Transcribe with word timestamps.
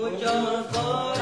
Muchos 0.00 0.66
por 0.66 1.16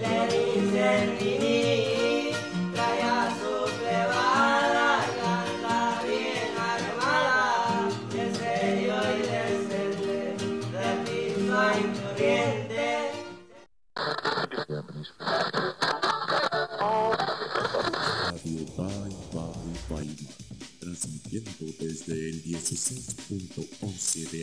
le 0.00 0.16
dicen 0.26 1.18
Nini, 1.18 2.30
trae 2.74 3.02
a 3.02 3.34
su 3.40 3.54
plebada, 3.78 4.88
canta 5.22 6.02
bien 6.04 6.52
armada, 6.58 7.88
en 8.14 8.30
serio 8.36 8.96
y 9.16 9.20
decente, 9.32 10.18
de 10.76 10.86
piso 11.04 12.08
16.11 22.44 24.30
de 24.30 24.40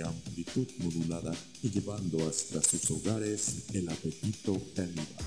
modulada 0.79 1.36
y 1.61 1.70
llevando 1.70 2.27
hasta 2.27 2.61
sus 2.61 2.89
hogares 2.91 3.66
el 3.73 3.88
apetito 3.90 4.59
caníbal. 4.76 5.19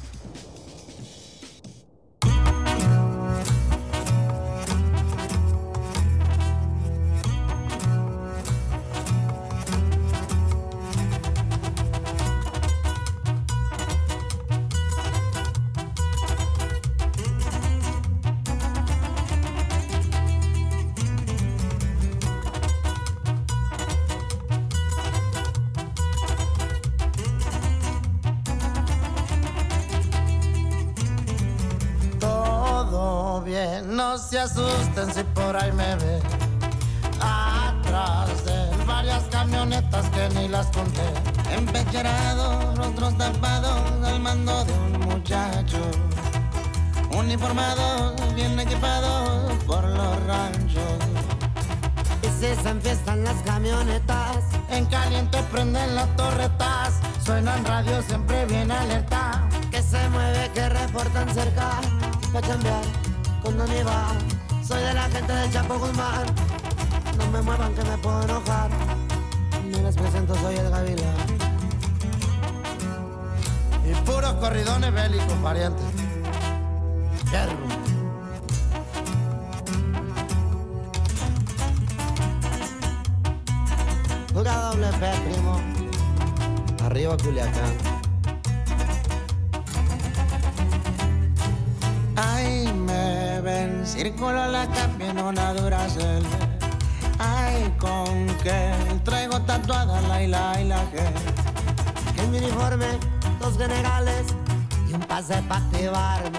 Y 105.33 105.39
un 105.39 105.49
pase 105.49 105.49
pa' 105.49 105.57
activarme. 105.57 106.39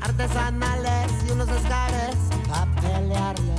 Artesanales 0.00 1.12
y 1.26 1.30
unos 1.32 1.48
escares 1.48 2.16
pa' 2.48 2.66
pelearle. 2.80 3.54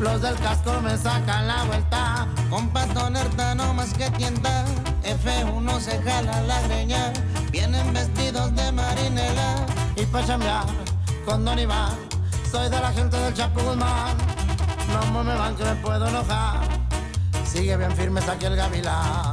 Los 0.00 0.20
del 0.20 0.36
casco 0.36 0.80
me 0.82 0.96
sacan 0.96 1.46
la 1.46 1.64
vuelta. 1.64 2.26
Con 2.50 2.68
patoneta 2.68 3.54
no 3.54 3.74
más 3.74 3.94
que 3.94 4.10
tienda. 4.10 4.64
F1 5.02 5.80
se 5.80 6.02
jala 6.02 6.40
la 6.42 6.60
greña. 6.62 7.12
Vienen 7.50 7.92
vestidos 7.92 8.54
de 8.54 8.72
marinela. 8.72 9.66
Y 9.96 10.04
pa' 10.06 10.24
chambear 10.26 10.66
con 11.24 11.44
Don 11.44 11.58
Iván. 11.58 11.94
Soy 12.50 12.68
de 12.68 12.80
la 12.80 12.92
gente 12.92 13.16
del 13.18 13.34
Chapo 13.34 13.60
Guzmán. 13.62 14.16
No 15.12 15.24
me 15.24 15.34
van 15.34 15.56
que 15.56 15.64
me 15.64 15.74
puedo 15.76 16.06
enojar. 16.08 16.60
Sigue 17.44 17.76
bien 17.76 17.92
firmes 17.92 18.28
aquí 18.28 18.46
el 18.46 18.56
gavilán. 18.56 19.25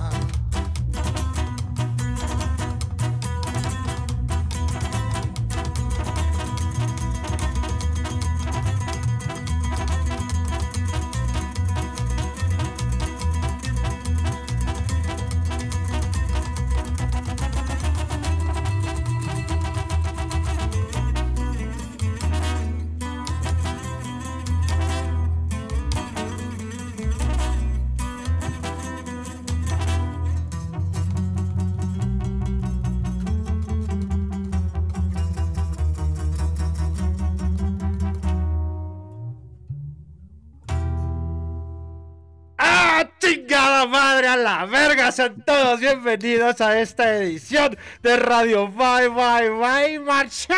Sean 45.13 45.43
todos 45.45 45.79
bienvenidos 45.79 46.59
a 46.59 46.79
esta 46.79 47.17
edición 47.17 47.77
de 48.01 48.17
Radio 48.17 48.67
Bye 48.67 49.09
Bye 49.09 49.49
Bye 49.51 49.99
Marchau 49.99 50.57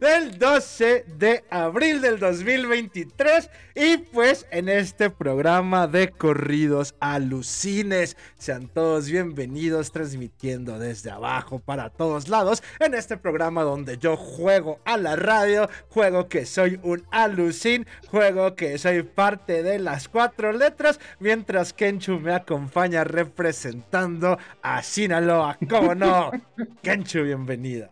del 0.00 0.38
12 0.38 1.04
de 1.18 1.44
abril 1.50 2.00
del 2.00 2.18
2023 2.18 3.50
y 3.74 3.98
pues 3.98 4.46
en 4.50 4.68
este 4.68 5.10
programa 5.10 5.86
de 5.86 6.10
corridos 6.10 6.94
alucines 7.00 8.16
sean 8.38 8.68
todos 8.68 9.10
bienvenidos 9.10 9.92
transmitiendo 9.92 10.78
desde 10.78 11.10
abajo 11.10 11.58
para 11.58 11.90
todos 11.90 12.28
lados 12.28 12.62
en 12.80 12.94
este 12.94 13.16
programa 13.16 13.62
donde 13.62 13.98
yo 13.98 14.16
juego 14.16 14.80
a 14.84 14.96
la 14.96 15.16
radio 15.16 15.68
juego 15.90 16.28
que 16.28 16.46
soy 16.46 16.80
un 16.82 17.04
alucin 17.10 17.86
juego 18.08 18.56
que 18.56 18.78
soy 18.78 19.02
parte 19.02 19.62
de 19.62 19.78
las 19.78 20.08
cuatro 20.08 20.52
letras 20.52 21.00
mientras 21.20 21.72
Kenchu 21.72 22.18
me 22.18 22.34
acompaña 22.34 23.04
representando 23.04 24.38
a 24.62 24.82
Sinaloa. 24.82 25.58
¿cómo 25.68 25.94
no? 25.94 26.30
Kenchu 26.82 27.22
bienvenida 27.22 27.90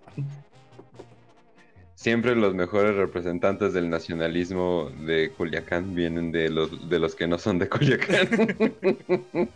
Siempre 2.05 2.37
los 2.37 2.55
mejores 2.55 2.97
representantes 2.97 3.73
del 3.73 3.89
nacionalismo 3.89 4.91
de 5.07 5.31
Culiacán 5.31 5.95
vienen 5.95 6.33
de 6.33 6.51
los, 6.51 6.91
de 6.91 6.99
los 6.99 7.15
que 7.15 7.27
no 7.27 7.39
son 7.39 7.59
de 7.59 7.67
Culiacán. 7.67 8.29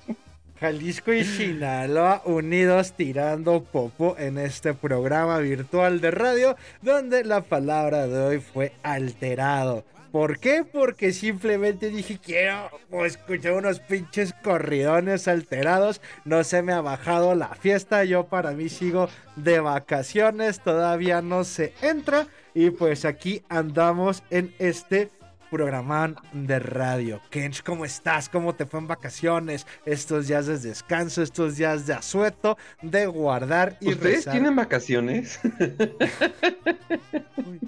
Jalisco 0.58 1.12
y 1.12 1.24
Sinaloa 1.24 2.22
unidos 2.24 2.94
tirando 2.94 3.62
popo 3.62 4.16
en 4.18 4.38
este 4.38 4.72
programa 4.72 5.40
virtual 5.40 6.00
de 6.00 6.10
radio 6.10 6.56
donde 6.80 7.22
la 7.22 7.42
palabra 7.42 8.06
de 8.06 8.18
hoy 8.18 8.38
fue 8.40 8.72
alterado. 8.82 9.84
¿Por 10.10 10.38
qué? 10.38 10.64
Porque 10.64 11.12
simplemente 11.12 11.90
dije 11.90 12.18
quiero 12.18 12.70
escuchar 13.04 13.52
unos 13.52 13.78
pinches 13.80 14.32
corridones 14.42 15.28
alterados. 15.28 16.00
No 16.24 16.42
se 16.44 16.62
me 16.62 16.72
ha 16.72 16.80
bajado 16.80 17.34
la 17.34 17.48
fiesta. 17.48 18.04
Yo 18.04 18.24
para 18.24 18.52
mí 18.52 18.70
sigo 18.70 19.10
de 19.36 19.60
vacaciones. 19.60 20.60
Todavía 20.60 21.20
no 21.20 21.44
se 21.44 21.74
entra. 21.82 22.26
Y 22.58 22.70
pues 22.70 23.04
aquí 23.04 23.40
andamos 23.48 24.24
en 24.30 24.52
este 24.58 25.10
programán 25.48 26.16
de 26.32 26.58
radio. 26.58 27.20
Kench, 27.30 27.62
¿cómo 27.62 27.84
estás? 27.84 28.28
¿Cómo 28.28 28.56
te 28.56 28.66
fue 28.66 28.80
en 28.80 28.88
vacaciones? 28.88 29.64
Estos 29.86 30.26
días 30.26 30.46
de 30.48 30.58
descanso, 30.58 31.22
estos 31.22 31.56
días 31.56 31.86
de 31.86 31.94
asueto, 31.94 32.58
de 32.82 33.06
guardar 33.06 33.76
y 33.80 33.90
¿Ustedes 33.90 34.16
rezar. 34.16 34.32
tienen 34.32 34.56
vacaciones? 34.56 35.38
Uy, 37.36 37.60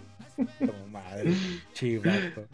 como 0.59 0.89
madre, 0.91 1.35
chivato. 1.73 2.49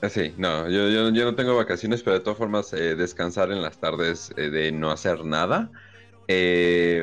Ah, 0.00 0.08
Sí, 0.08 0.32
no, 0.38 0.68
yo, 0.70 0.88
yo, 0.88 1.10
yo 1.10 1.24
no 1.26 1.34
tengo 1.34 1.54
vacaciones, 1.56 2.02
pero 2.02 2.14
de 2.14 2.20
todas 2.20 2.38
formas 2.38 2.72
eh, 2.72 2.94
descansar 2.94 3.52
en 3.52 3.60
las 3.60 3.76
tardes 3.76 4.32
eh, 4.38 4.48
de 4.48 4.72
no 4.72 4.90
hacer 4.90 5.26
nada, 5.26 5.70
eh, 6.28 7.02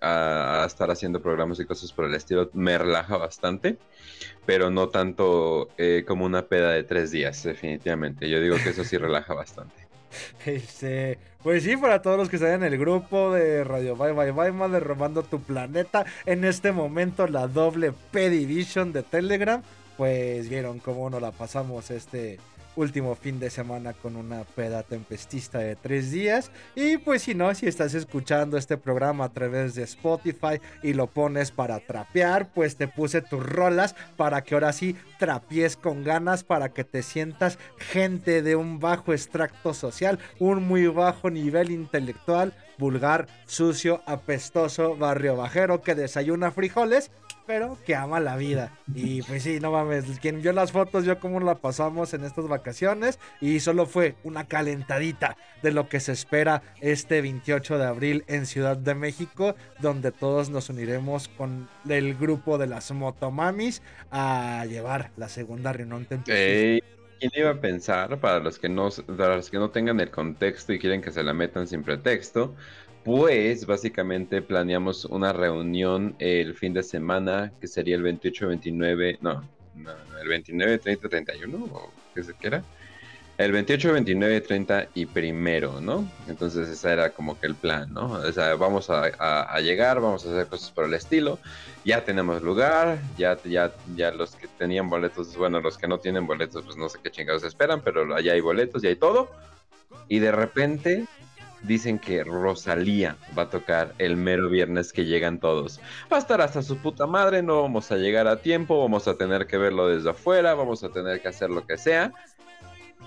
a, 0.00 0.64
estar 0.66 0.90
haciendo 0.90 1.22
programas 1.22 1.60
y 1.60 1.64
cosas 1.64 1.92
por 1.92 2.04
el 2.04 2.14
estilo, 2.14 2.50
me 2.52 2.78
relaja 2.78 3.16
bastante, 3.16 3.78
pero 4.46 4.70
no 4.70 4.88
tanto 4.88 5.68
eh, 5.78 6.04
como 6.06 6.24
una 6.24 6.46
peda 6.46 6.70
de 6.70 6.84
tres 6.84 7.10
días, 7.10 7.42
definitivamente. 7.42 8.28
Yo 8.28 8.40
digo 8.40 8.56
que 8.62 8.70
eso 8.70 8.84
sí 8.84 8.96
relaja 8.96 9.34
bastante. 9.34 9.74
Este, 10.46 11.18
pues 11.42 11.64
sí, 11.64 11.76
para 11.76 12.00
todos 12.00 12.16
los 12.16 12.30
que 12.30 12.36
están 12.36 12.52
en 12.52 12.64
el 12.64 12.78
grupo 12.78 13.34
de 13.34 13.62
Radio 13.62 13.94
Bye 13.94 14.12
Bye 14.12 14.32
Bye, 14.32 14.68
de 14.70 14.80
Robando 14.80 15.22
tu 15.22 15.42
Planeta, 15.42 16.06
en 16.24 16.44
este 16.44 16.72
momento 16.72 17.26
la 17.26 17.46
doble 17.46 17.92
P 18.10 18.30
Division 18.30 18.92
de 18.94 19.02
Telegram, 19.02 19.62
pues 19.98 20.48
vieron 20.48 20.78
cómo 20.78 21.10
nos 21.10 21.20
la 21.20 21.32
pasamos 21.32 21.90
este 21.90 22.38
último 22.78 23.16
fin 23.16 23.40
de 23.40 23.50
semana 23.50 23.92
con 23.92 24.16
una 24.16 24.44
peda 24.44 24.84
tempestista 24.84 25.58
de 25.58 25.74
tres 25.74 26.12
días. 26.12 26.50
Y 26.76 26.98
pues 26.98 27.22
si 27.22 27.34
no, 27.34 27.52
si 27.54 27.66
estás 27.66 27.94
escuchando 27.94 28.56
este 28.56 28.76
programa 28.76 29.24
a 29.24 29.32
través 29.32 29.74
de 29.74 29.82
Spotify 29.82 30.60
y 30.82 30.92
lo 30.92 31.08
pones 31.08 31.50
para 31.50 31.80
trapear, 31.80 32.52
pues 32.52 32.76
te 32.76 32.86
puse 32.86 33.20
tus 33.20 33.44
rolas 33.44 33.96
para 34.16 34.42
que 34.42 34.54
ahora 34.54 34.72
sí 34.72 34.96
trapies 35.18 35.76
con 35.76 36.04
ganas, 36.04 36.44
para 36.44 36.68
que 36.68 36.84
te 36.84 37.02
sientas 37.02 37.58
gente 37.78 38.42
de 38.42 38.54
un 38.54 38.78
bajo 38.78 39.12
extracto 39.12 39.74
social, 39.74 40.20
un 40.38 40.62
muy 40.62 40.86
bajo 40.86 41.30
nivel 41.30 41.70
intelectual, 41.72 42.54
vulgar, 42.78 43.26
sucio, 43.46 44.02
apestoso, 44.06 44.96
barrio 44.96 45.36
bajero 45.36 45.82
que 45.82 45.96
desayuna 45.96 46.52
frijoles 46.52 47.10
pero 47.48 47.78
que 47.86 47.94
ama 47.96 48.20
la 48.20 48.36
vida. 48.36 48.70
Y 48.94 49.22
pues 49.22 49.42
sí, 49.42 49.58
no 49.58 49.72
mames, 49.72 50.04
quien 50.20 50.42
vio 50.42 50.52
las 50.52 50.70
fotos, 50.70 51.04
vio 51.04 51.18
cómo 51.18 51.40
la 51.40 51.54
pasamos 51.54 52.12
en 52.12 52.24
estas 52.24 52.46
vacaciones 52.46 53.18
y 53.40 53.60
solo 53.60 53.86
fue 53.86 54.16
una 54.22 54.46
calentadita 54.46 55.38
de 55.62 55.72
lo 55.72 55.88
que 55.88 55.98
se 55.98 56.12
espera 56.12 56.62
este 56.82 57.22
28 57.22 57.78
de 57.78 57.86
abril 57.86 58.24
en 58.26 58.44
Ciudad 58.44 58.76
de 58.76 58.94
México, 58.94 59.56
donde 59.80 60.12
todos 60.12 60.50
nos 60.50 60.68
uniremos 60.68 61.28
con 61.28 61.70
el 61.88 62.14
grupo 62.16 62.58
de 62.58 62.66
las 62.66 62.92
motomamis 62.92 63.80
a 64.10 64.66
llevar 64.68 65.10
la 65.16 65.30
segunda 65.30 65.72
reunión 65.72 66.06
¿Quién 67.18 67.32
iba 67.34 67.50
a 67.50 67.60
pensar, 67.60 68.20
para 68.20 68.38
los 68.38 68.58
que 68.60 68.68
no, 68.68 68.90
para 69.16 69.36
los 69.36 69.50
que 69.50 69.58
no 69.58 69.70
tengan 69.70 69.98
el 69.98 70.10
contexto 70.10 70.72
y 70.72 70.78
quieren 70.78 71.00
que 71.00 71.10
se 71.10 71.24
la 71.24 71.32
metan 71.32 71.66
sin 71.66 71.82
pretexto, 71.82 72.54
pues 73.08 73.64
básicamente 73.64 74.42
planeamos 74.42 75.06
una 75.06 75.32
reunión 75.32 76.14
el 76.18 76.54
fin 76.54 76.74
de 76.74 76.82
semana, 76.82 77.50
que 77.58 77.66
sería 77.66 77.96
el 77.96 78.02
28, 78.02 78.48
29, 78.48 79.18
no, 79.22 79.42
no, 79.76 79.92
el 80.20 80.28
29, 80.28 80.76
30, 80.76 81.08
31, 81.08 81.56
o 81.72 81.90
qué 82.14 82.22
se 82.22 82.34
quiera. 82.34 82.62
El 83.38 83.52
28, 83.52 83.94
29, 83.94 84.42
30 84.42 84.88
y 84.92 85.06
primero, 85.06 85.80
¿no? 85.80 86.06
Entonces 86.28 86.68
ese 86.68 86.92
era 86.92 87.08
como 87.08 87.40
que 87.40 87.46
el 87.46 87.54
plan, 87.54 87.94
¿no? 87.94 88.12
O 88.12 88.30
sea, 88.30 88.54
vamos 88.56 88.90
a, 88.90 89.58
llegar, 89.60 90.02
vamos 90.02 90.26
a 90.26 90.28
hacer 90.28 90.46
cosas 90.46 90.70
por 90.70 90.84
el 90.84 90.92
estilo. 90.92 91.38
Ya 91.86 92.04
tenemos 92.04 92.42
lugar, 92.42 92.98
ya, 93.16 93.38
ya, 93.42 93.72
ya 93.96 94.10
los 94.10 94.36
que 94.36 94.48
tenían 94.48 94.90
boletos, 94.90 95.34
bueno, 95.34 95.62
los 95.62 95.78
que 95.78 95.88
no 95.88 95.96
tienen 95.96 96.26
boletos, 96.26 96.62
pues 96.62 96.76
no 96.76 96.90
sé 96.90 96.98
qué 97.02 97.10
chingados 97.10 97.42
esperan, 97.42 97.80
pero 97.80 98.20
ya 98.20 98.32
hay 98.32 98.40
boletos, 98.42 98.82
ya 98.82 98.90
hay 98.90 98.96
todo. 98.96 99.30
Y 100.08 100.18
de 100.18 100.30
repente 100.30 101.06
dicen 101.62 101.98
que 101.98 102.24
Rosalía 102.24 103.16
va 103.36 103.42
a 103.42 103.50
tocar 103.50 103.94
el 103.98 104.16
mero 104.16 104.48
viernes 104.48 104.92
que 104.92 105.04
llegan 105.04 105.40
todos. 105.40 105.80
Va 106.12 106.16
a 106.16 106.20
estar 106.20 106.40
hasta 106.40 106.62
su 106.62 106.78
puta 106.78 107.06
madre, 107.06 107.42
no 107.42 107.62
vamos 107.62 107.90
a 107.90 107.96
llegar 107.96 108.26
a 108.26 108.40
tiempo, 108.40 108.80
vamos 108.80 109.08
a 109.08 109.16
tener 109.16 109.46
que 109.46 109.58
verlo 109.58 109.88
desde 109.88 110.10
afuera, 110.10 110.54
vamos 110.54 110.84
a 110.84 110.90
tener 110.90 111.20
que 111.20 111.28
hacer 111.28 111.50
lo 111.50 111.66
que 111.66 111.78
sea. 111.78 112.12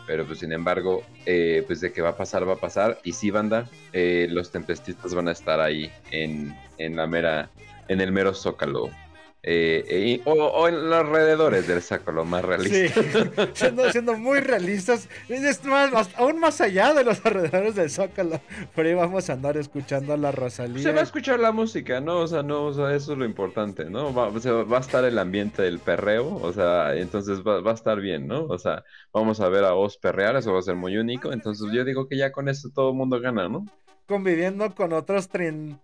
Pero 0.08 0.26
pues 0.26 0.40
sin 0.40 0.52
embargo, 0.52 1.04
eh, 1.26 1.64
pues 1.68 1.80
de 1.82 1.94
que 1.94 2.02
va 2.02 2.10
a 2.10 2.18
pasar, 2.18 2.48
va 2.48 2.54
a 2.54 2.58
pasar. 2.58 3.00
Y 3.04 3.14
sí, 3.14 3.32
banda, 3.32 3.70
eh, 3.94 4.28
los 4.30 4.52
tempestistas 4.52 5.14
van 5.14 5.28
a 5.28 5.32
estar 5.32 5.60
ahí 5.60 5.92
en, 6.12 6.56
en 6.78 6.96
la 6.96 7.08
mera, 7.08 7.50
en 7.88 8.02
el 8.02 8.12
mero 8.12 8.34
zócalo. 8.34 8.90
Eh, 9.44 9.84
eh, 9.88 10.22
o, 10.26 10.34
o 10.34 10.68
en 10.68 10.88
los 10.88 11.00
alrededores 11.00 11.68
del 11.68 11.82
zócalo, 11.82 12.24
más 12.26 12.42
Sí, 12.42 12.48
realista. 12.48 13.50
siendo, 13.54 13.92
siendo 13.92 14.16
muy 14.16 14.40
realistas, 14.40 15.10
es 15.30 15.64
más, 15.66 15.92
más- 15.92 16.10
aún 16.16 16.40
más 16.40 16.62
allá 16.62 16.94
de 16.94 17.04
los 17.04 17.26
alrededores 17.26 17.74
del 17.74 17.90
Zócalo, 17.90 18.40
por 18.76 18.86
ahí 18.86 18.94
vamos 18.94 19.30
a 19.30 19.34
andar 19.34 19.58
escuchando 19.58 20.14
a 20.14 20.18
la 20.18 20.32
Rosalía. 20.32 20.84
Se 20.84 20.92
va 20.92 21.00
a 21.00 21.04
escuchar 21.04 21.40
la 21.40 21.52
música, 21.52 22.00
¿no? 22.00 22.20
O 22.20 22.28
sea, 22.28 22.44
no, 22.44 22.66
o 22.66 22.74
sea, 22.74 22.94
eso 22.94 23.14
es 23.14 23.18
lo 23.18 23.26
importante, 23.26 23.86
¿no? 23.86 24.14
Va, 24.14 24.28
o 24.28 24.40
sea, 24.40 24.52
va 24.54 24.78
a 24.78 24.82
estar 24.82 25.04
el 25.06 25.18
ambiente 25.18 25.64
del 25.64 25.80
perreo, 25.80 26.36
o 26.36 26.54
sea, 26.54 26.96
entonces 26.96 27.42
va, 27.42 27.62
va 27.62 27.72
a 27.72 27.76
estar 27.76 28.00
bien, 28.00 28.28
¿no? 28.28 28.44
O 28.46 28.60
sea, 28.60 28.84
vamos 29.12 29.40
a 29.40 29.50
ver 29.50 29.64
a 29.64 29.72
vos 29.72 29.98
perrear, 29.98 30.36
eso 30.36 30.54
va 30.54 30.60
a 30.60 30.64
ser 30.64 30.76
muy 30.76 30.98
único, 30.98 31.34
entonces 31.34 31.68
yo 31.74 31.84
digo 31.84 32.08
que 32.08 32.16
ya 32.16 32.32
con 32.32 32.48
eso 32.48 32.70
todo 32.76 32.92
el 32.92 32.96
mundo 32.96 33.20
gana, 33.20 33.50
¿no? 33.50 33.66
conviviendo 34.08 34.76
con 34.76 34.92
otros 34.92 35.30
tren- 35.32 35.80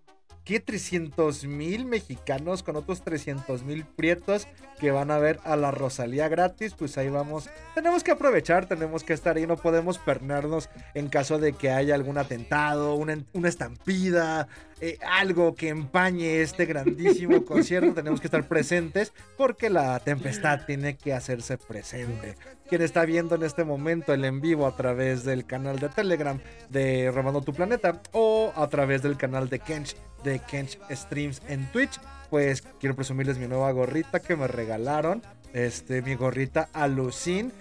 ¿qué? 0.48 0.60
300 0.62 1.44
mil 1.46 1.86
mexicanos, 1.86 2.64
con 2.64 2.78
otros 2.78 3.02
300 3.02 3.64
mil 3.64 3.84
prietos 3.86 4.48
que 4.80 4.92
van 4.92 5.12
a 5.12 5.18
ver 5.18 5.40
a 5.44 5.56
la 5.56 5.72
Rosalía 5.72 6.30
gratis, 6.30 6.74
pues 6.78 6.98
ahí 6.98 7.10
vamos. 7.10 7.50
Tenemos 7.76 8.04
que 8.04 8.12
aprovechar, 8.12 8.68
tenemos 8.68 9.04
que 9.04 9.14
estar 9.14 9.36
ahí, 9.36 9.46
no 9.46 9.58
podemos 9.58 9.98
perdernos 9.98 10.70
en 10.94 11.10
caso 11.10 11.38
de 11.40 11.54
que 11.54 11.72
haya 11.72 11.96
algún 11.96 12.18
atentado, 12.18 12.96
una, 12.96 13.14
en- 13.14 13.26
una 13.34 13.50
estampida, 13.50 14.48
eh, 14.80 15.00
algo 15.08 15.56
que 15.56 15.70
empañe 15.70 16.42
este 16.42 16.66
grandísimo 16.66 17.44
concierto, 17.46 17.94
tenemos 17.96 18.22
que 18.22 18.28
estar 18.28 18.48
presentes 18.48 19.12
porque 19.36 19.70
la 19.70 20.00
tempestad 20.00 20.66
tiene 20.66 20.98
que 20.98 21.14
hacerse 21.14 21.58
presente. 21.58 22.36
Quien 22.70 22.82
está 22.82 23.06
viendo 23.06 23.36
en 23.36 23.44
este 23.44 23.64
momento 23.64 24.14
el 24.14 24.24
en 24.24 24.40
vivo 24.40 24.68
a 24.68 24.76
través 24.76 25.24
del 25.24 25.46
canal 25.46 25.80
de 25.80 25.90
Telegram 25.90 26.40
de 26.70 27.10
Robando 27.12 27.42
tu 27.42 27.54
Planeta 27.54 28.02
o 28.12 28.54
a 28.56 28.68
través 28.68 29.02
del 29.02 29.18
canal 29.18 29.50
de 29.50 29.60
Kench 29.60 29.96
de 30.24 30.40
Kench 30.40 30.78
Streams 30.92 31.42
en 31.48 31.66
Twitch, 31.72 32.00
pues 32.30 32.62
quiero 32.80 32.96
presumirles 32.96 33.38
mi 33.38 33.48
nueva 33.48 33.72
gorrita 33.72 34.20
que 34.20 34.36
me 34.36 34.48
regalaron, 34.48 35.24
este 35.54 36.02
mi 36.02 36.16
gorrita 36.16 36.70
Alucin 36.74 37.52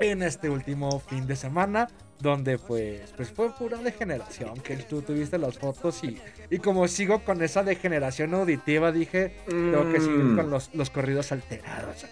en 0.00 0.22
este 0.22 0.50
último 0.50 0.98
fin 0.98 1.26
de 1.26 1.36
semana 1.36 1.88
donde 2.24 2.58
pues 2.58 3.12
pues 3.16 3.30
fue 3.30 3.50
pura 3.54 3.78
degeneración 3.78 4.54
que 4.60 4.76
tú 4.78 5.02
tuviste 5.02 5.38
las 5.38 5.56
fotos 5.58 6.02
y, 6.02 6.18
y 6.50 6.58
como 6.58 6.88
sigo 6.88 7.20
con 7.20 7.40
esa 7.42 7.62
degeneración 7.62 8.34
auditiva 8.34 8.90
dije 8.90 9.36
tengo 9.46 9.92
que 9.92 10.00
seguir 10.00 10.24
Mm. 10.24 10.36
con 10.36 10.50
los, 10.50 10.74
los 10.74 10.90
corridos 10.90 11.30
alterados 11.30 12.06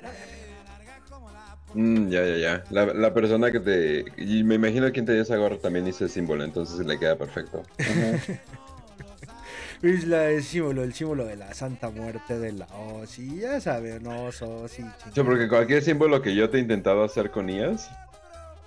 Mm, 1.74 2.10
ya, 2.10 2.22
ya, 2.26 2.36
ya. 2.36 2.64
La, 2.68 2.84
la 2.92 3.14
persona 3.14 3.50
que 3.50 3.58
te... 3.58 4.04
Y 4.18 4.44
me 4.44 4.56
imagino 4.56 4.84
que 4.84 4.92
quien 4.92 5.06
te 5.06 5.14
dio 5.14 5.22
esa 5.22 5.36
gorra 5.38 5.56
también 5.56 5.86
hizo 5.86 6.04
el 6.04 6.10
símbolo, 6.10 6.44
entonces 6.44 6.84
le 6.84 6.98
queda 6.98 7.16
perfecto. 7.16 7.62
Es 9.82 10.04
la, 10.06 10.28
el 10.28 10.42
símbolo, 10.44 10.82
el 10.82 10.92
símbolo 10.92 11.24
de 11.24 11.36
la 11.36 11.54
Santa 11.54 11.88
Muerte 11.88 12.38
de 12.38 12.52
la 12.52 12.66
Osi, 12.66 13.38
ya 13.40 13.58
saben, 13.58 14.06
osos 14.06 14.78
y 14.78 14.82
Sí, 14.82 15.22
porque 15.24 15.48
cualquier 15.48 15.82
símbolo 15.82 16.20
que 16.20 16.34
yo 16.34 16.50
te 16.50 16.58
he 16.58 16.60
intentado 16.60 17.04
hacer 17.04 17.30
con 17.30 17.48
IAS 17.48 17.90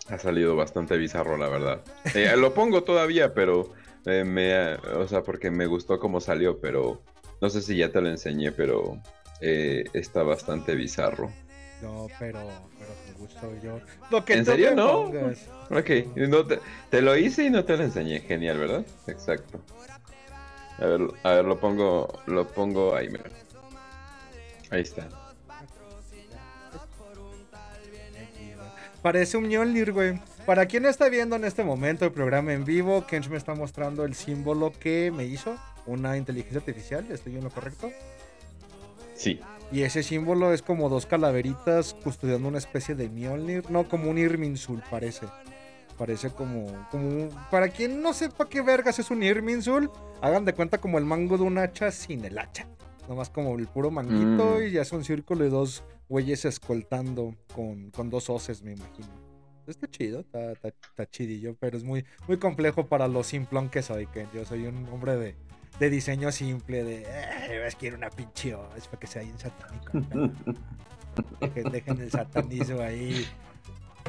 ha 0.09 0.19
salido 0.19 0.55
bastante 0.55 0.97
bizarro, 0.97 1.37
la 1.37 1.49
verdad. 1.49 1.81
Eh, 2.13 2.35
lo 2.37 2.53
pongo 2.53 2.83
todavía, 2.83 3.33
pero 3.33 3.71
eh, 4.05 4.23
me, 4.23 4.75
o 4.75 5.07
sea, 5.07 5.23
porque 5.23 5.49
me 5.51 5.65
gustó 5.65 5.99
cómo 5.99 6.21
salió, 6.21 6.59
pero 6.59 7.01
no 7.41 7.49
sé 7.49 7.61
si 7.61 7.77
ya 7.77 7.91
te 7.91 8.01
lo 8.01 8.09
enseñé, 8.09 8.51
pero 8.51 9.01
eh, 9.41 9.85
está 9.93 10.23
bastante 10.23 10.75
bizarro. 10.75 11.31
No, 11.81 12.07
pero, 12.19 12.39
pero 12.79 12.91
con 13.05 13.13
gusto 13.19 13.51
yo. 13.61 13.79
Lo 14.09 14.23
que 14.23 14.33
¿En 14.33 14.45
serio, 14.45 14.75
no? 14.75 15.03
pongas. 15.03 15.47
Ok, 15.69 16.15
no 16.15 16.45
te, 16.45 16.59
te 16.89 17.01
lo 17.01 17.17
hice 17.17 17.45
y 17.45 17.49
no 17.49 17.65
te 17.65 17.75
lo 17.75 17.83
enseñé, 17.83 18.21
genial, 18.21 18.57
¿verdad? 18.57 18.85
Exacto. 19.07 19.59
A 20.77 20.85
ver, 20.85 21.01
a 21.23 21.31
ver, 21.31 21.45
lo 21.45 21.59
pongo, 21.59 22.21
lo 22.27 22.47
pongo 22.47 22.95
ahí, 22.95 23.09
mira. 23.09 23.25
Ahí 24.69 24.81
está. 24.81 25.07
Parece 29.05 29.37
un 29.37 29.47
Mjolnir, 29.47 29.91
güey. 29.91 30.19
Para 30.47 30.65
quien 30.65 30.83
está 30.87 31.09
viendo 31.09 31.35
en 31.35 31.43
este 31.45 31.63
momento 31.63 32.05
el 32.05 32.11
programa 32.11 32.53
en 32.53 32.65
vivo, 32.65 33.05
Kench 33.05 33.29
me 33.29 33.37
está 33.37 33.53
mostrando 33.53 34.03
el 34.03 34.15
símbolo 34.15 34.71
que 34.79 35.11
me 35.15 35.25
hizo 35.25 35.57
una 35.85 36.17
inteligencia 36.17 36.57
artificial. 36.57 37.05
¿Estoy 37.11 37.35
en 37.37 37.43
lo 37.43 37.51
correcto? 37.51 37.91
Sí. 39.13 39.39
Y 39.71 39.83
ese 39.83 40.01
símbolo 40.01 40.53
es 40.53 40.63
como 40.63 40.89
dos 40.89 41.05
calaveritas 41.05 41.93
custodiando 42.03 42.47
una 42.47 42.57
especie 42.57 42.95
de 42.95 43.07
Mjolnir. 43.07 43.69
No, 43.69 43.87
como 43.87 44.09
un 44.09 44.17
Irminsul, 44.17 44.81
parece. 44.89 45.27
Parece 45.99 46.31
como, 46.31 46.65
como 46.89 47.07
un- 47.07 47.29
Para 47.51 47.69
quien 47.69 48.01
no 48.01 48.11
sepa 48.11 48.49
qué 48.49 48.61
vergas 48.63 48.97
es 48.97 49.11
un 49.11 49.21
Irminsul, 49.21 49.91
hagan 50.23 50.45
de 50.45 50.53
cuenta 50.53 50.79
como 50.79 50.97
el 50.97 51.05
mango 51.05 51.37
de 51.37 51.43
un 51.43 51.59
hacha 51.59 51.91
sin 51.91 52.25
el 52.25 52.39
hacha. 52.39 52.65
Nomás 53.07 53.29
como 53.29 53.55
el 53.59 53.67
puro 53.67 53.91
manguito 53.91 54.57
Mm. 54.59 54.63
y 54.63 54.71
ya 54.71 54.81
es 54.81 54.91
un 54.91 55.03
círculo 55.03 55.43
de 55.43 55.51
dos 55.51 55.83
güeyes 56.09 56.45
escoltando 56.45 57.35
con, 57.53 57.91
con 57.91 58.09
dos 58.09 58.29
hoces, 58.29 58.61
me 58.61 58.73
imagino. 58.73 59.07
Está 59.67 59.87
chido, 59.87 60.19
está, 60.19 60.51
está, 60.51 60.67
está 60.67 61.09
chidillo, 61.09 61.55
pero 61.59 61.75
es 61.75 61.83
muy, 61.83 62.05
muy 62.27 62.37
complejo 62.37 62.85
para 62.85 63.07
lo 63.07 63.23
simplón 63.23 63.69
que 63.69 63.81
soy, 63.81 64.05
que 64.07 64.27
yo 64.33 64.45
soy 64.45 64.67
un 64.67 64.87
hombre 64.89 65.15
de, 65.17 65.35
de 65.79 65.89
diseño 65.89 66.31
simple, 66.31 66.83
de 66.83 67.03
"Eh, 67.07 67.65
es 67.65 67.75
que 67.75 67.89
una 67.91 68.11
pinche 68.11 68.53
hoz 68.53 68.87
para 68.87 68.99
que 68.99 69.07
sea 69.07 69.23
bien 69.23 69.37
satánico. 69.39 69.91
Dejen, 71.39 71.71
dejen 71.71 72.01
el 72.01 72.11
satanismo 72.11 72.81
ahí. 72.81 73.25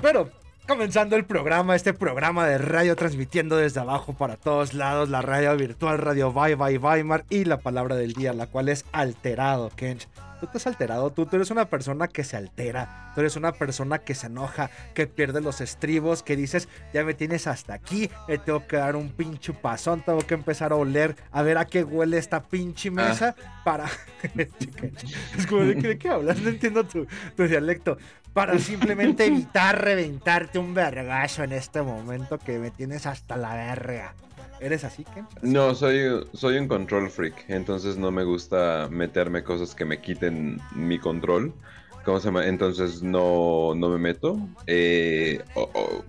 Pero 0.02 0.28
comenzando 0.66 1.16
el 1.16 1.24
programa, 1.24 1.76
este 1.76 1.94
programa 1.94 2.46
de 2.46 2.58
radio 2.58 2.96
transmitiendo 2.96 3.56
desde 3.56 3.80
abajo 3.80 4.12
para 4.12 4.36
todos 4.36 4.74
lados, 4.74 5.08
la 5.08 5.22
radio 5.22 5.56
virtual, 5.56 5.98
Radio 5.98 6.32
Bye 6.32 6.56
Bye 6.56 6.78
Weimar 6.78 7.24
y 7.30 7.44
la 7.44 7.58
palabra 7.58 7.94
del 7.96 8.12
día, 8.12 8.32
la 8.32 8.48
cual 8.48 8.68
es 8.68 8.84
alterado, 8.92 9.70
Kench. 9.76 10.08
Tú 10.40 10.46
te 10.46 10.58
has 10.58 10.66
alterado, 10.66 11.10
tú, 11.10 11.26
tú 11.26 11.36
eres 11.36 11.50
una 11.50 11.66
persona 11.66 12.08
que 12.08 12.24
se 12.24 12.36
altera, 12.36 13.12
tú 13.14 13.20
eres 13.20 13.36
una 13.36 13.52
persona 13.52 13.98
que 13.98 14.14
se 14.14 14.26
enoja, 14.26 14.70
que 14.94 15.06
pierde 15.06 15.40
los 15.40 15.60
estribos, 15.60 16.22
que 16.22 16.36
dices, 16.36 16.68
ya 16.92 17.04
me 17.04 17.14
tienes 17.14 17.46
hasta 17.46 17.74
aquí, 17.74 18.10
me 18.28 18.38
tengo 18.38 18.66
que 18.66 18.76
dar 18.76 18.96
un 18.96 19.10
pinche 19.10 19.52
pasón, 19.52 20.02
tengo 20.02 20.20
que 20.20 20.34
empezar 20.34 20.72
a 20.72 20.76
oler, 20.76 21.16
a 21.32 21.42
ver 21.42 21.58
a 21.58 21.64
qué 21.64 21.84
huele 21.84 22.18
esta 22.18 22.42
pinche 22.44 22.90
mesa 22.90 23.34
para... 23.64 23.86
es 25.38 25.46
como, 25.46 25.62
¿de 25.62 25.76
qué, 25.76 25.88
de 25.88 25.98
qué 25.98 26.08
hablas? 26.08 26.40
No 26.40 26.50
entiendo 26.50 26.84
tu, 26.84 27.06
tu 27.36 27.46
dialecto 27.46 27.98
para 28.36 28.58
simplemente 28.58 29.24
evitar 29.24 29.82
reventarte 29.82 30.58
un 30.58 30.74
vergazo 30.74 31.42
en 31.42 31.52
este 31.52 31.80
momento 31.80 32.36
que 32.36 32.58
me 32.58 32.70
tienes 32.70 33.06
hasta 33.06 33.34
la 33.38 33.54
verga. 33.54 34.12
¿Eres 34.60 34.84
así, 34.84 35.04
Ken? 35.04 35.26
No, 35.42 35.74
soy, 35.74 36.26
soy 36.32 36.56
un 36.56 36.66
control 36.68 37.10
freak, 37.10 37.44
entonces 37.48 37.98
no 37.98 38.10
me 38.10 38.24
gusta 38.24 38.88
meterme 38.90 39.44
cosas 39.44 39.74
que 39.74 39.84
me 39.84 40.00
quiten 40.00 40.58
mi 40.74 40.98
control. 40.98 41.54
¿Cómo 42.06 42.20
se 42.20 42.26
llama? 42.26 42.46
Entonces 42.46 43.02
no, 43.02 43.74
no 43.74 43.88
me 43.88 43.98
meto. 43.98 44.38
Eh, 44.68 45.40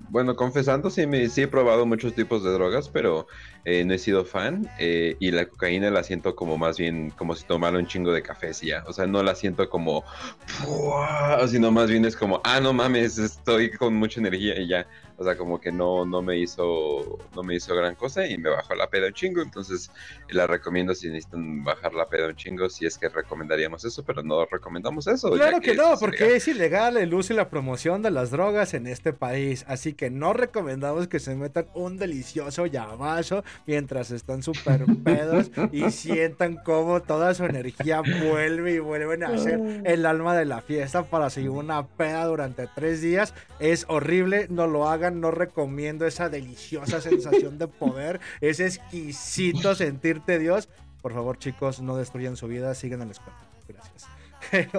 bueno, 0.10 0.36
confesando, 0.36 0.92
sí, 0.92 1.08
me, 1.08 1.27
sí 1.27 1.42
he 1.42 1.48
probado 1.48 1.88
muchos 1.88 2.13
tipos 2.13 2.44
de 2.44 2.51
drogas, 2.51 2.88
pero 2.88 3.25
eh, 3.66 3.84
no 3.84 3.96
he 3.96 3.98
sido 3.98 4.24
fan. 4.24 4.70
eh, 4.77 5.18
y 5.20 5.32
la 5.32 5.48
cocaína 5.48 5.89
la 5.89 6.04
siento 6.04 6.36
como 6.36 6.56
más 6.56 6.77
bien 6.77 7.10
como 7.18 7.34
si 7.34 7.48
tomara 7.48 7.80
un 7.80 7.88
chingo 7.88 8.13
de 8.13 8.22
café, 8.22 8.54
sí, 8.54 8.68
ya. 8.68 8.84
O 8.86 8.94
sea, 8.94 9.08
no 9.08 9.24
la 9.24 9.34
siento 9.34 9.68
como, 9.70 10.04
¡pua! 10.63 11.48
sino 11.48 11.72
más 11.72 11.89
bien 11.89 12.06
es 12.06 12.16
como, 12.16 12.42
ah, 12.44 12.60
no 12.60 12.74
mames, 12.74 13.18
estoy 13.18 13.72
con 13.72 13.96
mucha 13.96 14.20
energía 14.20 14.60
y 14.62 14.68
ya. 14.68 14.88
O 15.17 15.24
sea, 15.24 15.36
como 15.36 15.59
que 15.59 15.71
no, 15.71 16.05
no 16.05 16.21
me 16.21 16.38
hizo, 16.38 17.17
no 17.36 17.43
me 17.43 17.55
hizo 17.55 17.75
gran 17.75 17.95
cosa 17.95 18.27
y 18.27 18.38
me 18.38 18.50
bajó 18.50 18.75
la 18.75 18.88
peda 18.88 19.07
un 19.07 19.13
chingo. 19.13 19.41
Entonces, 19.41 19.89
la 20.29 20.45
recomiendo 20.45 20.93
si 20.93 21.07
necesitan 21.07 21.63
bajar 21.63 21.93
la 21.93 22.07
peda 22.07 22.27
un 22.27 22.36
chingo, 22.36 22.69
si 22.69 22.86
es 22.86 22.97
que 22.97 23.09
recomendaríamos 23.09 23.83
eso, 23.83 24.03
pero 24.03 24.21
no 24.21 24.45
recomendamos 24.45 25.07
eso. 25.07 25.31
Claro 25.31 25.59
que 25.59 25.75
no, 25.75 25.95
porque 26.00 26.24
legal. 26.25 26.38
es 26.38 26.47
ilegal 26.47 26.97
el 26.97 27.13
uso 27.13 27.33
y 27.33 27.36
la 27.36 27.50
promoción 27.50 28.01
de 28.01 28.12
las 28.12 28.29
drogas 28.29 28.74
en 28.74 28.86
este 28.86 29.12
país. 29.12 29.65
Así 29.67 29.93
que 29.93 30.09
no 30.09 30.33
recomendamos 30.33 31.07
que 31.07 31.19
se 31.19 31.36
metan 31.36 31.67
un 31.74 31.97
delicioso 31.97 32.65
llamazo 32.67 33.43
mientras 33.65 34.12
están 34.12 34.43
súper 34.43 34.86
pedos 35.03 35.51
y 35.71 35.89
sientan 35.91 36.57
cómo 36.63 37.01
toda 37.01 37.33
su 37.33 37.45
energía 37.45 38.01
vuelve 38.01 38.74
y 38.74 38.79
vuelven 38.79 39.24
a 39.24 39.38
ser 39.38 39.81
el 39.86 40.05
alma 40.05 40.36
de 40.36 40.45
la 40.45 40.62
fiesta 40.62 41.03
para 41.03 41.29
seguir 41.29 41.50
una 41.50 41.88
peda 41.88 42.25
durante 42.25 42.67
tres 42.67 43.01
días. 43.01 43.33
Es 43.59 43.86
horrible, 43.88 44.47
no 44.50 44.67
lo 44.67 44.88
hagan, 44.88 45.06
no 45.11 45.31
recomiendo 45.31 46.05
esa 46.05 46.29
deliciosa 46.29 47.01
sensación 47.01 47.57
de 47.57 47.67
poder. 47.67 48.19
Es 48.41 48.59
exquisito 48.59 49.75
sentirte 49.75 50.39
Dios. 50.39 50.69
Por 51.01 51.13
favor, 51.13 51.37
chicos, 51.37 51.81
no 51.81 51.95
destruyan 51.97 52.35
su 52.35 52.47
vida, 52.47 52.73
sigan 52.75 53.01
a 53.01 53.05
la. 53.05 53.13
Gracias. 53.67 54.07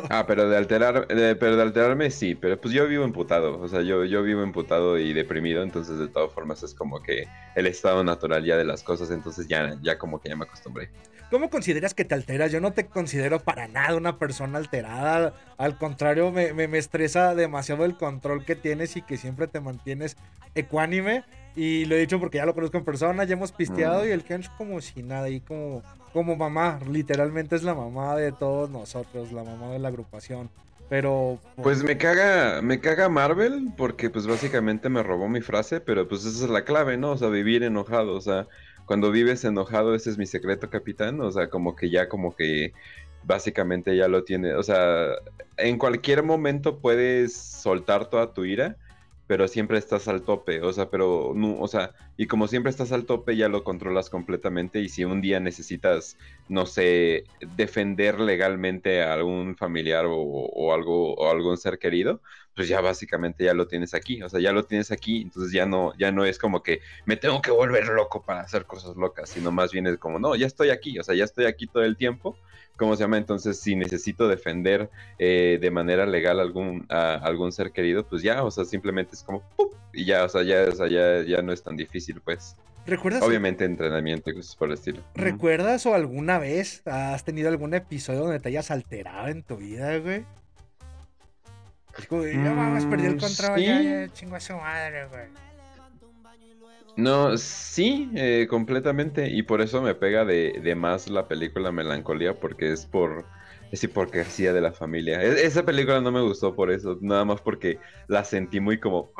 Ah, 0.08 0.24
pero 0.26 0.48
de 0.48 0.56
alterar, 0.56 1.06
pero 1.08 1.56
de 1.56 1.62
alterarme 1.62 2.10
sí, 2.10 2.34
pero 2.34 2.60
pues 2.60 2.72
yo 2.72 2.86
vivo 2.86 3.04
emputado, 3.04 3.60
o 3.60 3.68
sea, 3.68 3.82
yo, 3.82 4.04
yo 4.04 4.22
vivo 4.22 4.42
emputado 4.42 4.98
y 4.98 5.12
deprimido, 5.12 5.62
entonces 5.62 5.98
de 5.98 6.08
todas 6.08 6.32
formas 6.32 6.62
es 6.62 6.74
como 6.74 7.02
que 7.02 7.28
el 7.54 7.66
estado 7.66 8.02
natural 8.04 8.44
ya 8.44 8.56
de 8.56 8.64
las 8.64 8.82
cosas, 8.82 9.10
entonces 9.10 9.46
ya, 9.48 9.76
ya 9.82 9.98
como 9.98 10.20
que 10.20 10.28
ya 10.28 10.36
me 10.36 10.44
acostumbré. 10.44 10.90
¿Cómo 11.30 11.50
consideras 11.50 11.92
que 11.94 12.04
te 12.04 12.14
alteras? 12.14 12.50
Yo 12.50 12.60
no 12.60 12.72
te 12.72 12.86
considero 12.86 13.40
para 13.40 13.68
nada 13.68 13.96
una 13.96 14.18
persona 14.18 14.58
alterada. 14.58 15.34
Al 15.58 15.76
contrario, 15.76 16.32
me, 16.32 16.52
me- 16.54 16.68
me 16.68 16.78
estresa 16.78 17.34
demasiado 17.34 17.84
el 17.84 17.96
control 17.96 18.44
que 18.44 18.56
tienes 18.56 18.96
y 18.96 19.02
que 19.02 19.16
siempre 19.18 19.46
te 19.46 19.60
mantienes 19.60 20.16
ecuánime. 20.54 21.24
Y 21.54 21.84
lo 21.86 21.96
he 21.96 21.98
dicho 22.00 22.18
porque 22.20 22.38
ya 22.38 22.46
lo 22.46 22.54
conozco 22.54 22.78
en 22.78 22.84
persona, 22.84 23.24
ya 23.24 23.34
hemos 23.34 23.52
pisteado 23.52 24.04
Mm. 24.04 24.08
y 24.08 24.10
el 24.10 24.24
Kench 24.24 24.50
como 24.56 24.80
si 24.80 25.02
nada, 25.02 25.28
y 25.28 25.40
como, 25.40 25.82
como 26.12 26.36
mamá, 26.36 26.78
literalmente 26.90 27.56
es 27.56 27.62
la 27.62 27.74
mamá 27.74 28.16
de 28.16 28.32
todos 28.32 28.70
nosotros, 28.70 29.32
la 29.32 29.42
mamá 29.44 29.68
de 29.72 29.80
la 29.80 29.88
agrupación. 29.88 30.48
Pero... 30.88 31.38
Pues 31.62 31.82
me 31.82 31.98
caga, 31.98 32.62
me 32.62 32.80
caga 32.80 33.10
Marvel 33.10 33.68
porque 33.76 34.08
pues 34.08 34.26
básicamente 34.26 34.88
me 34.88 35.02
robó 35.02 35.28
mi 35.28 35.42
frase, 35.42 35.80
pero 35.80 36.08
pues 36.08 36.24
esa 36.24 36.44
es 36.44 36.50
la 36.50 36.64
clave, 36.64 36.96
¿no? 36.96 37.10
O 37.10 37.16
sea, 37.18 37.28
vivir 37.28 37.62
enojado, 37.62 38.14
o 38.14 38.20
sea, 38.22 38.46
cuando 38.88 39.12
vives 39.12 39.44
enojado 39.44 39.94
ese 39.94 40.10
es 40.10 40.18
mi 40.18 40.26
secreto, 40.26 40.70
capitán, 40.70 41.20
o 41.22 41.30
sea, 41.32 41.50
como 41.50 41.76
que 41.76 41.90
ya 41.90 42.08
como 42.10 42.36
que 42.36 42.74
básicamente 43.22 43.96
ya 43.96 44.08
lo 44.08 44.24
tiene, 44.24 44.54
o 44.56 44.64
sea, 44.64 45.12
en 45.58 45.78
cualquier 45.78 46.24
momento 46.24 46.80
puedes 46.80 47.36
soltar 47.36 48.10
toda 48.10 48.34
tu 48.34 48.46
ira, 48.46 48.78
pero 49.26 49.46
siempre 49.48 49.78
estás 49.78 50.08
al 50.08 50.24
tope, 50.24 50.62
o 50.62 50.72
sea, 50.72 50.90
pero 50.90 51.32
no, 51.36 51.60
o 51.60 51.68
sea, 51.68 51.94
y 52.16 52.26
como 52.26 52.48
siempre 52.48 52.70
estás 52.70 52.92
al 52.92 53.06
tope 53.06 53.36
ya 53.36 53.48
lo 53.50 53.64
controlas 53.64 54.10
completamente 54.10 54.80
y 54.80 54.88
si 54.88 55.04
un 55.04 55.20
día 55.20 55.38
necesitas, 55.40 56.18
no 56.48 56.64
sé, 56.66 57.28
defender 57.40 58.20
legalmente 58.20 59.02
a 59.02 59.12
algún 59.14 59.56
familiar 59.56 60.06
o, 60.06 60.16
o 60.18 60.72
algo 60.74 61.14
o 61.14 61.30
algún 61.30 61.58
ser 61.58 61.78
querido, 61.78 62.22
pues 62.58 62.66
ya 62.66 62.80
básicamente 62.80 63.44
ya 63.44 63.54
lo 63.54 63.68
tienes 63.68 63.94
aquí, 63.94 64.20
o 64.20 64.28
sea, 64.28 64.40
ya 64.40 64.50
lo 64.50 64.64
tienes 64.64 64.90
aquí, 64.90 65.22
entonces 65.22 65.52
ya 65.52 65.64
no 65.64 65.96
ya 65.96 66.10
no 66.10 66.24
es 66.24 66.40
como 66.40 66.60
que 66.60 66.80
me 67.06 67.16
tengo 67.16 67.40
que 67.40 67.52
volver 67.52 67.86
loco 67.86 68.24
para 68.24 68.40
hacer 68.40 68.64
cosas 68.64 68.96
locas, 68.96 69.28
sino 69.28 69.52
más 69.52 69.70
bien 69.70 69.86
es 69.86 69.96
como, 69.96 70.18
no, 70.18 70.34
ya 70.34 70.48
estoy 70.48 70.70
aquí, 70.70 70.98
o 70.98 71.04
sea, 71.04 71.14
ya 71.14 71.22
estoy 71.22 71.44
aquí 71.44 71.68
todo 71.68 71.84
el 71.84 71.96
tiempo. 71.96 72.36
¿Cómo 72.76 72.96
se 72.96 73.04
llama? 73.04 73.16
Entonces, 73.16 73.60
si 73.60 73.76
necesito 73.76 74.26
defender 74.26 74.90
eh, 75.20 75.58
de 75.60 75.70
manera 75.70 76.04
legal 76.04 76.40
algún, 76.40 76.84
a 76.88 77.14
algún 77.14 77.52
ser 77.52 77.70
querido, 77.70 78.04
pues 78.04 78.22
ya, 78.22 78.42
o 78.42 78.50
sea, 78.50 78.64
simplemente 78.64 79.14
es 79.14 79.22
como, 79.22 79.42
¡pum! 79.56 79.68
y 79.92 80.04
ya, 80.04 80.24
o 80.24 80.28
sea, 80.28 80.42
ya, 80.42 80.64
o 80.68 80.72
sea, 80.72 80.88
ya, 80.88 81.22
ya 81.22 81.42
no 81.42 81.52
es 81.52 81.62
tan 81.62 81.76
difícil, 81.76 82.20
pues. 82.20 82.56
¿Recuerdas, 82.86 83.22
Obviamente 83.22 83.64
entrenamiento 83.64 84.30
y 84.30 84.34
cosas 84.34 84.56
por 84.56 84.68
el 84.68 84.74
estilo. 84.74 85.00
¿Recuerdas 85.14 85.86
o 85.86 85.94
alguna 85.94 86.38
vez 86.40 86.82
has 86.86 87.24
tenido 87.24 87.50
algún 87.50 87.74
episodio 87.74 88.20
donde 88.20 88.40
te 88.40 88.48
hayas 88.48 88.72
alterado 88.72 89.28
en 89.28 89.44
tu 89.44 89.58
vida, 89.58 89.98
güey? 89.98 90.24
Es 91.98 92.06
como, 92.06 92.22
no 92.22 92.54
mames, 92.54 92.86
perdí 92.86 93.06
el 93.06 93.16
Mm, 93.16 93.18
control, 93.18 93.58
sí. 93.58 93.66
ya, 93.66 93.82
ya, 93.82 94.12
chingo 94.12 94.36
a 94.36 94.40
su 94.40 94.54
madre, 94.56 95.06
güey. 95.08 95.26
No, 96.96 97.36
sí, 97.36 98.10
eh, 98.14 98.46
completamente. 98.50 99.28
Y 99.28 99.42
por 99.42 99.60
eso 99.60 99.82
me 99.82 99.94
pega 99.94 100.24
de, 100.24 100.60
de 100.62 100.74
más 100.74 101.08
la 101.08 101.28
película 101.28 101.70
Melancolía, 101.72 102.38
porque 102.38 102.72
es 102.72 102.86
por 102.86 103.24
es 103.70 103.84
hipocresía 103.84 104.52
de 104.52 104.60
la 104.60 104.72
familia. 104.72 105.22
E- 105.22 105.44
esa 105.46 105.64
película 105.64 106.00
no 106.00 106.10
me 106.10 106.22
gustó 106.22 106.54
por 106.54 106.70
eso, 106.70 106.98
nada 107.00 107.24
más 107.24 107.40
porque 107.40 107.78
la 108.08 108.24
sentí 108.24 108.60
muy 108.60 108.78
como, 108.80 109.12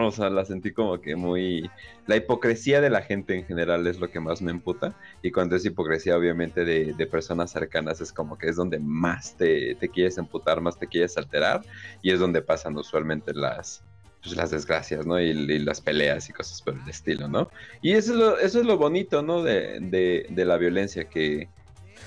o 0.00 0.10
sea, 0.10 0.30
la 0.30 0.44
sentí 0.44 0.72
como 0.72 1.00
que 1.00 1.16
muy... 1.16 1.68
La 2.06 2.16
hipocresía 2.16 2.80
de 2.80 2.90
la 2.90 3.02
gente 3.02 3.34
en 3.34 3.44
general 3.46 3.86
es 3.86 4.00
lo 4.00 4.10
que 4.10 4.20
más 4.20 4.42
me 4.42 4.50
emputa. 4.50 4.96
Y 5.22 5.30
cuando 5.30 5.56
es 5.56 5.64
hipocresía, 5.64 6.16
obviamente, 6.16 6.64
de, 6.64 6.92
de 6.94 7.06
personas 7.06 7.52
cercanas, 7.52 8.00
es 8.00 8.12
como 8.12 8.36
que 8.36 8.48
es 8.48 8.56
donde 8.56 8.78
más 8.80 9.36
te, 9.36 9.76
te 9.76 9.88
quieres 9.88 10.18
emputar, 10.18 10.60
más 10.60 10.78
te 10.78 10.88
quieres 10.88 11.16
alterar. 11.16 11.62
Y 12.02 12.10
es 12.12 12.18
donde 12.18 12.42
pasan 12.42 12.76
usualmente 12.76 13.32
las, 13.32 13.84
pues, 14.22 14.36
las 14.36 14.50
desgracias, 14.50 15.06
¿no? 15.06 15.20
Y, 15.20 15.58
las 15.60 15.80
peleas 15.80 16.28
y 16.28 16.32
cosas 16.32 16.60
por 16.62 16.74
el 16.74 16.88
estilo, 16.88 17.28
¿no? 17.28 17.48
Y 17.80 17.92
eso 17.92 18.12
es 18.12 18.18
lo, 18.18 18.38
eso 18.38 18.60
es 18.60 18.66
lo 18.66 18.76
bonito, 18.76 19.22
¿no? 19.22 19.42
De- 19.42 20.26
de 20.28 20.44
la 20.44 20.56
violencia 20.56 21.04
que 21.08 21.48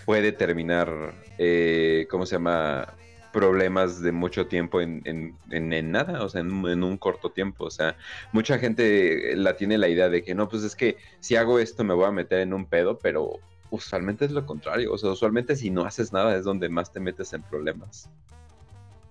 puede 0.06 0.32
terminar, 0.32 1.14
eh, 1.38 2.08
¿cómo 2.10 2.26
se 2.26 2.36
llama? 2.36 2.94
Problemas 3.32 4.00
de 4.02 4.12
mucho 4.12 4.46
tiempo 4.48 4.80
en, 4.80 5.02
en- 5.06 5.36
en- 5.50 5.74
en 5.74 5.92
nada, 5.92 6.24
o 6.24 6.30
sea, 6.30 6.42
en, 6.42 6.52
un- 6.52 6.70
en 6.70 6.84
un 6.84 6.98
corto 6.98 7.32
tiempo. 7.32 7.66
O 7.66 7.72
sea, 7.72 7.96
mucha 8.32 8.60
gente 8.60 9.36
la 9.36 9.56
tiene 9.56 9.78
la 9.80 9.88
idea 9.88 10.08
de 10.10 10.24
que 10.24 10.36
no, 10.36 10.48
pues 10.48 10.64
es 10.64 10.76
que 10.76 10.98
si 11.20 11.36
hago 11.36 11.58
esto 11.58 11.84
me 11.84 11.94
voy 11.96 12.06
a 12.06 12.12
meter 12.12 12.42
en 12.42 12.54
un 12.54 12.66
pedo, 12.66 13.00
pero 13.00 13.40
usualmente 13.72 14.26
es 14.26 14.32
lo 14.32 14.46
contrario. 14.46 14.94
O 14.94 14.98
sea, 15.00 15.10
usualmente 15.10 15.56
si 15.56 15.72
no 15.72 15.84
haces 15.84 16.14
nada 16.14 16.36
es 16.38 16.44
donde 16.44 16.70
más 16.70 16.92
te 16.92 17.00
metes 17.00 17.34
en 17.34 17.42
problemas. 17.42 18.08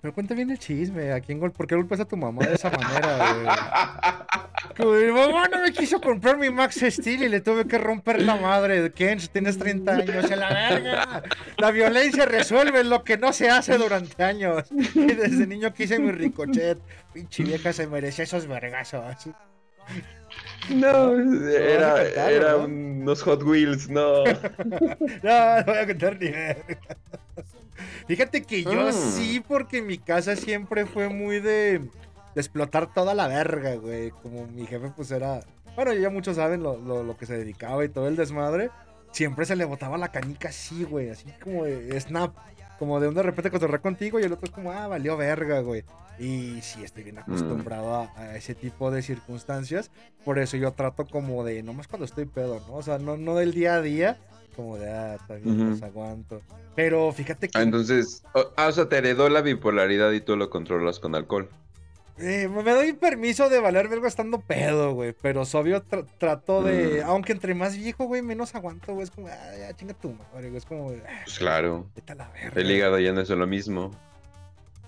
Pero 0.01 0.13
cuenta 0.13 0.33
bien 0.35 0.49
el 0.51 0.59
chisme, 0.59 1.11
¿a 1.11 1.19
quién 1.21 1.39
gol 1.39 1.51
¿por 1.51 1.65
qué 1.67 1.75
golpeas 1.75 2.01
a 2.01 2.05
tu 2.05 2.15
mamá 2.17 2.45
de 2.45 2.55
esa 2.55 2.69
manera, 2.69 3.17
Mi 4.79 5.11
mamá 5.11 5.47
no 5.47 5.61
me 5.61 5.71
quiso 5.71 6.01
comprar 6.01 6.37
mi 6.37 6.49
Max 6.49 6.83
Steel 6.89 7.23
y 7.23 7.29
le 7.29 7.41
tuve 7.41 7.65
que 7.67 7.77
romper 7.77 8.21
la 8.21 8.35
madre. 8.35 8.91
Ken, 8.91 9.19
tienes 9.31 9.57
30 9.59 9.91
años, 9.91 10.31
en 10.31 10.39
la 10.39 10.49
verga. 10.49 11.23
La 11.57 11.71
violencia 11.71 12.25
resuelve 12.25 12.83
lo 12.83 13.03
que 13.03 13.17
no 13.17 13.33
se 13.33 13.49
hace 13.49 13.77
durante 13.77 14.23
años. 14.23 14.63
Y 14.71 15.13
desde 15.13 15.45
niño 15.47 15.73
quise 15.73 15.99
mi 15.99 16.11
ricochet. 16.11 16.79
Pinche 17.13 17.43
vieja 17.43 17.71
se 17.73 17.85
merecía 17.87 18.23
esos 18.23 18.47
vergazos. 18.47 19.03
No, 20.69 21.13
era, 21.49 21.93
contar, 22.15 22.31
era 22.31 22.51
¿no? 22.53 22.63
unos 22.65 23.21
Hot 23.23 23.43
Wheels, 23.43 23.89
no. 23.89 24.23
No, 25.23 25.57
no 25.57 25.65
voy 25.65 25.77
a 25.77 25.85
contar 25.87 26.17
ni 26.19 26.29
verga. 26.29 26.77
Fíjate 28.07 28.43
que 28.43 28.63
yo 28.63 28.89
Mm. 28.89 28.93
sí, 28.93 29.43
porque 29.47 29.81
mi 29.81 29.97
casa 29.97 30.35
siempre 30.35 30.85
fue 30.85 31.09
muy 31.09 31.39
de, 31.39 31.81
de 32.35 32.41
explotar 32.41 32.93
toda 32.93 33.13
la 33.13 33.27
verga, 33.27 33.75
güey. 33.75 34.11
Como 34.11 34.47
mi 34.47 34.65
jefe, 34.65 34.91
pues 34.95 35.11
era. 35.11 35.41
Bueno, 35.75 35.93
ya 35.93 36.09
muchos 36.09 36.35
saben 36.35 36.61
lo, 36.63 36.77
lo- 36.77 37.03
lo 37.03 37.17
que 37.17 37.25
se 37.25 37.37
dedicaba 37.37 37.83
y 37.85 37.89
todo 37.89 38.07
el 38.07 38.15
desmadre. 38.15 38.69
Siempre 39.11 39.45
se 39.45 39.55
le 39.55 39.65
botaba 39.65 39.97
la 39.97 40.11
canica 40.11 40.49
así, 40.49 40.83
güey. 40.83 41.09
Así 41.09 41.25
como 41.43 41.65
de 41.65 41.99
snap. 41.99 42.35
como 42.79 42.99
de 42.99 43.07
un 43.07 43.13
de 43.13 43.23
repente 43.23 43.49
cotorrear 43.51 43.81
contigo 43.81 44.19
y 44.19 44.23
el 44.23 44.33
otro 44.33 44.45
es 44.45 44.51
como, 44.51 44.71
ah, 44.71 44.87
valió 44.87 45.15
verga, 45.15 45.59
güey. 45.61 45.85
Y 46.19 46.59
sí, 46.61 46.83
estoy 46.83 47.03
bien 47.03 47.17
acostumbrado 47.19 47.95
a, 47.95 48.11
a 48.17 48.35
ese 48.35 48.55
tipo 48.55 48.91
de 48.91 49.01
circunstancias. 49.01 49.89
Por 50.25 50.37
eso 50.39 50.57
yo 50.57 50.71
trato 50.71 51.05
como 51.05 51.43
de, 51.43 51.63
nomás 51.63 51.87
cuando 51.87 52.05
estoy 52.05 52.25
pedo, 52.25 52.61
¿no? 52.67 52.73
O 52.75 52.83
sea, 52.83 52.97
no, 52.97 53.15
no 53.17 53.35
del 53.35 53.53
día 53.53 53.75
a 53.75 53.81
día, 53.81 54.17
como 54.55 54.77
de, 54.77 54.91
ah, 54.91 55.17
también 55.27 55.61
Ujú. 55.61 55.69
los 55.71 55.81
aguanto. 55.83 56.41
Pero 56.75 57.11
fíjate 57.13 57.47
que 57.49 57.57
Ah, 57.57 57.61
entonces, 57.61 58.23
o, 58.33 58.45
ah, 58.57 58.67
o 58.67 58.71
sea, 58.71 58.89
te 58.89 58.97
heredó 58.97 59.29
la 59.29 59.41
bipolaridad 59.41 60.11
y 60.11 60.21
tú 60.21 60.35
lo 60.35 60.49
controlas 60.49 60.99
con 60.99 61.15
alcohol. 61.15 61.49
Eh, 62.17 62.47
me 62.47 62.71
doy 62.71 62.93
permiso 62.93 63.49
de 63.49 63.59
valer 63.59 63.87
verga 63.87 64.07
estando 64.07 64.39
pedo, 64.41 64.93
güey. 64.93 65.13
Pero 65.21 65.41
obvio 65.41 65.83
tra- 65.83 66.05
trato 66.17 66.61
de, 66.61 67.01
Mm. 67.03 67.07
aunque 67.09 67.31
entre 67.33 67.55
más 67.55 67.75
viejo, 67.75 68.05
güey, 68.05 68.21
menos 68.21 68.53
aguanto, 68.55 68.93
güey. 68.93 69.03
Es 69.03 69.11
como, 69.11 69.27
ah, 69.27 69.57
ya 69.59 69.73
chinga 69.75 69.93
tu 69.93 70.11
madre, 70.13 70.49
güey. 70.49 70.57
Es 70.57 70.65
como, 70.65 70.89
ah, 70.91 71.21
Pues 71.25 71.39
claro, 71.39 71.89
vete 71.95 72.11
a 72.13 72.15
la 72.15 72.29
verga. 72.29 72.61
el 72.61 72.71
hígado 72.71 72.99
ya 72.99 73.11
no 73.13 73.21
es 73.21 73.29
lo 73.29 73.47
mismo. 73.47 73.91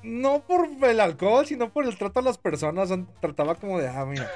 no 0.03 0.43
por 0.43 0.67
el 0.83 0.99
alcohol, 0.99 1.47
sino 1.47 1.71
por 1.73 1.85
el 1.85 1.97
trato 1.97 2.19
a 2.19 2.23
las 2.23 2.37
personas. 2.37 2.89
son- 2.89 3.09
Trataba 3.21 3.55
como 3.55 3.79
de, 3.79 3.87
ah, 3.87 4.05
mira. 4.05 4.29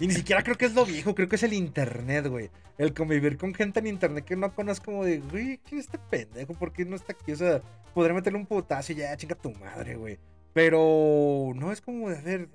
Y 0.00 0.06
ni 0.06 0.14
siquiera 0.14 0.42
creo 0.42 0.56
que 0.56 0.64
es 0.64 0.74
lo 0.74 0.86
viejo, 0.86 1.14
creo 1.14 1.28
que 1.28 1.36
es 1.36 1.42
el 1.42 1.52
internet, 1.52 2.26
güey. 2.28 2.48
El 2.78 2.94
convivir 2.94 3.36
con 3.36 3.52
gente 3.52 3.80
en 3.80 3.86
internet 3.88 4.24
que 4.24 4.34
no 4.36 4.54
conozco, 4.54 4.86
como 4.86 5.04
de, 5.04 5.18
güey, 5.18 5.58
¿quién 5.58 5.80
es 5.80 5.86
este 5.86 5.98
pendejo? 5.98 6.54
¿Por 6.54 6.72
qué 6.72 6.86
no 6.86 6.96
está 6.96 7.12
aquí? 7.12 7.32
O 7.32 7.36
sea, 7.36 7.60
podría 7.92 8.14
meterle 8.14 8.38
un 8.38 8.46
putazo 8.46 8.92
y 8.92 8.96
ya, 8.96 9.14
chinga 9.18 9.34
tu 9.34 9.50
madre, 9.52 9.96
güey. 9.96 10.18
Pero 10.52 11.52
no 11.54 11.72
es 11.72 11.80
como 11.80 12.10
de, 12.10 12.48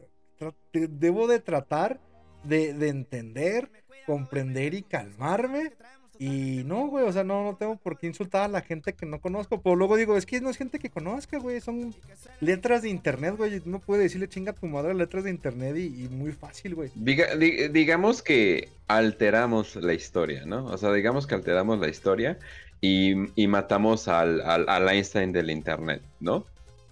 de- 0.72 0.88
debo 0.88 1.28
de 1.28 1.40
tratar 1.40 2.00
de, 2.44 2.74
de 2.74 2.90
entender, 2.90 3.70
comprender 4.06 4.74
y 4.74 4.84
calmarme. 4.84 5.72
Y 6.20 6.64
no, 6.66 6.88
güey, 6.88 7.06
o 7.06 7.12
sea, 7.14 7.24
no, 7.24 7.44
no 7.44 7.58
tengo 7.58 7.76
por 7.76 8.00
qué 8.00 8.08
insultar 8.08 8.42
a 8.42 8.48
la 8.48 8.62
gente 8.62 8.94
que 8.94 9.06
no 9.06 9.22
conozco. 9.22 9.62
Pero 9.62 9.76
luego 9.76 9.98
digo, 9.98 10.18
es 10.18 10.26
que 10.26 10.42
no 10.42 10.50
es 10.50 10.58
gente 10.58 10.80
que 10.80 10.90
conozca, 10.90 11.38
güey. 11.38 11.62
Son 11.62 11.94
letras 12.42 12.82
de 12.82 12.90
internet, 12.90 13.36
güey. 13.38 13.62
No 13.66 13.80
puede 13.80 14.04
decirle 14.04 14.28
chinga 14.28 14.52
a 14.52 14.56
tu 14.56 14.66
madre 14.66 14.96
letras 14.96 15.26
de 15.26 15.30
internet 15.30 15.78
y, 15.78 16.10
muy 16.10 16.32
fácil, 16.32 16.74
güey. 16.74 16.90
Diga- 16.96 17.36
di- 17.38 17.68
digamos 17.68 18.24
que 18.24 18.70
alteramos 18.88 19.76
la 19.76 19.94
historia, 19.94 20.44
¿no? 20.46 20.66
O 20.66 20.78
sea, 20.80 20.92
digamos 20.92 21.28
que 21.28 21.36
alteramos 21.36 21.78
la 21.80 21.88
historia 21.88 22.40
y, 22.82 23.14
y 23.40 23.48
matamos 23.48 24.08
al, 24.08 24.42
al, 24.42 24.68
al 24.70 24.90
Einstein 24.90 25.32
del 25.32 25.52
Internet, 25.52 26.02
¿no? 26.20 26.48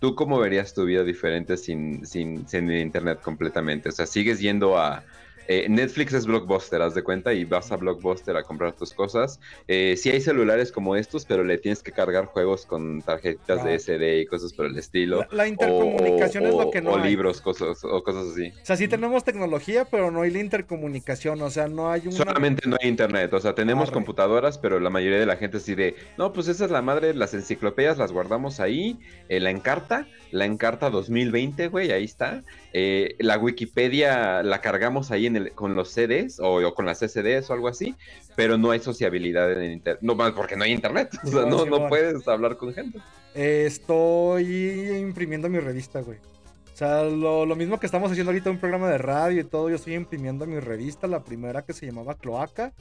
¿Tú 0.05 0.13
cómo 0.13 0.37
verías 0.37 0.75
tu 0.75 0.85
vida 0.85 1.03
diferente 1.03 1.57
sin, 1.57 2.05
sin, 2.05 2.47
sin 2.47 2.71
Internet 2.71 3.21
completamente? 3.23 3.89
O 3.89 3.91
sea, 3.91 4.05
sigues 4.05 4.39
yendo 4.39 4.77
a... 4.77 5.03
eh, 5.47 5.67
Netflix 5.69 6.13
es 6.13 6.25
Blockbuster, 6.25 6.81
haz 6.81 6.95
de 6.95 7.03
cuenta, 7.03 7.33
y 7.33 7.45
vas 7.45 7.71
a 7.71 7.77
Blockbuster 7.77 8.35
a 8.37 8.43
comprar 8.43 8.73
tus 8.73 8.93
cosas. 8.93 9.39
Eh, 9.67 9.95
sí 9.97 10.09
hay 10.09 10.21
celulares 10.21 10.71
como 10.71 10.95
estos, 10.95 11.25
pero 11.25 11.43
le 11.43 11.57
tienes 11.57 11.81
que 11.83 11.91
cargar 11.91 12.25
juegos 12.25 12.65
con 12.65 13.01
tarjetas 13.01 13.63
de 13.63 13.71
Ah. 13.71 13.75
SD 13.79 14.19
y 14.21 14.25
cosas 14.25 14.53
por 14.53 14.65
el 14.65 14.77
estilo. 14.77 15.25
La, 15.31 15.47
intercomunicación 15.47 16.45
o- 16.45 16.47
es 16.49 16.53
lo 16.65 16.71
que 16.71 16.81
no 16.81 16.91
O 16.91 16.97
hay. 16.97 17.09
libros, 17.09 17.41
cosas, 17.41 17.83
o 17.83 18.03
cosas 18.03 18.27
así. 18.31 18.47
O 18.61 18.65
sea, 18.65 18.75
sí 18.75 18.87
tenemos 18.87 19.23
tecnología, 19.23 19.85
pero 19.85 20.11
no 20.11 20.21
hay 20.21 20.31
la 20.31 20.39
intercomunicación. 20.39 21.41
O 21.41 21.49
sea, 21.49 21.67
no 21.67 21.91
hay 21.91 22.01
una... 22.07 22.11
Solamente 22.11 22.67
no 22.67 22.77
hay 22.81 22.89
internet, 22.89 23.33
o 23.33 23.39
sea, 23.39 23.53
tenemos 23.55 23.89
Arre. 23.89 23.93
computadoras, 23.93 24.57
pero 24.57 24.79
la 24.79 24.89
mayoría 24.89 25.19
de 25.19 25.25
la 25.25 25.37
gente 25.37 25.57
así 25.57 25.75
de, 25.75 25.95
no, 26.17 26.33
pues 26.33 26.47
esa 26.47 26.65
es 26.65 26.71
la 26.71 26.81
madre, 26.81 27.13
las 27.13 27.33
enciclopedias 27.33 27.97
las 27.97 28.11
guardamos 28.11 28.59
ahí, 28.59 28.99
eh, 29.29 29.39
la 29.39 29.49
encarta, 29.51 30.07
la 30.35 30.45
encarta 30.45 30.89
2020, 30.89 31.69
güey, 31.69 31.91
ahí 31.91 32.03
está. 32.03 32.43
Eh, 32.73 33.15
la 33.19 33.37
Wikipedia 33.37 34.43
la 34.43 34.59
cargamos 34.59 35.11
ahí 35.11 35.27
en 35.27 35.37
el, 35.37 35.51
con 35.53 35.75
los 35.75 35.89
CDs 35.89 36.39
o, 36.39 36.55
o 36.55 36.75
con 36.75 36.85
las 36.85 36.99
SDs 36.99 37.49
o 37.49 37.53
algo 37.53 37.69
así, 37.69 37.95
pero 38.35 38.57
no 38.57 38.71
hay 38.71 38.79
sociabilidad 38.79 39.51
en 39.53 39.61
el 39.61 39.71
internet, 39.71 39.99
no 40.01 40.15
más 40.15 40.33
porque 40.33 40.57
no 40.57 40.65
hay 40.65 40.73
internet, 40.73 41.09
o 41.23 41.27
sea, 41.27 41.45
no, 41.45 41.65
no 41.65 41.87
puedes 41.87 42.27
hablar 42.27 42.57
con 42.57 42.73
gente. 42.73 42.99
Estoy 43.33 44.97
imprimiendo 44.97 45.49
mi 45.49 45.59
revista, 45.59 46.01
güey. 46.01 46.17
O 46.17 46.77
sea, 46.77 47.03
lo, 47.03 47.45
lo 47.45 47.55
mismo 47.55 47.79
que 47.79 47.85
estamos 47.85 48.11
haciendo 48.11 48.31
ahorita 48.31 48.49
un 48.49 48.59
programa 48.59 48.89
de 48.89 48.97
radio 48.97 49.39
y 49.39 49.45
todo, 49.45 49.69
yo 49.69 49.77
estoy 49.77 49.93
imprimiendo 49.93 50.45
mi 50.45 50.59
revista, 50.59 51.07
la 51.07 51.23
primera 51.23 51.61
que 51.63 51.71
se 51.71 51.85
llamaba 51.85 52.15
Cloaca. 52.15 52.73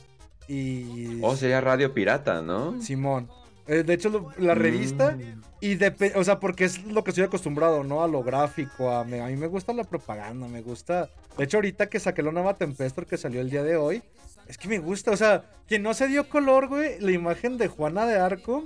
Y... 0.48 1.20
O 1.22 1.36
sería 1.36 1.60
radio 1.60 1.94
pirata, 1.94 2.42
¿no? 2.42 2.82
Simón. 2.82 3.28
Eh, 3.66 3.82
de 3.82 3.94
hecho, 3.94 4.08
lo- 4.10 4.30
la 4.38 4.54
revista, 4.54 5.12
Mm. 5.12 5.42
y 5.60 5.76
depe- 5.76 6.12
o 6.16 6.22
sea, 6.24 6.38
porque 6.38 6.64
es 6.64 6.84
lo 6.84 7.02
que 7.02 7.10
estoy 7.10 7.24
acostumbrado, 7.24 7.82
¿no? 7.84 8.02
A 8.02 8.08
lo 8.08 8.22
gráfico, 8.22 8.90
a, 8.90 9.04
me- 9.04 9.20
a 9.20 9.26
mí 9.26 9.36
me 9.36 9.46
gusta 9.46 9.72
la 9.72 9.84
propaganda, 9.84 10.46
me 10.48 10.60
gusta... 10.60 11.08
De 11.38 11.44
hecho, 11.44 11.56
ahorita 11.56 11.88
que 11.88 11.98
saqué 11.98 12.22
la 12.22 12.30
nueva 12.32 12.54
Tempestor 12.58 13.06
que 13.06 13.16
salió 13.16 13.40
el 13.40 13.48
día 13.50 13.62
de 13.62 13.76
hoy, 13.76 14.02
es 14.46 14.58
que 14.58 14.68
me 14.68 14.78
gusta, 14.78 15.10
o 15.12 15.16
sea, 15.16 15.44
quien 15.66 15.82
no 15.82 15.94
se 15.94 16.06
dio 16.08 16.28
color, 16.28 16.68
güey, 16.68 17.00
la 17.00 17.10
imagen 17.12 17.56
de 17.56 17.68
Juana 17.68 18.06
de 18.06 18.18
Arco, 18.18 18.64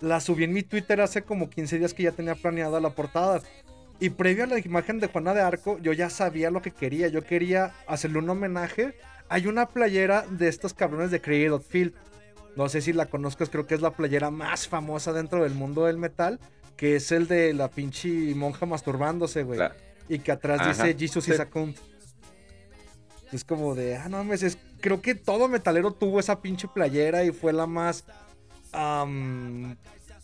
la 0.00 0.18
subí 0.20 0.42
en 0.44 0.52
mi 0.52 0.64
Twitter 0.64 1.00
hace 1.00 1.22
como 1.22 1.48
15 1.48 1.78
días 1.78 1.94
que 1.94 2.02
ya 2.02 2.10
tenía 2.12 2.34
planeada 2.34 2.80
la 2.80 2.90
portada. 2.90 3.40
Y 4.00 4.10
previo 4.10 4.42
a 4.42 4.46
la 4.48 4.58
imagen 4.58 4.98
de 4.98 5.06
Juana 5.06 5.32
de 5.32 5.42
Arco, 5.42 5.78
yo 5.78 5.92
ya 5.92 6.10
sabía 6.10 6.50
lo 6.50 6.60
que 6.60 6.72
quería. 6.72 7.06
Yo 7.06 7.22
quería 7.22 7.72
hacerle 7.86 8.18
un 8.18 8.28
homenaje. 8.28 8.94
Hay 9.28 9.46
una 9.46 9.66
playera 9.68 10.24
de 10.28 10.48
estos 10.48 10.74
cabrones 10.74 11.12
de 11.12 11.20
Creative 11.20 11.60
Field. 11.60 11.94
No 12.56 12.68
sé 12.68 12.80
si 12.82 12.92
la 12.92 13.06
conozcas, 13.06 13.48
creo 13.48 13.66
que 13.66 13.74
es 13.74 13.80
la 13.80 13.92
playera 13.92 14.30
más 14.30 14.68
famosa 14.68 15.12
dentro 15.12 15.42
del 15.42 15.54
mundo 15.54 15.86
del 15.86 15.96
metal. 15.98 16.38
Que 16.76 16.96
es 16.96 17.12
el 17.12 17.28
de 17.28 17.52
la 17.54 17.68
pinche 17.68 18.08
monja 18.34 18.66
masturbándose, 18.66 19.42
güey. 19.44 19.58
La- 19.58 19.76
Y 20.08 20.18
que 20.18 20.32
atrás 20.32 20.60
Ajá, 20.60 20.70
dice 20.70 20.96
Jesus 20.98 21.24
sí. 21.24 21.32
is 21.32 21.40
a 21.40 21.46
cunt. 21.48 21.76
Es 23.30 23.44
como 23.44 23.74
de, 23.74 23.96
ah, 23.96 24.08
no 24.08 24.18
mames, 24.18 24.42
es- 24.42 24.58
creo 24.80 25.00
que 25.00 25.14
todo 25.14 25.48
metalero 25.48 25.92
tuvo 25.92 26.18
esa 26.20 26.40
pinche 26.42 26.68
playera 26.68 27.24
y 27.24 27.30
fue 27.30 27.52
la 27.52 27.66
más. 27.66 28.04
am, 28.72 29.76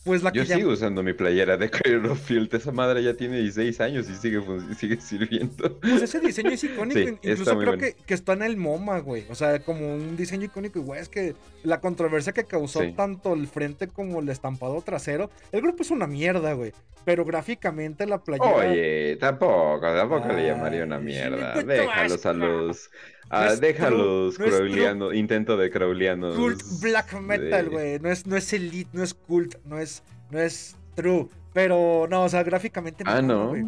pues 0.09 0.23
la 0.23 0.33
Yo 0.33 0.45
sigo 0.45 0.71
usando 0.73 1.03
mi 1.03 1.13
playera 1.13 1.57
de 1.59 1.69
Cairo 1.69 2.17
Field. 2.17 2.55
Esa 2.55 2.73
madre 2.73 3.03
ya 3.03 3.13
tiene 3.15 3.39
16 3.41 3.81
años 3.83 4.09
y 4.09 4.15
sigue, 4.15 4.41
sigue 4.75 4.99
sirviendo. 5.01 5.79
Pues 5.81 6.01
ese 6.03 6.19
diseño 6.19 6.51
es 6.51 6.65
icónico. 6.65 6.99
Sí, 6.99 7.19
Incluso 7.31 7.45
creo 7.59 7.73
bueno. 7.73 7.79
que, 7.79 7.95
que 8.07 8.15
está 8.15 8.33
en 8.33 8.43
el 8.43 8.57
MoMA, 8.57 9.01
güey. 9.01 9.27
O 9.29 9.35
sea, 9.35 9.59
como 9.61 9.95
un 9.95 10.17
diseño 10.17 10.47
icónico. 10.47 10.79
Y, 10.79 10.83
güey, 10.83 11.01
es 11.01 11.11
que 11.11 11.35
la 11.63 11.81
controversia 11.81 12.33
que 12.33 12.45
causó 12.45 12.81
Sí. 12.81 12.93
tanto 12.97 13.35
el 13.35 13.47
frente 13.49 13.87
como 13.89 14.21
el 14.21 14.29
estampado 14.31 14.81
trasero. 14.81 15.31
El 15.53 15.61
grupo 15.61 15.83
es 15.83 15.91
una 15.91 16.07
mierda, 16.07 16.55
güey. 16.55 16.73
Pero 17.05 17.25
gráficamente 17.25 18.07
la 18.07 18.19
playera. 18.25 18.55
Oye, 18.71 19.17
tampoco, 19.17 19.81
tampoco 19.81 20.29
le 20.33 20.47
llamaría 20.47 20.85
una 20.85 20.99
mierda. 20.99 21.63
Déjalos 21.63 22.25
a 22.27 22.33
los. 22.33 22.91
A- 23.31 23.45
No 23.47 23.51
es 23.53 23.61
déjalos 23.61 24.39
es 24.41 25.15
intento 25.15 25.57
de 25.57 25.71
crowleanos. 25.71 26.37
Cult 26.37 26.63
black 26.81 27.21
metal, 27.21 27.65
de- 27.67 27.71
güey. 27.71 27.99
No 28.01 28.11
es, 28.11 28.27
no 28.27 28.37
es 28.37 28.53
elite, 28.53 28.91
no 28.93 29.03
es 29.03 29.15
cult, 29.15 29.57
no 29.65 29.79
es, 29.79 30.03
no 30.31 30.39
es 30.41 30.77
true. 30.95 31.29
Pero 31.53 32.07
no, 32.11 32.25
o 32.25 32.29
sea, 32.29 32.43
gráficamente. 32.43 33.05
me 33.05 33.11
Ah, 33.11 33.23
no. 33.23 33.49
güey. 33.49 33.65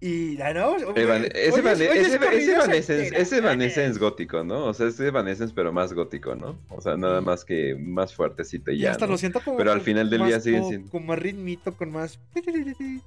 Y, 0.00 0.38
ah, 0.42 0.52
no, 0.52 0.76
Evan- 0.76 0.84
oyes- 0.84 0.96
Evan- 0.96 2.18
corridos 2.18 3.32
Evanescence, 3.32 3.98
gótico, 3.98 4.44
¿no? 4.44 4.66
O 4.66 4.74
sea, 4.74 4.88
ese 4.88 5.06
Evanescence, 5.06 5.54
pero 5.54 5.72
más 5.72 5.94
gótico, 5.94 6.34
¿no? 6.34 6.58
O 6.68 6.80
sea, 6.82 6.96
nada 6.98 7.22
más 7.22 7.44
que 7.44 7.74
más 7.80 8.14
fuertecito 8.14 8.70
y 8.70 8.74
Y 8.76 8.78
ya. 8.80 8.90
hasta 8.90 9.06
¿no? 9.06 9.12
lo 9.12 9.18
siento 9.18 9.40
como. 9.42 9.56
Pero 9.56 9.72
al 9.72 9.80
final 9.80 10.10
del 10.10 10.26
día 10.26 10.40
siguen 10.40 10.64
siendo- 10.66 10.90
Con 10.90 11.06
más 11.06 11.18
ritmito, 11.18 11.72
con 11.74 11.90
más. 11.90 12.18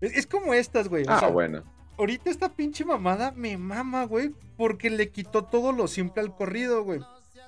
Es, 0.00 0.12
es 0.16 0.26
como 0.26 0.54
estas, 0.54 0.88
güey. 0.88 1.04
o 1.04 1.10
Ah, 1.10 1.20
sea, 1.20 1.28
bueno. 1.28 1.62
Ahorita 2.00 2.30
esta 2.30 2.48
pinche 2.48 2.84
mamada 2.84 3.30
me 3.36 3.56
mama, 3.58 4.04
güey. 4.04 4.30
Porque 4.56 4.88
le 4.90 5.10
quitó 5.10 5.44
todo 5.44 5.72
lo 5.72 5.86
simple 5.86 6.22
al 6.22 6.34
corrido, 6.34 6.82
güey. 6.82 7.00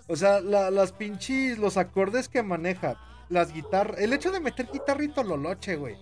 O 0.09 0.17
sea, 0.17 0.41
la- 0.41 0.71
las 0.71 0.93
pinches. 0.93 1.59
Los 1.59 1.77
acordes 1.79 2.29
que 2.29 2.43
maneja. 2.43 2.97
Las 3.31 3.53
guitarras. 3.53 3.99
El 3.99 4.13
hecho 4.13 4.31
de 4.31 4.41
meter 4.41 4.69
guitarrito 4.73 5.25
loloche, 5.25 5.77
güey. 5.77 5.97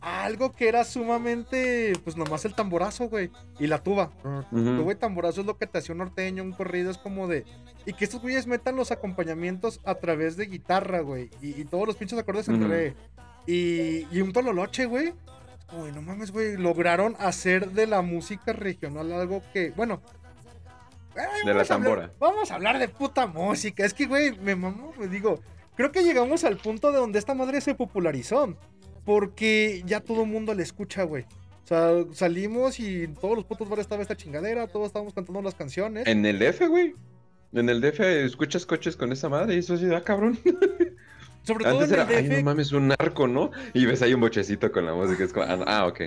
Algo 0.00 0.52
que 0.52 0.68
era 0.68 0.84
sumamente. 0.84 1.94
Pues 2.04 2.16
nomás 2.16 2.44
el 2.44 2.54
tamborazo, 2.54 3.08
güey. 3.08 3.30
Y 3.58 3.66
la 3.66 3.82
tuba. 3.82 4.12
Ujú. 4.52 4.82
Güey, 4.84 4.96
tamborazo 4.96 5.40
es 5.40 5.46
lo 5.46 5.58
que 5.58 5.66
te 5.66 5.78
hacía 5.78 5.92
un 5.94 5.98
norteño, 5.98 6.42
un 6.44 6.52
corrido, 6.52 6.90
es 6.92 6.98
como 6.98 7.26
de. 7.26 7.44
Y 7.86 7.92
que 7.92 8.04
estos 8.04 8.20
güeyes 8.22 8.46
metan 8.46 8.76
los 8.76 8.92
acompañamientos 8.92 9.80
a 9.84 9.96
través 9.96 10.36
de 10.36 10.46
guitarra, 10.46 11.00
güey. 11.00 11.30
Y, 11.42 11.60
y 11.60 11.64
todos 11.64 11.86
los 11.86 11.96
pinches 11.96 12.18
acordes 12.18 12.46
en 12.48 12.60
Ujú. 12.62 12.68
re. 12.70 12.94
Y, 13.48 14.06
y 14.16 14.20
un 14.20 14.32
tololoche, 14.32 14.86
güey. 14.86 15.12
Uy, 15.72 15.90
no 15.92 16.02
mames, 16.02 16.30
güey. 16.30 16.56
Lograron 16.56 17.16
hacer 17.18 17.70
de 17.72 17.86
la 17.86 18.02
música 18.02 18.52
regional 18.52 19.12
algo 19.12 19.42
que. 19.52 19.70
Bueno. 19.76 20.00
ay, 21.16 21.24
De 21.40 21.44
la 21.46 21.50
hablar- 21.62 21.66
tambora. 21.66 22.12
vamos 22.18 22.50
a 22.50 22.54
hablar 22.54 22.78
de 22.78 22.88
puta 22.88 23.26
música. 23.26 23.84
Es 23.84 23.92
que, 23.94 24.06
güey, 24.06 24.36
me 24.38 24.54
mamó, 24.54 24.92
me 24.98 25.08
digo. 25.08 25.40
Creo 25.76 25.92
que 25.92 26.02
llegamos 26.04 26.44
al 26.44 26.56
punto 26.56 26.90
de 26.92 26.98
donde 26.98 27.18
esta 27.18 27.34
madre 27.34 27.60
se 27.60 27.74
popularizó. 27.74 28.56
Porque 29.04 29.82
ya 29.86 30.00
todo 30.00 30.22
el 30.22 30.28
mundo 30.28 30.52
le 30.54 30.62
escucha, 30.62 31.02
güey. 31.04 31.24
O 31.64 31.66
sea, 31.66 31.90
salimos 32.12 32.78
y 32.80 33.04
en 33.04 33.14
todos 33.14 33.36
los 33.36 33.44
putos 33.44 33.68
bares 33.68 33.84
estaba 33.84 34.02
esta 34.02 34.16
chingadera, 34.16 34.68
todos 34.68 34.86
estábamos 34.86 35.14
cantando 35.14 35.42
las 35.42 35.54
canciones. 35.54 36.06
En 36.06 36.24
el 36.24 36.38
DF, 36.38 36.66
güey. 36.68 36.94
En 37.52 37.68
el 37.68 37.80
DF 37.80 38.00
escuchas 38.24 38.66
coches 38.66 38.96
con 38.96 39.12
esa 39.12 39.28
madre 39.28 39.54
y 39.54 39.58
eso 39.58 39.76
sí 39.76 39.86
da 39.86 40.02
cabrón. 40.02 40.38
Sobre 41.46 41.64
todo 41.64 41.80
Antes 41.80 41.92
en 41.92 42.00
era, 42.00 42.02
el 42.10 42.16
ay, 42.16 42.28
DF. 42.28 42.36
no 42.38 42.42
mames, 42.44 42.72
un 42.72 42.88
narco, 42.88 43.28
¿no? 43.28 43.50
Y 43.72 43.86
ves 43.86 44.02
ahí 44.02 44.12
un 44.14 44.20
bochecito 44.20 44.72
con 44.72 44.84
la 44.84 44.94
música. 44.94 45.22
Es 45.24 45.32
como, 45.32 45.46
ah, 45.46 45.64
ah, 45.66 45.86
ok. 45.86 46.00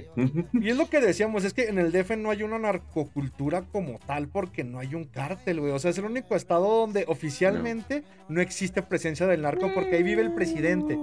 Y 0.53 0.69
es 0.69 0.77
lo 0.77 0.89
que 0.89 0.99
decíamos, 0.99 1.45
es 1.45 1.53
que 1.53 1.69
en 1.69 1.79
el 1.79 1.91
DF 1.91 2.17
no 2.17 2.29
hay 2.29 2.43
una 2.43 2.59
narcocultura 2.59 3.61
como 3.61 3.99
tal 4.05 4.27
porque 4.27 4.63
no 4.63 4.79
hay 4.79 4.95
un 4.95 5.05
cártel, 5.05 5.61
güey. 5.61 5.71
O 5.71 5.79
sea, 5.79 5.91
es 5.91 5.97
el 5.97 6.05
único 6.05 6.35
estado 6.35 6.79
donde 6.81 7.05
oficialmente 7.07 8.03
no, 8.27 8.41
existe 8.41 8.81
presencia 8.81 9.27
del 9.27 9.41
narco 9.43 9.71
porque 9.73 9.95
ahí 9.95 10.03
vive 10.03 10.21
el 10.21 10.33
presidente. 10.33 10.97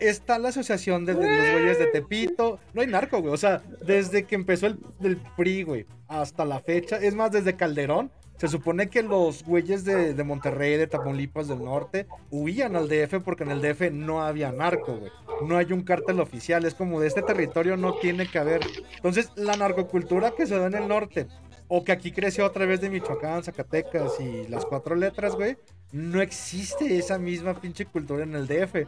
Está 0.00 0.38
la 0.38 0.48
asociación 0.48 1.04
de, 1.04 1.14
de 1.14 1.22
los 1.22 1.52
güeyes 1.52 1.78
de 1.78 1.86
Tepito. 1.86 2.58
No 2.74 2.80
hay 2.80 2.86
narco, 2.88 3.20
güey. 3.20 3.32
O 3.32 3.36
sea, 3.36 3.62
desde 3.86 4.24
que 4.24 4.34
empezó 4.34 4.66
el, 4.66 4.78
el 5.02 5.16
PRI, 5.36 5.62
güey, 5.62 5.86
hasta 6.08 6.44
la 6.44 6.60
fecha. 6.60 6.96
Es 6.96 7.14
más, 7.14 7.30
desde 7.32 7.56
Calderón. 7.56 8.10
Se 8.38 8.46
supone 8.46 8.88
que 8.88 9.02
los 9.02 9.44
güeyes 9.44 9.84
de, 9.84 10.14
de 10.14 10.24
Monterrey, 10.24 10.76
de 10.76 10.86
Tamaulipas 10.86 11.48
del 11.48 11.64
norte, 11.64 12.06
huían 12.30 12.76
al 12.76 12.88
DF 12.88 13.22
porque 13.24 13.42
en 13.42 13.50
el 13.50 13.60
DF 13.60 13.90
no 13.90 14.22
había 14.22 14.52
narco, 14.52 14.96
güey. 14.96 15.10
No 15.44 15.56
hay 15.56 15.72
un 15.72 15.82
cártel 15.82 16.20
oficial. 16.20 16.64
Es 16.64 16.74
como 16.74 17.00
de 17.00 17.08
este 17.08 17.22
territorio 17.22 17.76
no 17.76 17.94
tiene 17.94 18.28
que 18.28 18.38
haber. 18.38 18.60
Entonces, 18.94 19.32
la 19.34 19.56
narcocultura 19.56 20.30
que 20.30 20.46
se 20.46 20.56
da 20.56 20.68
en 20.68 20.74
el 20.74 20.86
norte, 20.86 21.26
o 21.66 21.82
que 21.82 21.90
aquí 21.90 22.12
creció 22.12 22.46
a 22.46 22.52
través 22.52 22.80
de 22.80 22.90
Michoacán, 22.90 23.42
Zacatecas 23.42 24.20
y 24.20 24.46
las 24.46 24.64
cuatro 24.64 24.94
letras, 24.94 25.34
güey, 25.34 25.56
no 25.90 26.22
existe 26.22 26.96
esa 26.96 27.18
misma 27.18 27.60
pinche 27.60 27.86
cultura 27.86 28.22
en 28.22 28.36
el 28.36 28.46
DF. 28.46 28.86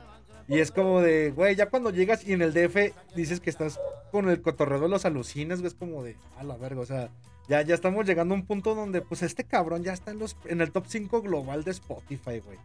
Y 0.49 0.59
es 0.59 0.71
como 0.71 1.01
de, 1.01 1.31
güey, 1.31 1.57
ya 1.57 1.67
cuando 1.67 1.91
llegas 1.91 2.27
y 2.27 2.33
en 2.33 2.43
el 2.43 2.53
DF 2.53 2.93
dices 3.15 3.41
que 3.41 3.51
estás 3.51 3.81
con 4.11 4.29
el 4.29 4.43
cotorreo 4.43 4.81
de 4.81 4.89
los 4.89 5.05
alucines, 5.05 5.61
güey, 5.61 5.69
es 5.69 5.75
como 5.75 6.03
de, 6.03 6.17
a 6.39 6.45
la 6.45 6.57
verga, 6.57 6.81
o 6.81 6.87
sea, 6.87 7.11
ya, 7.51 7.61
ya 7.63 7.75
estamos 7.75 8.07
llegando 8.07 8.33
a 8.35 8.39
un 8.39 8.47
punto 8.47 8.75
donde, 8.75 9.03
pues, 9.03 9.23
este 9.23 9.45
cabrón 9.45 9.83
ya 9.83 9.93
está 9.93 10.13
en, 10.13 10.21
los, 10.21 10.37
en 10.47 10.61
el 10.63 10.71
top 10.71 10.85
5 10.87 11.21
global 11.21 11.65
de 11.65 11.73
Spotify, 11.73 12.41
güey. 12.47 12.57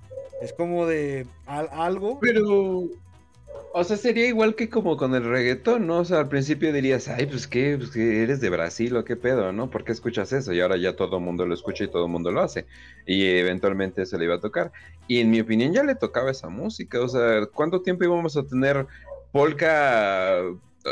Es 0.41 0.53
como 0.53 0.85
de 0.85 1.25
al- 1.47 1.69
algo. 1.71 2.19
Pero, 2.21 2.83
o 3.73 3.83
sea, 3.83 3.97
sería 3.97 4.27
igual 4.27 4.53
que 4.55 4.69
como 4.69 4.95
con 4.95 5.15
el 5.15 5.23
reggaetón, 5.23 5.87
¿no? 5.87 5.99
O 5.99 6.05
sea, 6.05 6.19
al 6.19 6.29
principio 6.29 6.71
dirías, 6.71 7.07
ay, 7.07 7.25
pues 7.25 7.47
qué, 7.47 7.77
pues 7.77 7.95
eres 7.95 8.39
de 8.41 8.49
Brasil 8.49 8.95
o 8.95 9.03
qué 9.03 9.15
pedo, 9.15 9.51
¿no? 9.51 9.69
¿Por 9.71 9.83
qué 9.83 9.91
escuchas 9.91 10.31
eso? 10.33 10.53
Y 10.53 10.61
ahora 10.61 10.77
ya 10.77 10.95
todo 10.95 11.17
el 11.17 11.23
mundo 11.23 11.45
lo 11.45 11.53
escucha 11.53 11.83
y 11.85 11.87
todo 11.89 12.05
el 12.05 12.11
mundo 12.11 12.31
lo 12.31 12.41
hace. 12.41 12.65
Y 13.07 13.25
eventualmente 13.25 14.05
se 14.05 14.17
le 14.17 14.25
iba 14.25 14.35
a 14.35 14.39
tocar. 14.39 14.71
Y 15.07 15.19
en 15.19 15.31
mi 15.31 15.39
opinión 15.39 15.73
ya 15.73 15.83
le 15.83 15.95
tocaba 15.95 16.31
esa 16.31 16.49
música. 16.49 17.01
O 17.01 17.07
sea, 17.09 17.45
¿cuánto 17.53 17.81
tiempo 17.81 18.03
íbamos 18.03 18.37
a 18.37 18.43
tener 18.43 18.85
polka? 19.31 20.41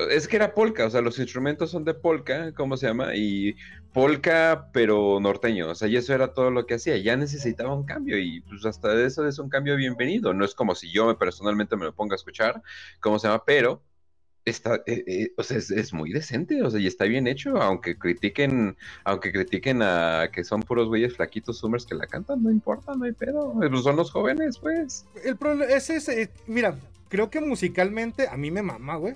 Es 0.09 0.27
que 0.27 0.37
era 0.37 0.55
polka, 0.55 0.87
o 0.87 0.89
sea, 0.89 1.01
los 1.01 1.19
instrumentos 1.19 1.69
son 1.69 1.83
de 1.85 1.93
polka, 1.93 2.51
¿cómo 2.53 2.77
se 2.77 2.87
llama? 2.87 3.15
Y 3.15 3.55
polka, 3.93 4.69
pero 4.73 5.19
norteño, 5.19 5.69
o 5.69 5.75
sea, 5.75 5.87
y 5.87 5.97
eso 5.97 6.15
era 6.15 6.33
todo 6.33 6.49
lo 6.49 6.65
que 6.65 6.73
hacía. 6.75 6.97
Ya 6.97 7.15
necesitaba 7.15 7.75
un 7.75 7.85
cambio 7.85 8.17
y 8.17 8.41
pues 8.41 8.65
hasta 8.65 8.99
eso 9.05 9.27
es 9.27 9.37
un 9.37 9.49
cambio 9.49 9.75
bienvenido. 9.75 10.33
No 10.33 10.45
es 10.45 10.55
como 10.55 10.73
si 10.73 10.91
yo 10.91 11.05
me- 11.05 11.13
personalmente 11.15 11.75
me 11.77 11.85
lo 11.85 11.93
ponga 11.93 12.15
a 12.15 12.17
escuchar, 12.17 12.63
¿cómo 13.01 13.19
se 13.19 13.27
llama? 13.27 13.43
Pero 13.45 13.83
está, 14.45 14.77
eh, 14.87 15.03
eh, 15.05 15.31
o 15.37 15.43
sea, 15.43 15.57
es, 15.57 15.69
es 15.69 15.93
muy 15.93 16.11
decente, 16.11 16.63
o 16.63 16.71
sea, 16.71 16.79
y 16.79 16.87
está 16.87 17.05
bien 17.05 17.27
hecho, 17.27 17.61
aunque 17.61 17.95
critiquen, 17.97 18.75
aunque 19.03 19.31
critiquen 19.31 19.81
a 19.83 20.29
que 20.33 20.43
son 20.43 20.63
puros 20.63 20.87
güeyes 20.87 21.15
flaquitos 21.15 21.59
zoomers 21.59 21.85
que 21.85 21.93
la 21.95 22.07
cantan, 22.07 22.41
no 22.41 22.49
importa, 22.49 22.95
no 22.95 23.05
hay 23.05 23.13
pedo, 23.13 23.53
pues 23.53 23.83
son 23.83 23.95
los 23.95 24.11
jóvenes, 24.11 24.57
pues. 24.57 25.05
El 25.23 25.37
problema 25.37 25.71
es 25.71 25.89
ese, 25.91 26.31
mira, 26.47 26.77
creo 27.09 27.29
que 27.29 27.39
musicalmente 27.41 28.27
a 28.27 28.37
mí 28.37 28.49
me 28.49 28.63
mama, 28.63 28.95
güey. 28.95 29.13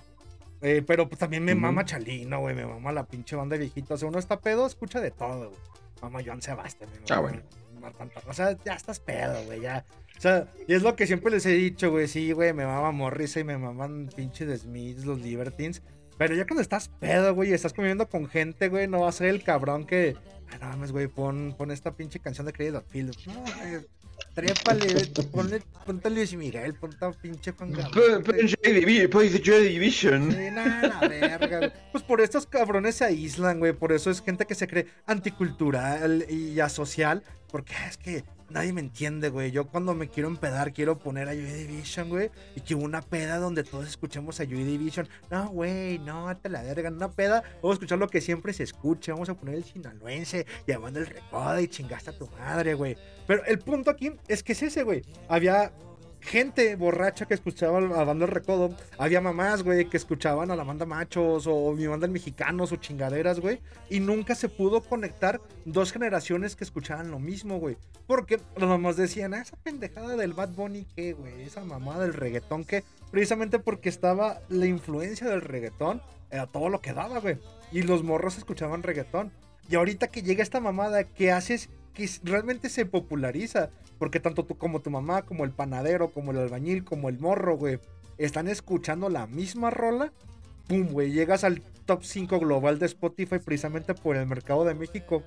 Eh, 0.61 0.83
pero 0.85 1.07
pues, 1.07 1.19
también 1.19 1.43
me 1.43 1.53
Ujú. 1.53 1.61
mama 1.61 1.85
Chalino, 1.85 2.39
güey, 2.39 2.55
me 2.55 2.65
mama 2.65 2.91
la 2.91 3.05
pinche 3.05 3.35
banda 3.35 3.57
viejita. 3.57 3.93
O 3.93 3.97
sea, 3.97 4.07
uno 4.07 4.19
está 4.19 4.39
pedo, 4.39 4.65
escucha 4.65 4.99
de 4.99 5.11
todo, 5.11 5.49
güey. 5.49 5.61
Mama 6.01 6.19
Joan 6.25 6.41
Sebastián, 6.41 6.89
me 6.91 7.13
Ah, 7.13 7.19
bueno. 7.19 7.41
Marta 7.81 8.07
O 8.27 8.33
sea, 8.33 8.57
ya 8.65 8.73
estás 8.73 8.99
pedo, 8.99 9.43
güey, 9.45 9.61
ya. 9.61 9.85
O 10.17 10.21
sea, 10.21 10.47
y 10.67 10.73
es 10.73 10.81
lo 10.81 10.95
que 10.95 11.05
siempre 11.05 11.31
les 11.31 11.45
he 11.45 11.51
dicho, 11.51 11.91
güey. 11.91 12.07
Sí, 12.07 12.31
güey, 12.31 12.53
me 12.53 12.65
mama 12.65 12.91
Morrissey, 12.91 13.43
me 13.43 13.57
maman 13.57 14.09
pinche 14.15 14.45
The 14.45 14.57
Smiths, 14.57 15.05
los 15.05 15.19
Libertines. 15.21 15.83
Pero 16.17 16.33
ya 16.33 16.45
cuando 16.47 16.61
estás 16.63 16.89
pedo, 16.89 17.35
güey, 17.35 17.51
y 17.51 17.53
estás 17.53 17.73
conviviendo 17.73 18.09
con 18.09 18.27
gente, 18.27 18.69
güey, 18.69 18.87
no 18.87 19.01
va 19.01 19.09
a 19.09 19.11
ser 19.11 19.27
el 19.27 19.43
cabrón 19.43 19.85
que. 19.85 20.15
Ah, 20.51 20.57
no 20.59 20.67
mames, 20.69 20.91
güey, 20.91 21.07
pon, 21.07 21.53
pon 21.57 21.69
esta 21.69 21.91
pinche 21.95 22.19
canción 22.19 22.47
de 22.47 22.53
Credit 22.53 22.81
Field. 22.87 23.15
No, 23.27 23.33
güey, 23.41 23.85
trépale, 24.37 24.85
ponle, 25.31 25.61
ponte 25.83 26.07
a 26.07 26.11
Luis 26.11 26.35
Miguel, 26.35 26.75
ponte 26.75 27.03
a 27.03 27.09
pinche 27.09 27.53
Juan 27.53 27.71
Gabriel. 27.71 28.23
Joy 29.43 29.67
Division. 29.67 30.31
Sí, 30.31 30.51
nada, 30.51 30.99
la 31.01 31.07
verga, 31.07 31.57
güey. 31.57 31.73
Pues 31.91 32.03
por 32.03 32.21
estos 32.21 32.45
cabrones 32.45 32.97
se 32.97 33.05
aíslan, 33.05 33.57
güey. 33.57 33.73
Por 33.73 33.91
eso 33.91 34.11
es 34.11 34.21
gente 34.21 34.45
que 34.45 34.53
se 34.53 34.67
cree 34.67 34.85
anticultural 35.07 36.27
y 36.29 36.59
asocial. 36.59 37.23
Porque 37.51 37.73
es 37.89 37.97
que 37.97 38.25
nadie 38.49 38.73
me 38.73 38.81
entiende, 38.81 39.29
güey. 39.29 39.51
Yo 39.51 39.67
cuando 39.67 39.93
me 39.93 40.07
quiero 40.09 40.29
empedar, 40.29 40.73
quiero 40.73 40.97
poner 40.97 41.27
a 41.27 41.33
Joy 41.33 41.43
Division, 41.43 42.09
güey. 42.09 42.31
Y 42.55 42.61
que 42.61 42.75
una 42.75 43.01
peda 43.01 43.37
donde 43.37 43.63
todos 43.63 43.87
escuchemos 43.87 44.39
a 44.39 44.45
Joy 44.45 44.63
Division. 44.63 45.07
No, 45.29 45.49
güey, 45.49 45.99
no, 45.99 46.35
te 46.37 46.49
la 46.49 46.63
verga. 46.63 46.89
Una 46.89 47.11
peda, 47.11 47.43
vamos 47.61 47.71
a 47.71 47.73
escuchar 47.73 47.97
lo 47.97 48.07
que 48.07 48.21
siempre 48.21 48.53
se 48.53 48.63
escucha. 48.63 49.13
Vamos 49.13 49.29
a 49.29 49.33
poner 49.35 49.55
el 49.55 49.63
sinaloense, 49.63 50.45
llamando 50.65 50.99
el 50.99 51.07
recodo 51.07 51.59
y 51.59 51.67
chingaste 51.67 52.11
a 52.11 52.17
tu 52.17 52.27
madre, 52.39 52.73
güey. 52.73 52.97
Pero 53.25 53.43
el 53.45 53.59
punto 53.59 53.91
aquí 53.91 54.13
es 54.27 54.43
que 54.43 54.53
es 54.53 54.63
ese, 54.63 54.83
güey. 54.83 55.03
Había 55.27 55.71
gente 56.27 56.75
borracha 56.75 57.25
que 57.25 57.33
escuchaba 57.33 57.79
a 57.79 58.03
banda 58.03 58.25
El 58.25 58.31
Recodo. 58.31 58.75
Había 58.97 59.21
mamás, 59.21 59.63
güey, 59.63 59.89
que 59.89 59.97
escuchaban 59.97 60.51
a 60.51 60.55
la 60.55 60.63
banda 60.63 60.85
Machos 60.85 61.47
o 61.47 61.73
mi 61.73 61.87
banda 61.87 62.05
El 62.05 62.11
Mexicanos 62.11 62.71
o 62.71 62.75
chingaderas, 62.75 63.39
güey. 63.39 63.59
Y 63.89 63.99
nunca 63.99 64.35
se 64.35 64.49
pudo 64.49 64.81
conectar 64.81 65.41
dos 65.65 65.91
generaciones 65.91 66.55
que 66.55 66.63
escuchaban 66.63 67.09
lo 67.09 67.19
mismo, 67.19 67.59
güey. 67.59 67.77
Porque 68.05 68.39
las 68.55 68.69
mamás 68.69 68.97
decían, 68.97 69.33
ah, 69.33 69.41
esa 69.41 69.57
pendejada 69.57 70.15
del 70.15 70.33
Bad 70.33 70.49
Bunny, 70.49 70.85
¿qué, 70.95 71.13
güey? 71.13 71.41
Esa 71.41 71.63
mamada 71.63 72.03
del 72.03 72.13
reggaetón, 72.13 72.63
que 72.63 72.83
Precisamente 73.11 73.59
porque 73.59 73.89
estaba 73.89 74.41
la 74.49 74.65
influencia 74.65 75.27
del 75.29 75.41
reggaetón, 75.41 76.01
era 76.29 76.45
todo 76.45 76.69
lo 76.69 76.81
que 76.81 76.93
daba, 76.93 77.19
güey. 77.19 77.37
Y 77.71 77.83
los 77.83 78.03
morros 78.03 78.37
escuchaban 78.37 78.83
reggaetón. 78.83 79.31
Y 79.69 79.75
ahorita 79.75 80.07
que 80.07 80.23
llega 80.23 80.43
esta 80.43 80.59
mamada, 80.59 81.03
que 81.05 81.31
haces 81.31 81.69
que 81.97 82.07
realmente 82.23 82.69
se 82.69 82.85
populariza? 82.85 83.71
Porque 83.97 84.19
tanto 84.19 84.45
tú 84.45 84.55
como 84.55 84.81
tu 84.81 84.91
mamá, 84.91 85.23
como 85.23 85.43
el 85.43 85.51
panadero, 85.51 86.11
como 86.11 86.31
el 86.31 86.37
albañil, 86.37 86.83
como 86.83 87.09
el 87.09 87.19
morro, 87.19 87.57
güey, 87.57 87.79
están 88.19 88.47
escuchando 88.47 89.09
la 89.09 89.25
misma 89.25 89.71
rola. 89.71 90.13
Pum, 90.67 90.87
güey, 90.89 91.11
llegas 91.11 91.43
al 91.43 91.61
top 91.85 92.03
5 92.03 92.39
global 92.39 92.77
de 92.77 92.85
Spotify 92.85 93.39
precisamente 93.39 93.95
por 93.95 94.15
el 94.15 94.27
mercado 94.27 94.63
de 94.63 94.75
México. 94.75 95.23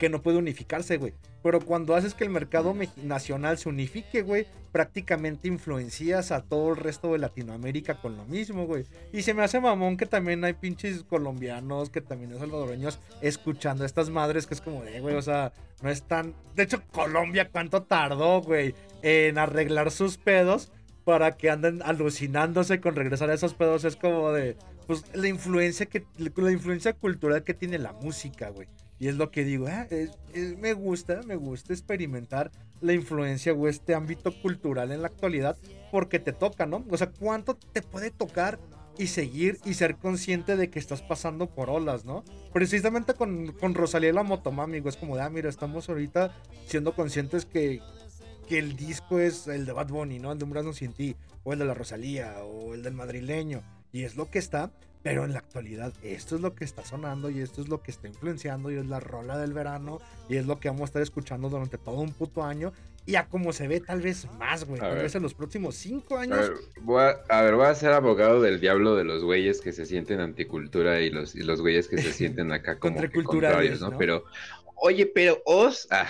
Que 0.00 0.08
no 0.08 0.22
puede 0.22 0.38
unificarse, 0.38 0.96
güey. 0.96 1.12
Pero 1.42 1.60
cuando 1.60 1.94
haces 1.94 2.14
que 2.14 2.24
el 2.24 2.30
mercado 2.30 2.74
nacional 3.02 3.58
se 3.58 3.68
unifique, 3.68 4.22
güey, 4.22 4.46
prácticamente 4.72 5.46
influencias 5.46 6.32
a 6.32 6.42
todo 6.42 6.70
el 6.70 6.76
resto 6.76 7.12
de 7.12 7.18
Latinoamérica 7.18 8.00
con 8.00 8.16
lo 8.16 8.24
mismo, 8.24 8.66
güey. 8.66 8.86
Y 9.12 9.20
se 9.20 9.34
me 9.34 9.42
hace 9.42 9.60
mamón 9.60 9.98
que 9.98 10.06
también 10.06 10.42
hay 10.42 10.54
pinches 10.54 11.04
colombianos, 11.04 11.90
que 11.90 12.00
también 12.00 12.32
hay 12.32 12.38
salvadoreños 12.38 12.98
escuchando 13.20 13.82
a 13.82 13.86
estas 13.86 14.08
madres 14.08 14.46
que 14.46 14.54
es 14.54 14.62
como 14.62 14.82
de, 14.82 15.00
güey, 15.00 15.16
o 15.16 15.22
sea, 15.22 15.52
no 15.82 15.90
es 15.90 16.02
tan... 16.02 16.34
De 16.54 16.62
hecho, 16.62 16.82
Colombia, 16.92 17.50
¿cuánto 17.50 17.82
tardó, 17.82 18.40
güey, 18.40 18.74
en 19.02 19.36
arreglar 19.36 19.90
sus 19.90 20.16
pedos 20.16 20.72
para 21.04 21.32
que 21.32 21.50
anden 21.50 21.82
alucinándose 21.82 22.80
con 22.80 22.96
regresar 22.96 23.28
a 23.28 23.34
esos 23.34 23.52
pedos? 23.52 23.84
Es 23.84 23.96
como 23.96 24.32
de, 24.32 24.56
pues, 24.86 25.04
la 25.14 25.28
influencia 25.28 25.84
que, 25.84 26.06
la 26.16 26.52
influencia 26.52 26.94
cultural 26.94 27.44
que 27.44 27.52
tiene 27.52 27.78
la 27.78 27.92
música, 27.92 28.48
güey. 28.48 28.66
Y 29.00 29.08
es 29.08 29.16
lo 29.16 29.30
que 29.30 29.44
digo, 29.44 29.66
ah, 29.66 29.86
es- 29.90 30.10
me 30.58 30.74
gusta, 30.74 31.22
me 31.26 31.34
gusta 31.34 31.72
experimentar 31.72 32.52
la 32.80 32.92
influencia 32.92 33.52
o 33.52 33.66
este 33.66 33.94
ámbito 33.94 34.32
cultural 34.42 34.92
en 34.92 35.00
la 35.02 35.08
actualidad 35.08 35.56
porque 35.90 36.18
te 36.20 36.32
toca, 36.32 36.66
¿no? 36.66 36.84
O 36.88 36.96
sea, 36.96 37.10
¿cuánto 37.10 37.54
te 37.54 37.82
puede 37.82 38.10
tocar 38.10 38.60
y 38.98 39.06
seguir 39.06 39.58
y 39.64 39.74
ser 39.74 39.96
consciente 39.96 40.56
de 40.56 40.68
que 40.68 40.78
estás 40.78 41.00
pasando 41.00 41.46
por 41.48 41.70
olas, 41.70 42.04
¿no? 42.04 42.22
Precisamente 42.52 43.14
con, 43.14 43.52
con 43.52 43.74
Rosalía 43.74 44.12
la 44.12 44.22
Motomami, 44.22 44.80
güey, 44.80 44.90
es 44.90 44.96
como 45.00 45.16
de, 45.16 45.22
ah, 45.22 45.30
mira, 45.30 45.48
estamos 45.48 45.88
ahorita 45.88 46.36
siendo 46.66 46.94
conscientes 46.94 47.46
que, 47.46 47.80
que 48.48 48.58
el 48.58 48.76
disco 48.76 49.18
es 49.18 49.46
el 49.46 49.64
de 49.64 49.72
Bad 49.72 49.88
Bunny, 49.88 50.18
¿no? 50.18 50.32
El 50.32 50.38
de 50.38 50.44
Un 50.44 50.50
Brazo 50.50 50.74
Sin 50.74 50.92
Ti, 50.92 51.16
o 51.44 51.54
el 51.54 51.58
de 51.60 51.64
la 51.64 51.72
Rosalía, 51.74 52.36
o 52.44 52.74
el 52.74 52.82
del 52.82 52.92
madrileño, 52.92 53.62
y 53.92 54.02
es 54.02 54.16
lo 54.16 54.28
que 54.30 54.38
está, 54.38 54.70
pero 55.02 55.24
en 55.24 55.32
la 55.32 55.38
actualidad 55.38 55.92
esto 56.02 56.36
es 56.36 56.42
lo 56.42 56.54
que 56.54 56.64
está 56.64 56.84
sonando 56.84 57.30
y 57.30 57.40
esto 57.40 57.62
es 57.62 57.68
lo 57.68 57.82
que 57.82 57.90
está 57.90 58.06
influenciando 58.08 58.70
y 58.70 58.76
es 58.76 58.86
la 58.86 59.00
rola 59.00 59.38
del 59.38 59.52
verano 59.52 60.00
y 60.28 60.36
es 60.36 60.46
lo 60.46 60.60
que 60.60 60.68
vamos 60.68 60.82
a 60.82 60.84
estar 60.86 61.02
escuchando 61.02 61.48
durante 61.48 61.78
todo 61.78 61.96
un 62.00 62.12
puto 62.12 62.42
año 62.44 62.72
y 63.06 63.14
a 63.14 63.26
como 63.26 63.52
se 63.54 63.66
ve 63.66 63.80
tal 63.80 64.02
vez 64.02 64.26
más, 64.38 64.64
güey, 64.66 64.78
A 64.78 64.84
tal 64.84 64.94
ver. 64.96 65.02
vez 65.04 65.14
en 65.14 65.22
los 65.22 65.32
próximos 65.32 65.74
cinco 65.74 66.18
A 66.18 66.22
años. 66.22 66.50
ver, 66.50 66.52
voy 66.82 67.02
a, 67.02 67.16
a 67.30 67.42
ver, 67.42 67.54
voy 67.56 67.64
a 67.66 67.74
ser 67.74 67.92
abogado 67.92 68.42
del 68.42 68.60
diablo 68.60 68.94
de 68.94 69.04
los 69.04 69.24
güeyes 69.24 69.62
que 69.62 69.72
se 69.72 69.86
sienten 69.86 70.20
anticultura 70.20 71.00
y 71.00 71.08
los, 71.10 71.34
y 71.34 71.40
los 71.42 71.62
güeyes 71.62 71.88
que 71.88 71.96
se 71.96 72.12
sienten 72.12 72.52
acá 72.52 72.78
como 72.78 72.96
Contraculturales, 72.96 73.78
contrarios, 73.78 73.80
¿no? 73.80 73.90
¿no? 73.90 73.98
Pero, 73.98 74.24
oye, 74.80 75.06
pero 75.06 75.40
Oz, 75.44 75.86
ah, 75.90 76.06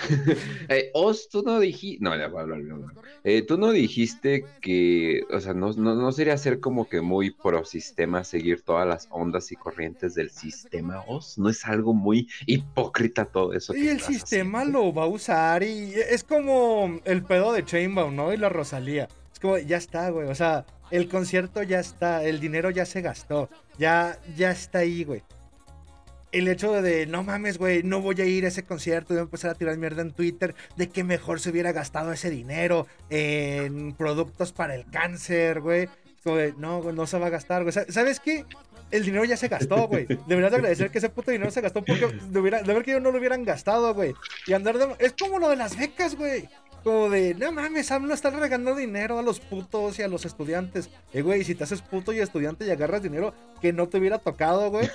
eh, 0.68 0.90
Oz, 0.94 1.28
tú 1.28 1.42
no 1.42 1.60
dijiste, 1.60 2.02
no, 2.02 2.16
ya 2.16 2.28
voy 2.28 2.38
a 2.38 2.42
hablar 2.42 2.62
bien. 2.62 2.84
Eh, 3.24 3.42
tú 3.42 3.58
no 3.58 3.70
dijiste 3.70 4.44
que, 4.60 5.22
o 5.30 5.40
sea, 5.40 5.54
no, 5.54 5.72
no, 5.72 5.94
no 5.94 6.12
sería 6.12 6.36
ser 6.38 6.60
como 6.60 6.88
que 6.88 7.00
muy 7.00 7.30
pro 7.30 7.64
sistema 7.64 8.24
seguir 8.24 8.62
todas 8.62 8.86
las 8.86 9.08
ondas 9.10 9.52
y 9.52 9.56
corrientes 9.56 10.14
del 10.14 10.30
sistema 10.30 11.04
Oz, 11.06 11.38
no 11.38 11.48
es 11.48 11.64
algo 11.66 11.92
muy 11.92 12.28
hipócrita 12.46 13.26
todo 13.26 13.52
eso. 13.52 13.74
Y 13.74 13.82
que 13.82 13.90
el 13.90 14.00
sistema 14.00 14.60
haciendo? 14.60 14.80
lo 14.80 14.94
va 14.94 15.04
a 15.04 15.08
usar 15.08 15.62
y 15.62 15.94
es 15.94 16.24
como 16.24 17.00
el 17.04 17.22
pedo 17.22 17.52
de 17.52 17.64
Chainbound, 17.64 18.16
¿no? 18.16 18.32
Y 18.32 18.36
la 18.36 18.48
Rosalía. 18.48 19.08
Es 19.32 19.40
como, 19.40 19.58
ya 19.58 19.76
está, 19.76 20.10
güey. 20.10 20.28
O 20.28 20.34
sea, 20.34 20.64
el 20.90 21.08
concierto 21.08 21.62
ya 21.62 21.80
está, 21.80 22.24
el 22.24 22.40
dinero 22.40 22.70
ya 22.70 22.84
se 22.84 23.00
gastó, 23.00 23.48
ya, 23.78 24.18
ya 24.36 24.50
está 24.50 24.80
ahí, 24.80 25.04
güey. 25.04 25.22
El 26.32 26.46
hecho 26.48 26.80
de, 26.80 27.06
no 27.06 27.24
mames, 27.24 27.58
güey, 27.58 27.82
no 27.82 28.00
voy 28.00 28.20
a 28.20 28.24
ir 28.24 28.44
a 28.44 28.48
ese 28.48 28.62
concierto 28.64 29.14
voy 29.14 29.18
a 29.18 29.22
empezar 29.22 29.50
a 29.50 29.54
tirar 29.54 29.76
mierda 29.78 30.02
en 30.02 30.12
Twitter 30.12 30.54
de 30.76 30.88
que 30.88 31.02
mejor 31.02 31.40
se 31.40 31.50
hubiera 31.50 31.72
gastado 31.72 32.12
ese 32.12 32.30
dinero 32.30 32.86
en 33.10 33.92
productos 33.94 34.52
para 34.52 34.74
el 34.76 34.88
cáncer, 34.90 35.60
güey. 35.60 35.88
No, 36.58 36.92
no 36.92 37.06
se 37.06 37.18
va 37.18 37.26
a 37.26 37.30
gastar, 37.30 37.62
güey. 37.62 37.72
Sa- 37.72 37.90
¿Sabes 37.90 38.20
qué? 38.20 38.44
El 38.92 39.04
dinero 39.04 39.24
ya 39.24 39.36
se 39.36 39.48
gastó, 39.48 39.88
güey. 39.88 40.06
Deberías 40.26 40.50
de 40.50 40.56
agradecer 40.58 40.90
que 40.90 40.98
ese 40.98 41.08
puto 41.08 41.30
dinero 41.30 41.50
se 41.50 41.60
gastó 41.62 41.82
porque 41.84 42.06
de, 42.06 42.38
hubiera- 42.38 42.62
de 42.62 42.74
ver 42.74 42.82
que 42.84 42.90
ellos 42.92 43.02
no 43.02 43.10
lo 43.10 43.18
hubieran 43.18 43.44
gastado, 43.44 43.94
güey. 43.94 44.12
Y 44.46 44.52
andar 44.52 44.78
de... 44.78 44.94
Es 44.98 45.14
como 45.18 45.38
lo 45.38 45.48
de 45.48 45.56
las 45.56 45.76
becas, 45.78 46.14
güey. 46.16 46.48
Como 46.84 47.10
de, 47.10 47.34
no 47.34 47.52
mames, 47.52 47.90
AMLO 47.90 48.14
está 48.14 48.30
regalando 48.30 48.74
dinero 48.74 49.18
a 49.18 49.22
los 49.22 49.38
putos 49.38 49.98
y 49.98 50.02
a 50.02 50.08
los 50.08 50.24
estudiantes. 50.24 50.88
Eh, 51.12 51.20
güey, 51.22 51.44
si 51.44 51.54
te 51.54 51.64
haces 51.64 51.82
puto 51.82 52.12
y 52.12 52.20
estudiante 52.20 52.64
y 52.66 52.70
agarras 52.70 53.02
dinero 53.02 53.34
que 53.60 53.72
no 53.72 53.88
te 53.88 53.98
hubiera 53.98 54.18
tocado, 54.18 54.70
güey. 54.70 54.88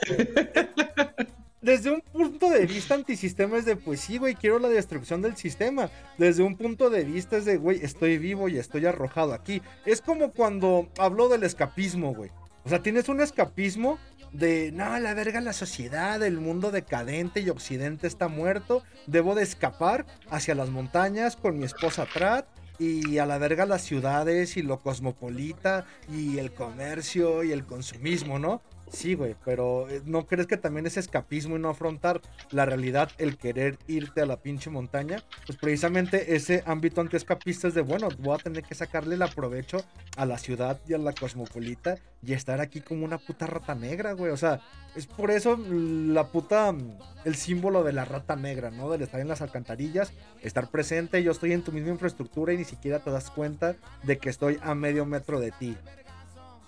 Desde 1.66 1.90
un 1.90 2.02
punto 2.02 2.52
de 2.52 2.68
vista 2.68 2.94
antisistema 2.94 3.58
es 3.58 3.66
de, 3.66 3.76
pues 3.76 4.00
sí, 4.00 4.20
güey, 4.20 4.36
quiero 4.36 4.60
la 4.60 4.70
destrucción 4.70 5.24
del 5.24 5.36
sistema. 5.36 5.90
Desde 6.20 6.44
un 6.44 6.56
punto 6.56 6.92
de 6.92 7.04
vista 7.04 7.38
es 7.38 7.46
de, 7.46 7.58
güey, 7.58 7.84
estoy 7.84 8.20
vivo 8.20 8.48
y 8.48 8.60
estoy 8.60 8.86
arrojado 8.86 9.34
aquí. 9.34 9.64
Es 9.84 10.00
como 10.00 10.32
cuando 10.32 10.88
hablo 11.00 11.28
del 11.28 11.42
escapismo, 11.42 12.14
güey. 12.14 12.30
O 12.66 12.70
sea, 12.70 12.84
tienes 12.84 13.10
un 13.10 13.20
escapismo 13.20 13.98
de, 14.32 14.72
no, 14.74 15.00
la 15.00 15.16
verga, 15.16 15.42
la 15.42 15.54
sociedad, 15.54 16.22
el 16.22 16.40
mundo 16.40 16.70
decadente 16.70 17.40
y 17.40 17.50
occidente 17.50 18.06
está 18.06 18.28
muerto. 18.28 18.84
Debo 19.08 19.34
de 19.34 19.42
escapar 19.42 20.06
hacia 20.30 20.54
las 20.54 20.70
montañas 20.70 21.36
con 21.36 21.58
mi 21.58 21.66
esposa 21.66 22.06
Trat 22.06 22.46
y 22.78 23.18
a 23.18 23.26
la 23.26 23.40
verga 23.40 23.66
las 23.66 23.82
ciudades 23.82 24.56
y 24.56 24.62
lo 24.62 24.82
cosmopolita 24.82 25.88
y 26.14 26.38
el 26.38 26.54
comercio 26.54 27.44
y 27.44 27.52
el 27.52 27.66
consumismo, 27.66 28.38
¿no? 28.38 28.62
Sí, 28.96 29.14
güey, 29.14 29.36
pero 29.44 29.90
eh, 29.90 30.02
¿no 30.06 30.26
crees 30.26 30.48
que 30.48 30.56
también 30.56 30.86
es 30.86 30.96
escapismo 30.96 31.58
y 31.58 31.60
no 31.60 31.68
afrontar 31.68 32.22
la 32.52 32.66
realidad, 32.66 33.12
el 33.18 33.38
querer 33.38 33.78
irte 33.88 34.22
a 34.22 34.26
la 34.26 34.38
pinche 34.38 34.70
montaña? 34.70 35.22
Pues 35.46 35.58
precisamente 35.60 36.34
ese 36.34 36.64
ámbito 36.66 37.02
antiescapista 37.02 37.68
es 37.68 37.74
de, 37.74 37.82
bueno, 37.82 38.08
voy 38.20 38.36
a 38.36 38.42
tener 38.42 38.64
que 38.64 38.74
sacarle 38.74 39.16
el 39.16 39.22
aprovecho 39.22 39.84
a 40.16 40.26
la 40.26 40.38
ciudad 40.38 40.80
y 40.88 40.94
a 40.94 40.98
la 40.98 41.12
cosmopolita 41.12 41.98
y 42.24 42.32
estar 42.32 42.62
aquí 42.62 42.80
como 42.80 43.04
una 43.04 43.18
puta 43.18 43.46
rata 43.48 43.76
negra, 43.76 44.14
güey. 44.14 44.32
O 44.32 44.38
sea, 44.38 44.62
es 44.96 45.08
por 45.08 45.30
eso 45.30 45.60
la 45.68 46.28
puta, 46.28 46.72
mm, 46.72 46.98
el 47.26 47.36
símbolo 47.36 47.84
de 47.84 47.92
la 47.92 48.06
rata 48.06 48.38
negra, 48.38 48.72
¿no? 48.72 48.90
Del 48.90 49.02
estar 49.02 49.20
en 49.20 49.28
las 49.28 49.42
alcantarillas, 49.42 50.14
estar 50.42 50.72
presente, 50.72 51.22
yo 51.22 51.32
estoy 51.32 51.52
en 51.52 51.64
tu 51.64 51.74
misma 51.74 51.90
infraestructura 51.90 52.54
y 52.54 52.58
ni 52.58 52.64
siquiera 52.64 53.00
te 53.00 53.12
das 53.12 53.30
cuenta 53.30 53.76
de 54.04 54.18
que 54.20 54.30
estoy 54.30 54.58
a 54.62 54.74
medio 54.74 55.06
metro 55.06 55.42
de 55.42 55.52
ti. 55.52 55.76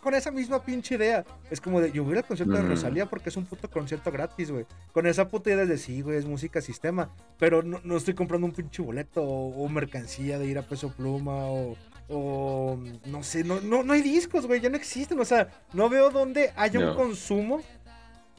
Con 0.08 0.16
esa 0.16 0.32
misma 0.32 0.64
pinche 0.64 0.96
idea. 0.96 1.26
Es 1.52 1.60
como 1.60 1.82
de, 1.82 1.92
yo 1.92 2.06
voy 2.06 2.16
al 2.16 2.24
concierto 2.24 2.54
de. 2.54 2.62
Rosalía 2.62 3.08
porque 3.08 3.28
es 3.28 3.36
un 3.36 3.46
puto 3.46 3.70
concierto 3.70 4.10
gratis, 4.10 4.50
güey. 4.50 4.66
Con 4.94 5.06
esa 5.06 5.28
puta 5.28 5.50
idea 5.50 5.66
de, 5.66 5.78
sí, 5.78 6.00
güey, 6.00 6.18
es 6.18 6.26
música 6.26 6.62
sistema. 6.62 7.14
Pero 7.38 7.62
no, 7.62 7.82
no 7.84 7.98
estoy 7.98 8.14
comprando 8.14 8.48
un 8.48 8.54
pinche 8.54 8.82
boleto 8.82 9.22
o, 9.22 9.66
o 9.66 9.68
mercancía 9.68 10.40
de 10.40 10.46
ir 10.46 10.58
a 10.60 10.62
peso 10.62 10.94
pluma 10.94 11.48
o, 11.48 11.76
o 12.08 12.80
no 13.08 13.22
sé, 13.22 13.44
no, 13.44 13.60
no, 13.60 13.84
no 13.84 13.92
hay 13.92 14.02
discos, 14.02 14.48
güey, 14.48 14.62
ya 14.62 14.70
no 14.70 14.78
existen. 14.78 15.20
O 15.20 15.26
sea, 15.26 15.50
no 15.74 15.90
veo 15.90 16.10
dónde 16.10 16.54
haya 16.56 16.80
un 16.80 16.96
consumo. 16.96 17.62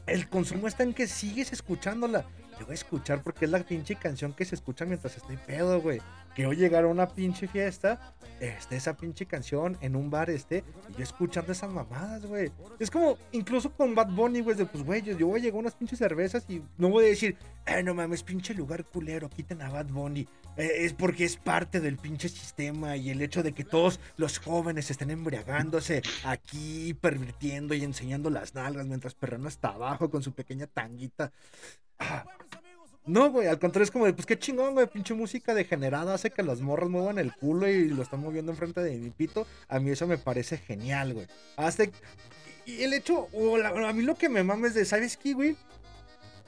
El 0.06 0.26
consumo 0.26 0.68
está 0.68 0.84
en 0.84 0.94
que 0.94 1.06
sigues 1.06 1.52
escuchándola. 1.52 2.24
Te 2.58 2.64
voy 2.64 2.72
a 2.72 2.74
escuchar 2.74 3.22
porque 3.22 3.44
es 3.44 3.52
la 3.52 3.60
pinche 3.60 3.94
canción 3.94 4.32
que 4.32 4.44
se 4.44 4.56
escucha 4.56 4.84
mientras 4.84 5.16
estoy 5.16 5.36
pedo, 5.36 5.80
güey. 5.80 6.00
Quiero 6.34 6.52
llegar 6.52 6.84
a 6.84 6.88
una 6.88 7.08
pinche 7.08 7.46
fiesta, 7.46 8.14
esté 8.40 8.76
esa 8.76 8.96
pinche 8.96 9.26
canción 9.26 9.78
en 9.80 9.94
un 9.94 10.10
bar, 10.10 10.28
este, 10.28 10.64
y 10.88 10.98
yo 10.98 11.02
escuchando 11.04 11.52
esas 11.52 11.70
mamadas, 11.70 12.26
güey. 12.26 12.50
Es 12.80 12.90
como, 12.90 13.16
incluso 13.30 13.72
con 13.72 13.94
Bad 13.94 14.10
Bunny, 14.10 14.40
güey, 14.40 14.56
de 14.56 14.66
pues, 14.66 14.84
güey, 14.84 15.02
yo, 15.02 15.16
yo 15.16 15.28
voy 15.28 15.40
a 15.40 15.42
llegar 15.44 15.60
unas 15.60 15.74
pinches 15.74 16.00
cervezas 16.00 16.44
y 16.48 16.62
no 16.78 16.88
voy 16.90 17.04
a 17.04 17.08
decir, 17.08 17.36
eh, 17.66 17.82
no 17.82 17.94
mames, 17.94 18.24
pinche 18.24 18.54
lugar 18.54 18.84
culero, 18.84 19.28
quiten 19.28 19.62
a 19.62 19.70
Bad 19.70 19.86
Bunny. 19.86 20.28
Eh, 20.56 20.84
es 20.84 20.94
porque 20.94 21.24
es 21.24 21.36
parte 21.36 21.80
del 21.80 21.96
pinche 21.96 22.28
sistema 22.28 22.96
y 22.96 23.10
el 23.10 23.22
hecho 23.22 23.44
de 23.44 23.52
que 23.52 23.64
todos 23.64 24.00
los 24.16 24.38
jóvenes 24.38 24.90
estén 24.90 25.10
embriagándose 25.10 26.02
aquí, 26.24 26.94
pervirtiendo 26.94 27.74
y 27.74 27.84
enseñando 27.84 28.30
las 28.30 28.54
nalgas 28.54 28.86
mientras 28.86 29.14
Perrano 29.14 29.48
está 29.48 29.68
abajo 29.68 30.10
con 30.10 30.24
su 30.24 30.32
pequeña 30.32 30.66
tanguita. 30.66 31.32
No, 33.06 33.30
güey, 33.30 33.46
al 33.46 33.58
contrario 33.58 33.84
es 33.84 33.90
como 33.90 34.04
de, 34.04 34.12
pues 34.12 34.26
qué 34.26 34.38
chingón, 34.38 34.74
güey, 34.74 34.86
pinche 34.86 35.14
música 35.14 35.54
degenerada 35.54 36.12
hace 36.12 36.30
que 36.30 36.42
las 36.42 36.60
morras 36.60 36.90
muevan 36.90 37.18
el 37.18 37.34
culo 37.34 37.66
y 37.66 37.88
lo 37.88 38.02
están 38.02 38.20
moviendo 38.20 38.52
enfrente 38.52 38.82
de 38.82 38.98
mi 38.98 39.08
pito. 39.08 39.46
A 39.66 39.80
mí 39.80 39.90
eso 39.90 40.06
me 40.06 40.18
parece 40.18 40.58
genial, 40.58 41.14
güey. 41.14 41.26
Hace... 41.56 41.90
Y 42.66 42.82
el 42.82 42.92
hecho, 42.92 43.28
o 43.32 43.56
la- 43.56 43.70
a 43.70 43.92
mí 43.94 44.02
lo 44.02 44.14
que 44.14 44.28
me 44.28 44.42
mames 44.44 44.74
de, 44.74 44.84
¿sabes 44.84 45.16
qué, 45.16 45.32
güey? 45.32 45.56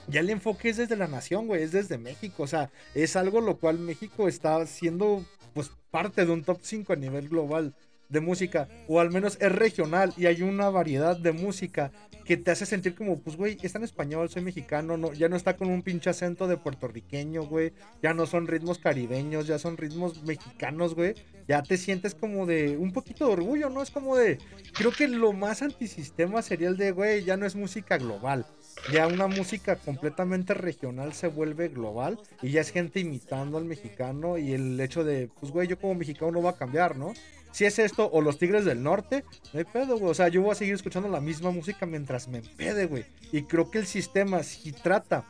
Ya 0.06 0.20
el 0.20 0.28
enfoque 0.28 0.68
es 0.68 0.76
desde 0.76 0.96
la 0.96 1.06
nación, 1.08 1.46
güey, 1.46 1.62
es 1.62 1.72
desde 1.72 1.96
México, 1.96 2.42
o 2.42 2.46
sea, 2.46 2.70
es 2.94 3.16
algo 3.16 3.40
lo 3.40 3.56
cual 3.58 3.78
México 3.78 4.28
está 4.28 4.66
siendo, 4.66 5.24
pues, 5.54 5.70
parte 5.90 6.26
de 6.26 6.32
un 6.32 6.44
top 6.44 6.58
5 6.62 6.92
a 6.92 6.96
nivel 6.96 7.28
global 7.30 7.74
de 8.10 8.20
música, 8.20 8.68
o 8.88 9.00
al 9.00 9.10
menos 9.10 9.38
es 9.40 9.52
regional 9.52 10.12
y 10.16 10.26
hay 10.26 10.42
una 10.42 10.68
variedad 10.68 11.16
de 11.16 11.32
música 11.32 11.92
que 12.24 12.36
te 12.36 12.50
hace 12.50 12.66
sentir 12.66 12.94
como, 12.94 13.18
pues, 13.18 13.36
güey, 13.36 13.56
está 13.62 13.78
en 13.78 13.84
español, 13.84 14.28
soy 14.28 14.42
mexicano, 14.42 14.96
no, 14.96 15.12
ya 15.12 15.28
no 15.28 15.36
está 15.36 15.56
con 15.56 15.68
un 15.68 15.82
pinche 15.82 16.10
acento 16.10 16.46
de 16.46 16.56
puertorriqueño, 16.56 17.44
güey, 17.44 17.72
ya 18.02 18.14
no 18.14 18.26
son 18.26 18.46
ritmos 18.46 18.78
caribeños, 18.78 19.46
ya 19.46 19.58
son 19.58 19.76
ritmos 19.76 20.22
mexicanos, 20.22 20.94
güey, 20.94 21.14
ya 21.48 21.62
te 21.62 21.76
sientes 21.76 22.14
como 22.14 22.46
de 22.46 22.76
un 22.76 22.92
poquito 22.92 23.26
de 23.26 23.32
orgullo, 23.32 23.70
¿no? 23.70 23.82
Es 23.82 23.90
como 23.90 24.16
de, 24.16 24.38
creo 24.74 24.92
que 24.92 25.08
lo 25.08 25.32
más 25.32 25.62
antisistema 25.62 26.42
sería 26.42 26.68
el 26.68 26.76
de, 26.76 26.92
güey, 26.92 27.24
ya 27.24 27.36
no 27.36 27.46
es 27.46 27.56
música 27.56 27.98
global, 27.98 28.46
ya 28.92 29.06
una 29.08 29.26
música 29.26 29.76
completamente 29.76 30.54
regional 30.54 31.12
se 31.12 31.26
vuelve 31.26 31.68
global 31.68 32.18
y 32.42 32.50
ya 32.50 32.60
es 32.60 32.70
gente 32.70 33.00
imitando 33.00 33.58
al 33.58 33.64
mexicano 33.64 34.38
y 34.38 34.52
el 34.52 34.80
hecho 34.80 35.02
de, 35.02 35.28
pues, 35.40 35.50
güey, 35.50 35.66
yo 35.66 35.78
como 35.78 35.96
mexicano 35.96 36.30
no 36.30 36.42
va 36.42 36.50
a 36.50 36.56
cambiar, 36.56 36.96
¿no? 36.96 37.12
Si 37.52 37.64
es 37.64 37.78
esto 37.78 38.08
o 38.12 38.20
los 38.20 38.38
Tigres 38.38 38.64
del 38.64 38.82
Norte, 38.82 39.24
no 39.52 39.58
hay 39.58 39.64
pedo, 39.64 39.98
güey. 39.98 40.10
O 40.10 40.14
sea, 40.14 40.28
yo 40.28 40.42
voy 40.42 40.52
a 40.52 40.54
seguir 40.54 40.74
escuchando 40.74 41.08
la 41.08 41.20
misma 41.20 41.50
música 41.50 41.86
mientras 41.86 42.28
me 42.28 42.38
empede, 42.38 42.86
güey. 42.86 43.04
Y 43.32 43.42
creo 43.42 43.70
que 43.70 43.78
el 43.78 43.86
sistema, 43.86 44.42
si 44.42 44.72
trata 44.72 45.24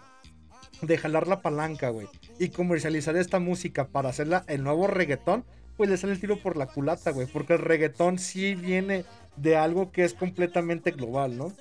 de 0.83 0.99
jalar 0.99 1.29
la 1.29 1.41
palanca, 1.43 1.91
güey, 1.91 2.09
y 2.39 2.49
comercializar 2.49 3.17
esta 3.17 3.39
música 3.39 3.89
para 3.89 4.09
hacerla 4.11 4.45
el 4.49 4.65
nuevo 4.65 4.87
reggaetón, 4.87 5.45
pues 5.77 5.89
le 5.89 5.97
sale 5.97 6.13
el 6.13 6.21
tiro 6.21 6.39
por 6.39 6.57
la 6.57 6.67
culata, 6.67 7.11
güey. 7.11 7.27
Porque 7.27 7.55
el 7.55 7.61
reggaetón 7.61 8.19
sí 8.19 8.55
viene 8.55 9.05
de 9.37 9.57
algo 9.57 9.91
que 9.93 10.05
es 10.05 10.15
completamente 10.15 10.91
global, 10.91 11.37
¿no? 11.37 11.53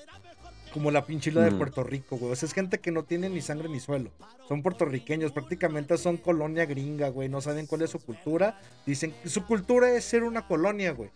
Como 0.74 0.92
la 0.92 1.06
pinchila 1.06 1.42
de 1.42 1.52
Mm. 1.52 1.58
Puerto 1.58 1.84
Rico, 1.84 2.18
güey. 2.18 2.32
O 2.32 2.36
sea, 2.36 2.48
es 2.48 2.54
gente 2.54 2.80
que 2.80 2.92
no 2.92 3.04
tiene 3.04 3.30
ni 3.30 3.42
sangre 3.42 3.70
ni 3.70 3.80
suelo. 3.80 4.12
Son 4.48 4.62
puertorriqueños, 4.62 5.32
prácticamente 5.32 5.98
son 5.98 6.18
colonia 6.18 6.66
gringa, 6.66 7.10
güey. 7.10 7.28
No 7.30 7.42
saben 7.42 7.66
cuál 7.66 7.82
es 7.82 7.90
su 7.90 8.00
cultura. 8.00 8.60
Dicen 8.86 9.14
que 9.24 9.30
su 9.30 9.46
cultura 9.46 9.92
es 9.92 10.04
ser 10.06 10.24
una 10.24 10.48
colonia, 10.48 10.92
güey. 10.92 11.10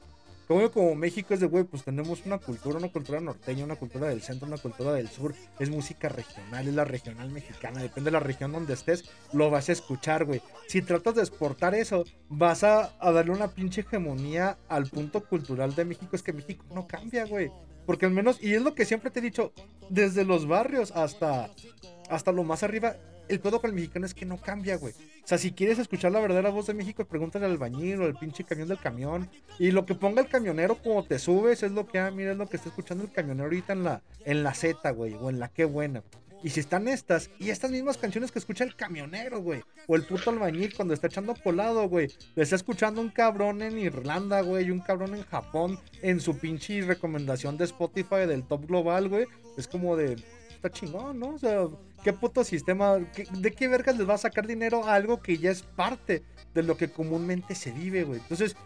Como, 0.47 0.69
como 0.71 0.93
México 0.95 1.33
es 1.33 1.39
de, 1.39 1.47
güey, 1.47 1.63
pues 1.63 1.83
tenemos 1.85 2.25
una 2.25 2.37
cultura, 2.37 2.77
una 2.77 2.91
cultura 2.91 3.21
norteña, 3.21 3.63
una 3.63 3.77
cultura 3.77 4.09
del 4.09 4.21
centro, 4.21 4.45
una 4.45 4.57
cultura 4.57 4.91
del 4.91 5.07
sur. 5.07 5.33
Es 5.57 5.69
música 5.69 6.09
regional, 6.09 6.67
es 6.67 6.73
la 6.73 6.83
regional 6.83 7.29
mexicana. 7.29 7.81
Depende 7.81 8.09
de 8.09 8.13
la 8.13 8.19
región 8.19 8.51
donde 8.51 8.73
estés, 8.73 9.05
lo 9.31 9.49
vas 9.49 9.69
a 9.69 9.71
escuchar, 9.71 10.25
güey. 10.25 10.41
Si 10.67 10.81
tratas 10.81 11.15
de 11.15 11.21
exportar 11.21 11.75
eso, 11.75 12.03
vas 12.27 12.63
a, 12.65 12.91
a 12.99 13.11
darle 13.11 13.31
una 13.31 13.47
pinche 13.49 13.81
hegemonía 13.81 14.57
al 14.67 14.87
punto 14.87 15.23
cultural 15.23 15.75
de 15.75 15.85
México. 15.85 16.13
Es 16.13 16.23
que 16.23 16.33
México 16.33 16.65
no 16.73 16.87
cambia, 16.87 17.25
güey. 17.25 17.49
Porque 17.85 18.05
al 18.05 18.11
menos, 18.11 18.41
y 18.41 18.53
es 18.53 18.61
lo 18.61 18.75
que 18.75 18.85
siempre 18.85 19.11
te 19.11 19.19
he 19.19 19.23
dicho, 19.23 19.53
desde 19.89 20.25
los 20.25 20.47
barrios 20.47 20.91
hasta, 20.91 21.49
hasta 22.09 22.31
lo 22.31 22.43
más 22.43 22.63
arriba, 22.63 22.95
el 23.29 23.39
pedo 23.39 23.61
con 23.61 23.69
el 23.69 23.75
mexicano 23.75 24.05
es 24.05 24.13
que 24.13 24.25
no 24.25 24.37
cambia, 24.37 24.77
güey. 24.77 24.93
O 25.23 25.27
sea, 25.27 25.37
si 25.37 25.51
quieres 25.51 25.79
escuchar 25.79 26.11
la 26.11 26.19
verdadera 26.19 26.49
voz 26.49 26.67
de 26.67 26.73
México, 26.73 27.05
pregúntale 27.05 27.45
al 27.45 27.51
albañil 27.51 28.01
o 28.01 28.05
al 28.05 28.15
pinche 28.15 28.43
camión 28.43 28.67
del 28.67 28.79
camión. 28.79 29.29
Y 29.57 29.71
lo 29.71 29.85
que 29.85 29.95
ponga 29.95 30.21
el 30.21 30.27
camionero 30.27 30.75
como 30.81 31.03
te 31.03 31.19
subes 31.19 31.63
es 31.63 31.71
lo 31.71 31.87
que, 31.87 31.99
ah, 31.99 32.11
mira, 32.11 32.31
es 32.33 32.37
lo 32.37 32.47
que 32.47 32.57
está 32.57 32.69
escuchando 32.69 33.03
el 33.03 33.11
camionero 33.11 33.45
ahorita 33.45 33.73
en 33.73 33.83
la, 33.83 34.01
en 34.25 34.43
la 34.43 34.53
Z, 34.53 34.89
güey, 34.91 35.13
o 35.13 35.29
en 35.29 35.39
la 35.39 35.47
qué 35.47 35.65
buena. 35.65 36.03
Y 36.43 36.49
si 36.49 36.59
están 36.59 36.89
estas, 36.89 37.29
y 37.39 37.49
estas 37.49 37.71
mismas 37.71 37.97
canciones 37.97 38.29
que 38.29 38.39
escucha 38.39 38.65
el 38.65 38.75
camionero, 38.75 39.41
güey, 39.41 39.63
o 39.87 39.95
el 39.95 40.05
puto 40.05 40.29
albañil 40.29 40.75
cuando 40.75 40.93
está 40.93 41.07
echando 41.07 41.33
colado, 41.35 41.87
güey, 41.87 42.09
le 42.35 42.43
está 42.43 42.57
escuchando 42.57 42.99
un 42.99 43.09
cabrón 43.09 43.61
en 43.61 43.79
Irlanda, 43.79 44.41
güey, 44.41 44.65
y 44.65 44.71
un 44.71 44.81
cabrón 44.81 45.15
en 45.15 45.23
Japón, 45.23 45.79
en 46.01 46.19
su 46.19 46.37
pinche 46.37 46.81
recomendación 46.81 47.57
de 47.57 47.63
Spotify 47.63 48.27
del 48.27 48.43
top 48.43 48.67
global, 48.67 49.07
güey, 49.07 49.25
es 49.57 49.69
como 49.69 49.95
de, 49.95 50.17
está 50.49 50.69
chingón, 50.69 51.17
¿no? 51.17 51.35
O 51.35 51.39
sea, 51.39 51.67
¿qué 52.03 52.11
puto 52.11 52.43
sistema, 52.43 52.97
de 52.97 53.51
qué 53.51 53.69
vergas 53.69 53.97
les 53.97 54.07
va 54.07 54.15
a 54.15 54.17
sacar 54.17 54.45
dinero 54.45 54.83
a 54.83 54.95
algo 54.95 55.21
que 55.21 55.37
ya 55.37 55.49
es 55.49 55.61
parte 55.61 56.23
de 56.53 56.63
lo 56.63 56.75
que 56.75 56.91
comúnmente 56.91 57.55
se 57.55 57.71
vive, 57.71 58.03
güey? 58.03 58.19
Entonces, 58.19 58.57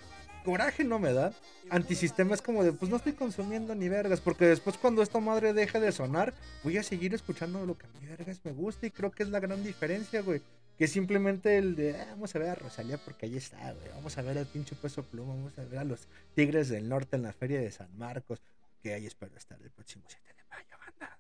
coraje 0.48 0.86
no 0.86 0.98
me 0.98 1.12
da. 1.12 1.34
Antisistema 1.70 2.34
es 2.34 2.42
como 2.42 2.64
de, 2.64 2.72
pues 2.72 2.90
no 2.90 2.96
estoy 2.96 3.12
consumiendo 3.12 3.76
ni 3.76 3.90
vergas, 3.90 4.22
porque 4.22 4.46
después 4.46 4.78
cuando 4.78 5.02
esta 5.02 5.20
madre 5.20 5.52
deje 5.52 5.82
de 5.82 5.92
sonar, 5.92 6.34
voy 6.64 6.78
a 6.78 6.84
seguir 6.84 7.14
escuchando 7.14 7.66
lo 7.66 7.78
que 7.78 7.86
a 7.86 7.90
mí 8.00 8.08
vergas 8.08 8.40
me 8.46 8.54
gusta 8.54 8.86
y 8.88 8.92
creo 8.92 9.12
que 9.12 9.24
es 9.24 9.30
la 9.30 9.42
gran 9.42 9.62
diferencia, 9.64 10.22
güey. 10.22 10.42
que 10.78 10.88
simplemente 10.88 11.58
el 11.58 11.76
de, 11.76 12.00
"Ah, 12.00 12.06
vamos 12.12 12.36
a 12.36 12.40
ver 12.40 12.50
a 12.50 12.56
Rosalía 12.56 13.00
porque 13.00 13.26
ahí 13.26 13.36
está, 13.36 13.58
güey, 13.58 13.90
vamos 13.96 14.16
a 14.16 14.22
ver 14.22 14.38
al 14.38 14.46
pinche 14.46 14.76
peso 14.76 15.02
pluma, 15.02 15.34
vamos 15.34 15.58
a 15.58 15.64
ver 15.64 15.80
a 15.80 15.84
los 15.84 16.08
Tigres 16.36 16.70
del 16.70 16.88
Norte 16.88 17.16
en 17.16 17.24
la 17.24 17.34
feria 17.34 17.60
de 17.60 17.72
San 17.72 17.90
Marcos, 17.98 18.40
que 18.84 18.94
ahí 18.94 19.08
espero 19.08 19.36
estar 19.36 19.60
el 19.60 19.72
próximo 19.72 20.04
7 20.08 20.24
de 20.38 20.44
mayo, 20.52 20.78
banda. 20.80 21.18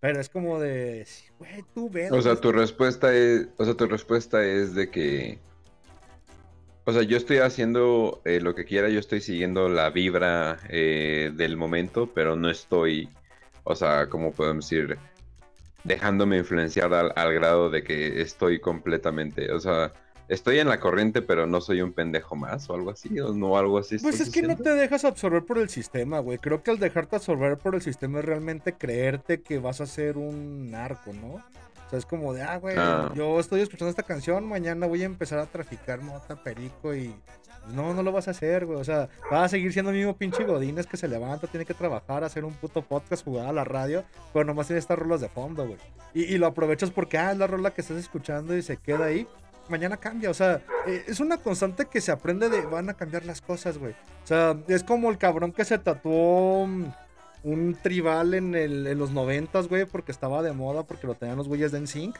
Pero 0.00 0.20
es 0.20 0.28
como 0.28 0.60
de, 0.60 1.06
güey, 1.38 1.64
tú 1.74 1.88
ves. 1.88 2.12
O 2.12 2.20
sea, 2.20 2.36
tu 2.36 2.52
respuesta 2.52 3.14
es, 3.14 3.48
o 3.56 3.64
sea, 3.64 3.72
tu 3.74 3.86
respuesta 3.86 4.44
es 4.44 4.74
de 4.74 4.90
que, 4.90 5.38
o 6.88 6.92
sea, 6.94 7.02
yo 7.02 7.18
estoy 7.18 7.36
haciendo 7.36 8.22
eh, 8.24 8.40
lo 8.40 8.54
que 8.54 8.64
quiera, 8.64 8.88
yo 8.88 8.98
estoy 8.98 9.20
siguiendo 9.20 9.68
la 9.68 9.90
vibra 9.90 10.58
eh, 10.70 11.30
del 11.34 11.54
momento, 11.58 12.10
pero 12.14 12.34
no 12.34 12.48
estoy, 12.48 13.10
o 13.64 13.74
sea, 13.74 14.08
como 14.08 14.32
podemos 14.32 14.70
decir, 14.70 14.96
dejándome 15.84 16.38
influenciar 16.38 16.94
al, 16.94 17.12
al 17.14 17.34
grado 17.34 17.68
de 17.68 17.82
que 17.82 18.22
estoy 18.22 18.58
completamente, 18.58 19.52
o 19.52 19.60
sea, 19.60 19.92
estoy 20.28 20.60
en 20.60 20.68
la 20.68 20.80
corriente, 20.80 21.20
pero 21.20 21.46
no 21.46 21.60
soy 21.60 21.82
un 21.82 21.92
pendejo 21.92 22.36
más 22.36 22.70
o 22.70 22.74
algo 22.74 22.90
así, 22.90 23.20
o 23.20 23.34
no 23.34 23.58
algo 23.58 23.76
así. 23.76 23.98
Pues 23.98 24.20
es 24.20 24.30
que 24.30 24.40
no 24.40 24.56
te 24.56 24.70
dejas 24.70 25.04
absorber 25.04 25.44
por 25.44 25.58
el 25.58 25.68
sistema, 25.68 26.20
güey. 26.20 26.38
Creo 26.38 26.62
que 26.62 26.70
al 26.70 26.78
dejarte 26.78 27.16
absorber 27.16 27.58
por 27.58 27.74
el 27.74 27.82
sistema 27.82 28.20
es 28.20 28.24
realmente 28.24 28.72
creerte 28.72 29.42
que 29.42 29.58
vas 29.58 29.82
a 29.82 29.86
ser 29.86 30.16
un 30.16 30.70
narco, 30.70 31.12
¿no? 31.12 31.44
O 31.88 31.90
sea, 31.90 31.98
es 31.98 32.04
como 32.04 32.34
de, 32.34 32.42
ah, 32.42 32.58
güey, 32.58 32.76
yo 33.14 33.40
estoy 33.40 33.62
escuchando 33.62 33.88
esta 33.88 34.02
canción, 34.02 34.46
mañana 34.46 34.86
voy 34.86 35.00
a 35.02 35.06
empezar 35.06 35.38
a 35.38 35.46
traficar 35.46 36.02
mota, 36.02 36.36
perico 36.36 36.94
y... 36.94 37.14
No, 37.72 37.94
no 37.94 38.02
lo 38.02 38.12
vas 38.12 38.28
a 38.28 38.32
hacer, 38.32 38.66
güey. 38.66 38.78
O 38.78 38.84
sea, 38.84 39.08
vas 39.30 39.44
a 39.44 39.48
seguir 39.48 39.72
siendo 39.72 39.90
el 39.90 39.96
mismo 39.96 40.14
pinche 40.16 40.44
Godínez 40.44 40.86
que 40.86 40.98
se 40.98 41.08
levanta, 41.08 41.46
tiene 41.46 41.64
que 41.64 41.72
trabajar, 41.72 42.24
hacer 42.24 42.44
un 42.44 42.52
puto 42.52 42.82
podcast, 42.82 43.24
jugar 43.24 43.46
a 43.46 43.52
la 43.52 43.64
radio, 43.64 44.04
pero 44.34 44.44
nomás 44.44 44.66
tiene 44.66 44.80
estas 44.80 44.98
rolas 44.98 45.22
de 45.22 45.30
fondo, 45.30 45.66
güey. 45.66 45.78
Y, 46.12 46.24
y 46.24 46.38
lo 46.38 46.46
aprovechas 46.46 46.90
porque, 46.90 47.16
ah, 47.16 47.32
es 47.32 47.38
la 47.38 47.46
rola 47.46 47.70
que 47.70 47.80
estás 47.80 47.96
escuchando 47.96 48.54
y 48.54 48.60
se 48.60 48.76
queda 48.76 49.06
ahí. 49.06 49.26
Mañana 49.70 49.96
cambia, 49.96 50.30
o 50.30 50.34
sea, 50.34 50.62
eh, 50.86 51.04
es 51.06 51.20
una 51.20 51.38
constante 51.38 51.86
que 51.86 52.02
se 52.02 52.12
aprende 52.12 52.50
de 52.50 52.62
van 52.62 52.90
a 52.90 52.94
cambiar 52.94 53.24
las 53.24 53.40
cosas, 53.40 53.78
güey. 53.78 53.92
O 53.92 54.26
sea, 54.26 54.56
es 54.68 54.84
como 54.84 55.10
el 55.10 55.18
cabrón 55.18 55.52
que 55.52 55.64
se 55.64 55.78
tatuó 55.78 56.66
mm, 56.66 56.84
un 57.42 57.76
tribal 57.80 58.34
en, 58.34 58.54
el, 58.54 58.86
en 58.86 58.98
los 58.98 59.10
noventas, 59.10 59.68
güey, 59.68 59.84
porque 59.84 60.12
estaba 60.12 60.42
de 60.42 60.52
moda, 60.52 60.84
porque 60.84 61.06
lo 61.06 61.14
tenían 61.14 61.38
los 61.38 61.48
güeyes 61.48 61.72
de 61.72 61.80
NSYNC. 61.80 62.16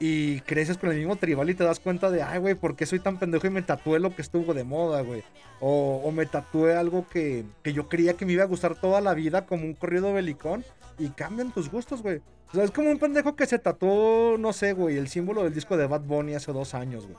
Y 0.00 0.40
creces 0.42 0.78
con 0.78 0.90
el 0.90 0.98
mismo 0.98 1.16
tribal 1.16 1.50
y 1.50 1.54
te 1.54 1.64
das 1.64 1.80
cuenta 1.80 2.08
de, 2.10 2.22
ay, 2.22 2.38
güey, 2.38 2.54
¿por 2.54 2.76
qué 2.76 2.86
soy 2.86 3.00
tan 3.00 3.18
pendejo 3.18 3.48
y 3.48 3.50
me 3.50 3.62
tatué 3.62 3.98
lo 3.98 4.14
que 4.14 4.22
estuvo 4.22 4.54
de 4.54 4.62
moda, 4.62 5.00
güey? 5.00 5.24
O, 5.60 6.08
me 6.12 6.24
tatué 6.24 6.76
algo 6.76 7.04
que, 7.08 7.44
que 7.64 7.72
yo 7.72 7.88
creía 7.88 8.14
que 8.14 8.24
me 8.24 8.34
iba 8.34 8.44
a 8.44 8.46
gustar 8.46 8.76
toda 8.76 9.00
la 9.00 9.14
vida, 9.14 9.44
como 9.44 9.64
un 9.64 9.74
corrido 9.74 10.12
belicón, 10.12 10.64
y 10.98 11.08
cambian 11.08 11.52
tus 11.52 11.68
gustos, 11.68 12.02
güey. 12.02 12.20
O 12.50 12.54
sea, 12.54 12.64
es 12.64 12.70
como 12.70 12.90
un 12.90 12.98
pendejo 12.98 13.34
que 13.34 13.46
se 13.46 13.58
tatuó, 13.58 14.36
no 14.38 14.52
sé, 14.52 14.72
güey, 14.72 14.96
el 14.96 15.08
símbolo 15.08 15.42
del 15.42 15.52
disco 15.52 15.76
de 15.76 15.88
Bad 15.88 16.02
Bunny 16.02 16.34
hace 16.34 16.52
dos 16.52 16.74
años, 16.74 17.06
güey. 17.06 17.16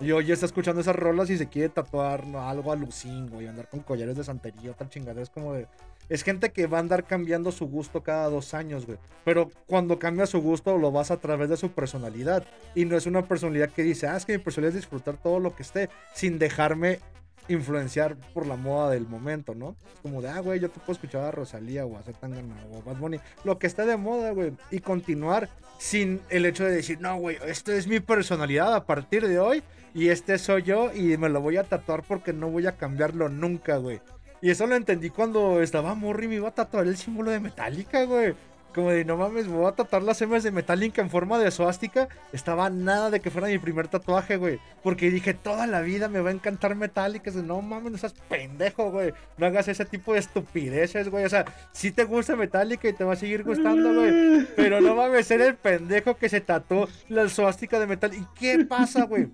Y 0.00 0.10
hoy 0.10 0.32
está 0.32 0.46
escuchando 0.46 0.80
esas 0.80 0.96
rolas 0.96 1.30
y 1.30 1.38
se 1.38 1.46
quiere 1.46 1.68
tatuar 1.68 2.24
algo 2.34 2.72
a 2.72 2.76
Lucín, 2.76 3.28
güey, 3.28 3.46
andar 3.46 3.68
con 3.68 3.80
collares 3.80 4.16
de 4.16 4.24
santería, 4.24 4.72
otra 4.72 4.88
chingadera. 4.88 5.22
Es 5.22 5.30
como 5.30 5.54
de. 5.54 5.68
Es 6.08 6.22
gente 6.22 6.52
que 6.52 6.66
va 6.66 6.78
a 6.78 6.80
andar 6.80 7.04
cambiando 7.04 7.52
su 7.52 7.66
gusto 7.66 8.02
cada 8.02 8.28
dos 8.28 8.54
años, 8.54 8.86
güey. 8.86 8.98
Pero 9.24 9.50
cuando 9.66 9.98
cambia 9.98 10.26
su 10.26 10.40
gusto, 10.40 10.76
lo 10.78 10.92
vas 10.92 11.10
a 11.10 11.18
través 11.18 11.48
de 11.48 11.56
su 11.56 11.70
personalidad. 11.70 12.46
Y 12.74 12.84
no 12.84 12.96
es 12.96 13.06
una 13.06 13.22
personalidad 13.22 13.70
que 13.70 13.82
dice, 13.82 14.06
ah, 14.06 14.16
es 14.16 14.26
que 14.26 14.36
mi 14.36 14.42
personalidad 14.42 14.76
es 14.76 14.82
disfrutar 14.82 15.16
todo 15.16 15.40
lo 15.40 15.54
que 15.54 15.62
esté, 15.62 15.88
sin 16.14 16.38
dejarme 16.38 17.00
influenciar 17.48 18.16
por 18.32 18.46
la 18.46 18.56
moda 18.56 18.90
del 18.90 19.06
momento, 19.06 19.54
¿no? 19.54 19.76
Es 19.94 20.00
como 20.00 20.22
de, 20.22 20.28
ah, 20.28 20.40
güey, 20.40 20.60
yo 20.60 20.70
te 20.70 20.80
puedo 20.80 20.92
escuchar 20.92 21.24
a 21.24 21.30
Rosalía 21.30 21.84
o 21.84 21.96
a 21.96 22.02
Zetangana 22.02 22.56
o 22.70 22.78
a 22.78 22.82
Bad 22.82 22.96
Bunny, 22.96 23.18
lo 23.44 23.58
que 23.58 23.66
esté 23.66 23.84
de 23.84 23.96
moda, 23.96 24.30
güey, 24.30 24.52
y 24.70 24.80
continuar 24.80 25.48
sin 25.78 26.20
el 26.28 26.46
hecho 26.46 26.64
de 26.64 26.72
decir, 26.72 27.00
no, 27.00 27.16
güey, 27.16 27.38
esto 27.46 27.72
es 27.72 27.86
mi 27.88 28.00
personalidad 28.00 28.74
a 28.74 28.86
partir 28.86 29.26
de 29.26 29.40
hoy 29.40 29.62
y 29.94 30.08
este 30.08 30.38
soy 30.38 30.62
yo 30.62 30.92
y 30.94 31.16
me 31.16 31.28
lo 31.28 31.40
voy 31.40 31.56
a 31.56 31.64
tatuar 31.64 32.02
porque 32.02 32.32
no 32.32 32.48
voy 32.48 32.66
a 32.66 32.76
cambiarlo 32.76 33.28
nunca, 33.28 33.76
güey. 33.76 34.00
Y 34.42 34.50
eso 34.50 34.66
lo 34.66 34.74
entendí 34.74 35.08
cuando 35.08 35.62
estaba 35.62 35.94
morri 35.94 36.26
y 36.26 36.28
me 36.28 36.34
iba 36.34 36.48
a 36.48 36.54
tatuar 36.54 36.86
el 36.88 36.96
símbolo 36.96 37.30
de 37.30 37.38
Metallica, 37.38 38.04
güey. 38.04 38.34
Como 38.74 38.90
de, 38.90 39.04
no 39.04 39.16
mames, 39.16 39.46
me 39.46 39.56
voy 39.56 39.66
a 39.66 39.72
tatuar 39.72 40.02
las 40.02 40.20
M's 40.22 40.42
de 40.42 40.50
Metallica 40.50 41.00
en 41.02 41.10
forma 41.10 41.38
de 41.38 41.50
suástica. 41.50 42.08
Estaba 42.32 42.70
nada 42.70 43.10
de 43.10 43.20
que 43.20 43.30
fuera 43.30 43.46
mi 43.46 43.58
primer 43.58 43.86
tatuaje, 43.86 44.38
güey. 44.38 44.58
Porque 44.82 45.10
dije, 45.10 45.34
toda 45.34 45.66
la 45.66 45.82
vida 45.82 46.08
me 46.08 46.20
va 46.20 46.30
a 46.30 46.32
encantar 46.32 46.74
Metallica. 46.74 47.30
De, 47.30 47.42
no 47.42 47.60
mames, 47.60 47.92
no 47.92 47.98
seas 47.98 48.14
pendejo, 48.28 48.90
güey. 48.90 49.12
No 49.36 49.46
hagas 49.46 49.68
ese 49.68 49.84
tipo 49.84 50.14
de 50.14 50.20
estupideces, 50.20 51.08
güey. 51.08 51.24
O 51.24 51.28
sea, 51.28 51.44
sí 51.72 51.92
te 51.92 52.04
gusta 52.04 52.34
Metallica 52.34 52.88
y 52.88 52.94
te 52.94 53.04
va 53.04 53.12
a 53.12 53.16
seguir 53.16 53.44
gustando, 53.44 53.94
güey. 53.94 54.46
Pero 54.56 54.80
no 54.80 54.96
mames, 54.96 55.26
ser 55.26 55.42
el 55.42 55.54
pendejo 55.54 56.16
que 56.16 56.28
se 56.28 56.40
tatuó 56.40 56.88
la 57.08 57.28
suástica 57.28 57.78
de 57.78 57.86
metal. 57.86 58.12
¿Y 58.14 58.26
qué 58.34 58.64
pasa, 58.64 59.04
güey? 59.04 59.28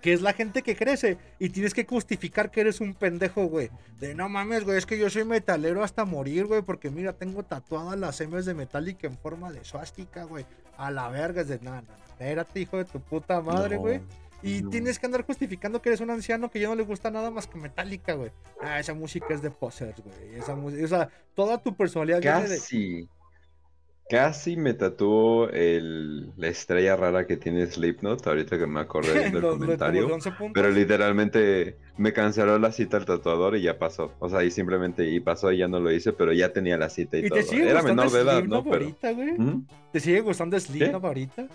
Que 0.00 0.12
es 0.12 0.22
la 0.22 0.32
gente 0.32 0.62
que 0.62 0.76
crece 0.76 1.18
y 1.38 1.50
tienes 1.50 1.74
que 1.74 1.84
justificar 1.84 2.50
que 2.50 2.60
eres 2.60 2.80
un 2.80 2.94
pendejo, 2.94 3.46
güey. 3.46 3.70
De 3.98 4.14
no 4.14 4.28
mames, 4.28 4.64
güey, 4.64 4.78
es 4.78 4.86
que 4.86 4.98
yo 4.98 5.10
soy 5.10 5.24
metalero 5.24 5.82
hasta 5.82 6.04
morir, 6.04 6.46
güey, 6.46 6.62
porque 6.62 6.90
mira, 6.90 7.12
tengo 7.12 7.42
tatuadas 7.42 7.98
las 7.98 8.20
M's 8.20 8.44
de 8.44 8.54
Metallica 8.54 9.06
en 9.06 9.16
forma 9.18 9.50
de 9.50 9.64
suástica, 9.64 10.24
güey. 10.24 10.46
A 10.76 10.90
la 10.90 11.08
verga, 11.08 11.40
es 11.40 11.48
de 11.48 11.58
nada, 11.60 11.82
no, 11.82 11.94
espérate, 12.06 12.60
hijo 12.60 12.76
de 12.76 12.84
tu 12.84 13.00
puta 13.00 13.40
madre, 13.40 13.76
No, 13.76 13.82
güey. 13.82 14.00
Y 14.42 14.62
no. 14.62 14.70
tienes 14.70 14.98
que 14.98 15.06
andar 15.06 15.24
justificando 15.24 15.80
que 15.80 15.88
eres 15.88 16.00
un 16.00 16.10
anciano 16.10 16.50
que 16.50 16.60
ya 16.60 16.68
no 16.68 16.74
le 16.74 16.82
gusta 16.82 17.10
nada 17.10 17.30
más 17.30 17.46
que 17.46 17.58
Metallica, 17.58 18.14
güey. 18.14 18.30
Ah, 18.60 18.78
esa 18.78 18.94
música 18.94 19.32
es 19.34 19.42
de 19.42 19.50
posers, 19.50 20.00
güey. 20.00 20.34
Esa 20.36 20.54
música, 20.54 20.84
o 20.84 20.88
sea, 20.88 21.08
toda 21.34 21.58
tu 21.58 21.74
personalidad 21.74 22.20
viene 22.20 22.48
de... 22.48 23.08
Casi. 24.08 24.56
Me 24.56 24.74
tatuó 24.74 25.48
el, 25.50 26.30
la 26.36 26.48
estrella 26.48 26.96
rara 26.96 27.26
que 27.26 27.36
tiene 27.36 27.66
Slipknot, 27.66 28.26
ahorita 28.26 28.58
que 28.58 28.66
me 28.66 28.80
acordé 28.80 29.30
del 29.30 29.42
comentario. 29.42 30.06
11 30.12 30.30
puntos. 30.32 30.52
Pero 30.54 30.70
literalmente 30.70 31.76
me 31.96 32.12
canceló 32.12 32.58
la 32.58 32.72
cita 32.72 32.96
al 32.98 33.04
tatuador 33.04 33.56
y 33.56 33.62
ya 33.62 33.78
pasó. 33.78 34.12
O 34.18 34.28
sea, 34.28 34.44
y 34.44 34.50
simplemente 34.50 35.08
y 35.08 35.20
pasó 35.20 35.50
y 35.52 35.58
ya 35.58 35.68
no 35.68 35.80
lo 35.80 35.90
hice, 35.90 36.12
pero 36.12 36.32
ya 36.32 36.52
tenía 36.52 36.76
la 36.76 36.88
cita 36.88 37.16
y, 37.18 37.26
¿Y 37.26 37.28
todo. 37.28 37.38
te 37.38 37.44
sigue 37.44 37.64
Era 37.70 37.80
gustando 37.80 38.02
menor 38.04 38.12
de 38.14 38.20
edad, 38.22 38.38
Slipknot 38.38 38.64
¿no? 38.64 38.70
Pero. 38.70 38.84
ahorita, 38.84 39.12
güey? 39.12 39.32
¿Mm? 39.32 39.66
¿Te 39.92 40.00
sigue 40.00 40.20
gustando 40.20 40.60
Slipknot 40.60 41.04
ahorita? 41.04 41.48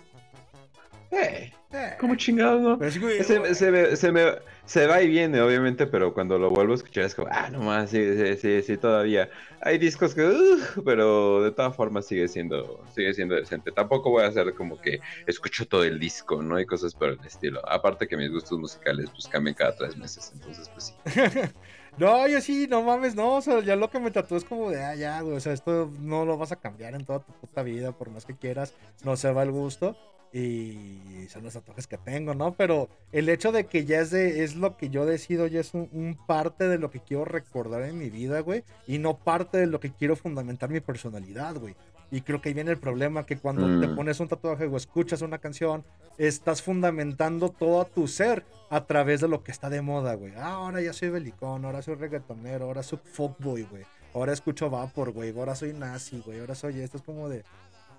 Eh, 1.12 1.52
Eh, 1.74 1.96
¿Cómo 2.00 2.16
chingado, 2.16 2.60
no? 2.60 2.78
güey, 2.78 2.92
Se, 2.92 3.56
se, 3.56 3.72
me- 3.72 3.96
se, 3.96 4.12
me- 4.12 4.34
se 4.66 4.88
va 4.88 5.02
y 5.02 5.08
viene, 5.08 5.40
obviamente, 5.40 5.88
pero 5.88 6.14
cuando 6.14 6.38
lo 6.38 6.50
vuelvo 6.50 6.74
a 6.74 6.76
escuchar 6.76 7.06
es 7.06 7.16
como, 7.16 7.30
ah, 7.32 7.50
no 7.50 7.62
más, 7.62 7.90
sí, 7.92 7.98
sí, 8.18 8.36
sí, 8.38 8.62
sí, 8.62 8.78
todavía. 8.78 9.30
Hay 9.62 9.78
discos 9.78 10.14
que, 10.14 10.22
"Ugh", 10.26 10.84
pero 10.84 11.42
de 11.44 11.52
todas 11.54 11.74
formas 11.74 12.08
sigue 12.08 12.28
siendo, 12.28 12.86
sigue 12.90 13.14
siendo 13.14 13.36
decente. 13.36 13.72
Tampoco 13.72 14.10
voy 14.10 14.24
a 14.24 14.28
hacer 14.28 14.54
como 14.54 14.80
que 14.82 15.00
escucho 15.26 15.66
todo 15.66 15.86
el 15.86 15.98
disco, 15.98 16.42
¿no? 16.44 16.58
Hay 16.58 16.66
cosas 16.66 16.94
por 16.94 17.10
el 17.10 17.24
estilo. 17.26 17.62
Aparte 17.70 18.06
que 18.08 18.18
mis 18.18 18.32
gustos 18.32 18.60
musicales 18.60 19.10
pues 19.12 19.30
cambian 19.30 19.56
cada 19.56 19.74
tres 19.74 19.96
meses, 19.96 20.30
entonces 20.34 20.70
pues 20.74 20.88
sí. 20.88 21.00
No, 21.98 22.28
yo 22.28 22.42
sí, 22.42 22.68
no 22.70 22.82
mames, 22.82 23.16
no, 23.16 23.36
o 23.36 23.42
sea, 23.42 23.60
ya 23.62 23.76
lo 23.76 23.90
que 23.90 24.00
me 24.00 24.12
tatuó 24.12 24.38
es 24.38 24.46
como 24.46 24.72
de, 24.72 24.82
ah, 24.84 24.96
ya, 24.96 25.22
güey, 25.22 25.36
o 25.36 25.40
sea, 25.40 25.54
esto 25.54 25.92
no 26.00 26.26
lo 26.26 26.38
vas 26.38 26.52
a 26.52 26.56
cambiar 26.56 26.96
en 26.96 27.06
toda 27.06 27.20
tu 27.20 27.34
puta 27.34 27.64
vida, 27.64 27.92
por 27.92 28.10
más 28.10 28.26
que 28.26 28.36
quieras, 28.36 28.74
no 29.04 29.16
se 29.18 29.32
va 29.32 29.44
el 29.44 29.52
gusto, 29.52 29.96
y 30.34 31.28
son 31.30 31.44
los 31.44 31.54
tatuajes 31.54 31.88
que 31.88 31.98
tengo, 31.98 32.34
¿no? 32.34 32.54
Pero 32.54 32.90
el 33.12 33.28
hecho 33.28 33.52
de 33.52 33.66
que 33.66 33.86
ya 33.86 34.00
es 34.00 34.12
de, 34.12 34.44
es 34.44 34.56
lo 34.56 34.78
que 34.78 34.90
yo 34.90 35.06
decido, 35.06 35.48
ya 35.48 35.60
es 35.60 35.74
un, 35.74 35.90
un 35.92 36.18
parte 36.26 36.68
de 36.68 36.78
lo 36.78 36.90
que 36.90 37.02
quiero 37.02 37.26
recordar 37.26 37.84
en 37.84 37.98
mi 37.98 38.10
vida, 38.10 38.40
güey, 38.40 38.64
y 38.88 38.98
no 38.98 39.18
parte 39.18 39.58
de 39.58 39.68
lo 39.68 39.80
que 39.80 39.92
quiero 39.92 40.16
fundamentar 40.16 40.70
mi 40.70 40.80
personalidad, 40.80 41.56
güey. 41.56 41.76
Y 42.12 42.22
creo 42.22 42.42
que 42.42 42.50
ahí 42.50 42.54
viene 42.54 42.72
el 42.72 42.78
problema, 42.78 43.26
que 43.26 43.38
cuando 43.38 43.66
te 43.80 43.88
Mm. 43.88 43.96
pones 43.96 44.20
un 44.20 44.28
tatuaje 44.28 44.66
o 44.66 44.76
escuchas 44.76 45.22
una 45.22 45.38
canción, 45.38 45.86
estás 46.18 46.62
fundamentando 46.62 47.50
todo 47.50 47.86
tu 47.86 48.08
ser 48.08 48.44
a 48.70 48.86
través 48.86 49.22
de 49.22 49.30
lo 49.30 49.44
que 49.44 49.52
está 49.52 49.70
de 49.70 49.82
moda, 49.82 50.14
güey. 50.16 50.34
Ah, 50.36 50.54
ahora 50.56 50.82
ya 50.82 50.92
soy 50.94 51.10
belicón, 51.10 51.64
ahora 51.64 51.82
soy 51.82 51.96
reggaetonero, 51.96 52.66
ahora 52.66 52.84
soy 52.84 53.00
fuckboy, 53.04 53.64
güey. 53.64 53.84
Ahora 54.14 54.34
escucho 54.34 54.70
Vapor, 54.70 55.12
güey. 55.14 55.34
Ahora 55.38 55.56
soy 55.56 55.72
nazi, 55.72 56.22
güey. 56.26 56.42
Ahora 56.42 56.54
soy 56.54 56.82
esto. 56.82 56.98
Es 56.98 57.04
como 57.04 57.30
de. 57.30 57.44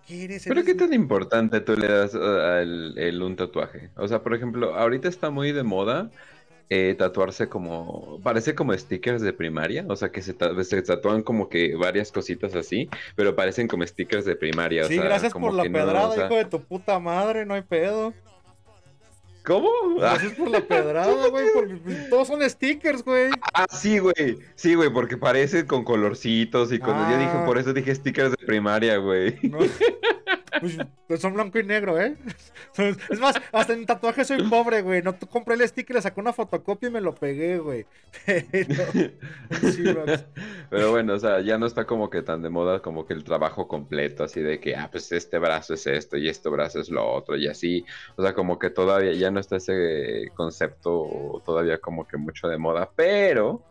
¿Qué 0.06 0.24
eres? 0.24 0.44
Pero 0.46 0.62
qué 0.64 0.74
tan 0.74 0.92
importante 0.92 1.60
tú 1.60 1.74
le 1.76 1.88
das 1.88 2.14
uh, 2.14 2.18
al 2.22 2.98
el, 2.98 3.22
un 3.22 3.34
tatuaje. 3.36 3.88
O 3.96 4.06
sea, 4.08 4.22
por 4.22 4.34
ejemplo, 4.34 4.74
ahorita 4.74 5.08
está 5.08 5.30
muy 5.30 5.52
de 5.52 5.62
moda 5.62 6.10
eh, 6.74 6.94
tatuarse 6.96 7.48
como, 7.50 8.18
parece 8.22 8.54
como 8.54 8.72
stickers 8.72 9.20
de 9.20 9.34
primaria, 9.34 9.84
o 9.88 9.94
sea, 9.96 10.10
que 10.10 10.22
se, 10.22 10.34
se 10.64 10.82
tatúan 10.82 11.22
como 11.22 11.48
que 11.50 11.76
varias 11.76 12.10
cositas 12.10 12.54
así, 12.54 12.88
pero 13.14 13.36
parecen 13.36 13.68
como 13.68 13.86
stickers 13.86 14.24
de 14.24 14.36
primaria. 14.36 14.84
o 14.84 14.88
Sí, 14.88 14.94
sea, 14.94 15.04
gracias 15.04 15.32
como 15.34 15.48
por 15.48 15.56
la 15.56 15.64
no, 15.64 15.72
pedrada, 15.72 16.08
o 16.08 16.14
sea, 16.14 16.24
hijo 16.26 16.36
de 16.36 16.44
tu 16.46 16.60
puta 16.62 16.98
madre. 16.98 17.44
No 17.44 17.52
hay 17.54 17.60
pedo. 17.62 18.14
¿Cómo? 19.44 19.68
Gracias 19.98 20.32
por 20.34 20.48
la 20.50 20.60
pedrada, 20.66 21.28
güey. 21.28 21.46
Todos 22.08 22.28
son 22.28 22.48
stickers, 22.48 23.04
güey. 23.04 23.28
ah, 23.52 23.66
sí, 23.70 23.98
güey, 23.98 24.38
sí, 24.54 24.74
güey, 24.74 24.88
porque 24.90 25.16
parecen 25.16 25.66
con 25.66 25.84
colorcitos 25.84 26.72
y 26.72 26.78
cuando 26.78 27.10
yo 27.10 27.18
dije, 27.18 27.32
Ah. 27.34 27.44
por 27.44 27.58
eso 27.58 27.72
dije 27.72 27.94
stickers 27.94 28.30
de 28.30 28.46
primaria, 28.46 28.96
güey. 28.98 29.36
No. 29.42 29.58
Pues, 30.60 30.78
pues 31.08 31.20
son 31.20 31.34
blanco 31.34 31.58
y 31.58 31.64
negro, 31.64 32.00
¿eh? 32.00 32.16
Es 33.10 33.20
más, 33.20 33.36
hasta 33.52 33.72
en 33.72 33.86
tatuaje 33.86 34.24
soy 34.24 34.48
pobre, 34.48 34.82
güey. 34.82 35.02
No 35.02 35.18
compré 35.18 35.54
el 35.54 35.66
sticker, 35.68 35.96
le 35.96 36.02
saqué 36.02 36.20
una 36.20 36.32
fotocopia 36.32 36.88
y 36.88 36.92
me 36.92 37.00
lo 37.00 37.14
pegué, 37.14 37.58
güey. 37.58 37.86
Pero, 38.26 40.04
Pero 40.70 40.90
bueno, 40.90 41.14
o 41.14 41.18
sea, 41.18 41.40
ya 41.40 41.58
no 41.58 41.66
está 41.66 41.84
como 41.84 42.10
que 42.10 42.22
tan 42.22 42.42
de 42.42 42.50
moda 42.50 42.80
como 42.80 43.06
que 43.06 43.14
el 43.14 43.24
trabajo 43.24 43.68
completo, 43.68 44.24
así 44.24 44.40
de 44.40 44.60
que, 44.60 44.76
ah, 44.76 44.88
pues 44.90 45.10
este 45.12 45.38
brazo 45.38 45.74
es 45.74 45.86
esto 45.86 46.16
y 46.16 46.28
este 46.28 46.48
brazo 46.48 46.80
es 46.80 46.90
lo 46.90 47.06
otro 47.10 47.36
y 47.36 47.48
así. 47.48 47.84
O 48.16 48.22
sea, 48.22 48.34
como 48.34 48.58
que 48.58 48.70
todavía 48.70 49.12
ya 49.12 49.30
no 49.30 49.40
está 49.40 49.56
ese 49.56 50.30
concepto 50.34 51.42
todavía 51.44 51.78
como 51.78 52.06
que 52.06 52.16
mucho 52.16 52.48
de 52.48 52.58
moda, 52.58 52.90
pero 52.94 53.62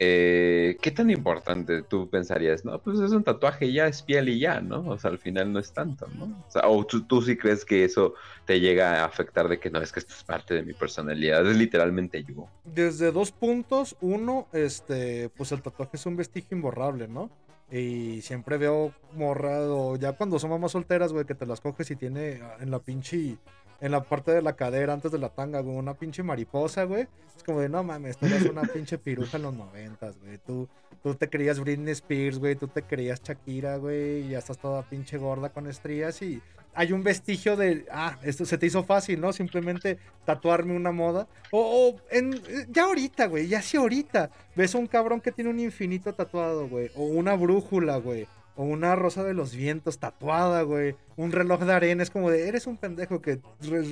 eh, 0.00 0.76
¿qué 0.80 0.90
tan 0.90 1.10
importante 1.10 1.82
tú 1.82 2.08
pensarías? 2.08 2.64
No, 2.64 2.78
pues 2.80 3.00
es 3.00 3.10
un 3.12 3.24
tatuaje 3.24 3.72
ya, 3.72 3.86
es 3.86 4.02
piel 4.02 4.28
y 4.28 4.38
ya, 4.38 4.60
¿no? 4.60 4.88
O 4.88 4.98
sea, 4.98 5.10
al 5.10 5.18
final 5.18 5.52
no 5.52 5.58
es 5.58 5.72
tanto, 5.72 6.06
¿no? 6.16 6.24
O, 6.46 6.50
sea, 6.50 6.68
o 6.68 6.84
tú, 6.86 7.02
tú, 7.02 7.20
sí 7.22 7.36
crees 7.36 7.64
que 7.64 7.84
eso 7.84 8.14
te 8.44 8.60
llega 8.60 9.02
a 9.02 9.04
afectar 9.04 9.48
de 9.48 9.58
que 9.58 9.70
no, 9.70 9.80
es 9.80 9.92
que 9.92 10.00
esto 10.00 10.14
es 10.14 10.22
parte 10.22 10.54
de 10.54 10.62
mi 10.62 10.72
personalidad, 10.72 11.46
es 11.46 11.56
literalmente 11.56 12.22
yo. 12.22 12.48
Desde 12.64 13.10
dos 13.10 13.32
puntos, 13.32 13.96
uno, 14.00 14.46
este, 14.52 15.30
pues 15.30 15.52
el 15.52 15.62
tatuaje 15.62 15.96
es 15.96 16.06
un 16.06 16.16
vestigio 16.16 16.56
imborrable, 16.56 17.08
¿no? 17.08 17.30
Y 17.70 18.22
siempre 18.22 18.56
veo 18.56 18.92
morrado, 19.14 19.96
ya 19.96 20.14
cuando 20.14 20.38
son 20.38 20.50
mamás 20.50 20.72
solteras, 20.72 21.12
güey, 21.12 21.26
que 21.26 21.34
te 21.34 21.44
las 21.44 21.60
coges 21.60 21.90
y 21.90 21.96
tiene 21.96 22.40
en 22.60 22.70
la 22.70 22.78
pinche 22.78 23.36
en 23.80 23.92
la 23.92 24.02
parte 24.02 24.32
de 24.32 24.42
la 24.42 24.54
cadera 24.54 24.92
antes 24.92 25.12
de 25.12 25.18
la 25.18 25.28
tanga, 25.28 25.60
güey, 25.60 25.76
una 25.76 25.94
pinche 25.94 26.22
mariposa, 26.22 26.84
güey. 26.84 27.06
Es 27.36 27.42
como 27.44 27.60
de, 27.60 27.68
no 27.68 27.84
mames, 27.84 28.16
tú 28.16 28.26
eres 28.26 28.44
una 28.44 28.62
pinche 28.62 28.98
piruja 28.98 29.36
en 29.36 29.44
los 29.44 29.54
noventas, 29.54 30.18
güey. 30.18 30.38
Tú, 30.38 30.68
tú 31.02 31.14
te 31.14 31.28
creías 31.30 31.60
Britney 31.60 31.92
Spears, 31.92 32.38
güey, 32.38 32.56
tú 32.56 32.66
te 32.66 32.82
creías 32.82 33.22
Shakira, 33.22 33.76
güey, 33.76 34.26
y 34.26 34.28
ya 34.30 34.38
estás 34.38 34.58
toda 34.58 34.82
pinche 34.82 35.16
gorda 35.16 35.50
con 35.50 35.68
estrías 35.68 36.20
y 36.22 36.42
hay 36.74 36.92
un 36.92 37.02
vestigio 37.02 37.56
de, 37.56 37.86
ah, 37.90 38.18
esto 38.22 38.44
se 38.44 38.58
te 38.58 38.66
hizo 38.66 38.84
fácil, 38.84 39.20
¿no? 39.20 39.32
Simplemente 39.32 39.98
tatuarme 40.24 40.76
una 40.76 40.92
moda. 40.92 41.26
O, 41.50 41.96
en, 42.10 42.40
ya 42.70 42.84
ahorita, 42.84 43.26
güey, 43.26 43.48
ya 43.48 43.62
sí 43.62 43.76
ahorita. 43.76 44.30
Ves 44.54 44.74
un 44.74 44.86
cabrón 44.86 45.20
que 45.20 45.32
tiene 45.32 45.50
un 45.50 45.60
infinito 45.60 46.12
tatuado, 46.14 46.68
güey. 46.68 46.90
O 46.94 47.04
una 47.04 47.34
brújula, 47.34 47.96
güey 47.96 48.26
o 48.58 48.64
una 48.64 48.96
rosa 48.96 49.22
de 49.22 49.34
los 49.34 49.54
vientos 49.54 49.98
tatuada, 49.98 50.62
güey. 50.62 50.96
Un 51.16 51.30
reloj 51.30 51.60
de 51.60 51.72
arena. 51.72 52.02
Es 52.02 52.10
como 52.10 52.28
de, 52.28 52.48
eres 52.48 52.66
un 52.66 52.76
pendejo 52.76 53.22
que 53.22 53.40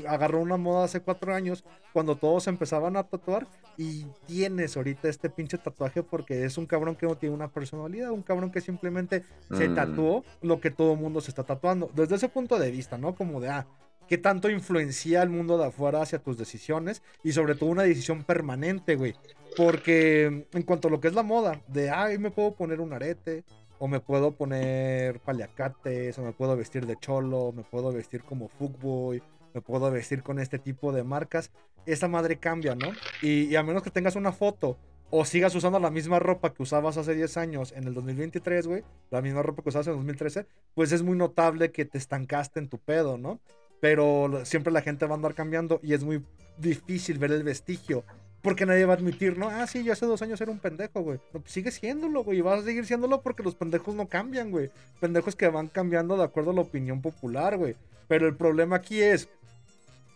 agarró 0.09 0.41
una 0.41 0.57
moda 0.57 0.85
hace 0.85 1.01
cuatro 1.01 1.33
años 1.33 1.63
cuando 1.93 2.17
todos 2.17 2.49
empezaban 2.49 2.97
a 2.97 3.05
tatuar 3.05 3.47
y 3.77 4.07
tienes 4.27 4.77
ahorita 4.77 5.09
este 5.09 5.31
pinche 5.31 5.57
tatuaje 5.57 6.03
porque 6.03 6.45
es 6.45 6.59
un 6.59 6.67
cabrón 6.67 6.97
que 6.97 7.07
no 7.07 7.15
tiene 7.15 7.37
una 7.37 7.47
personalidad, 7.47 8.11
un 8.11 8.23
cabrón 8.23 8.51
que 8.51 8.61
simplemente 8.61 9.23
se 9.53 9.69
mm. 9.69 9.75
tatuó 9.77 10.25
lo 10.43 10.61
que 10.61 10.73
todo 10.73 10.97
mundo 10.97 11.21
se 11.21 11.31
está 11.31 11.45
tatuando. 11.45 11.89
Desde 11.95 12.17
ese 12.17 12.29
punto 12.29 12.59
de 12.59 12.73
vista, 12.73 12.99
¿no? 12.99 13.15
Como 13.15 13.41
de, 13.41 13.51
ah, 13.51 13.69
qué 14.09 14.19
tanto 14.19 14.51
influencia 14.51 15.23
el 15.23 15.29
mundo 15.29 15.59
de 15.59 15.67
afuera 15.67 16.03
hacia 16.03 16.19
tus 16.19 16.37
decisiones 16.39 17.03
y 17.23 17.31
sobre 17.31 17.55
todo 17.55 17.71
una 17.71 17.85
decisión 17.85 18.25
permanente, 18.25 18.97
güey. 18.97 19.15
Porque 19.57 20.47
en 20.53 20.63
cuanto 20.65 20.89
a 20.89 20.91
lo 20.91 21.01
que 21.01 21.07
es 21.07 21.15
la 21.15 21.23
moda, 21.23 21.63
de, 21.69 21.89
ay, 21.89 22.19
me 22.19 22.33
puedo 22.33 22.55
poner 22.57 22.81
un 22.81 22.93
arete, 22.93 23.45
o 23.79 23.89
me 23.89 24.01
puedo 24.01 24.33
poner 24.33 25.21
paliacates, 25.21 26.19
o 26.19 26.23
me 26.23 26.33
puedo 26.33 26.57
vestir 26.57 26.87
de 26.87 26.97
cholo, 26.97 27.53
me 27.53 27.63
puedo 27.63 27.93
vestir 27.93 28.23
como 28.23 28.49
fuckboy, 28.49 29.23
me 29.55 29.61
puedo 29.61 29.91
vestir 29.91 30.23
con 30.23 30.39
este 30.39 30.59
tipo 30.59 30.93
de 30.93 31.05
marcas. 31.05 31.51
Esa 31.87 32.09
madre 32.09 32.39
cambia, 32.39 32.75
¿no? 32.75 32.89
Y, 33.23 33.55
a 33.57 33.63
menos 33.63 33.83
que 33.83 33.91
tengas 33.91 34.17
una 34.17 34.33
foto 34.33 34.77
o 35.11 35.25
sigas 35.25 35.55
usando 35.55 35.79
la 35.79 35.91
misma 35.91 36.19
ropa 36.19 36.53
que 36.53 36.63
usabas 36.63 36.97
hace 36.97 37.15
10 37.15 37.37
años 37.37 37.73
en 37.73 37.85
el 37.85 37.95
2023, 37.95 38.67
güey, 38.67 38.85
la 39.11 39.23
misma 39.23 39.43
ropa 39.43 39.63
que 39.63 39.69
usabas 39.69 39.87
en 39.87 39.93
el 39.93 39.99
2013, 39.99 40.47
pues 40.75 40.91
es 40.91 41.03
muy 41.03 41.17
notable 41.17 41.71
que 41.71 41.85
te 41.85 41.97
estancaste 41.97 42.59
en 42.59 42.69
tu 42.69 42.79
pedo, 42.79 43.17
¿no? 43.17 43.41
Pero 43.81 44.45
siempre 44.45 44.73
la 44.73 44.83
gente 44.83 45.07
va 45.07 45.13
a 45.13 45.17
andar 45.17 45.35
cambiando 45.35 45.79
y 45.83 45.95
es 45.95 46.03
muy 46.03 46.25
difícil 46.59 47.19
ver 47.19 47.31
el 47.31 47.45
vestigio 47.45 48.05
porque 48.43 48.67
nadie 48.67 48.85
va 48.85 48.95
a 48.95 48.97
admitir, 48.97 49.39
¿no? 49.39 49.49
Ah, 49.49 49.67
sí, 49.67 49.83
yo 49.83 49.93
hace 49.93 50.07
dos 50.07 50.23
años 50.23 50.41
era 50.41 50.51
un 50.51 50.59
pendejo, 50.59 51.01
güey. 51.01 51.19
No, 51.33 51.41
pues 51.41 51.53
sigue 51.53 51.71
siéndolo, 51.71 52.23
güey. 52.23 52.39
Y 52.39 52.43
vas 52.43 52.61
a 52.61 52.65
seguir 52.65 52.87
siéndolo 52.87 53.21
porque 53.21 53.43
los 53.43 53.55
pendejos 53.55 53.95
no 53.95 54.09
cambian, 54.09 54.51
güey. 54.51 54.71
Pendejos 55.01 55.35
que 55.35 55.49
van 55.49 55.69
cambiando 55.69 56.17
de 56.17 56.25
acuerdo 56.25 56.53
a 56.53 56.55
la 56.55 56.61
opinión 56.61 57.03
popular, 57.03 57.57
güey. 57.57 57.75
Pero 58.09 58.29
el 58.29 58.37
problema 58.37 58.77
aquí 58.77 59.03
es, 59.03 59.29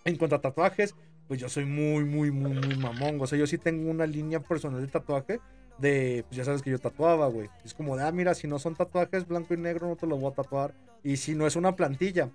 en 0.05 0.17
cuanto 0.17 0.37
a 0.37 0.41
tatuajes, 0.41 0.95
pues 1.27 1.41
yo 1.41 1.49
soy 1.49 1.65
muy, 1.65 2.05
muy, 2.05 2.31
muy, 2.31 2.53
muy 2.53 2.77
mamón. 2.77 3.21
O 3.21 3.27
sea, 3.27 3.39
yo 3.39 3.47
sí 3.47 3.59
tengo 3.59 3.91
una 3.91 4.07
línea 4.07 4.41
personal 4.41 4.81
de 4.81 4.89
tatuaje 4.89 5.41
de, 5.79 6.25
pues 6.29 6.37
ya 6.37 6.45
sabes 6.45 6.63
que 6.63 6.71
yo 6.71 6.79
tatuaba, 6.79 7.27
güey. 7.29 7.49
Es 7.65 7.75
como 7.75 7.97
de, 7.97 8.05
ah, 8.05 8.13
mira, 8.13 8.35
si 8.35 8.47
no 8.47 8.59
son 8.59 8.77
tatuajes 8.77 9.27
blanco 9.27 9.55
y 9.55 9.57
negro, 9.57 9.89
no 9.89 9.97
te 9.97 10.07
lo 10.07 10.17
voy 10.17 10.31
a 10.31 10.35
tatuar. 10.35 10.75
Y 11.03 11.17
si 11.17 11.35
no 11.35 11.47
es 11.47 11.57
una 11.57 11.75
plantilla, 11.75 12.31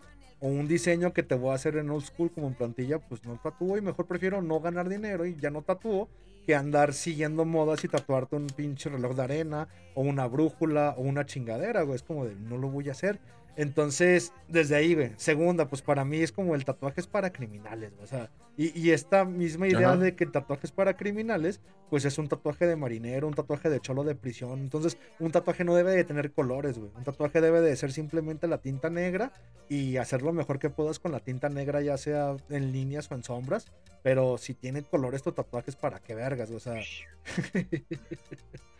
o 0.45 0.47
un 0.47 0.67
diseño 0.67 1.11
que 1.11 1.23
te 1.23 1.33
voy 1.33 1.49
a 1.49 1.55
hacer 1.55 1.75
en 1.75 1.89
old 1.89 2.05
school 2.05 2.31
como 2.31 2.45
en 2.45 2.53
plantilla, 2.53 2.99
pues 2.99 3.25
no 3.25 3.39
tatúo 3.41 3.79
y 3.79 3.81
mejor 3.81 4.05
prefiero 4.05 4.43
no 4.43 4.59
ganar 4.59 4.87
dinero 4.87 5.25
y 5.25 5.35
ya 5.37 5.49
no 5.49 5.63
tatúo 5.63 6.07
que 6.45 6.53
andar 6.53 6.93
siguiendo 6.93 7.45
modas 7.45 7.83
y 7.83 7.87
tatuarte 7.87 8.35
un 8.35 8.45
pinche 8.45 8.91
reloj 8.91 9.15
de 9.15 9.23
arena 9.23 9.67
o 9.95 10.03
una 10.03 10.27
brújula 10.27 10.93
o 10.99 11.01
una 11.01 11.25
chingadera, 11.25 11.81
güey. 11.81 11.95
Es 11.95 12.03
como 12.03 12.25
de 12.25 12.35
no 12.35 12.59
lo 12.59 12.69
voy 12.69 12.89
a 12.89 12.91
hacer. 12.91 13.19
Entonces, 13.57 14.33
desde 14.47 14.75
ahí, 14.75 14.95
güey. 14.95 15.11
Segunda, 15.17 15.67
pues 15.67 15.81
para 15.81 16.03
mí 16.03 16.17
es 16.17 16.31
como 16.31 16.55
el 16.55 16.65
tatuaje 16.65 17.01
es 17.01 17.07
para 17.07 17.31
criminales, 17.31 17.93
O 18.01 18.07
sea, 18.07 18.29
y, 18.57 18.91
esta 18.91 19.25
misma 19.25 19.67
idea 19.67 19.95
de 19.97 20.15
que 20.15 20.23
el 20.23 20.31
tatuaje 20.31 20.65
es 20.65 20.71
para 20.71 20.95
criminales, 20.95 21.59
pues 21.89 22.05
es 22.05 22.17
un 22.17 22.27
tatuaje 22.27 22.65
de 22.67 22.75
marinero, 22.75 23.27
un 23.27 23.33
tatuaje 23.33 23.69
de 23.69 23.79
cholo 23.79 24.03
de 24.03 24.15
prisión. 24.15 24.59
Entonces, 24.59 24.97
un 25.19 25.31
tatuaje 25.31 25.63
no 25.63 25.75
debe 25.75 25.91
de 25.91 26.03
tener 26.03 26.31
colores, 26.31 26.77
güey. 26.77 26.91
Un 26.95 27.03
tatuaje 27.03 27.41
debe 27.41 27.61
de 27.61 27.75
ser 27.75 27.91
simplemente 27.91 28.47
la 28.47 28.59
tinta 28.59 28.89
negra 28.89 29.33
y 29.69 29.97
hacer 29.97 30.21
lo 30.21 30.31
mejor 30.33 30.59
que 30.59 30.69
puedas 30.69 30.99
con 30.99 31.11
la 31.11 31.19
tinta 31.19 31.49
negra, 31.49 31.81
ya 31.81 31.97
sea 31.97 32.35
en 32.49 32.71
líneas 32.71 33.11
o 33.11 33.15
en 33.15 33.23
sombras. 33.23 33.65
Pero 34.03 34.37
si 34.37 34.53
tiene 34.53 34.83
colores 34.83 35.23
tu 35.23 35.31
tatuaje 35.31 35.71
es 35.71 35.75
para 35.75 35.99
qué 35.99 36.15
vergas, 36.15 36.49
o 36.51 36.59
sea. 36.59 36.75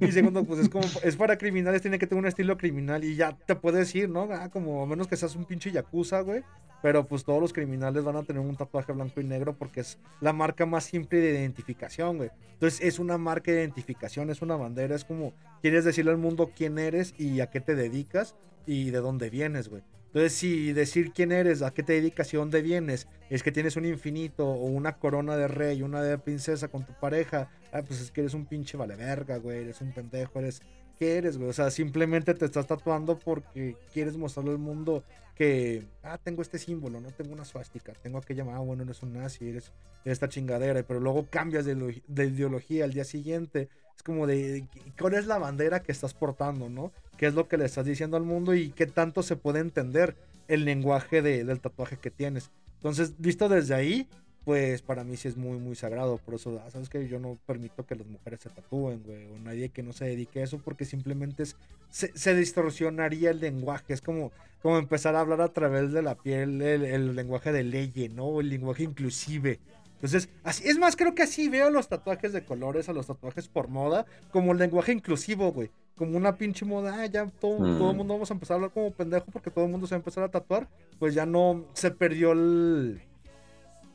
Y 0.00 0.12
segundo, 0.12 0.44
pues 0.44 0.60
es 0.60 0.68
como, 0.68 0.84
es 1.02 1.16
para 1.16 1.38
criminales, 1.38 1.82
tiene 1.82 1.98
que 1.98 2.06
tener 2.06 2.20
un 2.20 2.28
estilo 2.28 2.56
criminal 2.56 3.04
y 3.04 3.14
ya 3.14 3.36
te 3.46 3.54
puedes 3.54 3.94
ir, 3.94 4.08
¿no? 4.08 4.28
Ah, 4.32 4.48
como 4.50 4.82
a 4.82 4.86
menos 4.86 5.06
que 5.06 5.16
seas 5.16 5.36
un 5.36 5.44
pinche 5.44 5.70
yakuza, 5.70 6.20
güey. 6.20 6.42
Pero 6.82 7.06
pues 7.06 7.22
todos 7.22 7.40
los 7.40 7.52
criminales 7.52 8.02
van 8.02 8.16
a 8.16 8.24
tener 8.24 8.42
un 8.42 8.56
tatuaje 8.56 8.92
blanco 8.92 9.20
y 9.20 9.24
negro 9.24 9.56
porque 9.56 9.80
es 9.80 9.98
la 10.20 10.32
marca 10.32 10.66
más 10.66 10.82
simple 10.84 11.20
de 11.20 11.38
identificación, 11.38 12.16
güey. 12.16 12.30
Entonces 12.54 12.80
es 12.82 12.98
una 12.98 13.18
marca 13.18 13.52
de 13.52 13.60
identificación, 13.60 14.30
es 14.30 14.42
una 14.42 14.56
bandera, 14.56 14.96
es 14.96 15.04
como 15.04 15.32
quieres 15.60 15.84
decirle 15.84 16.10
al 16.10 16.18
mundo 16.18 16.50
quién 16.56 16.78
eres 16.80 17.14
y 17.18 17.40
a 17.40 17.50
qué 17.50 17.60
te 17.60 17.76
dedicas 17.76 18.34
y 18.66 18.90
de 18.90 18.98
dónde 18.98 19.30
vienes, 19.30 19.68
güey. 19.68 19.82
Entonces, 20.12 20.34
si 20.34 20.74
decir 20.74 21.12
quién 21.14 21.32
eres, 21.32 21.62
a 21.62 21.72
qué 21.72 21.82
te 21.82 21.94
dedicas 21.94 22.34
y 22.34 22.36
dónde 22.36 22.60
vienes, 22.60 23.08
es 23.30 23.42
que 23.42 23.50
tienes 23.50 23.76
un 23.76 23.86
infinito 23.86 24.46
o 24.46 24.66
una 24.66 24.98
corona 24.98 25.38
de 25.38 25.48
rey, 25.48 25.80
una 25.80 26.02
de 26.02 26.18
princesa 26.18 26.68
con 26.68 26.84
tu 26.84 26.92
pareja, 26.92 27.50
ah, 27.72 27.80
pues 27.80 27.98
es 28.02 28.10
que 28.10 28.20
eres 28.20 28.34
un 28.34 28.44
pinche 28.44 28.76
vale 28.76 28.94
verga, 28.94 29.38
güey, 29.38 29.62
eres 29.62 29.80
un 29.80 29.90
pendejo, 29.92 30.38
eres. 30.38 30.60
¿Qué 30.98 31.16
eres, 31.16 31.38
güey? 31.38 31.48
O 31.48 31.52
sea, 31.54 31.70
simplemente 31.70 32.34
te 32.34 32.44
estás 32.44 32.66
tatuando 32.66 33.18
porque 33.18 33.74
quieres 33.94 34.18
mostrarle 34.18 34.50
al 34.52 34.58
mundo 34.58 35.02
que, 35.34 35.86
ah, 36.02 36.18
tengo 36.22 36.42
este 36.42 36.58
símbolo, 36.58 37.00
no 37.00 37.10
tengo 37.10 37.32
una 37.32 37.46
suástica, 37.46 37.94
tengo 37.94 38.18
aquella, 38.18 38.44
ah, 38.54 38.58
bueno, 38.58 38.82
eres 38.82 39.02
un 39.02 39.14
nazi, 39.14 39.48
eres 39.48 39.72
esta 40.04 40.28
chingadera, 40.28 40.82
pero 40.82 41.00
luego 41.00 41.26
cambias 41.30 41.64
de, 41.64 42.02
de 42.06 42.26
ideología 42.26 42.84
al 42.84 42.92
día 42.92 43.04
siguiente. 43.04 43.70
Es 43.96 44.02
como 44.02 44.26
de, 44.26 44.64
¿cuál 44.98 45.14
es 45.14 45.26
la 45.26 45.38
bandera 45.38 45.82
que 45.82 45.92
estás 45.92 46.14
portando, 46.14 46.68
no? 46.68 46.92
qué 47.22 47.28
es 47.28 47.34
lo 47.34 47.46
que 47.46 47.56
le 47.56 47.66
estás 47.66 47.86
diciendo 47.86 48.16
al 48.16 48.24
mundo 48.24 48.52
y 48.52 48.70
qué 48.70 48.84
tanto 48.84 49.22
se 49.22 49.36
puede 49.36 49.60
entender 49.60 50.16
el 50.48 50.64
lenguaje 50.64 51.22
del 51.22 51.60
tatuaje 51.60 51.96
que 51.96 52.10
tienes. 52.10 52.50
Entonces, 52.78 53.14
visto 53.18 53.48
desde 53.48 53.74
ahí, 53.74 54.08
pues 54.44 54.82
para 54.82 55.04
mí 55.04 55.16
sí 55.16 55.28
es 55.28 55.36
muy, 55.36 55.58
muy 55.58 55.76
sagrado. 55.76 56.18
Por 56.18 56.34
eso, 56.34 56.60
ah, 56.66 56.68
¿sabes 56.72 56.88
que 56.88 57.06
Yo 57.06 57.20
no 57.20 57.38
permito 57.46 57.86
que 57.86 57.94
las 57.94 58.08
mujeres 58.08 58.40
se 58.40 58.50
tatúen, 58.50 59.04
güey, 59.04 59.26
o 59.26 59.38
nadie 59.38 59.68
que 59.68 59.84
no 59.84 59.92
se 59.92 60.06
dedique 60.06 60.40
a 60.40 60.42
eso, 60.42 60.58
porque 60.58 60.84
simplemente 60.84 61.44
se, 61.90 62.34
distorsionaría 62.34 63.30
el 63.30 63.38
lenguaje. 63.38 63.94
Es 63.94 64.00
como, 64.00 64.32
como 64.60 64.78
empezar 64.78 65.14
a 65.14 65.20
hablar 65.20 65.42
a 65.42 65.52
través 65.52 65.92
de 65.92 66.02
la 66.02 66.16
piel, 66.16 66.60
el, 66.60 66.84
el 66.84 67.14
lenguaje 67.14 67.52
de 67.52 67.62
ley, 67.62 68.10
¿no? 68.12 68.40
El 68.40 68.48
lenguaje 68.48 68.82
inclusive. 68.82 69.60
Entonces, 70.02 70.28
así, 70.42 70.68
es 70.68 70.78
más, 70.78 70.96
creo 70.96 71.14
que 71.14 71.22
así 71.22 71.48
veo 71.48 71.70
los 71.70 71.88
tatuajes 71.88 72.32
de 72.32 72.44
colores, 72.44 72.88
a 72.88 72.92
los 72.92 73.06
tatuajes 73.06 73.46
por 73.46 73.68
moda, 73.68 74.04
como 74.32 74.50
el 74.50 74.58
lenguaje 74.58 74.90
inclusivo, 74.90 75.52
güey. 75.52 75.70
Como 75.94 76.16
una 76.16 76.36
pinche 76.36 76.64
moda, 76.64 77.02
ah, 77.02 77.06
ya 77.06 77.26
todo, 77.26 77.58
todo 77.58 77.90
el 77.90 77.94
mm. 77.94 77.98
mundo 77.98 78.14
vamos 78.14 78.30
a 78.32 78.34
empezar 78.34 78.54
a 78.54 78.56
hablar 78.56 78.72
como 78.72 78.90
pendejo 78.90 79.26
porque 79.30 79.52
todo 79.52 79.66
el 79.66 79.70
mundo 79.70 79.86
se 79.86 79.94
va 79.94 79.98
a 79.98 80.00
empezar 80.00 80.24
a 80.24 80.28
tatuar. 80.28 80.68
Pues 80.98 81.14
ya 81.14 81.24
no 81.24 81.66
se 81.74 81.92
perdió 81.92 82.32
el, 82.32 83.00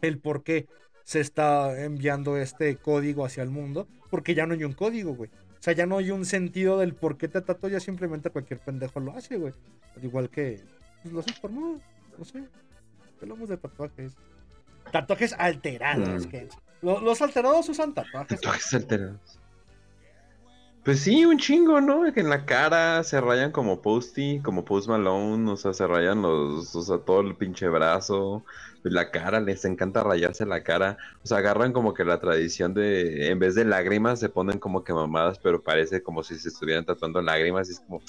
el 0.01 0.19
por 0.19 0.43
qué 0.43 0.67
se 1.03 1.19
está 1.19 1.83
enviando 1.83 2.37
este 2.37 2.77
código 2.77 3.25
hacia 3.25 3.43
el 3.43 3.49
mundo, 3.49 3.85
porque 4.09 4.33
ya 4.33 4.45
no 4.45 4.53
hay 4.53 4.63
un 4.63 4.73
código, 4.73 5.13
güey. 5.13 5.29
O 5.29 5.61
sea, 5.63 5.73
ya 5.73 5.85
no 5.85 5.97
hay 5.97 6.11
un 6.11 6.23
sentido 6.23 6.79
del 6.79 6.93
por 6.93 7.17
qué 7.17 7.27
te 7.27 7.41
tatuas, 7.41 7.73
ya 7.73 7.81
simplemente 7.81 8.29
cualquier 8.29 8.61
pendejo 8.61 9.01
lo 9.01 9.11
hace, 9.11 9.35
güey. 9.35 9.51
igual 10.01 10.29
que 10.29 10.61
pues, 11.01 11.13
lo 11.13 11.19
haces 11.19 11.37
por 11.37 11.51
moda, 11.51 11.79
no 12.17 12.23
sé. 12.23 12.45
Hablamos 13.21 13.49
de 13.49 13.57
tatuajes. 13.57 14.13
Tatuajes 14.91 15.33
alterados. 15.37 16.27
Mm. 16.27 16.47
los, 16.81 17.21
alterados 17.21 17.69
usan 17.69 17.93
tatuajes. 17.93 18.39
Tatuajes 18.39 18.73
alterados. 18.73 19.39
Pues 20.87 21.01
sí, 21.01 21.25
un 21.25 21.37
chingo, 21.37 21.81
¿no? 21.81 22.13
Que 22.13 22.21
en 22.21 22.29
la 22.29 22.45
cara 22.45 23.03
se 23.03 23.19
rayan 23.19 23.51
como 23.51 23.81
Posty, 23.81 24.39
como 24.41 24.63
Post 24.63 24.87
Malone, 24.87 25.51
o 25.51 25.57
sea, 25.57 25.73
se 25.73 25.85
rayan 25.85 26.21
los, 26.21 26.73
o 26.73 26.81
sea, 26.81 26.99
todo 26.99 27.19
el 27.19 27.35
pinche 27.35 27.67
brazo, 27.67 28.45
la 28.83 29.11
cara, 29.11 29.41
les 29.41 29.65
encanta 29.65 30.01
rayarse 30.03 30.45
la 30.45 30.63
cara, 30.63 30.97
o 31.23 31.27
sea, 31.27 31.39
agarran 31.39 31.73
como 31.73 31.93
que 31.93 32.05
la 32.05 32.19
tradición 32.19 32.73
de, 32.73 33.29
en 33.29 33.37
vez 33.37 33.55
de 33.55 33.65
lágrimas, 33.65 34.21
se 34.21 34.29
ponen 34.29 34.59
como 34.59 34.85
que 34.85 34.93
mamadas, 34.93 35.39
pero 35.39 35.61
parece 35.61 36.01
como 36.01 36.23
si 36.23 36.37
se 36.39 36.47
estuvieran 36.47 36.85
tatuando 36.85 37.21
lágrimas, 37.21 37.67
y 37.67 37.73
es 37.73 37.81
como, 37.81 38.01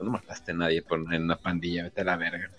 no 0.00 0.10
mataste 0.10 0.52
a 0.52 0.54
nadie 0.54 0.80
por, 0.80 1.00
en 1.12 1.24
una 1.24 1.36
pandilla, 1.36 1.84
vete 1.84 2.00
a 2.00 2.04
la 2.04 2.16
verga. 2.16 2.50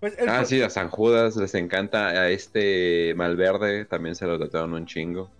Pues 0.00 0.16
el 0.18 0.28
Ah, 0.28 0.44
sí, 0.44 0.60
a 0.62 0.70
San 0.70 0.88
Judas 0.90 1.36
les 1.36 1.54
encanta, 1.54 2.08
a 2.08 2.30
este 2.30 3.14
Malverde 3.16 3.84
también 3.84 4.14
se 4.14 4.26
lo 4.26 4.38
tatuaron 4.38 4.74
un 4.74 4.86
chingo. 4.86 5.30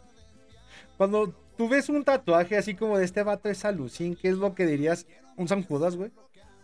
Cuando 0.96 1.32
tú 1.56 1.68
ves 1.68 1.88
un 1.88 2.04
tatuaje 2.04 2.56
así 2.56 2.74
como 2.74 2.98
de 2.98 3.04
este 3.04 3.22
vato 3.22 3.48
es 3.48 3.64
alucín, 3.64 4.16
¿qué 4.16 4.28
es 4.28 4.36
lo 4.36 4.54
que 4.54 4.66
dirías? 4.66 5.06
¿Un 5.36 5.48
San 5.48 5.62
Judas, 5.62 5.96
güey? 5.96 6.10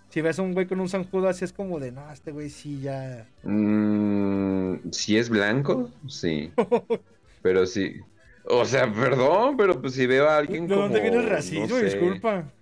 Si 0.08 0.20
ves 0.20 0.38
a 0.38 0.42
un 0.42 0.54
güey 0.54 0.66
con 0.66 0.80
un 0.80 0.88
San 0.88 1.04
Judas, 1.04 1.42
es 1.42 1.52
como 1.52 1.80
de, 1.80 1.92
no, 1.92 2.10
este 2.12 2.32
güey 2.32 2.50
sí 2.50 2.80
ya. 2.80 3.32
Mm, 3.42 4.90
si 4.92 5.16
es 5.18 5.28
blanco, 5.28 5.90
sí. 6.08 6.52
Pero 7.42 7.66
sí. 7.66 8.00
O 8.44 8.64
sea, 8.66 8.92
perdón, 8.92 9.56
pero 9.56 9.80
pues 9.80 9.94
si 9.94 10.06
veo 10.06 10.28
a 10.28 10.36
alguien 10.38 10.68
¿De 10.68 10.74
dónde 10.74 11.00
como, 11.00 11.00
viene 11.00 11.18
el 11.18 11.28
no 11.28 11.28
racismo? 11.28 11.80
sé, 11.80 11.82
Disculpa. 11.82 12.52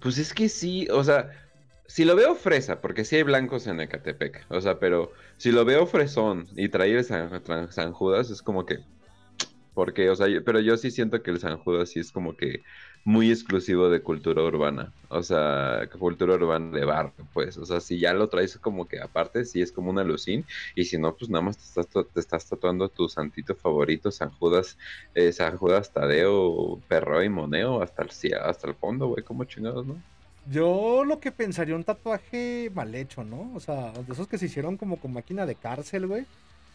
Pues 0.00 0.18
es 0.18 0.32
que 0.34 0.48
sí, 0.48 0.86
o 0.90 1.02
sea, 1.02 1.30
si 1.88 2.04
lo 2.04 2.16
veo 2.16 2.34
fresa, 2.34 2.80
porque 2.80 3.04
sí 3.04 3.16
hay 3.16 3.22
blancos 3.22 3.66
en 3.66 3.80
Ecatepec, 3.80 4.46
o 4.50 4.60
sea, 4.60 4.78
pero 4.78 5.12
si 5.38 5.52
lo 5.52 5.64
veo 5.64 5.86
fresón 5.86 6.48
y 6.56 6.68
traer 6.68 7.04
San, 7.04 7.42
San 7.72 7.92
Judas 7.92 8.30
es 8.30 8.42
como 8.42 8.66
que, 8.66 8.78
porque, 9.74 10.10
o 10.10 10.16
sea, 10.16 10.28
yo- 10.28 10.44
pero 10.44 10.60
yo 10.60 10.76
sí 10.78 10.90
siento 10.90 11.22
que 11.22 11.30
el 11.30 11.40
San 11.40 11.58
Judas 11.58 11.90
sí 11.90 12.00
es 12.00 12.12
como 12.12 12.36
que 12.36 12.62
muy 13.04 13.30
exclusivo 13.30 13.88
de 13.90 14.02
cultura 14.02 14.42
urbana, 14.42 14.94
o 15.10 15.22
sea, 15.22 15.88
cultura 15.98 16.34
urbana 16.34 16.70
de 16.78 16.84
barrio, 16.86 17.28
pues, 17.32 17.58
o 17.58 17.64
sea, 17.66 17.80
si 17.80 18.00
ya 18.00 18.14
lo 18.14 18.28
traes 18.28 18.58
como 18.58 18.88
que 18.88 19.00
aparte, 19.00 19.44
sí 19.44 19.60
es 19.62 19.72
como 19.72 19.90
una 19.90 20.04
lucín, 20.04 20.46
y 20.74 20.84
si 20.86 20.98
no, 20.98 21.16
pues 21.16 21.30
nada 21.30 21.42
más 21.44 21.58
te 21.58 21.64
estás, 21.64 21.88
te 22.12 22.20
estás 22.20 22.48
tatuando 22.48 22.88
tu 22.90 23.08
santito 23.08 23.54
favorito, 23.56 24.10
San 24.10 24.30
Judas, 24.32 24.76
eh, 25.14 25.32
San 25.32 25.56
Judas 25.58 25.92
Tadeo, 25.92 26.82
Perro 26.88 27.22
y 27.22 27.28
Moneo, 27.28 27.82
hasta 27.82 28.02
el, 28.04 28.10
hasta 28.42 28.68
el 28.68 28.76
fondo, 28.76 29.08
güey, 29.08 29.24
como 29.24 29.44
chingados, 29.44 29.86
¿no? 29.86 30.02
Yo 30.50 31.04
lo 31.04 31.18
que 31.20 31.32
pensaría 31.32 31.74
un 31.74 31.84
tatuaje 31.84 32.70
mal 32.74 32.94
hecho, 32.94 33.24
¿no? 33.24 33.52
O 33.54 33.60
sea, 33.60 33.92
de 33.92 34.12
esos 34.12 34.28
que 34.28 34.38
se 34.38 34.46
hicieron 34.46 34.76
como 34.76 34.98
con 34.98 35.12
máquina 35.12 35.44
de 35.46 35.54
cárcel, 35.56 36.06
güey. 36.06 36.24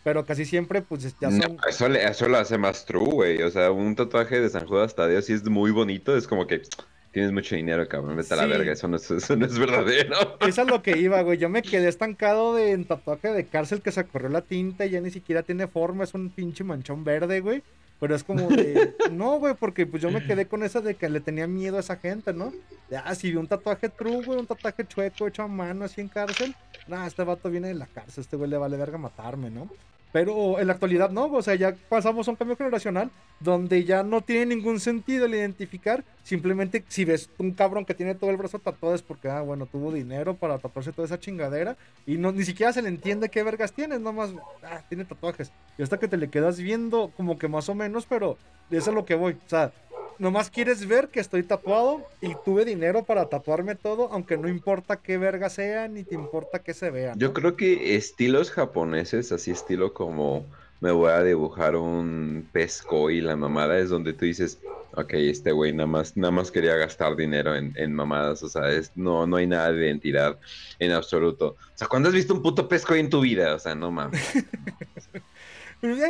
Pero 0.03 0.25
casi 0.25 0.45
siempre, 0.45 0.81
pues 0.81 1.15
ya 1.19 1.29
No, 1.29 1.41
son. 1.43 1.57
eso, 1.69 1.87
le- 1.87 2.03
eso 2.03 2.27
lo 2.27 2.37
hace 2.37 2.57
más 2.57 2.85
true, 2.85 3.05
güey. 3.05 3.41
O 3.43 3.51
sea, 3.51 3.71
un 3.71 3.95
tatuaje 3.95 4.41
de 4.41 4.49
San 4.49 4.65
Judas 4.65 4.95
Tadeo 4.95 5.21
sí 5.21 5.33
es 5.33 5.47
muy 5.47 5.69
bonito. 5.71 6.17
Es 6.17 6.27
como 6.27 6.47
que 6.47 6.63
tienes 7.11 7.31
mucho 7.31 7.55
dinero, 7.55 7.87
cabrón. 7.87 8.17
Vete 8.17 8.33
a 8.33 8.37
la 8.37 8.47
verga. 8.47 8.71
Eso 8.73 8.87
no 8.87 8.95
es, 8.95 9.09
eso 9.11 9.35
no 9.35 9.45
es 9.45 9.59
verdadero. 9.59 10.39
Es 10.39 10.57
a 10.57 10.63
lo 10.63 10.81
que 10.81 10.97
iba, 10.97 11.21
güey. 11.21 11.37
Yo 11.37 11.49
me 11.49 11.61
quedé 11.61 11.87
estancado 11.87 12.55
de 12.55 12.71
en 12.71 12.85
tatuaje 12.85 13.27
de 13.29 13.45
cárcel 13.45 13.81
que 13.81 13.91
se 13.91 14.03
corrió 14.05 14.29
la 14.29 14.41
tinta 14.41 14.87
y 14.87 14.89
ya 14.89 15.01
ni 15.01 15.11
siquiera 15.11 15.43
tiene 15.43 15.67
forma, 15.67 16.03
es 16.03 16.15
un 16.15 16.29
pinche 16.31 16.63
manchón 16.63 17.03
verde, 17.03 17.39
güey. 17.39 17.61
Pero 18.01 18.15
es 18.15 18.23
como 18.23 18.49
de. 18.49 18.95
No, 19.11 19.37
güey, 19.37 19.53
porque 19.53 19.85
pues 19.85 20.01
yo 20.01 20.09
me 20.09 20.25
quedé 20.25 20.47
con 20.47 20.63
esa 20.63 20.81
de 20.81 20.95
que 20.95 21.07
le 21.07 21.19
tenía 21.19 21.45
miedo 21.45 21.77
a 21.77 21.81
esa 21.81 21.97
gente, 21.97 22.33
¿no? 22.33 22.51
De, 22.89 22.97
ah, 22.97 23.13
si 23.13 23.29
vi 23.29 23.37
un 23.37 23.47
tatuaje 23.47 23.89
true, 23.89 24.25
güey, 24.25 24.39
un 24.39 24.47
tatuaje 24.47 24.87
chueco 24.87 25.27
hecho 25.27 25.43
a 25.43 25.47
mano 25.47 25.85
así 25.85 26.01
en 26.01 26.07
cárcel. 26.07 26.55
Nah, 26.87 27.05
este 27.05 27.23
vato 27.23 27.51
viene 27.51 27.67
de 27.67 27.75
la 27.75 27.85
cárcel, 27.85 28.21
este 28.21 28.35
güey 28.37 28.49
le 28.49 28.57
vale 28.57 28.75
verga 28.75 28.97
matarme, 28.97 29.51
¿no? 29.51 29.69
Pero 30.11 30.59
en 30.59 30.67
la 30.67 30.73
actualidad 30.73 31.09
no, 31.09 31.25
o 31.25 31.41
sea, 31.41 31.55
ya 31.55 31.75
pasamos 31.87 32.27
a 32.27 32.31
un 32.31 32.37
cambio 32.37 32.57
generacional 32.57 33.09
donde 33.39 33.85
ya 33.85 34.03
no 34.03 34.21
tiene 34.21 34.55
ningún 34.55 34.79
sentido 34.79 35.25
el 35.25 35.35
identificar. 35.35 36.03
Simplemente 36.23 36.83
si 36.87 37.05
ves 37.05 37.29
un 37.37 37.51
cabrón 37.51 37.85
que 37.85 37.93
tiene 37.93 38.15
todo 38.15 38.29
el 38.29 38.37
brazo 38.37 38.59
tatuado 38.59 38.93
es 38.93 39.01
porque, 39.01 39.29
ah, 39.29 39.41
bueno, 39.41 39.65
tuvo 39.65 39.91
dinero 39.91 40.35
para 40.35 40.57
tatuarse 40.59 40.91
toda 40.91 41.05
esa 41.05 41.19
chingadera 41.19 41.77
y 42.05 42.17
no, 42.17 42.31
ni 42.31 42.43
siquiera 42.43 42.73
se 42.73 42.81
le 42.81 42.89
entiende 42.89 43.29
qué 43.29 43.41
vergas 43.43 43.71
tiene, 43.71 43.99
nomás, 43.99 44.31
ah, 44.63 44.81
tiene 44.89 45.05
tatuajes. 45.05 45.51
Y 45.77 45.83
hasta 45.83 45.97
que 45.97 46.07
te 46.07 46.17
le 46.17 46.29
quedas 46.29 46.59
viendo 46.59 47.11
como 47.15 47.37
que 47.37 47.47
más 47.47 47.69
o 47.69 47.75
menos, 47.75 48.05
pero 48.05 48.37
eso 48.69 48.89
es 48.89 48.95
lo 48.95 49.05
que 49.05 49.15
voy. 49.15 49.33
O 49.33 49.49
sea, 49.49 49.71
nomás 50.19 50.49
quieres 50.49 50.87
ver 50.87 51.09
que 51.09 51.19
estoy 51.19 51.43
tatuado 51.43 52.01
y 52.21 52.35
tuve 52.45 52.65
dinero 52.65 53.03
para 53.03 53.27
tatuarme 53.29 53.75
todo, 53.75 54.09
aunque 54.11 54.37
no 54.37 54.47
importa 54.47 54.97
qué 54.97 55.17
verga 55.17 55.49
sea, 55.49 55.87
ni 55.87 56.03
te 56.03 56.15
importa 56.15 56.59
qué 56.59 56.73
se 56.73 56.89
vea. 56.89 57.13
Yo 57.17 57.33
creo 57.33 57.55
que 57.55 57.95
estilos 57.95 58.51
japoneses, 58.51 59.31
así 59.31 59.51
estilo 59.51 59.93
como 59.93 60.45
me 60.79 60.91
voy 60.91 61.11
a 61.11 61.21
dibujar 61.21 61.75
un 61.75 62.47
pesco 62.51 63.11
y 63.11 63.21
la 63.21 63.35
mamada 63.35 63.77
es 63.77 63.89
donde 63.89 64.13
tú 64.13 64.25
dices, 64.25 64.59
ok, 64.93 65.13
este 65.13 65.51
güey 65.51 65.73
nada 65.73 65.87
más, 65.87 66.17
nada 66.17 66.31
más 66.31 66.49
quería 66.49 66.75
gastar 66.75 67.15
dinero 67.15 67.55
en, 67.55 67.73
en 67.77 67.93
mamadas, 67.93 68.41
o 68.43 68.49
sea, 68.49 68.69
es, 68.71 68.91
no, 68.95 69.27
no 69.27 69.37
hay 69.37 69.45
nada 69.45 69.71
de 69.71 69.85
identidad 69.85 70.39
en 70.79 70.91
absoluto. 70.91 71.49
O 71.49 71.77
sea, 71.77 71.87
¿cuándo 71.87 72.09
has 72.09 72.15
visto 72.15 72.33
un 72.33 72.41
puto 72.41 72.67
pesco 72.67 72.95
en 72.95 73.09
tu 73.09 73.21
vida? 73.21 73.53
O 73.53 73.59
sea, 73.59 73.75
no 73.75 73.91
mames. 73.91 74.21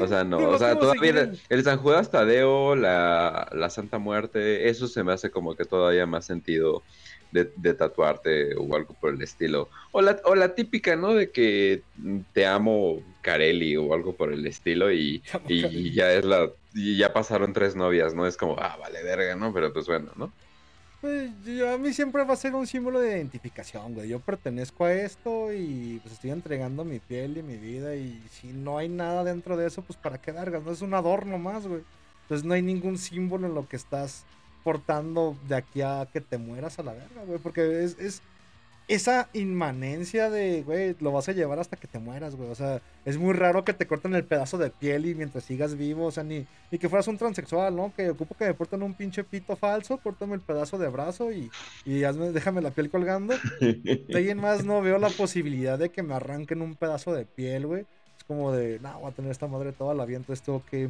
O 0.01 0.07
sea, 0.07 0.23
no, 0.23 0.37
o 0.49 0.57
sea, 0.57 0.77
todavía 0.77 1.11
el, 1.11 1.39
el 1.47 1.63
San 1.63 1.77
Judas 1.77 2.11
Tadeo, 2.11 2.75
la, 2.75 3.47
la 3.53 3.69
Santa 3.69 3.99
Muerte, 3.99 4.69
eso 4.69 4.87
se 4.87 5.03
me 5.03 5.13
hace 5.13 5.31
como 5.31 5.55
que 5.55 5.63
todavía 5.63 6.05
más 6.05 6.25
sentido 6.25 6.83
de, 7.31 7.51
de 7.55 7.73
tatuarte 7.73 8.55
o 8.55 8.75
algo 8.75 8.93
por 8.93 9.13
el 9.13 9.21
estilo. 9.21 9.69
O 9.91 10.01
la, 10.01 10.19
o 10.25 10.35
la 10.35 10.55
típica, 10.55 10.95
¿no? 10.95 11.13
De 11.13 11.31
que 11.31 11.83
te 12.33 12.45
amo 12.45 13.01
Carelli 13.21 13.77
o 13.77 13.93
algo 13.93 14.13
por 14.13 14.33
el 14.33 14.45
estilo 14.45 14.91
y, 14.91 15.23
y 15.47 15.61
Carelli. 15.61 15.91
ya 15.93 16.13
es 16.13 16.25
la... 16.25 16.49
Y 16.73 16.97
ya 16.97 17.11
pasaron 17.13 17.53
tres 17.53 17.75
novias, 17.75 18.13
¿no? 18.13 18.25
Es 18.25 18.37
como, 18.37 18.57
ah, 18.59 18.77
vale, 18.79 19.03
verga, 19.03 19.35
¿no? 19.35 19.53
Pero 19.53 19.73
pues 19.73 19.87
bueno, 19.87 20.11
¿no? 20.15 20.31
Pues, 21.01 21.31
yo- 21.43 21.73
a 21.73 21.77
mí 21.79 21.93
siempre 21.93 22.23
va 22.23 22.33
a 22.33 22.37
ser 22.37 22.53
un 22.53 22.67
símbolo 22.67 22.99
de 22.99 23.09
identificación, 23.17 23.95
güey. 23.95 24.07
Yo 24.09 24.19
pertenezco 24.19 24.85
a 24.85 24.93
esto 24.93 25.51
y 25.51 25.99
pues 26.03 26.13
estoy 26.13 26.29
entregando 26.29 26.85
mi 26.85 26.99
piel 26.99 27.37
y 27.37 27.43
mi 27.43 27.57
vida 27.57 27.95
y 27.95 28.21
si 28.29 28.47
no 28.53 28.77
hay 28.77 28.87
nada 28.87 29.23
dentro 29.23 29.57
de 29.57 29.65
eso, 29.67 29.81
pues 29.81 29.97
para 29.97 30.21
qué 30.21 30.31
vergas, 30.31 30.63
no 30.63 30.71
es 30.71 30.81
un 30.81 30.93
adorno 30.93 31.39
más, 31.39 31.65
güey. 31.65 31.81
Entonces 32.23 32.45
no 32.45 32.53
hay 32.53 32.61
ningún 32.61 32.99
símbolo 32.99 33.47
en 33.47 33.55
lo 33.55 33.67
que 33.67 33.77
estás 33.77 34.25
portando 34.63 35.35
de 35.47 35.55
aquí 35.55 35.81
a 35.81 36.07
que 36.13 36.21
te 36.21 36.37
mueras 36.37 36.77
a 36.77 36.83
la 36.83 36.93
verga, 36.93 37.23
güey. 37.25 37.39
Porque 37.39 37.83
es, 37.83 37.97
es 37.99 38.21
esa 38.87 39.29
inmanencia 39.33 40.29
de, 40.29 40.63
güey, 40.63 40.95
lo 40.99 41.11
vas 41.11 41.29
a 41.29 41.31
llevar 41.31 41.59
hasta 41.59 41.77
que 41.77 41.87
te 41.87 41.99
mueras, 41.99 42.35
güey. 42.35 42.49
O 42.49 42.55
sea, 42.55 42.81
es 43.05 43.17
muy 43.17 43.33
raro 43.33 43.63
que 43.63 43.73
te 43.73 43.87
corten 43.87 44.13
el 44.15 44.25
pedazo 44.25 44.57
de 44.57 44.69
piel 44.69 45.05
y 45.05 45.15
mientras 45.15 45.45
sigas 45.45 45.75
vivo, 45.77 46.05
o 46.07 46.11
sea, 46.11 46.23
ni, 46.23 46.45
ni 46.71 46.77
que 46.77 46.89
fueras 46.89 47.07
un 47.07 47.17
transexual, 47.17 47.75
¿no? 47.75 47.93
Que 47.95 48.09
ocupo 48.09 48.35
que 48.35 48.45
me 48.45 48.53
porten 48.53 48.83
un 48.83 48.93
pinche 48.93 49.23
pito 49.23 49.55
falso, 49.55 49.97
córtame 49.97 50.35
el 50.35 50.41
pedazo 50.41 50.77
de 50.77 50.89
brazo 50.89 51.31
y, 51.31 51.49
y 51.85 52.01
hazme- 52.01 52.31
déjame 52.31 52.61
la 52.61 52.71
piel 52.71 52.89
colgando. 52.89 53.33
De 53.61 54.17
ahí 54.17 54.29
en 54.29 54.39
más 54.39 54.65
no 54.65 54.81
veo 54.81 54.97
la 54.97 55.09
posibilidad 55.09 55.79
de 55.79 55.89
que 55.89 56.03
me 56.03 56.13
arranquen 56.13 56.61
un 56.61 56.75
pedazo 56.75 57.13
de 57.13 57.25
piel, 57.25 57.67
güey. 57.67 57.85
Es 58.17 58.23
como 58.25 58.51
de, 58.51 58.79
no, 58.81 58.99
voy 58.99 59.11
a 59.11 59.15
tener 59.15 59.31
esta 59.31 59.47
madre 59.47 59.71
toda 59.71 59.93
la 59.93 60.05
vida, 60.05 60.17
entonces 60.17 60.43
tengo 60.45 60.63
que, 60.69 60.89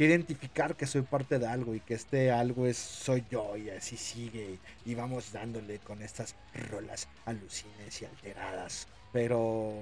que 0.00 0.06
identificar 0.06 0.76
que 0.76 0.86
soy 0.86 1.02
parte 1.02 1.38
de 1.38 1.46
algo 1.46 1.74
y 1.74 1.80
que 1.80 1.92
este 1.92 2.30
algo 2.30 2.64
es 2.64 2.78
soy 2.78 3.22
yo 3.30 3.54
y 3.58 3.68
así 3.68 3.98
sigue 3.98 4.58
y 4.86 4.94
vamos 4.94 5.30
dándole 5.30 5.78
con 5.80 6.00
estas 6.00 6.36
rolas 6.70 7.06
alucines 7.26 8.00
y 8.00 8.06
alteradas. 8.06 8.88
Pero... 9.12 9.74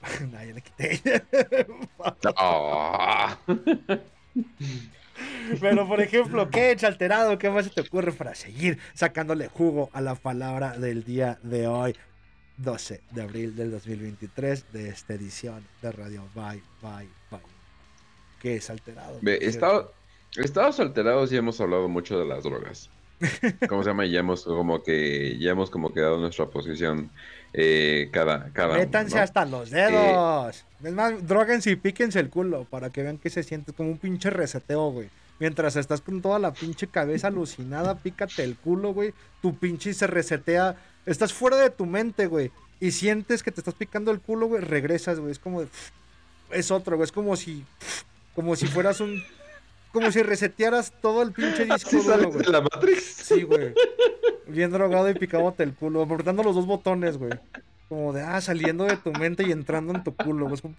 Nah, 0.32 0.44
ya 0.44 0.54
le 0.54 0.62
quité. 0.62 1.02
Pero, 5.60 5.86
por 5.86 6.00
ejemplo, 6.00 6.48
¿qué 6.48 6.70
hecho 6.70 6.86
alterado? 6.86 7.36
¿Qué 7.36 7.50
más 7.50 7.66
se 7.66 7.70
te 7.70 7.82
ocurre 7.82 8.12
para 8.12 8.34
seguir 8.34 8.78
sacándole 8.94 9.48
jugo 9.48 9.90
a 9.92 10.00
la 10.00 10.14
palabra 10.14 10.78
del 10.78 11.04
día 11.04 11.38
de 11.42 11.66
hoy? 11.66 11.94
12 12.56 13.02
de 13.10 13.22
abril 13.22 13.54
del 13.56 13.72
2023 13.72 14.72
de 14.72 14.88
esta 14.88 15.12
edición 15.12 15.66
de 15.82 15.92
Radio 15.92 16.26
Bye 16.34 16.62
Bye 16.80 17.17
¿Qué 18.40 18.56
es 18.56 18.70
alterado? 18.70 19.18
Ve, 19.22 19.38
estado- 19.42 19.92
Estados 20.36 20.78
alterados 20.78 21.32
y 21.32 21.36
hemos 21.36 21.60
hablado 21.60 21.88
mucho 21.88 22.18
de 22.18 22.26
las 22.26 22.44
drogas. 22.44 22.90
¿Cómo 23.68 23.82
se 23.82 23.90
llama? 23.90 24.06
Y 24.06 24.12
ya 24.12 24.20
hemos 24.20 24.44
como 24.44 24.82
que 24.82 25.36
ya 25.38 25.50
hemos 25.50 25.70
como 25.70 25.92
que 25.92 26.00
dado 26.00 26.18
nuestra 26.18 26.46
posición 26.46 27.10
eh, 27.52 28.10
cada 28.12 28.50
cada 28.52 28.70
uno, 28.74 28.78
Métanse 28.80 29.16
¿no? 29.16 29.22
hasta 29.22 29.44
los 29.44 29.70
dedos. 29.70 30.64
Es 30.84 30.92
más, 30.92 31.26
droguense 31.26 31.70
y 31.70 31.76
píquense 31.76 32.20
el 32.20 32.30
culo 32.30 32.64
para 32.70 32.90
que 32.90 33.02
vean 33.02 33.18
que 33.18 33.30
se 33.30 33.42
siente 33.42 33.72
como 33.72 33.90
un 33.90 33.98
pinche 33.98 34.30
reseteo, 34.30 34.90
güey. 34.92 35.08
Mientras 35.40 35.74
estás 35.76 36.00
con 36.00 36.20
toda 36.20 36.38
la 36.38 36.52
pinche 36.52 36.86
cabeza 36.88 37.28
alucinada, 37.28 37.96
pícate 37.96 38.44
el 38.44 38.56
culo, 38.56 38.92
güey. 38.92 39.14
Tu 39.40 39.56
pinche 39.56 39.94
se 39.94 40.06
resetea. 40.06 40.76
Estás 41.06 41.32
fuera 41.32 41.56
de 41.56 41.70
tu 41.70 41.86
mente, 41.86 42.26
güey. 42.26 42.50
Y 42.80 42.90
sientes 42.92 43.42
que 43.42 43.50
te 43.50 43.60
estás 43.60 43.74
picando 43.74 44.10
el 44.12 44.20
culo, 44.20 44.46
güey. 44.46 44.62
Regresas, 44.62 45.18
güey. 45.18 45.32
Es 45.32 45.38
como 45.38 45.62
de. 45.62 45.68
Es 46.50 46.70
otro, 46.70 46.96
güey. 46.96 47.04
Es 47.06 47.12
como 47.12 47.34
si. 47.36 47.64
Como 48.38 48.54
si 48.54 48.68
fueras 48.68 49.00
un. 49.00 49.20
Como 49.92 50.12
si 50.12 50.22
resetearas 50.22 50.92
todo 51.02 51.22
el 51.22 51.32
pinche 51.32 51.64
disco 51.64 51.90
¿Sí 51.90 51.96
duro, 51.96 52.08
sales 52.10 52.26
güey. 52.26 52.46
de 52.46 52.52
la 52.52 52.60
Matrix? 52.60 53.02
Sí, 53.02 53.42
güey. 53.42 53.74
Bien 54.46 54.70
drogado 54.70 55.10
y 55.10 55.14
picándote 55.14 55.64
el 55.64 55.74
culo. 55.74 56.02
Apretando 56.02 56.44
los 56.44 56.54
dos 56.54 56.64
botones, 56.64 57.18
güey. 57.18 57.32
como 57.88 58.12
de, 58.12 58.22
ah, 58.22 58.40
saliendo 58.40 58.84
de 58.84 58.96
tu 58.96 59.10
mente 59.10 59.42
y 59.42 59.50
entrando 59.50 59.92
en 59.92 60.04
tu 60.04 60.14
culo, 60.14 60.44
güey. 60.44 60.54
Es 60.54 60.62
como, 60.62 60.76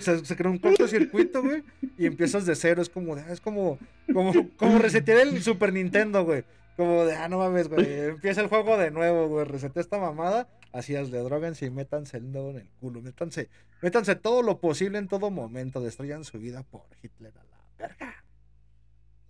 se, 0.00 0.22
se 0.22 0.36
crea 0.36 0.50
un 0.50 0.58
cortocircuito, 0.58 1.42
güey, 1.42 1.62
y 1.96 2.04
empiezas 2.04 2.44
de 2.44 2.54
cero. 2.54 2.82
Es 2.82 2.90
como 2.90 3.16
de, 3.16 3.22
ah, 3.22 3.32
es 3.32 3.40
como, 3.40 3.78
como, 4.12 4.34
como 4.58 4.78
resetear 4.78 5.20
el 5.20 5.42
Super 5.42 5.72
Nintendo, 5.72 6.26
güey. 6.26 6.44
Como 6.76 7.06
de, 7.06 7.14
ah, 7.14 7.26
no 7.30 7.38
mames, 7.38 7.68
güey. 7.68 7.90
Empieza 7.90 8.42
el 8.42 8.48
juego 8.48 8.76
de 8.76 8.90
nuevo, 8.90 9.28
güey. 9.28 9.46
Reseté 9.46 9.80
esta 9.80 9.96
mamada. 9.96 10.46
Así 10.72 10.94
es, 10.94 11.10
de 11.10 11.18
droguense 11.22 11.66
y 11.66 11.70
métanse 11.70 12.18
el 12.18 12.32
dedo 12.32 12.50
en 12.50 12.58
el 12.58 12.70
culo. 12.72 13.00
Métanse, 13.02 13.50
métanse 13.80 14.16
todo 14.16 14.42
lo 14.42 14.60
posible 14.60 14.98
en 14.98 15.08
todo 15.08 15.30
momento. 15.30 15.80
Destruyan 15.80 16.24
su 16.24 16.38
vida 16.38 16.62
por 16.64 16.86
Hitler 17.02 17.36
a 17.38 17.44
la 17.44 17.58
verga. 17.78 18.24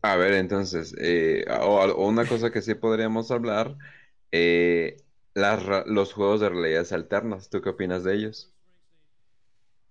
A 0.02 0.16
ver, 0.16 0.32
entonces, 0.34 0.94
eh, 0.98 1.44
o, 1.60 1.80
o 1.84 2.08
una 2.08 2.26
cosa 2.28 2.50
que 2.52 2.62
sí 2.62 2.74
podríamos 2.74 3.30
hablar, 3.32 3.76
eh, 4.32 4.96
las 5.34 5.62
los 5.86 6.12
juegos 6.12 6.40
de 6.40 6.48
realidades 6.50 6.92
alternas, 6.92 7.50
¿tú 7.50 7.60
qué 7.62 7.70
opinas 7.70 8.04
de 8.04 8.14
ellos? 8.14 8.54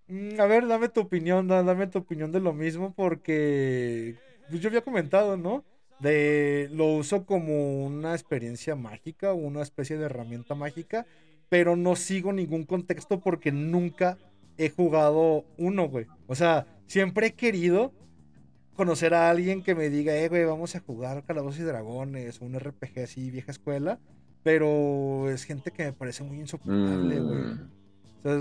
Mm, 0.08 0.39
A 0.39 0.45
ver, 0.48 0.68
dame 0.68 0.89
tu 0.89 1.02
opinión, 1.02 1.48
da- 1.48 1.64
dame 1.64 1.88
tu 1.88 2.00
opinión 2.00 2.32
de 2.32 2.39
lo 2.39 2.54
mismo, 2.54 2.93
porque 2.93 4.18
pues, 4.48 4.62
yo 4.62 4.70
había 4.70 4.82
comentado, 4.84 5.38
¿no? 5.38 5.66
De 5.98 6.70
lo 6.72 6.86
uso 6.88 7.26
como 7.26 7.86
una 7.86 8.14
experiencia 8.14 8.76
mágica, 8.76 9.34
una 9.34 9.62
especie 9.64 9.98
de 9.98 10.06
herramienta 10.06 10.54
mágica, 10.56 11.08
pero 11.50 11.76
no 11.76 11.95
sigo 11.95 12.34
ningún 12.34 12.64
contexto 12.66 13.20
porque 13.20 13.52
nunca 13.52 14.18
he 14.58 14.70
jugado 14.70 15.45
uno, 15.58 15.88
güey. 15.88 16.06
O 16.28 16.36
sea, 16.36 16.66
siempre 16.88 17.28
he 17.28 17.34
querido 17.34 17.93
conocer 18.76 19.14
a 19.14 19.30
alguien 19.30 19.64
que 19.64 19.76
me 19.76 19.89
diga, 19.89 20.16
eh, 20.16 20.30
güey, 20.30 20.45
vamos 20.45 20.76
a 20.76 20.80
jugar 20.82 21.24
Calabozos 21.24 21.60
y 21.60 21.64
Dragones, 21.64 22.41
un 22.41 22.60
RPG 22.60 23.00
así, 23.04 23.32
vieja 23.32 23.52
escuela, 23.52 24.00
pero 24.43 25.30
es 25.30 25.43
gente 25.45 25.72
que 25.72 25.86
me 25.86 25.93
parece 25.93 26.24
muy 26.24 26.39
insoportable, 26.39 27.20
güey. 27.20 27.38
Mm, 27.39 27.70
O 27.72 27.76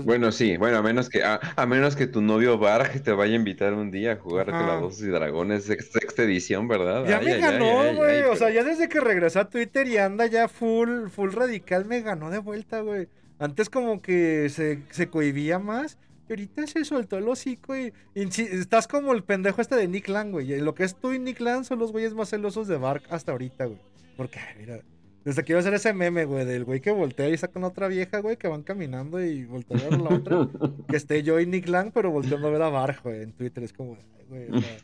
Bueno, 0.03 0.31
sí, 0.31 0.57
bueno, 0.57 0.77
a 0.77 0.81
menos 0.81 1.09
que 1.09 1.23
a, 1.23 1.39
a 1.55 1.65
menos 1.65 1.95
que 1.95 2.07
tu 2.07 2.21
novio 2.21 2.57
Barg 2.57 3.01
te 3.03 3.11
vaya 3.11 3.33
a 3.33 3.35
invitar 3.35 3.73
un 3.73 3.91
día 3.91 4.13
a 4.13 4.15
jugar 4.17 4.49
Ajá. 4.49 4.59
Calabozos 4.59 5.01
y 5.01 5.07
Dragones 5.07 5.63
sex- 5.65 5.91
sexta 5.91 6.23
edición, 6.23 6.67
¿verdad? 6.67 7.05
Ya 7.07 7.17
Ay, 7.19 7.25
me 7.25 7.33
ay, 7.33 7.41
ganó, 7.41 7.95
güey. 7.95 8.23
O 8.23 8.35
sea, 8.35 8.49
ya 8.49 8.63
desde 8.63 8.89
que 8.89 8.99
regresó 8.99 9.39
a 9.39 9.49
Twitter 9.49 9.87
y 9.87 9.97
anda 9.97 10.25
ya 10.27 10.47
full, 10.47 11.07
full 11.09 11.31
radical, 11.31 11.85
me 11.85 12.01
ganó 12.01 12.29
de 12.29 12.39
vuelta, 12.39 12.81
güey. 12.81 13.07
Antes 13.39 13.69
como 13.69 14.01
que 14.01 14.49
se, 14.49 14.79
se 14.89 15.07
cohibía 15.09 15.59
más. 15.59 15.97
Y 16.29 16.33
ahorita 16.33 16.67
se 16.67 16.83
soltó 16.83 17.17
el 17.17 17.27
hocico 17.29 17.73
y, 17.77 17.93
estás 18.13 18.85
como 18.87 19.13
el 19.13 19.23
pendejo 19.23 19.61
este 19.61 19.75
de 19.75 19.87
Nick 19.87 20.09
Land, 20.09 20.31
güey. 20.31 20.59
Lo 20.59 20.75
que 20.75 20.83
es 20.83 20.93
tú 20.95 21.13
y 21.13 21.19
Nick 21.19 21.39
Land 21.39 21.63
son 21.63 21.79
los 21.79 21.93
güeyes 21.93 22.13
más 22.13 22.29
celosos 22.29 22.67
de 22.67 22.75
Bark 22.77 23.03
hasta 23.09 23.31
ahorita, 23.31 23.63
güey. 23.65 23.79
Porque, 24.17 24.39
ay, 24.39 24.55
mira, 24.59 24.79
desde 25.27 25.43
que 25.43 25.53
a 25.53 25.59
hacer 25.59 25.73
ese 25.73 25.93
meme, 25.93 26.23
güey, 26.23 26.45
del 26.45 26.63
güey 26.63 26.79
que 26.79 26.89
voltea 26.89 27.27
y 27.27 27.37
saca 27.37 27.59
una 27.59 27.67
otra 27.67 27.89
vieja, 27.89 28.19
güey, 28.19 28.37
que 28.37 28.47
van 28.47 28.63
caminando 28.63 29.21
y 29.21 29.43
voltea 29.43 29.77
a 29.77 29.89
ver 29.89 29.99
la 29.99 30.15
otra. 30.15 30.47
que 30.87 30.95
esté 30.95 31.21
yo 31.21 31.37
y 31.41 31.45
Nick 31.45 31.67
Lang, 31.67 31.91
pero 31.93 32.11
volteando 32.11 32.47
a 32.47 32.51
ver 32.51 32.61
a 32.61 32.69
Bark, 32.69 33.03
güey, 33.03 33.23
en 33.23 33.33
Twitter. 33.33 33.61
Es 33.61 33.73
como, 33.73 33.97
güey, 34.29 34.47
sea, 34.47 34.77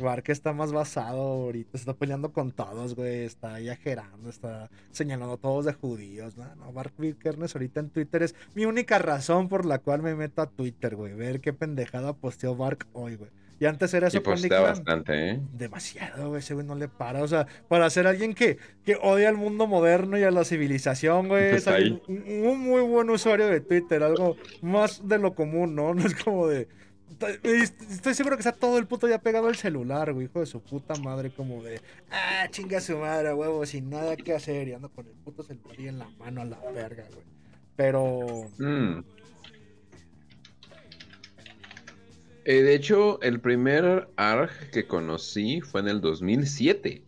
Bark 0.00 0.24
está 0.28 0.54
más 0.54 0.72
basado 0.72 1.20
ahorita, 1.20 1.72
se 1.72 1.82
está 1.82 1.92
peleando 1.92 2.32
con 2.32 2.52
todos, 2.52 2.94
güey, 2.94 3.24
está 3.24 3.56
ahí 3.56 3.68
ajerando, 3.68 4.30
está 4.30 4.70
señalando 4.92 5.34
a 5.34 5.36
todos 5.36 5.66
de 5.66 5.74
judíos. 5.74 6.38
No, 6.38 6.56
no, 6.56 6.72
Bark 6.72 6.94
Vikernes 6.96 7.54
ahorita 7.54 7.80
en 7.80 7.90
Twitter 7.90 8.22
es 8.22 8.34
mi 8.54 8.64
única 8.64 8.98
razón 8.98 9.50
por 9.50 9.66
la 9.66 9.78
cual 9.80 10.00
me 10.00 10.14
meto 10.14 10.40
a 10.40 10.48
Twitter, 10.48 10.96
güey, 10.96 11.12
ver 11.12 11.42
qué 11.42 11.52
pendejada 11.52 12.14
posteó 12.14 12.56
Bark 12.56 12.86
hoy, 12.94 13.16
güey. 13.16 13.30
Y 13.58 13.64
antes 13.64 13.94
era 13.94 14.06
Y 14.06 14.08
eso 14.08 14.22
con 14.22 14.34
Nick 14.34 14.42
postea 14.42 14.60
Lang. 14.60 14.68
bastante, 14.70 15.30
¿eh? 15.30 15.40
Demasiado, 15.54 16.28
güey, 16.28 16.40
ese 16.40 16.52
güey 16.54 16.66
no 16.66 16.74
le 16.74 16.88
para. 16.88 17.22
O 17.22 17.28
sea, 17.28 17.46
para 17.68 17.88
ser 17.88 18.06
alguien 18.06 18.34
que, 18.34 18.58
que 18.84 18.96
odia 18.96 19.28
al 19.30 19.36
mundo 19.36 19.66
moderno 19.66 20.18
y 20.18 20.24
a 20.24 20.30
la 20.30 20.44
civilización, 20.44 21.28
güey, 21.28 21.44
es 21.46 21.56
Está 21.56 21.76
alguien- 21.76 22.02
un, 22.06 22.46
un 22.48 22.60
muy 22.60 22.82
buen 22.82 23.08
usuario 23.08 23.46
de 23.46 23.60
Twitter, 23.60 24.02
algo 24.02 24.36
más 24.60 25.08
de 25.08 25.18
lo 25.18 25.34
común, 25.34 25.74
¿no? 25.74 25.94
No 25.94 26.04
es 26.06 26.14
como 26.14 26.46
de. 26.48 26.68
Estoy 27.42 28.12
seguro 28.14 28.36
que 28.36 28.40
está 28.40 28.52
todo 28.52 28.76
el 28.78 28.86
puto 28.86 29.08
ya 29.08 29.18
pegado 29.18 29.48
al 29.48 29.56
celular, 29.56 30.12
güey, 30.12 30.26
hijo 30.26 30.40
de 30.40 30.46
su 30.46 30.60
puta 30.60 30.94
madre, 30.96 31.30
como 31.30 31.62
de. 31.62 31.80
Ah, 32.10 32.46
chinga 32.50 32.80
su 32.80 32.98
madre, 32.98 33.32
huevo, 33.32 33.64
sin 33.64 33.88
nada 33.88 34.16
que 34.16 34.34
hacer 34.34 34.68
y 34.68 34.74
ando 34.74 34.90
con 34.90 35.06
el 35.06 35.12
puto 35.24 35.42
celular 35.42 35.76
ahí 35.78 35.88
en 35.88 35.98
la 35.98 36.08
mano 36.18 36.42
a 36.42 36.44
la 36.44 36.58
verga, 36.72 37.04
güey. 37.10 37.24
Pero. 37.74 38.48
Mm. 38.58 38.98
Eh, 42.48 42.62
de 42.62 42.76
hecho, 42.76 43.20
el 43.22 43.40
primer 43.40 44.08
ARG 44.14 44.70
que 44.70 44.86
conocí 44.86 45.60
fue 45.62 45.80
en 45.80 45.88
el 45.88 46.00
2007. 46.00 47.02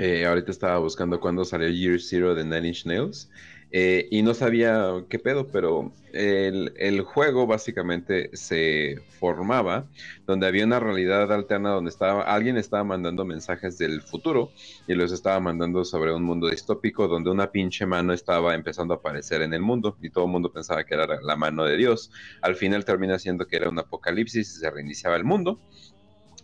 Eh, 0.00 0.26
ahorita 0.26 0.50
estaba 0.50 0.78
buscando 0.78 1.20
cuándo 1.20 1.44
salió 1.44 1.68
Year 1.68 2.00
Zero 2.00 2.34
de 2.34 2.42
Nine 2.42 2.68
Inch 2.68 2.84
Nails. 2.84 3.30
Eh, 3.72 4.06
y 4.10 4.22
no 4.22 4.34
sabía 4.34 4.92
qué 5.08 5.18
pedo, 5.18 5.48
pero 5.48 5.92
el, 6.12 6.74
el 6.76 7.00
juego 7.00 7.46
básicamente 7.46 8.28
se 8.34 9.00
formaba 9.18 9.86
donde 10.26 10.46
había 10.46 10.66
una 10.66 10.78
realidad 10.78 11.32
alterna 11.32 11.70
donde 11.70 11.88
estaba, 11.88 12.22
alguien 12.22 12.58
estaba 12.58 12.84
mandando 12.84 13.24
mensajes 13.24 13.78
del 13.78 14.02
futuro 14.02 14.50
y 14.86 14.94
los 14.94 15.10
estaba 15.10 15.40
mandando 15.40 15.86
sobre 15.86 16.12
un 16.14 16.22
mundo 16.22 16.48
distópico 16.48 17.08
donde 17.08 17.30
una 17.30 17.50
pinche 17.50 17.86
mano 17.86 18.12
estaba 18.12 18.54
empezando 18.54 18.92
a 18.92 18.98
aparecer 18.98 19.40
en 19.40 19.54
el 19.54 19.62
mundo 19.62 19.96
y 20.02 20.10
todo 20.10 20.26
el 20.26 20.30
mundo 20.30 20.52
pensaba 20.52 20.84
que 20.84 20.94
era 20.94 21.06
la 21.22 21.36
mano 21.36 21.64
de 21.64 21.78
Dios. 21.78 22.10
Al 22.42 22.56
final 22.56 22.84
termina 22.84 23.18
siendo 23.18 23.46
que 23.46 23.56
era 23.56 23.70
un 23.70 23.78
apocalipsis 23.78 24.54
y 24.54 24.60
se 24.60 24.70
reiniciaba 24.70 25.16
el 25.16 25.24
mundo. 25.24 25.60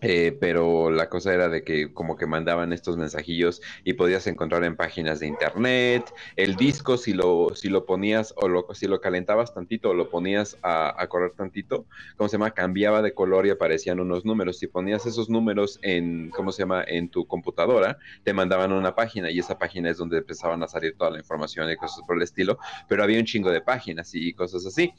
Eh, 0.01 0.37
pero 0.41 0.91
la 0.91 1.09
cosa 1.09 1.35
era 1.35 1.49
de 1.49 1.65
que 1.65 1.93
como 1.93 2.17
que 2.17 2.27
mandaban 2.27 2.73
estos 2.73 2.97
mensajillos 2.97 3.61
y 3.83 3.95
podías 3.95 4.29
encontrar 4.29 4.63
en 4.63 4.77
páginas 4.77 5.19
de 5.19 5.27
internet 5.27 6.09
el 6.37 6.55
disco 6.55 6.97
si 6.97 7.15
lo 7.15 7.49
si 7.57 7.69
lo 7.69 7.85
ponías 7.85 8.33
o 8.37 8.47
lo, 8.47 8.67
si 8.75 8.87
lo 8.87 9.01
calentabas 9.01 9.53
tantito 9.53 9.91
o 9.91 9.95
lo 9.95 10.09
ponías 10.09 10.57
a, 10.63 10.95
a 11.03 11.09
correr 11.09 11.33
tantito 11.33 11.87
cómo 12.17 12.29
se 12.29 12.37
llama 12.37 12.53
cambiaba 12.53 13.03
de 13.03 13.13
color 13.13 13.47
y 13.47 13.51
aparecían 13.51 13.99
unos 13.99 14.25
números. 14.25 14.59
Si 14.59 14.69
ponías 14.69 15.05
esos 15.05 15.29
números 15.29 15.81
en 15.83 16.31
cómo 16.31 16.53
se 16.53 16.63
llama 16.63 16.85
en 16.87 17.11
tu 17.11 17.27
computadora 17.27 17.99
te 18.23 18.33
mandaban 18.33 18.73
una 18.73 18.95
página 18.95 19.31
y 19.33 19.41
esa 19.41 19.59
página 19.59 19.91
es 19.91 19.97
donde 19.97 20.19
empezaban 20.19 20.63
a 20.63 20.69
salir 20.69 20.95
toda 20.97 21.11
la 21.11 21.19
información 21.19 21.71
y 21.71 21.77
cosas 21.77 22.05
por 22.07 22.17
el 22.17 22.23
estilo 22.23 22.59
pero 22.89 23.03
había 23.03 23.19
un 23.19 23.25
chingo 23.25 23.51
de 23.51 23.63
páginas 23.63 24.15
y 24.15 24.33
cosas 24.33 24.65
así 24.65 24.93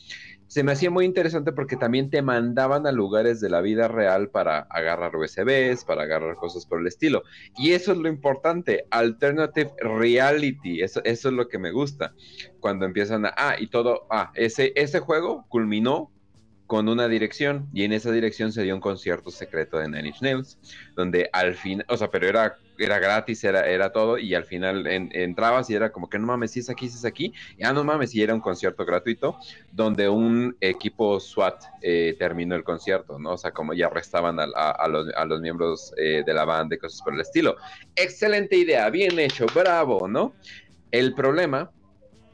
se 0.49 0.63
me 0.63 0.71
hacía 0.71 0.89
muy 0.89 1.05
interesante 1.05 1.51
porque 1.51 1.75
también 1.75 2.09
te 2.09 2.23
mandaban 2.23 2.87
a 2.87 2.91
lugares 2.91 3.39
de 3.39 3.51
la 3.51 3.61
vida 3.61 3.87
real 3.87 4.29
para 4.29 4.61
agarrar 4.61 5.15
USBs, 5.15 5.85
para 5.85 6.03
agarrar 6.03 6.35
cosas 6.37 6.65
por 6.65 6.81
el 6.81 6.87
estilo. 6.87 7.21
Y 7.55 7.73
eso 7.73 7.91
es 7.91 7.99
lo 7.99 8.09
importante, 8.09 8.87
alternative 8.89 9.71
reality, 9.77 10.81
eso, 10.81 11.01
es 11.03 11.23
lo 11.23 11.47
que 11.47 11.59
me 11.59 11.71
gusta. 11.71 12.15
Cuando 12.59 12.87
empiezan 12.87 13.27
a, 13.27 13.33
ah, 13.37 13.55
y 13.59 13.67
todo, 13.67 14.07
ah, 14.09 14.31
ese, 14.33 14.73
ese 14.75 14.99
juego 14.99 15.45
culminó 15.49 16.11
con 16.65 16.89
una 16.89 17.07
dirección 17.07 17.69
y 17.71 17.83
en 17.83 17.93
esa 17.93 18.11
dirección 18.11 18.51
se 18.51 18.63
dio 18.63 18.73
un 18.73 18.81
concierto 18.81 19.29
secreto 19.29 19.77
de 19.77 19.87
Nine 19.87 20.13
Inch 20.19 20.57
donde 20.95 21.29
al 21.31 21.53
fin, 21.53 21.83
o 21.87 21.95
sea, 21.95 22.09
pero 22.09 22.27
era, 22.27 22.57
era 22.79 22.99
gratis, 22.99 23.43
era, 23.43 23.67
era 23.67 23.91
todo 23.91 24.17
y 24.17 24.33
al 24.35 24.45
final 24.45 24.87
en- 24.87 25.09
entrabas 25.13 25.69
y 25.69 25.75
era 25.75 25.91
como 25.91 26.09
que 26.09 26.19
no 26.19 26.27
mames, 26.27 26.51
si 26.51 26.59
es 26.61 26.69
aquí, 26.69 26.89
si 26.89 26.97
es 26.97 27.05
aquí, 27.05 27.33
y 27.57 27.63
ah, 27.65 27.73
no 27.73 27.83
mames, 27.83 28.13
y 28.15 28.21
era 28.23 28.33
un 28.33 28.41
concierto 28.41 28.85
gratuito 28.85 29.37
donde 29.71 30.09
un 30.09 30.55
equipo 30.59 31.19
SWAT 31.19 31.61
eh, 31.81 32.15
terminó 32.19 32.55
el 32.55 32.63
concierto, 32.63 33.19
¿no? 33.19 33.33
O 33.33 33.37
sea, 33.37 33.51
como 33.51 33.73
ya 33.73 33.87
arrestaban 33.87 34.39
a 34.39 34.87
los, 34.87 35.07
a 35.15 35.25
los 35.25 35.41
miembros 35.41 35.93
eh, 35.97 36.23
de 36.25 36.33
la 36.33 36.45
banda 36.45 36.75
y 36.75 36.79
cosas 36.79 37.01
por 37.03 37.13
el 37.13 37.21
estilo. 37.21 37.55
Excelente 37.95 38.55
idea, 38.55 38.89
bien 38.89 39.19
hecho, 39.19 39.45
bravo, 39.47 40.07
¿no? 40.07 40.35
El 40.91 41.13
problema 41.13 41.71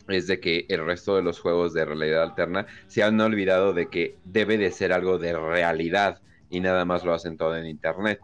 es 0.08 0.28
de 0.28 0.40
que 0.40 0.66
el 0.70 0.86
resto 0.86 1.16
de 1.16 1.24
los 1.24 1.40
juegos 1.40 1.74
de 1.74 1.86
realidad 1.86 2.24
alterna 2.24 2.68
se 2.88 3.04
han 3.04 3.20
olvidado 3.22 3.74
de 3.74 3.90
que 3.90 4.16
debe 4.24 4.58
de 4.58 4.72
ser 4.72 4.94
algo 4.94 5.18
de 5.18 5.34
realidad 5.38 6.20
y 6.50 6.60
nada 6.60 6.86
más 6.86 7.04
lo 7.04 7.14
hacen 7.14 7.38
todo 7.38 7.56
en 7.58 7.66
internet. 7.66 8.20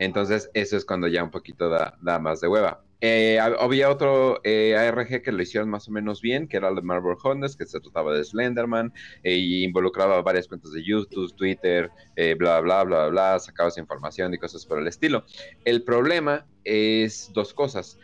Entonces, 0.00 0.50
eso 0.54 0.76
es 0.76 0.84
cuando 0.86 1.08
ya 1.08 1.22
un 1.24 1.30
poquito 1.30 1.68
da, 1.70 1.96
más 2.20 2.40
de 2.40 2.48
hueva. 2.48 2.82
Eh, 3.02 3.38
hab- 3.40 3.56
había 3.60 3.90
otro 3.90 4.40
eh, 4.44 4.76
ARG 4.76 5.22
que 5.22 5.32
lo 5.32 5.42
hicieron 5.42 5.70
más 5.70 5.88
o 5.88 5.92
menos 5.92 6.20
bien, 6.22 6.48
que 6.48 6.56
era 6.58 6.68
el 6.70 6.76
de 6.76 6.82
Marvel 6.82 7.16
Hondas, 7.22 7.56
que 7.56 7.66
se 7.66 7.80
trataba 7.80 8.14
de 8.14 8.24
Slenderman, 8.24 8.92
y 9.22 9.64
involucraba 9.64 10.22
varias 10.22 10.48
cuentas 10.48 10.72
de 10.72 10.84
YouTube, 10.84 11.34
Twitter, 11.36 11.92
bla, 12.38 12.60
bla, 12.60 12.84
bla, 12.84 13.08
bla, 13.08 13.38
sacabas 13.40 13.78
información 13.78 14.34
y 14.34 14.38
cosas 14.38 14.66
por 14.66 14.80
el 14.80 14.88
estilo. 14.88 15.24
El 15.64 15.84
problema 15.84 16.48
es 16.64 17.30
dos 17.32 17.54
cosas. 17.54 17.98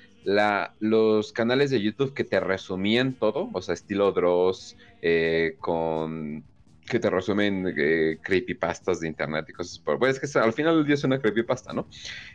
Los 0.80 1.32
canales 1.32 1.70
de 1.70 1.80
YouTube 1.82 2.14
que 2.14 2.24
te 2.24 2.40
resumían 2.40 3.18
todo, 3.18 3.51
o 3.53 3.62
sea, 3.62 3.74
estilo 3.74 4.12
Dross, 4.12 4.76
con 5.61 6.47
que 6.87 7.01
te 7.01 7.11
resumen 7.11 7.74
eh, 7.76 8.18
creepypastas 8.22 9.01
de 9.01 9.09
internet 9.09 9.47
y 9.49 9.53
cosas 9.53 9.78
por... 9.80 9.99
Pues 9.99 10.20
es 10.22 10.32
que 10.32 10.39
al 10.39 10.53
final 10.53 10.76
del 10.76 10.87
día 10.87 10.95
es 10.95 11.05
una 11.05 11.20
creepypasta, 11.20 11.72
¿no? 11.72 11.89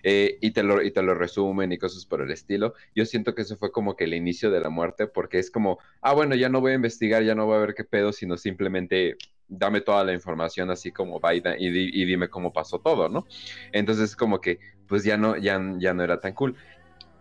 Eh, 0.03 0.37
y, 0.41 0.51
te 0.51 0.63
lo, 0.63 0.81
y 0.81 0.91
te 0.91 1.01
lo 1.01 1.15
resumen 1.15 1.71
y 1.71 1.77
cosas 1.77 2.05
por 2.05 2.21
el 2.21 2.31
estilo. 2.31 2.73
Yo 2.95 3.05
siento 3.05 3.35
que 3.35 3.43
eso 3.43 3.57
fue 3.57 3.71
como 3.71 3.95
que 3.95 4.05
el 4.05 4.13
inicio 4.13 4.51
de 4.51 4.59
la 4.61 4.69
muerte, 4.69 5.07
porque 5.07 5.39
es 5.39 5.51
como, 5.51 5.79
ah, 6.01 6.13
bueno, 6.13 6.35
ya 6.35 6.49
no 6.49 6.61
voy 6.61 6.73
a 6.73 6.75
investigar, 6.75 7.23
ya 7.23 7.35
no 7.35 7.45
voy 7.45 7.55
a 7.57 7.59
ver 7.59 7.73
qué 7.75 7.83
pedo, 7.83 8.11
sino 8.13 8.37
simplemente 8.37 9.17
dame 9.47 9.81
toda 9.81 10.03
la 10.05 10.13
información 10.13 10.69
así 10.71 10.91
como 10.93 11.19
va 11.19 11.33
y, 11.35 11.41
di- 11.41 11.89
y 11.93 12.05
dime 12.05 12.29
cómo 12.29 12.53
pasó 12.53 12.79
todo, 12.79 13.09
¿no? 13.09 13.27
Entonces 13.71 14.15
como 14.15 14.39
que, 14.41 14.59
pues 14.87 15.03
ya 15.03 15.17
no, 15.17 15.37
ya, 15.37 15.59
ya 15.79 15.93
no 15.93 16.03
era 16.03 16.19
tan 16.19 16.33
cool 16.33 16.55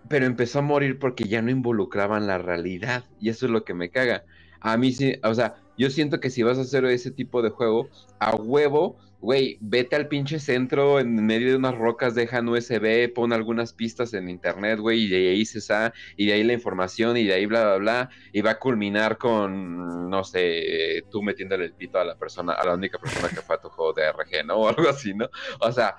pero 0.08 0.26
empezó 0.26 0.58
a 0.60 0.62
morir 0.62 0.98
porque 0.98 1.24
ya 1.28 1.42
no 1.42 1.50
involucraban 1.50 2.26
la 2.26 2.38
realidad 2.38 3.04
y 3.18 3.28
eso 3.30 3.46
es 3.46 3.52
lo 3.52 3.64
que 3.64 3.74
me 3.74 3.90
caga. 3.90 4.24
A 4.60 4.76
mí 4.76 4.92
sí, 4.92 5.14
o 5.22 5.34
sea, 5.34 5.56
yo 5.76 5.90
siento 5.90 6.20
que 6.20 6.30
si 6.30 6.42
vas 6.42 6.58
a 6.58 6.62
hacer 6.62 6.84
ese 6.84 7.10
tipo 7.10 7.42
de 7.42 7.50
juego, 7.50 7.88
a 8.18 8.34
huevo, 8.34 8.98
güey, 9.20 9.58
vete 9.60 9.96
al 9.96 10.08
pinche 10.08 10.38
centro 10.38 10.98
en 10.98 11.14
medio 11.24 11.48
de 11.48 11.56
unas 11.56 11.76
rocas, 11.76 12.14
dejan 12.14 12.48
USB, 12.48 13.12
pon 13.14 13.32
algunas 13.32 13.72
pistas 13.72 14.14
en 14.14 14.28
internet, 14.28 14.78
güey, 14.78 15.04
y 15.04 15.08
de 15.08 15.30
ahí 15.30 15.44
se 15.44 15.60
sa, 15.60 15.92
y 16.16 16.26
de 16.26 16.34
ahí 16.34 16.44
la 16.44 16.54
información, 16.54 17.16
y 17.16 17.24
de 17.24 17.34
ahí 17.34 17.46
bla, 17.46 17.64
bla, 17.64 17.76
bla, 17.76 18.10
y 18.32 18.40
va 18.40 18.52
a 18.52 18.58
culminar 18.58 19.18
con, 19.18 20.10
no 20.10 20.24
sé, 20.24 21.04
tú 21.10 21.22
metiéndole 21.22 21.66
el 21.66 21.72
pito 21.72 21.98
a 21.98 22.04
la 22.04 22.16
persona, 22.16 22.54
a 22.54 22.64
la 22.66 22.74
única 22.74 22.98
persona 22.98 23.28
que 23.28 23.42
fue 23.42 23.56
a 23.56 23.60
tu 23.60 23.68
juego 23.68 23.92
de 23.92 24.10
RG, 24.10 24.46
¿no? 24.46 24.56
O 24.60 24.68
algo 24.68 24.88
así, 24.88 25.14
¿no? 25.14 25.28
O 25.60 25.72
sea, 25.72 25.96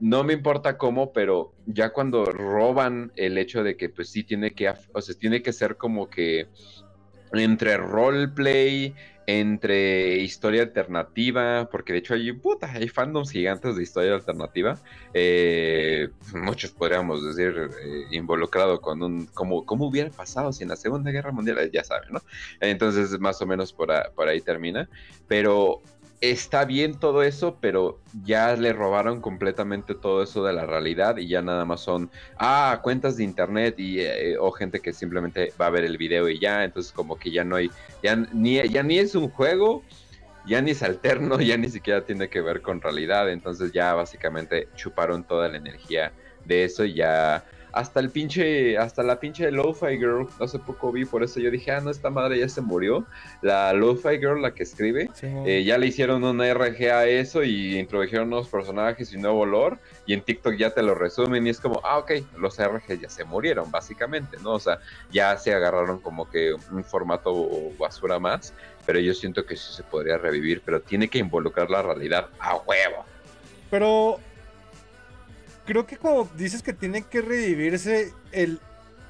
no 0.00 0.24
me 0.24 0.32
importa 0.32 0.78
cómo, 0.78 1.12
pero 1.12 1.52
ya 1.66 1.92
cuando 1.92 2.24
roban 2.24 3.12
el 3.16 3.38
hecho 3.38 3.62
de 3.62 3.76
que 3.76 3.88
pues 3.90 4.10
sí 4.10 4.24
tiene 4.24 4.52
que, 4.52 4.72
o 4.92 5.00
sea, 5.00 5.14
tiene 5.14 5.42
que 5.42 5.52
ser 5.52 5.76
como 5.76 6.08
que 6.08 6.48
entre 7.32 7.76
roleplay, 7.76 8.94
entre 9.26 10.16
historia 10.18 10.62
alternativa, 10.62 11.68
porque 11.70 11.92
de 11.92 12.00
hecho 12.00 12.14
hay, 12.14 12.32
puta, 12.32 12.70
hay 12.72 12.88
fandoms 12.88 13.30
gigantes 13.30 13.76
de 13.76 13.82
historia 13.82 14.14
alternativa, 14.14 14.78
eh, 15.14 16.08
muchos 16.34 16.72
podríamos 16.72 17.24
decir 17.24 17.70
eh, 17.84 18.06
involucrado 18.10 18.80
con 18.80 19.02
un, 19.02 19.26
como, 19.26 19.64
¿cómo 19.64 19.86
hubiera 19.86 20.10
pasado 20.10 20.52
si 20.52 20.64
en 20.64 20.70
la 20.70 20.76
Segunda 20.76 21.12
Guerra 21.12 21.30
Mundial, 21.30 21.70
ya 21.72 21.84
saben, 21.84 22.12
¿no? 22.12 22.22
Entonces 22.60 23.18
más 23.20 23.40
o 23.40 23.46
menos 23.46 23.72
por, 23.72 23.90
por 24.14 24.28
ahí 24.28 24.40
termina, 24.40 24.88
pero 25.28 25.82
está 26.20 26.64
bien 26.66 26.98
todo 26.98 27.22
eso, 27.22 27.58
pero 27.60 27.98
ya 28.24 28.54
le 28.54 28.72
robaron 28.72 29.20
completamente 29.20 29.94
todo 29.94 30.22
eso 30.22 30.44
de 30.44 30.52
la 30.52 30.66
realidad 30.66 31.16
y 31.16 31.28
ya 31.28 31.40
nada 31.40 31.64
más 31.64 31.80
son, 31.80 32.10
ah, 32.36 32.80
cuentas 32.82 33.16
de 33.16 33.24
internet 33.24 33.76
y, 33.78 34.00
eh, 34.00 34.36
o 34.38 34.50
gente 34.50 34.80
que 34.80 34.92
simplemente 34.92 35.52
va 35.60 35.66
a 35.66 35.70
ver 35.70 35.84
el 35.84 35.96
video 35.96 36.28
y 36.28 36.38
ya, 36.38 36.64
entonces 36.64 36.92
como 36.92 37.18
que 37.18 37.30
ya 37.30 37.44
no 37.44 37.56
hay, 37.56 37.70
ya 38.02 38.16
ni, 38.16 38.68
ya 38.68 38.82
ni 38.82 38.98
es 38.98 39.14
un 39.14 39.30
juego, 39.30 39.82
ya 40.46 40.60
ni 40.60 40.72
es 40.72 40.82
alterno, 40.82 41.38
ya 41.40 41.56
ni 41.56 41.70
siquiera 41.70 42.04
tiene 42.04 42.28
que 42.28 42.42
ver 42.42 42.60
con 42.60 42.82
realidad, 42.82 43.30
entonces 43.30 43.72
ya 43.72 43.94
básicamente 43.94 44.68
chuparon 44.76 45.24
toda 45.24 45.48
la 45.48 45.56
energía 45.56 46.12
de 46.44 46.64
eso 46.64 46.84
y 46.84 46.94
ya 46.94 47.44
hasta 47.72 48.00
el 48.00 48.10
pinche, 48.10 48.76
hasta 48.78 49.02
la 49.02 49.20
pinche 49.20 49.50
Lo-Fi 49.50 49.98
Girl, 49.98 50.28
hace 50.40 50.58
poco 50.58 50.92
vi, 50.92 51.04
por 51.04 51.22
eso 51.22 51.40
yo 51.40 51.50
dije, 51.50 51.70
ah, 51.72 51.80
no, 51.80 51.90
esta 51.90 52.10
madre 52.10 52.38
ya 52.38 52.48
se 52.48 52.60
murió. 52.60 53.06
La 53.42 53.72
Lo-Fi 53.72 54.18
Girl, 54.18 54.42
la 54.42 54.54
que 54.54 54.62
escribe, 54.62 55.10
eh, 55.22 55.64
ya 55.64 55.78
le 55.78 55.86
hicieron 55.86 56.24
una 56.24 56.52
RG 56.52 56.90
a 56.90 57.06
eso 57.06 57.42
y 57.42 57.78
introdujeron 57.78 58.30
nuevos 58.30 58.48
personajes 58.48 59.12
y 59.12 59.18
nuevo 59.18 59.40
olor. 59.40 59.78
Y 60.06 60.14
en 60.14 60.22
TikTok 60.22 60.56
ya 60.56 60.70
te 60.70 60.82
lo 60.82 60.94
resumen 60.94 61.46
y 61.46 61.50
es 61.50 61.60
como, 61.60 61.80
ah, 61.84 61.98
ok, 61.98 62.12
los 62.38 62.58
RG 62.58 63.00
ya 63.00 63.08
se 63.08 63.24
murieron, 63.24 63.70
básicamente, 63.70 64.36
¿no? 64.42 64.52
O 64.54 64.60
sea, 64.60 64.80
ya 65.10 65.36
se 65.36 65.54
agarraron 65.54 66.00
como 66.00 66.28
que 66.28 66.54
un 66.70 66.84
formato 66.84 67.48
basura 67.78 68.18
más, 68.18 68.52
pero 68.86 68.98
yo 68.98 69.14
siento 69.14 69.44
que 69.46 69.56
sí 69.56 69.72
se 69.72 69.82
podría 69.82 70.18
revivir, 70.18 70.62
pero 70.64 70.80
tiene 70.80 71.08
que 71.08 71.18
involucrar 71.18 71.70
la 71.70 71.82
realidad 71.82 72.28
a 72.38 72.56
huevo. 72.56 73.04
Pero 73.70 74.18
creo 75.70 75.86
que 75.86 75.96
como 75.96 76.28
dices 76.36 76.64
que 76.64 76.72
tiene 76.72 77.02
que 77.02 77.20
revivirse 77.20 78.12
el 78.32 78.58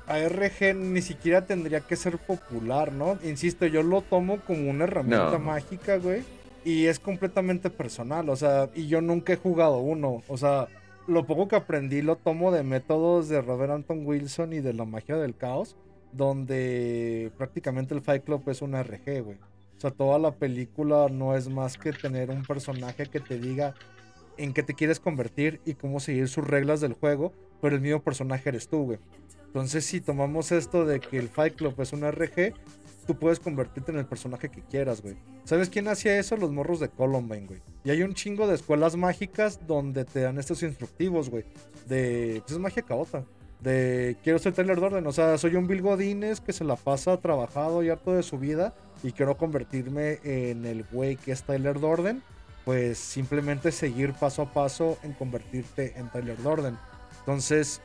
ARG 0.07 0.77
ni 0.77 1.01
siquiera 1.01 1.47
tendría 1.47 1.81
que 1.81 1.97
ser 1.97 2.19
popular, 2.19 2.93
¿no? 2.93 3.19
Insisto, 3.25 3.65
yo 3.65 3.83
lo 3.83 4.03
tomo 4.03 4.41
como 4.41 4.69
una 4.69 4.85
herramienta 4.85 5.39
mágica, 5.39 5.97
güey. 5.97 6.23
Y 6.63 6.85
es 6.85 6.99
completamente 6.99 7.71
personal, 7.71 8.29
o 8.29 8.37
sea, 8.37 8.69
y 8.75 8.89
yo 8.89 9.01
nunca 9.01 9.33
he 9.33 9.37
jugado 9.37 9.79
uno, 9.79 10.23
o 10.29 10.37
sea, 10.37 10.69
lo 11.07 11.27
poco 11.27 11.49
que 11.49 11.57
aprendí 11.57 12.03
lo 12.03 12.17
tomo 12.17 12.53
de 12.53 12.63
métodos 12.63 13.31
de 13.31 13.41
Robert 13.41 13.73
Anton 13.73 14.05
Wilson 14.05 14.53
y 14.53 14.61
de 14.61 14.75
la 14.75 14.85
magia 14.85 15.17
del 15.17 15.35
caos, 15.35 15.77
donde 16.13 17.33
prácticamente 17.39 17.95
el 17.95 18.03
Fight 18.03 18.23
Club 18.23 18.43
es 18.51 18.61
un 18.61 18.75
RG, 18.75 19.23
güey. 19.23 19.39
O 19.79 19.81
sea, 19.81 19.93
toda 19.93 20.19
la 20.19 20.33
película 20.33 21.07
no 21.11 21.35
es 21.35 21.49
más 21.49 21.79
que 21.79 21.95
tener 21.95 22.29
un 22.29 22.43
personaje 22.43 23.07
que 23.07 23.21
te 23.21 23.39
diga, 23.39 23.75
en 24.41 24.53
qué 24.53 24.63
te 24.63 24.75
quieres 24.75 25.01
convertir 25.01 25.61
y 25.65 25.75
cómo 25.75 26.01
seguir 26.01 26.29
sus 26.29 26.47
reglas 26.47 26.81
del 26.81 26.95
juego, 26.95 27.33
pero 27.61 27.77
el 27.77 27.83
mismo 27.83 28.03
personaje 28.03 28.49
eres 28.49 28.69
tú, 28.69 28.85
güey. 28.85 28.99
Entonces, 29.47 29.85
si 29.85 30.01
tomamos 30.01 30.53
esto 30.53 30.85
de 30.85 31.01
que 31.01 31.19
el 31.19 31.29
Fight 31.29 31.57
Club 31.57 31.75
es 31.79 31.93
un 31.93 32.09
RG, 32.09 32.55
tú 33.07 33.19
puedes 33.19 33.41
convertirte 33.41 33.91
en 33.93 33.99
el 33.99 34.07
personaje 34.07 34.49
que 34.49 34.63
quieras, 34.63 35.03
güey. 35.03 35.17
¿Sabes 35.45 35.69
quién 35.69 35.89
hacía 35.89 36.19
eso? 36.19 36.37
Los 36.37 36.53
morros 36.53 36.81
de 36.81 36.89
Columbine, 36.89 37.47
güey. 37.47 37.61
Y 37.85 37.91
hay 37.91 38.03
un 38.03 38.15
chingo 38.15 38.47
de 38.47 38.55
escuelas 38.55 38.97
mágicas 38.97 39.67
donde 39.67 40.05
te 40.05 40.21
dan 40.21 40.39
estos 40.39 40.63
instructivos, 40.63 41.29
güey. 41.29 41.45
De. 41.89 42.41
Pues 42.43 42.53
es 42.53 42.59
magia 42.59 42.83
caota. 42.83 43.25
De 43.61 44.17
quiero 44.23 44.39
ser 44.39 44.55
Tyler 44.55 44.79
Dorden. 44.79 45.07
O 45.07 45.13
sea, 45.13 45.37
soy 45.37 45.57
un 45.57 45.67
Bill 45.67 45.83
Godines 45.83 46.41
que 46.41 46.53
se 46.53 46.65
la 46.65 46.77
pasa 46.77 47.17
trabajado 47.19 47.83
y 47.83 47.91
harto 47.91 48.13
de 48.13 48.23
su 48.23 48.39
vida. 48.39 48.75
Y 49.03 49.13
quiero 49.13 49.37
convertirme 49.37 50.21
en 50.23 50.65
el 50.65 50.85
güey 50.85 51.17
que 51.17 51.33
es 51.33 51.43
Tyler 51.43 51.81
Dorden 51.81 52.23
pues 52.71 52.99
simplemente 52.99 53.73
seguir 53.73 54.13
paso 54.13 54.43
a 54.43 54.53
paso 54.53 54.97
en 55.03 55.13
convertirte 55.13 55.93
en 55.97 56.09
Tyler 56.09 56.41
Dorden. 56.41 56.79
Entonces, 57.19 57.81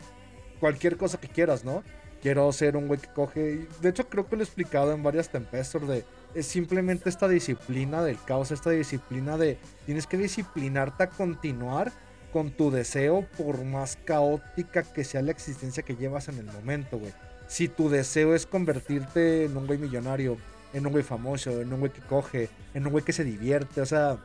cualquier 0.60 0.96
cosa 0.96 1.20
que 1.20 1.28
quieras, 1.28 1.66
¿no? 1.66 1.82
Quiero 2.22 2.52
ser 2.52 2.78
un 2.78 2.88
güey 2.88 3.00
que 3.00 3.08
coge. 3.08 3.68
De 3.82 3.90
hecho, 3.90 4.08
creo 4.08 4.28
que 4.30 4.36
lo 4.36 4.44
he 4.44 4.46
explicado 4.46 4.92
en 4.92 5.02
varias 5.02 5.30
Tempestor 5.30 5.88
de. 5.88 6.06
Es 6.36 6.46
simplemente 6.46 7.10
esta 7.10 7.28
disciplina 7.28 8.04
del 8.04 8.20
caos, 8.26 8.52
esta 8.52 8.70
disciplina 8.70 9.40
de. 9.40 9.58
Tienes 9.88 10.06
que 10.06 10.20
disciplinarte 10.20 11.02
a 11.02 11.10
continuar 11.10 11.92
con 12.32 12.52
tu 12.52 12.70
deseo, 12.70 13.26
por 13.40 13.66
más 13.66 13.98
caótica 14.06 14.84
que 14.84 15.04
sea 15.04 15.24
la 15.24 15.32
existencia 15.32 15.82
que 15.82 15.96
llevas 15.96 16.28
en 16.28 16.38
el 16.38 16.46
momento, 16.46 17.00
güey. 17.00 17.12
Si 17.48 17.70
tu 17.70 17.90
deseo 17.90 18.36
es 18.36 18.46
convertirte 18.46 19.46
en 19.46 19.58
un 19.58 19.66
güey 19.66 19.80
millonario, 19.80 20.38
en 20.74 20.86
un 20.86 20.92
güey 20.92 21.04
famoso, 21.04 21.60
en 21.60 21.74
un 21.74 21.80
güey 21.80 21.92
que 21.92 22.02
coge, 22.02 22.50
en 22.76 22.86
un 22.86 22.92
güey 22.92 23.04
que 23.04 23.14
se 23.14 23.24
divierte, 23.24 23.82
o 23.82 23.86
sea, 23.88 24.20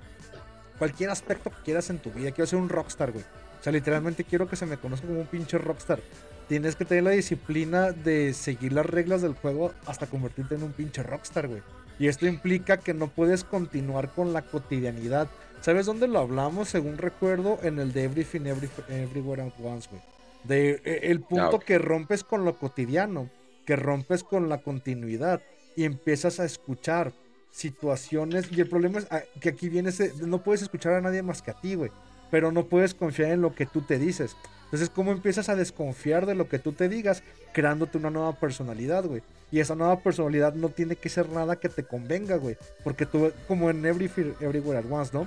cualquier 0.80 1.10
aspecto 1.10 1.50
que 1.50 1.62
quieras 1.62 1.90
en 1.90 1.98
tu 1.98 2.10
vida. 2.10 2.30
Quiero 2.30 2.46
ser 2.46 2.58
un 2.58 2.70
rockstar, 2.70 3.12
güey. 3.12 3.22
O 3.22 3.62
sea, 3.62 3.70
literalmente 3.70 4.24
quiero 4.24 4.48
que 4.48 4.56
se 4.56 4.64
me 4.64 4.78
conozca 4.78 5.06
como 5.06 5.20
un 5.20 5.26
pinche 5.26 5.58
rockstar. 5.58 6.00
Tienes 6.48 6.74
que 6.74 6.86
tener 6.86 7.04
la 7.04 7.10
disciplina 7.10 7.92
de 7.92 8.32
seguir 8.32 8.72
las 8.72 8.86
reglas 8.86 9.20
del 9.20 9.34
juego 9.34 9.74
hasta 9.84 10.06
convertirte 10.06 10.54
en 10.54 10.62
un 10.62 10.72
pinche 10.72 11.02
rockstar, 11.02 11.48
güey. 11.48 11.60
Y 11.98 12.08
esto 12.08 12.26
implica 12.26 12.78
que 12.78 12.94
no 12.94 13.08
puedes 13.08 13.44
continuar 13.44 14.14
con 14.14 14.32
la 14.32 14.40
cotidianidad. 14.40 15.28
¿Sabes 15.60 15.84
dónde 15.84 16.08
lo 16.08 16.18
hablamos? 16.18 16.70
Según 16.70 16.96
recuerdo, 16.96 17.58
en 17.62 17.78
el 17.78 17.92
de 17.92 18.04
Everything 18.04 18.46
Everywhere 18.88 19.42
at 19.42 19.52
Once, 19.62 19.86
güey. 19.90 20.00
De 20.44 20.80
e, 20.82 21.10
el 21.10 21.20
punto 21.20 21.58
ah, 21.60 21.64
que 21.64 21.76
rompes 21.76 22.24
con 22.24 22.46
lo 22.46 22.56
cotidiano, 22.56 23.28
que 23.66 23.76
rompes 23.76 24.24
con 24.24 24.48
la 24.48 24.62
continuidad 24.62 25.42
y 25.76 25.84
empiezas 25.84 26.40
a 26.40 26.46
escuchar 26.46 27.12
situaciones. 27.52 28.50
Y 28.50 28.60
el 28.60 28.68
problema 28.68 28.98
es 28.98 29.06
ah, 29.10 29.22
que 29.40 29.50
aquí 29.50 29.68
vienes, 29.68 30.16
no 30.22 30.42
puedes 30.42 30.62
escuchar 30.62 30.94
a 30.94 31.00
nadie 31.00 31.22
más 31.22 31.42
que 31.42 31.50
a 31.50 31.60
ti, 31.60 31.74
güey. 31.74 31.90
Pero 32.30 32.52
no 32.52 32.66
puedes 32.66 32.94
confiar 32.94 33.32
en 33.32 33.42
lo 33.42 33.54
que 33.54 33.66
tú 33.66 33.82
te 33.82 33.98
dices. 33.98 34.36
Entonces, 34.70 34.88
¿cómo 34.88 35.10
empiezas 35.10 35.48
a 35.48 35.56
desconfiar 35.56 36.26
de 36.26 36.36
lo 36.36 36.48
que 36.48 36.60
tú 36.60 36.72
te 36.72 36.88
digas? 36.88 37.24
Creándote 37.52 37.98
una 37.98 38.10
nueva 38.10 38.38
personalidad, 38.38 39.04
güey. 39.04 39.20
Y 39.50 39.58
esa 39.58 39.74
nueva 39.74 39.98
personalidad 39.98 40.54
no 40.54 40.68
tiene 40.68 40.94
que 40.94 41.08
ser 41.08 41.28
nada 41.28 41.56
que 41.56 41.68
te 41.68 41.82
convenga, 41.82 42.36
güey. 42.36 42.56
Porque 42.84 43.04
tú, 43.04 43.32
como 43.48 43.68
en 43.68 43.84
Every 43.84 44.08
Everywhere 44.40 44.78
at 44.78 44.84
Once, 44.88 45.10
¿no? 45.12 45.26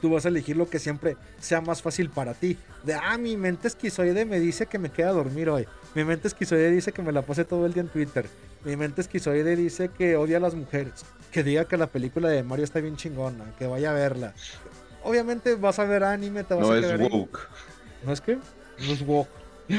Tú 0.00 0.10
vas 0.10 0.24
a 0.24 0.28
elegir 0.28 0.56
lo 0.56 0.70
que 0.70 0.78
siempre 0.78 1.16
sea 1.38 1.60
más 1.60 1.82
fácil 1.82 2.08
para 2.08 2.32
ti. 2.32 2.56
De, 2.84 2.94
ah, 2.94 3.18
mi 3.18 3.36
mente 3.36 3.68
esquizoide 3.68 4.24
me 4.24 4.40
dice 4.40 4.64
que 4.64 4.78
me 4.78 4.90
queda 4.90 5.12
dormir 5.12 5.50
hoy. 5.50 5.66
Mi 5.94 6.04
mente 6.04 6.28
esquizoide 6.28 6.70
dice 6.70 6.92
que 6.92 7.02
me 7.02 7.12
la 7.12 7.20
pase 7.20 7.44
todo 7.44 7.66
el 7.66 7.74
día 7.74 7.82
en 7.82 7.88
Twitter. 7.90 8.26
Mi 8.64 8.76
mente 8.76 9.00
esquizoide 9.00 9.56
dice 9.56 9.88
que 9.88 10.16
odia 10.16 10.38
a 10.38 10.40
las 10.40 10.54
mujeres 10.54 11.04
que 11.30 11.42
diga 11.42 11.66
que 11.66 11.76
la 11.76 11.88
película 11.88 12.28
de 12.28 12.42
Mario 12.42 12.64
está 12.64 12.80
bien 12.80 12.96
chingona, 12.96 13.44
que 13.58 13.66
vaya 13.66 13.90
a 13.90 13.94
verla. 13.94 14.34
Obviamente 15.02 15.54
vas 15.54 15.78
a 15.78 15.84
ver 15.84 16.04
anime, 16.04 16.44
te 16.44 16.54
vas 16.54 16.66
no 16.66 16.72
a 16.72 16.78
es 16.78 17.10
woke. 17.10 17.38
¿No 18.04 18.12
es 18.12 18.20
qué? 18.20 18.36
No 18.86 18.92
es 18.92 19.06
woke. 19.06 19.28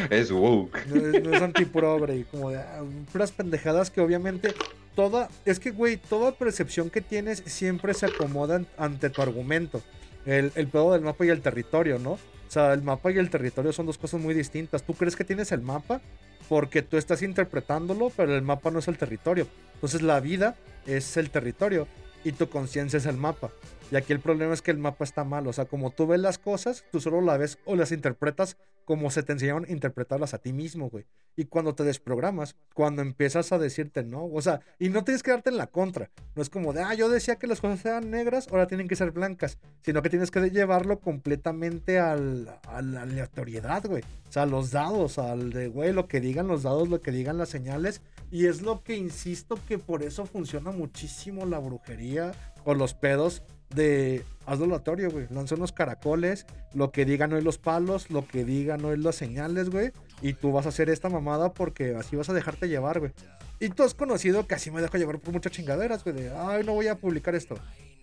Es 0.10 0.32
woke. 0.32 0.86
No 0.88 0.96
es, 0.96 1.24
no 1.24 1.34
es 1.34 1.42
antiprogre, 1.42 2.26
como 2.30 2.52
de 2.52 2.60
ah, 2.60 2.84
puras 3.12 3.32
pendejadas 3.32 3.90
que 3.90 4.02
obviamente 4.02 4.54
toda, 4.96 5.30
es 5.46 5.60
que 5.60 5.72
güey, 5.72 5.98
toda 5.98 6.32
percepción 6.34 6.90
que 6.90 7.02
tienes 7.02 7.44
siempre 7.46 7.94
se 7.94 8.06
acomoda 8.06 8.62
ante 8.78 9.10
tu 9.10 9.22
argumento. 9.22 9.82
El, 10.26 10.52
el 10.56 10.68
pedo 10.68 10.94
del 10.94 11.02
mapa 11.02 11.26
y 11.26 11.30
el 11.30 11.42
territorio, 11.42 11.98
¿no? 11.98 12.12
O 12.12 12.52
sea, 12.52 12.74
el 12.74 12.82
mapa 12.82 13.12
y 13.12 13.18
el 13.18 13.30
territorio 13.30 13.72
son 13.74 13.86
dos 13.86 13.98
cosas 13.98 14.20
muy 14.20 14.34
distintas. 14.34 14.84
Tú 14.84 14.94
crees 14.94 15.16
que 15.16 15.24
tienes 15.24 15.52
el 15.52 15.62
mapa 15.62 16.02
porque 16.50 16.82
tú 16.82 16.98
estás 16.98 17.22
interpretándolo, 17.22 18.12
pero 18.18 18.36
el 18.36 18.42
mapa 18.42 18.72
no 18.72 18.80
es 18.80 18.88
el 18.88 18.98
territorio. 18.98 19.48
Entonces 19.76 20.02
la 20.02 20.20
vida 20.20 20.56
es 20.88 21.16
el 21.16 21.30
territorio 21.30 21.88
y 22.24 22.32
tu 22.34 22.50
conciencia 22.50 22.98
es 22.98 23.06
el 23.06 23.18
mapa. 23.18 23.52
Y 23.92 23.96
aquí 23.96 24.14
el 24.14 24.20
problema 24.20 24.54
es 24.54 24.62
que 24.62 24.72
el 24.72 24.80
mapa 24.80 25.04
está 25.04 25.24
mal. 25.24 25.48
O 25.48 25.54
sea, 25.54 25.66
como 25.66 25.92
tú 25.92 26.08
ves 26.08 26.20
las 26.20 26.40
cosas, 26.40 26.84
tú 26.92 27.00
solo 27.00 27.22
las 27.22 27.40
ves 27.40 27.60
o 27.66 27.76
las 27.76 27.92
interpretas 27.92 28.58
como 28.90 29.12
se 29.12 29.22
te 29.22 29.34
enseñaron 29.34 29.66
a 29.66 29.72
interpretarlas 29.72 30.34
a 30.34 30.40
ti 30.40 30.52
mismo, 30.52 30.90
güey. 30.90 31.06
Y 31.36 31.46
cuando 31.46 31.76
te 31.76 31.84
desprogramas, 31.84 32.56
cuando 32.74 33.04
empiezas 33.04 33.52
a 33.52 33.60
decirte 33.60 34.04
no, 34.04 34.26
o 34.26 34.42
sea, 34.42 34.62
y 34.80 34.90
no 34.90 35.04
tienes 35.04 35.22
que 35.22 35.30
darte 35.30 35.52
en 35.52 35.58
la 35.58 35.68
contra. 35.68 36.10
No 36.34 36.42
es 36.42 36.50
como 36.50 36.74
de, 36.74 36.82
ah, 36.82 36.96
yo 36.96 37.08
decía 37.08 37.36
que 37.36 37.46
las 37.46 37.62
cosas 37.62 37.86
eran 37.86 38.10
negras, 38.10 38.48
ahora 38.48 38.66
tienen 38.66 38.88
que 38.88 38.96
ser 38.96 39.12
blancas. 39.12 39.60
Sino 39.84 40.02
que 40.02 40.10
tienes 40.10 40.32
que 40.32 40.50
llevarlo 40.50 41.02
completamente 41.02 42.00
al, 42.00 42.50
a 42.64 42.82
la 42.82 43.04
aleatoriedad, 43.04 43.86
güey. 43.86 44.02
O 44.28 44.32
sea, 44.32 44.48
los 44.48 44.72
dados, 44.72 45.20
al 45.20 45.52
de, 45.52 45.68
güey, 45.68 45.94
lo 45.94 46.08
que 46.08 46.20
digan 46.20 46.48
los 46.48 46.64
dados, 46.64 46.90
lo 46.90 47.00
que 47.00 47.12
digan 47.12 47.38
las 47.38 47.50
señales. 47.50 48.02
Y 48.32 48.48
es 48.48 48.64
lo 48.64 48.82
que 48.82 48.96
insisto 48.96 49.60
que 49.68 49.78
por 49.78 50.02
eso 50.02 50.26
funciona 50.26 50.72
muchísimo 50.72 51.46
la 51.46 51.60
brujería 51.60 52.32
o 52.64 52.74
los 52.74 52.96
pedos 52.96 53.44
de 53.74 54.24
hazlo 54.46 54.66
aleatorio, 54.66 55.12
güey. 55.12 55.28
Lanza 55.30 55.56
unos 55.56 55.72
caracoles, 55.72 56.46
lo 56.74 56.92
que 56.92 57.06
digan 57.06 57.34
hoy 57.34 57.42
los 57.42 57.58
palos, 57.58 58.10
lo 58.10 58.28
que 58.28 58.44
digan 58.44 58.84
hoy 58.84 58.98
las 58.98 59.16
señales, 59.16 59.70
güey. 59.70 59.92
Y 60.22 60.34
tú 60.34 60.52
vas 60.52 60.66
a 60.66 60.70
hacer 60.70 60.90
esta 60.90 61.10
mamada 61.10 61.54
porque 61.54 61.96
así 61.96 62.16
vas 62.16 62.30
a 62.30 62.34
dejarte 62.34 62.68
llevar, 62.68 63.00
güey. 63.00 63.12
Y 63.60 63.70
tú 63.70 63.84
has 63.84 63.94
conocido 63.94 64.48
que 64.48 64.56
así 64.56 64.72
me 64.72 64.82
dejo 64.82 64.98
llevar 64.98 65.20
por 65.20 65.34
muchas 65.34 65.52
chingaderas, 65.52 66.04
güey. 66.04 66.16
De, 66.16 66.32
ay, 66.36 66.64
no 66.64 66.74
voy 66.74 66.88
a 66.88 66.96
publicar 66.96 67.36
esto. 67.36 67.56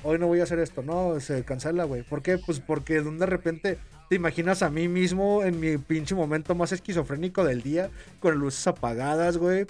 Hoy 0.03 0.19
no 0.19 0.27
voy 0.27 0.41
a 0.41 0.45
hacer 0.45 0.59
esto. 0.59 0.83
No, 0.83 1.19
se 1.19 1.45
cancela, 1.45 1.85
güey. 1.85 2.03
¿Por 2.03 2.23
qué? 2.23 2.39
Pues 2.39 2.61
porque 2.61 3.01
de 3.01 3.27
repente 3.27 3.79
te 4.09 4.14
imaginas 4.14 4.62
a 4.62 4.71
mí 4.71 4.87
mismo 4.87 5.43
en 5.43 5.59
mi 5.59 5.79
pinche 5.79 6.14
momento 6.14 6.55
más 6.55 6.73
esquizofrénico 6.73 7.43
del 7.43 7.62
día, 7.62 7.91
con 8.21 8.37
luces 8.37 8.67
apagadas, 8.67 9.39
güey 9.39 9.67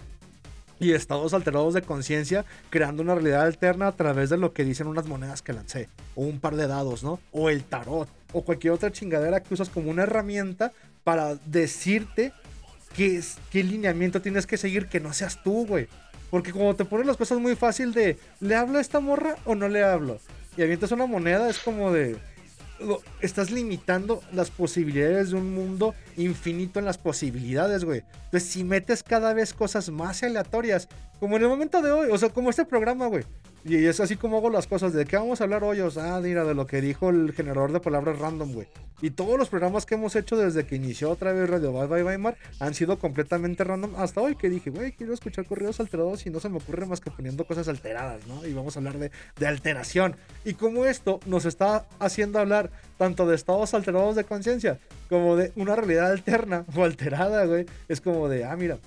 y 0.78 0.92
estados 0.92 1.34
alterados 1.34 1.74
de 1.74 1.82
conciencia, 1.82 2.44
creando 2.70 3.02
una 3.02 3.14
realidad 3.14 3.42
alterna 3.42 3.88
a 3.88 3.92
través 3.92 4.30
de 4.30 4.36
lo 4.36 4.52
que 4.52 4.64
dicen 4.64 4.86
unas 4.86 5.06
monedas 5.06 5.42
que 5.42 5.52
lancé, 5.52 5.88
o 6.14 6.22
un 6.22 6.40
par 6.40 6.56
de 6.56 6.66
dados, 6.66 7.02
¿no? 7.02 7.20
O 7.32 7.50
el 7.50 7.64
tarot, 7.64 8.08
o 8.32 8.42
cualquier 8.42 8.72
otra 8.72 8.92
chingadera 8.92 9.42
que 9.42 9.54
usas 9.54 9.68
como 9.68 9.90
una 9.90 10.02
herramienta 10.02 10.72
para 11.04 11.36
decirte 11.46 12.32
qué, 12.96 13.22
qué 13.50 13.62
lineamiento 13.62 14.20
tienes 14.20 14.46
que 14.46 14.56
seguir 14.56 14.88
que 14.88 15.00
no 15.00 15.12
seas 15.12 15.42
tú, 15.42 15.66
güey. 15.66 15.88
Porque 16.30 16.52
como 16.52 16.74
te 16.74 16.84
ponen 16.84 17.06
las 17.06 17.16
cosas 17.16 17.38
muy 17.38 17.54
fácil 17.54 17.92
de, 17.92 18.18
¿le 18.40 18.56
hablo 18.56 18.78
a 18.78 18.80
esta 18.80 19.00
morra 19.00 19.36
o 19.44 19.54
no 19.54 19.68
le 19.68 19.84
hablo? 19.84 20.18
Y 20.56 20.62
avientas 20.62 20.90
una 20.90 21.06
moneda, 21.06 21.48
es 21.48 21.58
como 21.58 21.92
de, 21.92 22.16
estás 23.20 23.50
limitando 23.50 24.22
las 24.32 24.50
posibilidades 24.50 25.30
de 25.30 25.36
un 25.36 25.54
mundo 25.54 25.94
infinito 26.16 26.78
en 26.78 26.84
las 26.84 26.98
posibilidades, 26.98 27.84
güey. 27.84 28.02
Entonces, 28.24 28.48
si 28.48 28.64
metes 28.64 29.02
cada 29.02 29.32
vez 29.34 29.52
cosas 29.52 29.90
más 29.90 30.22
aleatorias, 30.22 30.88
como 31.18 31.36
en 31.36 31.42
el 31.42 31.48
momento 31.48 31.82
de 31.82 31.90
hoy, 31.90 32.08
o 32.10 32.18
sea, 32.18 32.28
como 32.28 32.50
este 32.50 32.64
programa, 32.64 33.06
güey, 33.06 33.24
y 33.68 33.86
es 33.86 33.98
así 34.00 34.16
como 34.16 34.36
hago 34.36 34.50
las 34.50 34.66
cosas. 34.66 34.92
¿De 34.92 35.04
qué 35.04 35.16
vamos 35.16 35.40
a 35.40 35.44
hablar 35.44 35.64
hoy? 35.64 35.80
O 35.80 35.90
sea, 35.90 36.20
mira, 36.20 36.44
de 36.44 36.54
lo 36.54 36.66
que 36.66 36.80
dijo 36.80 37.10
el 37.10 37.32
generador 37.32 37.72
de 37.72 37.80
palabras 37.80 38.18
random, 38.18 38.52
güey. 38.52 38.68
Y 39.02 39.10
todos 39.10 39.38
los 39.38 39.48
programas 39.48 39.84
que 39.84 39.96
hemos 39.96 40.14
hecho 40.16 40.36
desde 40.36 40.64
que 40.64 40.76
inició 40.76 41.10
otra 41.10 41.32
vez 41.32 41.50
Radio 41.50 41.72
Bye 41.72 41.86
Bye 41.86 42.04
Weimar 42.04 42.36
han 42.60 42.74
sido 42.74 42.98
completamente 42.98 43.64
random. 43.64 43.94
Hasta 43.96 44.20
hoy 44.20 44.36
que 44.36 44.48
dije, 44.48 44.70
güey, 44.70 44.92
quiero 44.92 45.12
escuchar 45.12 45.46
corridos 45.46 45.80
alterados 45.80 46.24
y 46.26 46.30
no 46.30 46.40
se 46.40 46.48
me 46.48 46.58
ocurre 46.58 46.86
más 46.86 47.00
que 47.00 47.10
poniendo 47.10 47.44
cosas 47.44 47.68
alteradas, 47.68 48.26
¿no? 48.26 48.46
Y 48.46 48.54
vamos 48.54 48.76
a 48.76 48.78
hablar 48.78 48.98
de, 48.98 49.10
de 49.38 49.46
alteración. 49.46 50.16
Y 50.44 50.54
como 50.54 50.86
esto 50.86 51.20
nos 51.26 51.44
está 51.44 51.86
haciendo 51.98 52.38
hablar 52.38 52.70
tanto 52.98 53.26
de 53.26 53.34
estados 53.34 53.74
alterados 53.74 54.16
de 54.16 54.24
conciencia 54.24 54.78
como 55.08 55.36
de 55.36 55.52
una 55.56 55.76
realidad 55.76 56.12
alterna 56.12 56.64
o 56.74 56.84
alterada, 56.84 57.44
güey. 57.46 57.66
Es 57.88 58.00
como 58.00 58.28
de, 58.28 58.44
ah, 58.44 58.56
mira, 58.56 58.78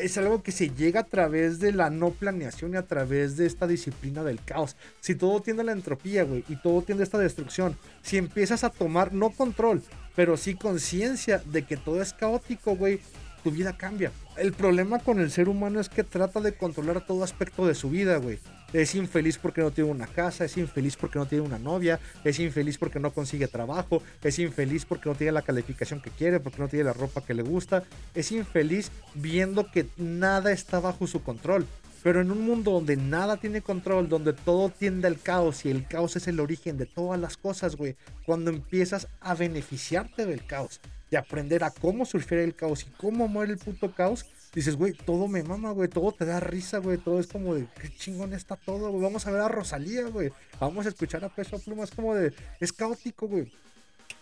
es 0.00 0.18
algo 0.18 0.42
que 0.42 0.52
se 0.52 0.70
llega 0.70 1.00
a 1.00 1.06
través 1.06 1.58
de 1.58 1.72
la 1.72 1.90
no 1.90 2.10
planeación 2.10 2.74
y 2.74 2.76
a 2.76 2.86
través 2.86 3.36
de 3.36 3.46
esta 3.46 3.66
disciplina 3.66 4.22
del 4.22 4.42
caos. 4.42 4.76
Si 5.00 5.14
todo 5.14 5.40
tiende 5.40 5.64
la 5.64 5.72
entropía, 5.72 6.24
güey, 6.24 6.44
y 6.48 6.56
todo 6.56 6.82
tiende 6.82 7.04
esta 7.04 7.18
destrucción, 7.18 7.76
si 8.02 8.16
empiezas 8.16 8.64
a 8.64 8.70
tomar 8.70 9.12
no 9.12 9.30
control, 9.30 9.82
pero 10.14 10.36
sí 10.36 10.54
conciencia 10.54 11.42
de 11.44 11.64
que 11.64 11.76
todo 11.76 12.00
es 12.02 12.12
caótico, 12.12 12.76
güey, 12.76 13.00
tu 13.44 13.50
vida 13.50 13.76
cambia. 13.76 14.10
El 14.36 14.52
problema 14.52 14.98
con 14.98 15.20
el 15.20 15.30
ser 15.30 15.48
humano 15.48 15.80
es 15.80 15.88
que 15.88 16.04
trata 16.04 16.40
de 16.40 16.54
controlar 16.54 17.06
todo 17.06 17.22
aspecto 17.22 17.66
de 17.66 17.74
su 17.74 17.90
vida, 17.90 18.16
güey. 18.16 18.38
Es 18.76 18.94
infeliz 18.94 19.38
porque 19.38 19.62
no 19.62 19.70
tiene 19.70 19.90
una 19.90 20.06
casa, 20.06 20.44
es 20.44 20.58
infeliz 20.58 20.96
porque 20.96 21.18
no 21.18 21.24
tiene 21.24 21.46
una 21.46 21.58
novia, 21.58 21.98
es 22.24 22.38
infeliz 22.38 22.76
porque 22.76 23.00
no 23.00 23.10
consigue 23.10 23.48
trabajo, 23.48 24.02
es 24.22 24.38
infeliz 24.38 24.84
porque 24.84 25.08
no 25.08 25.14
tiene 25.14 25.32
la 25.32 25.40
calificación 25.40 26.02
que 26.02 26.10
quiere, 26.10 26.40
porque 26.40 26.58
no 26.58 26.68
tiene 26.68 26.84
la 26.84 26.92
ropa 26.92 27.24
que 27.24 27.32
le 27.32 27.42
gusta, 27.42 27.84
es 28.14 28.32
infeliz 28.32 28.90
viendo 29.14 29.70
que 29.70 29.86
nada 29.96 30.52
está 30.52 30.78
bajo 30.78 31.06
su 31.06 31.22
control. 31.22 31.66
Pero 32.02 32.20
en 32.20 32.30
un 32.30 32.42
mundo 32.42 32.70
donde 32.72 32.98
nada 32.98 33.38
tiene 33.38 33.62
control, 33.62 34.10
donde 34.10 34.34
todo 34.34 34.68
tiende 34.68 35.08
al 35.08 35.18
caos 35.18 35.64
y 35.64 35.70
el 35.70 35.88
caos 35.88 36.16
es 36.16 36.28
el 36.28 36.38
origen 36.38 36.76
de 36.76 36.84
todas 36.84 37.18
las 37.18 37.38
cosas, 37.38 37.76
güey, 37.76 37.96
cuando 38.26 38.50
empiezas 38.50 39.08
a 39.20 39.34
beneficiarte 39.34 40.26
del 40.26 40.44
caos 40.44 40.82
y 41.10 41.16
aprender 41.16 41.64
a 41.64 41.70
cómo 41.70 42.04
surfear 42.04 42.42
el 42.42 42.54
caos 42.54 42.82
y 42.82 42.90
cómo 42.98 43.26
muere 43.26 43.52
el 43.52 43.58
puto 43.58 43.94
caos, 43.94 44.26
dices, 44.54 44.76
güey, 44.76 44.92
todo 44.92 45.28
me 45.28 45.42
mama, 45.42 45.70
güey, 45.72 45.88
todo 45.88 46.12
te 46.12 46.24
da 46.24 46.40
risa, 46.40 46.78
güey, 46.78 46.98
todo 46.98 47.20
es 47.20 47.26
como 47.26 47.54
de, 47.54 47.66
qué 47.80 47.90
chingón 47.90 48.32
está 48.32 48.56
todo, 48.56 48.90
güey, 48.90 49.02
vamos 49.02 49.26
a 49.26 49.30
ver 49.30 49.40
a 49.40 49.48
Rosalía, 49.48 50.06
güey, 50.06 50.30
vamos 50.60 50.86
a 50.86 50.88
escuchar 50.88 51.24
a 51.24 51.28
Peso 51.28 51.58
Pluma, 51.58 51.84
es 51.84 51.90
como 51.90 52.14
de, 52.14 52.32
es 52.60 52.72
caótico, 52.72 53.28
güey. 53.28 53.52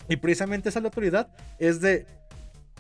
Y 0.09 0.17
precisamente 0.17 0.69
esa 0.69 0.81
autoridad 0.81 1.29
es 1.59 1.81
de, 1.81 2.07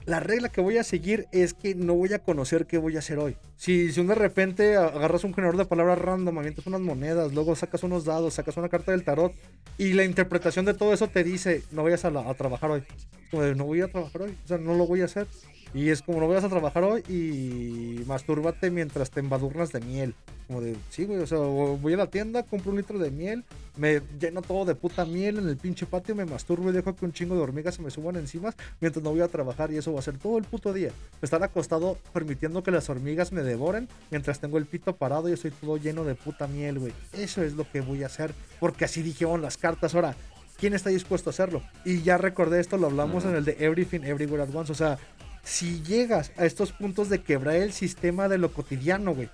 la 0.06 0.20
regla 0.20 0.50
que 0.50 0.60
voy 0.60 0.76
a 0.76 0.84
seguir 0.84 1.26
es 1.32 1.54
que 1.54 1.74
no 1.74 1.94
voy 1.94 2.12
a 2.12 2.18
conocer 2.18 2.66
qué 2.66 2.78
voy 2.78 2.96
a 2.96 2.98
hacer 2.98 3.18
hoy. 3.18 3.36
Si, 3.56 3.90
si 3.92 4.04
de 4.04 4.14
repente 4.14 4.76
agarras 4.76 5.24
un 5.24 5.32
generador 5.32 5.58
de 5.58 5.64
palabras 5.64 5.98
random, 5.98 6.38
avientas 6.38 6.66
unas 6.66 6.80
monedas, 6.80 7.32
luego 7.32 7.56
sacas 7.56 7.82
unos 7.82 8.04
dados, 8.04 8.34
sacas 8.34 8.56
una 8.56 8.68
carta 8.68 8.92
del 8.92 9.04
tarot 9.04 9.32
y 9.78 9.94
la 9.94 10.04
interpretación 10.04 10.64
de 10.64 10.74
todo 10.74 10.92
eso 10.92 11.08
te 11.08 11.24
dice, 11.24 11.62
no 11.70 11.82
vayas 11.82 12.04
a, 12.04 12.08
a 12.08 12.34
trabajar 12.34 12.70
hoy. 12.70 12.82
Como 13.30 13.42
no 13.42 13.64
voy 13.64 13.80
a 13.80 13.88
trabajar 13.88 14.22
hoy, 14.22 14.36
o 14.44 14.48
sea, 14.48 14.58
no 14.58 14.74
lo 14.74 14.86
voy 14.86 15.00
a 15.00 15.06
hacer. 15.06 15.26
Y 15.72 15.88
es 15.88 16.02
como 16.02 16.20
no 16.20 16.28
vayas 16.28 16.44
a 16.44 16.48
trabajar 16.48 16.84
hoy 16.84 17.02
y 17.08 18.04
mastúrbate 18.06 18.70
mientras 18.70 19.10
te 19.10 19.20
embadurnas 19.20 19.72
de 19.72 19.80
miel. 19.80 20.14
Como 20.46 20.60
de, 20.60 20.76
sí, 20.90 21.04
güey, 21.04 21.20
o 21.20 21.26
sea, 21.26 21.38
voy 21.38 21.94
a 21.94 21.96
la 21.96 22.06
tienda, 22.08 22.42
compro 22.42 22.70
un 22.70 22.76
litro 22.76 22.98
de 22.98 23.10
miel, 23.10 23.44
me 23.76 24.02
lleno 24.20 24.42
todo 24.42 24.66
de 24.66 24.74
puta 24.74 25.06
miel 25.06 25.38
en 25.38 25.48
el 25.48 25.56
pinche 25.56 25.86
patio, 25.86 26.14
me 26.14 26.26
masturbo 26.26 26.68
y 26.68 26.72
dejo 26.72 26.94
que 26.94 27.06
un 27.06 27.12
chingo 27.12 27.34
de 27.34 27.40
hormigas 27.40 27.76
se 27.76 27.82
me 27.82 27.90
suban 27.90 28.16
encima 28.16 28.54
mientras 28.80 29.02
no 29.02 29.10
voy 29.10 29.22
a 29.22 29.28
trabajar 29.28 29.72
y 29.72 29.78
eso 29.78 29.92
va 29.92 30.00
a 30.00 30.02
ser 30.02 30.18
todo 30.18 30.36
el 30.36 30.44
puto 30.44 30.74
día. 30.74 30.90
Estar 31.22 31.42
acostado 31.42 31.96
permitiendo 32.12 32.62
que 32.62 32.70
las 32.70 32.90
hormigas 32.90 33.32
me 33.32 33.42
devoren 33.42 33.88
mientras 34.10 34.38
tengo 34.38 34.58
el 34.58 34.66
pito 34.66 34.94
parado 34.96 35.28
y 35.28 35.32
estoy 35.32 35.50
todo 35.50 35.78
lleno 35.78 36.04
de 36.04 36.14
puta 36.14 36.46
miel, 36.46 36.78
güey. 36.78 36.92
Eso 37.14 37.42
es 37.42 37.54
lo 37.54 37.70
que 37.70 37.80
voy 37.80 38.02
a 38.02 38.06
hacer 38.06 38.34
porque 38.60 38.84
así 38.84 39.02
dijeron 39.02 39.40
las 39.40 39.56
cartas. 39.56 39.94
Ahora, 39.94 40.14
¿quién 40.58 40.74
está 40.74 40.90
dispuesto 40.90 41.30
a 41.30 41.32
hacerlo? 41.32 41.62
Y 41.86 42.02
ya 42.02 42.18
recordé 42.18 42.60
esto, 42.60 42.76
lo 42.76 42.88
hablamos 42.88 43.24
en 43.24 43.34
el 43.34 43.44
de 43.46 43.56
Everything 43.60 44.00
Everywhere 44.00 44.42
at 44.42 44.54
Once. 44.54 44.70
O 44.70 44.74
sea, 44.74 44.98
si 45.42 45.82
llegas 45.82 46.32
a 46.36 46.46
estos 46.46 46.72
puntos 46.72 47.08
de 47.08 47.22
quebrar 47.22 47.56
el 47.56 47.72
sistema 47.72 48.28
de 48.28 48.38
lo 48.38 48.52
cotidiano, 48.52 49.14
güey, 49.14 49.30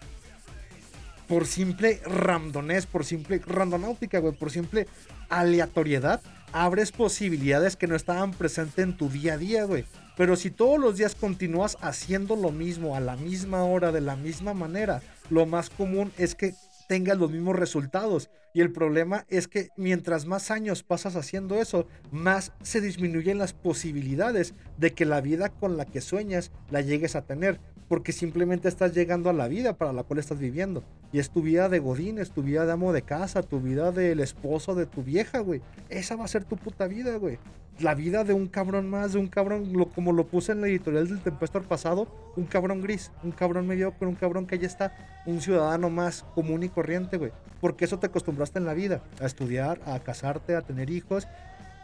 por 1.30 1.46
simple 1.46 2.00
randonés, 2.04 2.86
por 2.86 3.04
simple 3.04 3.40
randonáutica, 3.46 4.18
güey, 4.18 4.34
por 4.34 4.50
simple 4.50 4.88
aleatoriedad, 5.28 6.20
abres 6.52 6.90
posibilidades 6.90 7.76
que 7.76 7.86
no 7.86 7.94
estaban 7.94 8.32
presentes 8.32 8.82
en 8.82 8.96
tu 8.96 9.08
día 9.08 9.34
a 9.34 9.38
día, 9.38 9.62
güey. 9.62 9.84
Pero 10.16 10.34
si 10.34 10.50
todos 10.50 10.80
los 10.80 10.96
días 10.96 11.14
continúas 11.14 11.78
haciendo 11.82 12.34
lo 12.34 12.50
mismo 12.50 12.96
a 12.96 13.00
la 13.00 13.14
misma 13.14 13.62
hora, 13.62 13.92
de 13.92 14.00
la 14.00 14.16
misma 14.16 14.54
manera, 14.54 15.02
lo 15.30 15.46
más 15.46 15.70
común 15.70 16.10
es 16.18 16.34
que 16.34 16.52
tengas 16.88 17.16
los 17.16 17.30
mismos 17.30 17.54
resultados. 17.54 18.28
Y 18.52 18.60
el 18.60 18.72
problema 18.72 19.26
es 19.28 19.48
que 19.48 19.68
mientras 19.76 20.26
más 20.26 20.50
años 20.50 20.82
pasas 20.82 21.16
haciendo 21.16 21.60
eso, 21.60 21.86
más 22.10 22.52
se 22.62 22.80
disminuyen 22.80 23.38
las 23.38 23.52
posibilidades 23.52 24.54
de 24.76 24.92
que 24.92 25.04
la 25.04 25.20
vida 25.20 25.50
con 25.50 25.76
la 25.76 25.84
que 25.84 26.00
sueñas 26.00 26.50
la 26.70 26.80
llegues 26.80 27.16
a 27.16 27.22
tener. 27.22 27.60
Porque 27.88 28.12
simplemente 28.12 28.68
estás 28.68 28.94
llegando 28.94 29.30
a 29.30 29.32
la 29.32 29.48
vida 29.48 29.76
para 29.76 29.92
la 29.92 30.04
cual 30.04 30.20
estás 30.20 30.38
viviendo. 30.38 30.84
Y 31.12 31.18
es 31.18 31.30
tu 31.30 31.42
vida 31.42 31.68
de 31.68 31.80
godín, 31.80 32.18
es 32.18 32.30
tu 32.30 32.42
vida 32.42 32.64
de 32.64 32.72
amo 32.72 32.92
de 32.92 33.02
casa, 33.02 33.42
tu 33.42 33.60
vida 33.60 33.90
del 33.90 34.20
esposo 34.20 34.76
de 34.76 34.86
tu 34.86 35.02
vieja, 35.02 35.40
güey. 35.40 35.60
Esa 35.88 36.14
va 36.14 36.24
a 36.24 36.28
ser 36.28 36.44
tu 36.44 36.56
puta 36.56 36.86
vida, 36.86 37.16
güey 37.16 37.38
la 37.80 37.94
vida 37.94 38.24
de 38.24 38.34
un 38.34 38.46
cabrón 38.46 38.88
más, 38.88 39.12
de 39.12 39.18
un 39.18 39.28
cabrón, 39.28 39.72
lo, 39.72 39.88
como 39.88 40.12
lo 40.12 40.26
puse 40.26 40.52
en 40.52 40.60
la 40.60 40.68
editorial 40.68 41.08
del 41.08 41.20
Tempestor 41.20 41.64
pasado, 41.64 42.08
un 42.36 42.44
cabrón 42.44 42.82
gris, 42.82 43.10
un 43.22 43.32
cabrón 43.32 43.66
mediocre, 43.66 44.06
un 44.06 44.14
cabrón 44.14 44.46
que 44.46 44.58
ya 44.58 44.66
está, 44.66 44.92
un 45.26 45.40
ciudadano 45.40 45.90
más 45.90 46.24
común 46.34 46.62
y 46.62 46.68
corriente, 46.68 47.16
güey. 47.16 47.32
Porque 47.60 47.84
eso 47.84 47.98
te 47.98 48.06
acostumbraste 48.40 48.58
en 48.58 48.64
la 48.64 48.74
vida, 48.74 49.02
a 49.20 49.26
estudiar, 49.26 49.80
a 49.86 49.98
casarte, 50.00 50.56
a 50.56 50.62
tener 50.62 50.90
hijos, 50.90 51.26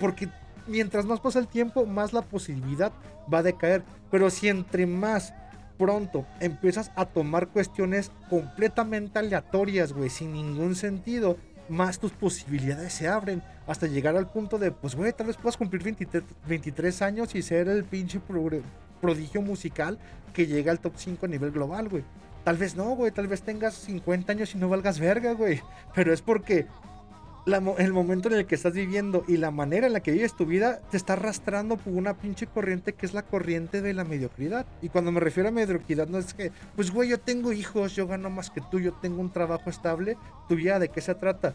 porque 0.01 0.29
mientras 0.67 1.05
más 1.05 1.21
pasa 1.21 1.39
el 1.39 1.49
tiempo, 1.49 1.87
más 1.87 2.13
la 2.13 2.23
posibilidad 2.23 2.93
va 3.33 3.39
a 3.39 3.43
decaer. 3.43 3.83
Pero 4.11 4.31
si 4.31 4.49
entre 4.49 4.87
más 4.87 5.35
pronto 5.79 6.25
empiezas 6.41 6.91
a 6.97 7.05
tomar 7.05 7.49
cuestiones 7.49 8.11
completamente 8.31 9.19
aleatorias, 9.19 9.93
güey, 9.93 10.09
sin 10.09 10.33
ningún 10.33 10.75
sentido, 10.75 11.37
más 11.69 11.99
tus 11.99 12.13
posibilidades 12.13 12.93
se 12.93 13.09
abren 13.09 13.43
hasta 13.67 13.87
llegar 13.87 14.17
al 14.17 14.31
punto 14.31 14.59
de, 14.59 14.71
pues, 14.71 14.95
güey, 14.95 15.13
tal 15.13 15.27
vez 15.27 15.37
puedas 15.37 15.57
cumplir 15.57 15.83
23, 16.47 17.03
años 17.03 17.35
y 17.35 17.43
ser 17.43 17.69
el 17.69 17.85
pinche 17.85 18.21
prodigio 19.01 19.43
musical 19.43 19.99
que 20.33 20.47
llega 20.47 20.71
al 20.71 20.79
top 20.79 20.93
5 20.97 21.27
a 21.27 21.29
nivel 21.29 21.51
global, 21.51 21.89
güey. 21.89 22.05
Tal 22.47 22.59
vez 22.59 22.77
no, 22.77 22.95
güey, 22.95 23.11
tal 23.11 23.27
vez 23.27 23.43
tengas 23.43 23.75
50 23.75 24.31
años 24.31 24.55
y 24.55 24.59
no 24.59 24.69
valgas 24.69 25.01
verga, 25.01 25.33
güey. 25.33 25.61
Pero 25.97 26.13
es 26.13 26.23
porque 26.23 26.69
el 27.45 27.93
momento 27.93 28.29
en 28.29 28.37
el 28.37 28.47
que 28.47 28.55
estás 28.55 28.73
viviendo 28.73 29.25
y 29.27 29.37
la 29.37 29.51
manera 29.51 29.89
en 29.89 29.93
la 29.93 29.99
que 29.99 30.13
vives 30.13 30.37
tu 30.37 30.47
vida 30.47 30.79
te 30.89 30.97
está 30.97 31.15
arrastrando 31.15 31.77
por 31.77 31.93
una 31.93 32.15
pinche 32.15 32.47
corriente 32.47 32.93
que 32.93 33.05
es 33.05 33.15
la 33.15 33.23
corriente 33.23 33.83
de 33.83 33.95
la 33.95 34.05
mediocridad. 34.05 34.65
Y 34.81 34.91
cuando 34.91 35.11
me 35.11 35.19
refiero 35.19 35.49
a 35.49 35.51
mediocridad 35.53 36.07
no 36.07 36.19
es 36.19 36.35
que, 36.35 36.53
pues 36.77 36.93
güey, 36.93 37.09
yo 37.09 37.19
tengo 37.19 37.53
hijos, 37.53 37.97
yo 37.97 38.07
gano 38.07 38.31
más 38.31 38.51
que 38.51 38.61
tú, 38.71 38.79
yo 38.79 38.93
tengo 38.93 39.21
un 39.21 39.33
trabajo 39.33 39.69
estable. 39.69 40.17
¿Tu 40.49 40.55
vida 40.55 40.79
de 40.79 40.89
qué 40.89 41.01
se 41.01 41.17
trata? 41.17 41.53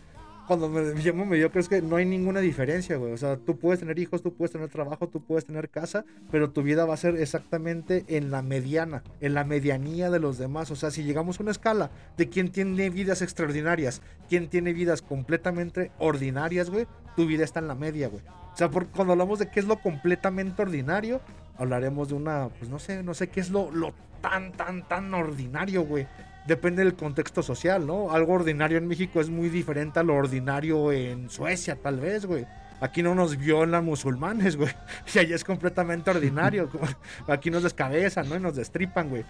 Cuando 0.52 0.68
me 0.68 0.82
llamo 0.96 1.26
mediocre 1.26 1.62
es 1.62 1.70
que 1.70 1.82
no 1.82 1.96
hay 1.96 2.04
ninguna 2.04 2.42
diferencia, 2.42 2.98
güey. 2.98 3.14
O 3.14 3.18
sea, 3.18 3.38
tú 3.38 3.58
puedes 3.58 3.80
tener 3.80 3.98
hijos, 4.00 4.22
tú 4.22 4.34
puedes 4.34 4.52
tener 4.52 4.68
trabajo, 4.68 5.08
tú 5.08 5.24
puedes 5.24 5.46
tener 5.46 5.70
casa, 5.70 6.04
pero 6.30 6.50
tu 6.50 6.62
vida 6.62 6.84
va 6.84 6.94
a 6.94 6.98
ser 6.98 7.16
exactamente 7.16 8.04
en 8.10 8.32
la 8.32 8.42
mediana, 8.42 9.02
en 9.22 9.34
la 9.34 9.46
medianía 9.46 10.10
de 10.10 10.20
los 10.20 10.38
demás. 10.38 10.70
O 10.70 10.76
sea, 10.76 10.92
si 10.92 11.06
llegamos 11.06 11.40
a 11.40 11.44
una 11.44 11.54
escala 11.54 11.90
de 12.18 12.28
quién 12.28 12.52
tiene 12.52 12.90
vidas 12.90 13.22
extraordinarias, 13.22 14.02
quién 14.28 14.50
tiene 14.50 14.74
vidas 14.74 15.02
completamente 15.02 15.94
ordinarias, 16.00 16.70
güey, 16.70 16.86
tu 17.16 17.26
vida 17.26 17.46
está 17.46 17.62
en 17.62 17.70
la 17.70 17.76
media, 17.76 18.10
güey. 18.10 18.22
O 18.54 18.58
sea, 18.58 18.70
por, 18.70 18.88
cuando 18.88 19.14
hablamos 19.14 19.40
de 19.40 19.50
qué 19.50 19.62
es 19.62 19.66
lo 19.66 19.78
completamente 19.80 20.64
ordinario, 20.64 21.22
hablaremos 21.58 22.10
de 22.10 22.16
una, 22.16 22.50
pues 22.60 22.70
no 22.70 22.78
sé, 22.78 23.04
no 23.04 23.14
sé 23.14 23.30
qué 23.30 23.40
es 23.40 23.52
lo, 23.52 23.72
lo 23.72 23.94
tan, 24.22 24.52
tan, 24.52 24.86
tan 24.86 25.14
ordinario, 25.14 25.84
güey. 25.84 26.08
Depende 26.48 26.84
del 26.84 26.96
contexto 26.96 27.44
social, 27.44 27.86
¿no? 27.86 28.12
Algo 28.12 28.34
ordinario 28.34 28.78
en 28.78 28.88
México 28.88 29.22
es 29.22 29.30
muy 29.30 29.50
diferente 29.50 30.00
a 30.00 30.04
lo 30.04 30.16
ordinario 30.16 30.92
en 30.92 31.30
Suecia, 31.30 31.76
tal 31.76 32.00
vez, 32.00 32.26
güey. 32.26 32.46
Aquí 32.80 33.04
no 33.04 33.14
nos 33.14 33.38
violan 33.38 33.86
musulmanes, 33.86 34.56
güey. 34.58 34.74
Y 35.14 35.20
allá 35.20 35.36
es 35.36 35.44
completamente 35.44 36.10
ordinario. 36.10 36.68
Aquí 37.28 37.52
nos 37.52 37.62
descabezan, 37.64 38.28
¿no? 38.28 38.36
Y 38.36 38.40
nos 38.40 38.56
destripan, 38.56 39.10
güey. 39.10 39.24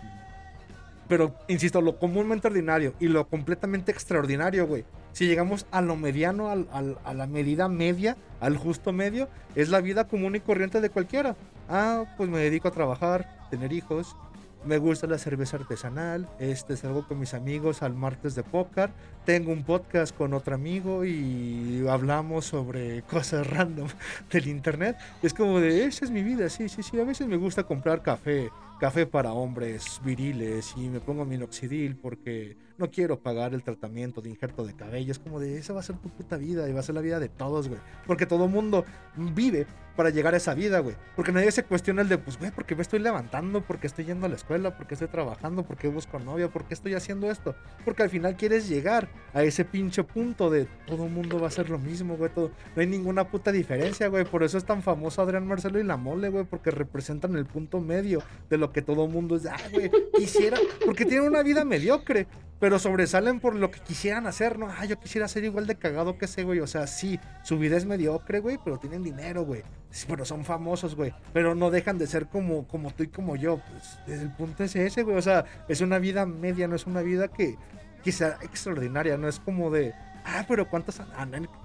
Pero, 1.10 1.36
insisto, 1.50 1.82
lo 1.82 2.00
comúnmente 2.00 2.48
ordinario 2.48 2.94
y 2.98 3.10
lo 3.10 3.28
completamente 3.28 3.92
extraordinario, 3.92 4.66
güey. 4.66 4.86
Si 5.12 5.28
llegamos 5.28 5.66
a 5.72 5.82
lo 5.82 5.98
mediano, 5.98 6.50
al- 6.50 6.70
al- 6.72 6.98
a 7.04 7.14
la 7.14 7.28
medida 7.28 7.68
media, 7.68 8.16
al 8.40 8.56
justo 8.56 8.94
medio, 8.94 9.28
es 9.56 9.68
la 9.68 9.82
vida 9.82 10.08
común 10.08 10.38
y 10.38 10.40
corriente 10.40 10.80
de 10.80 10.90
cualquiera. 10.90 11.36
Ah, 11.68 12.06
pues 12.16 12.30
me 12.30 12.40
dedico 12.40 12.70
a 12.70 12.72
trabajar, 12.72 13.28
tener 13.50 13.74
hijos, 13.74 14.16
me 14.64 14.78
gusta 14.78 15.08
la 15.08 15.18
cerveza 15.18 15.58
artesanal, 15.58 16.30
este 16.40 16.78
salgo 16.78 17.08
con 17.08 17.20
mis 17.20 17.34
amigos 17.34 17.82
al 17.82 17.94
martes 17.94 18.36
de 18.36 18.44
póker, 18.44 18.92
tengo 19.26 19.52
un 19.52 19.64
podcast 19.64 20.16
con 20.16 20.34
otro 20.34 20.56
amigo 20.56 21.04
y 21.06 21.86
hablamos 21.90 22.46
sobre 22.46 23.02
cosas 23.10 23.48
random 23.48 23.88
del 24.32 24.48
internet. 24.48 24.98
Es 25.22 25.34
como 25.34 25.60
de, 25.60 25.86
esa 25.86 26.06
es 26.06 26.12
mi 26.12 26.24
vida, 26.24 26.50
sí, 26.50 26.70
sí, 26.70 26.84
sí, 26.84 27.00
a 27.00 27.04
veces 27.04 27.28
me 27.28 27.38
gusta 27.38 27.64
comprar 27.64 28.02
café, 28.02 28.50
café 28.80 29.06
para 29.06 29.34
hombres 29.34 30.00
viriles 30.04 30.74
y 30.78 30.90
me 30.90 31.00
pongo 31.00 31.26
minoxidil 31.26 31.96
porque 31.96 32.58
no 32.78 32.92
quiero 32.92 33.20
pagar 33.20 33.54
el 33.54 33.64
tratamiento 33.64 34.22
de 34.22 34.30
injerto 34.30 34.66
de 34.66 34.76
cabello. 34.76 35.12
Es 35.12 35.20
como 35.20 35.40
de, 35.40 35.58
esa 35.58 35.74
va 35.74 35.80
a 35.80 35.84
ser 35.84 35.98
tu 35.98 36.10
puta 36.10 36.38
vida 36.38 36.68
y 36.70 36.74
va 36.74 36.80
a 36.80 36.84
ser 36.84 36.96
la 36.96 37.02
vida 37.02 37.20
de 37.20 37.30
todos, 37.30 37.68
güey. 37.68 37.80
Porque 38.06 38.26
todo 38.26 38.48
mundo 38.48 38.86
vive 39.16 39.68
para 39.96 40.10
llegar 40.10 40.34
a 40.34 40.38
esa 40.38 40.54
vida, 40.54 40.80
güey. 40.80 40.96
Porque 41.16 41.32
nadie 41.32 41.52
se 41.52 41.64
cuestiona 41.64 42.02
el 42.02 42.10
de, 42.10 42.18
pues, 42.18 42.38
güey, 42.38 42.52
¿por 42.52 42.66
qué 42.66 42.76
me 42.76 42.82
estoy 42.82 43.00
levantando? 43.00 43.62
¿Por 43.62 43.80
qué 43.80 43.88
estoy 43.88 44.06
yendo 44.06 44.26
a 44.26 44.30
la 44.30 44.36
escuela? 44.36 44.76
¿Por 44.76 44.88
qué 44.88 44.96
estoy 44.96 45.10
trabajando? 45.10 45.64
¿Por 45.64 45.78
qué 45.78 45.88
busco 45.88 46.20
novia? 46.20 46.50
¿Por 46.50 46.66
qué 46.66 46.74
estoy 46.74 46.94
haciendo 46.94 47.30
esto? 47.30 47.56
Porque 47.84 48.04
al 48.04 48.10
final 48.10 48.36
quieres 48.36 48.70
llegar 48.70 49.10
a 49.34 49.44
ese 49.44 49.66
pinche 49.66 50.04
punto 50.04 50.50
de 50.50 50.66
todo 50.88 51.08
mundo 51.08 51.38
va 51.38 51.46
a 51.46 51.48
hacer 51.50 51.70
lo 51.70 51.78
mismo, 51.78 52.18
güey. 52.18 52.32
Todo, 52.34 52.52
no 52.76 52.82
hay 52.82 52.88
ninguna 52.88 53.28
puta 53.30 53.52
diferencia, 53.52 54.08
güey. 54.08 54.26
Por 54.26 54.44
eso 54.44 54.58
es 54.58 54.66
tan 54.66 54.82
famoso 54.82 55.22
Adrián 55.22 55.46
Marcelo 55.46 55.80
y 55.80 55.84
la 55.84 55.98
mole, 55.98 56.30
güey. 56.30 56.46
Porque 56.46 56.72
representan 56.72 57.36
el 57.36 57.46
punto 57.46 57.80
medio 57.80 58.24
de 58.50 58.58
lo 58.58 58.72
que 58.72 58.82
todo 58.82 59.08
mundo 59.08 59.36
es, 59.36 59.46
ay, 59.46 59.72
güey, 59.72 59.92
quisiera. 60.16 60.58
Porque 60.86 61.06
tienen 61.06 61.28
una 61.28 61.44
vida 61.44 61.66
mediocre 61.66 62.28
pero 62.62 62.78
sobresalen 62.78 63.40
por 63.40 63.56
lo 63.56 63.72
que 63.72 63.80
quisieran 63.80 64.28
hacer, 64.28 64.60
¿no? 64.60 64.70
Ah, 64.70 64.86
yo 64.86 65.00
quisiera 65.00 65.28
ser 65.28 65.44
igual 65.44 65.66
de 65.66 65.80
cagado 65.80 66.20
que 66.20 66.26
ese, 66.26 66.44
güey. 66.44 66.60
O 66.60 66.68
sea, 66.68 66.86
sí, 66.86 67.20
su 67.44 67.58
vida 67.58 67.76
es 67.76 67.86
mediocre, 67.86 68.40
güey, 68.40 68.60
pero 68.64 68.78
tienen 68.78 69.02
dinero, 69.02 69.44
güey. 69.44 69.64
Sí, 69.90 70.06
pero 70.08 70.26
son 70.26 70.46
famosos, 70.46 70.96
güey. 70.96 71.12
Pero 71.34 71.56
no 71.56 71.72
dejan 71.72 71.98
de 71.98 72.06
ser 72.06 72.28
como, 72.28 72.68
como 72.68 72.92
tú 72.92 73.02
y 73.02 73.08
como 73.08 73.36
yo. 73.36 73.60
Pues 74.06 74.20
el 74.22 74.32
punto 74.34 74.64
es 74.64 74.76
ese, 74.76 75.02
güey. 75.02 75.18
O 75.18 75.24
sea, 75.24 75.44
es 75.68 75.82
una 75.82 75.98
vida 75.98 76.28
media, 76.28 76.68
no 76.68 76.76
es 76.76 76.86
una 76.86 77.02
vida 77.02 77.30
que, 77.30 77.58
que 78.04 78.12
sea 78.12 78.38
extraordinaria, 78.44 79.18
no 79.18 79.28
es 79.28 79.40
como 79.40 79.72
de. 79.72 79.96
Ah, 80.24 80.46
pero 80.48 80.70
¿cuántas 80.70 81.02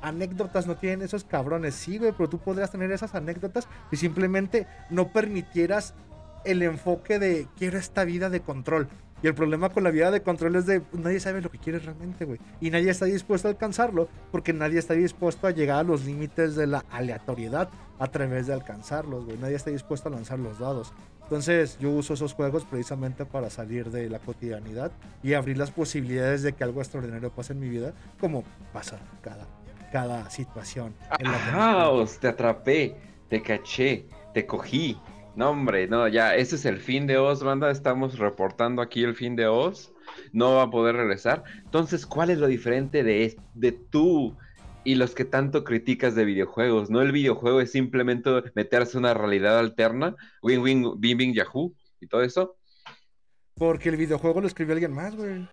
anécdotas 0.00 0.66
no 0.66 0.76
tienen 0.78 1.02
esos 1.02 1.24
cabrones? 1.24 1.74
Sí, 1.74 1.98
güey, 1.98 2.12
pero 2.12 2.30
tú 2.30 2.38
podrías 2.38 2.70
tener 2.70 2.90
esas 2.90 3.14
anécdotas 3.14 3.68
y 3.92 3.96
simplemente 3.96 4.66
no 4.88 5.12
permitieras 5.12 5.92
el 6.46 6.62
enfoque 6.62 7.18
de 7.18 7.48
quiero 7.58 7.76
esta 7.76 8.04
vida 8.04 8.30
de 8.30 8.40
control. 8.40 8.88
Y 9.22 9.26
el 9.26 9.34
problema 9.34 9.70
con 9.70 9.84
la 9.84 9.90
vida 9.90 10.10
de 10.10 10.22
control 10.22 10.56
es 10.56 10.66
de 10.66 10.80
pues, 10.80 11.02
nadie 11.02 11.20
sabe 11.20 11.40
lo 11.40 11.50
que 11.50 11.58
quiere 11.58 11.78
realmente, 11.78 12.24
güey. 12.24 12.38
Y 12.60 12.70
nadie 12.70 12.90
está 12.90 13.06
dispuesto 13.06 13.48
a 13.48 13.50
alcanzarlo 13.50 14.08
porque 14.30 14.52
nadie 14.52 14.78
está 14.78 14.94
dispuesto 14.94 15.46
a 15.46 15.50
llegar 15.50 15.78
a 15.78 15.82
los 15.82 16.04
límites 16.04 16.54
de 16.54 16.66
la 16.66 16.84
aleatoriedad 16.90 17.70
a 17.98 18.06
través 18.08 18.46
de 18.46 18.54
alcanzarlos, 18.54 19.24
güey. 19.24 19.38
Nadie 19.38 19.56
está 19.56 19.70
dispuesto 19.70 20.08
a 20.08 20.12
lanzar 20.12 20.38
los 20.38 20.58
dados. 20.58 20.92
Entonces 21.22 21.76
yo 21.80 21.90
uso 21.90 22.14
esos 22.14 22.34
juegos 22.34 22.64
precisamente 22.64 23.24
para 23.24 23.50
salir 23.50 23.90
de 23.90 24.08
la 24.08 24.20
cotidianidad 24.20 24.92
y 25.24 25.34
abrir 25.34 25.58
las 25.58 25.72
posibilidades 25.72 26.42
de 26.42 26.52
que 26.52 26.62
algo 26.62 26.80
extraordinario 26.80 27.30
pase 27.30 27.52
en 27.52 27.60
mi 27.60 27.68
vida, 27.68 27.94
como 28.20 28.44
pasa 28.72 28.98
cada, 29.22 29.44
cada 29.90 30.30
situación. 30.30 30.94
en 31.18 31.32
la 31.32 31.38
que 31.38 31.44
nos 31.46 31.54
¡Caos! 31.54 32.18
Te 32.20 32.28
atrapé, 32.28 32.96
te 33.28 33.42
caché, 33.42 34.06
te 34.34 34.46
cogí. 34.46 34.96
No, 35.36 35.50
hombre, 35.50 35.86
no, 35.86 36.08
ya, 36.08 36.34
ese 36.34 36.56
es 36.56 36.64
el 36.64 36.78
fin 36.80 37.06
de 37.06 37.18
Oz, 37.18 37.42
banda. 37.42 37.70
Estamos 37.70 38.18
reportando 38.18 38.80
aquí 38.80 39.04
el 39.04 39.14
fin 39.14 39.36
de 39.36 39.46
Oz. 39.46 39.92
No 40.32 40.54
va 40.54 40.62
a 40.62 40.70
poder 40.70 40.96
regresar. 40.96 41.44
Entonces, 41.62 42.06
¿cuál 42.06 42.30
es 42.30 42.38
lo 42.38 42.46
diferente 42.46 43.02
de, 43.02 43.36
de 43.54 43.72
tú 43.72 44.34
y 44.82 44.94
los 44.94 45.14
que 45.14 45.26
tanto 45.26 45.62
criticas 45.62 46.14
de 46.14 46.24
videojuegos? 46.24 46.88
No 46.88 47.02
el 47.02 47.12
videojuego 47.12 47.60
es 47.60 47.70
simplemente 47.70 48.30
meterse 48.54 48.96
en 48.96 49.04
una 49.04 49.12
realidad 49.14 49.58
alterna, 49.58 50.16
win 50.42 50.60
win 50.62 50.92
bing 50.98 51.18
bing 51.18 51.34
yahoo 51.34 51.74
y 52.00 52.06
todo 52.06 52.22
eso. 52.22 52.56
Porque 53.56 53.90
el 53.90 53.96
videojuego 53.96 54.40
lo 54.40 54.46
escribió 54.46 54.72
alguien 54.72 54.92
más, 54.92 55.14
güey. 55.16 55.46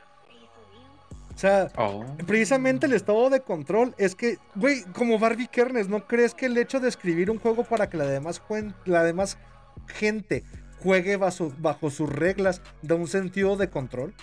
O 1.35 1.37
sea, 1.37 1.69
Oh. 1.77 2.05
precisamente 2.27 2.85
el 2.85 2.93
estado 2.93 3.29
de 3.29 3.41
control 3.41 3.95
es 3.97 4.15
que, 4.15 4.37
güey, 4.55 4.83
como 4.93 5.17
Barbie 5.17 5.47
Kernes, 5.47 5.89
¿no 5.89 6.05
crees 6.07 6.35
que 6.35 6.45
el 6.45 6.57
hecho 6.57 6.79
de 6.79 6.87
escribir 6.87 7.31
un 7.31 7.39
juego 7.39 7.63
para 7.63 7.89
que 7.89 7.97
la 7.97 8.05
demás, 8.05 8.41
la 8.85 9.03
demás 9.03 9.37
gente 9.87 10.43
juegue 10.79 11.17
bajo, 11.17 11.89
sus 11.89 12.09
reglas 12.09 12.61
da 12.81 12.95
un 12.95 13.07
sentido 13.07 13.55
de 13.57 13.69
control? 13.69 14.13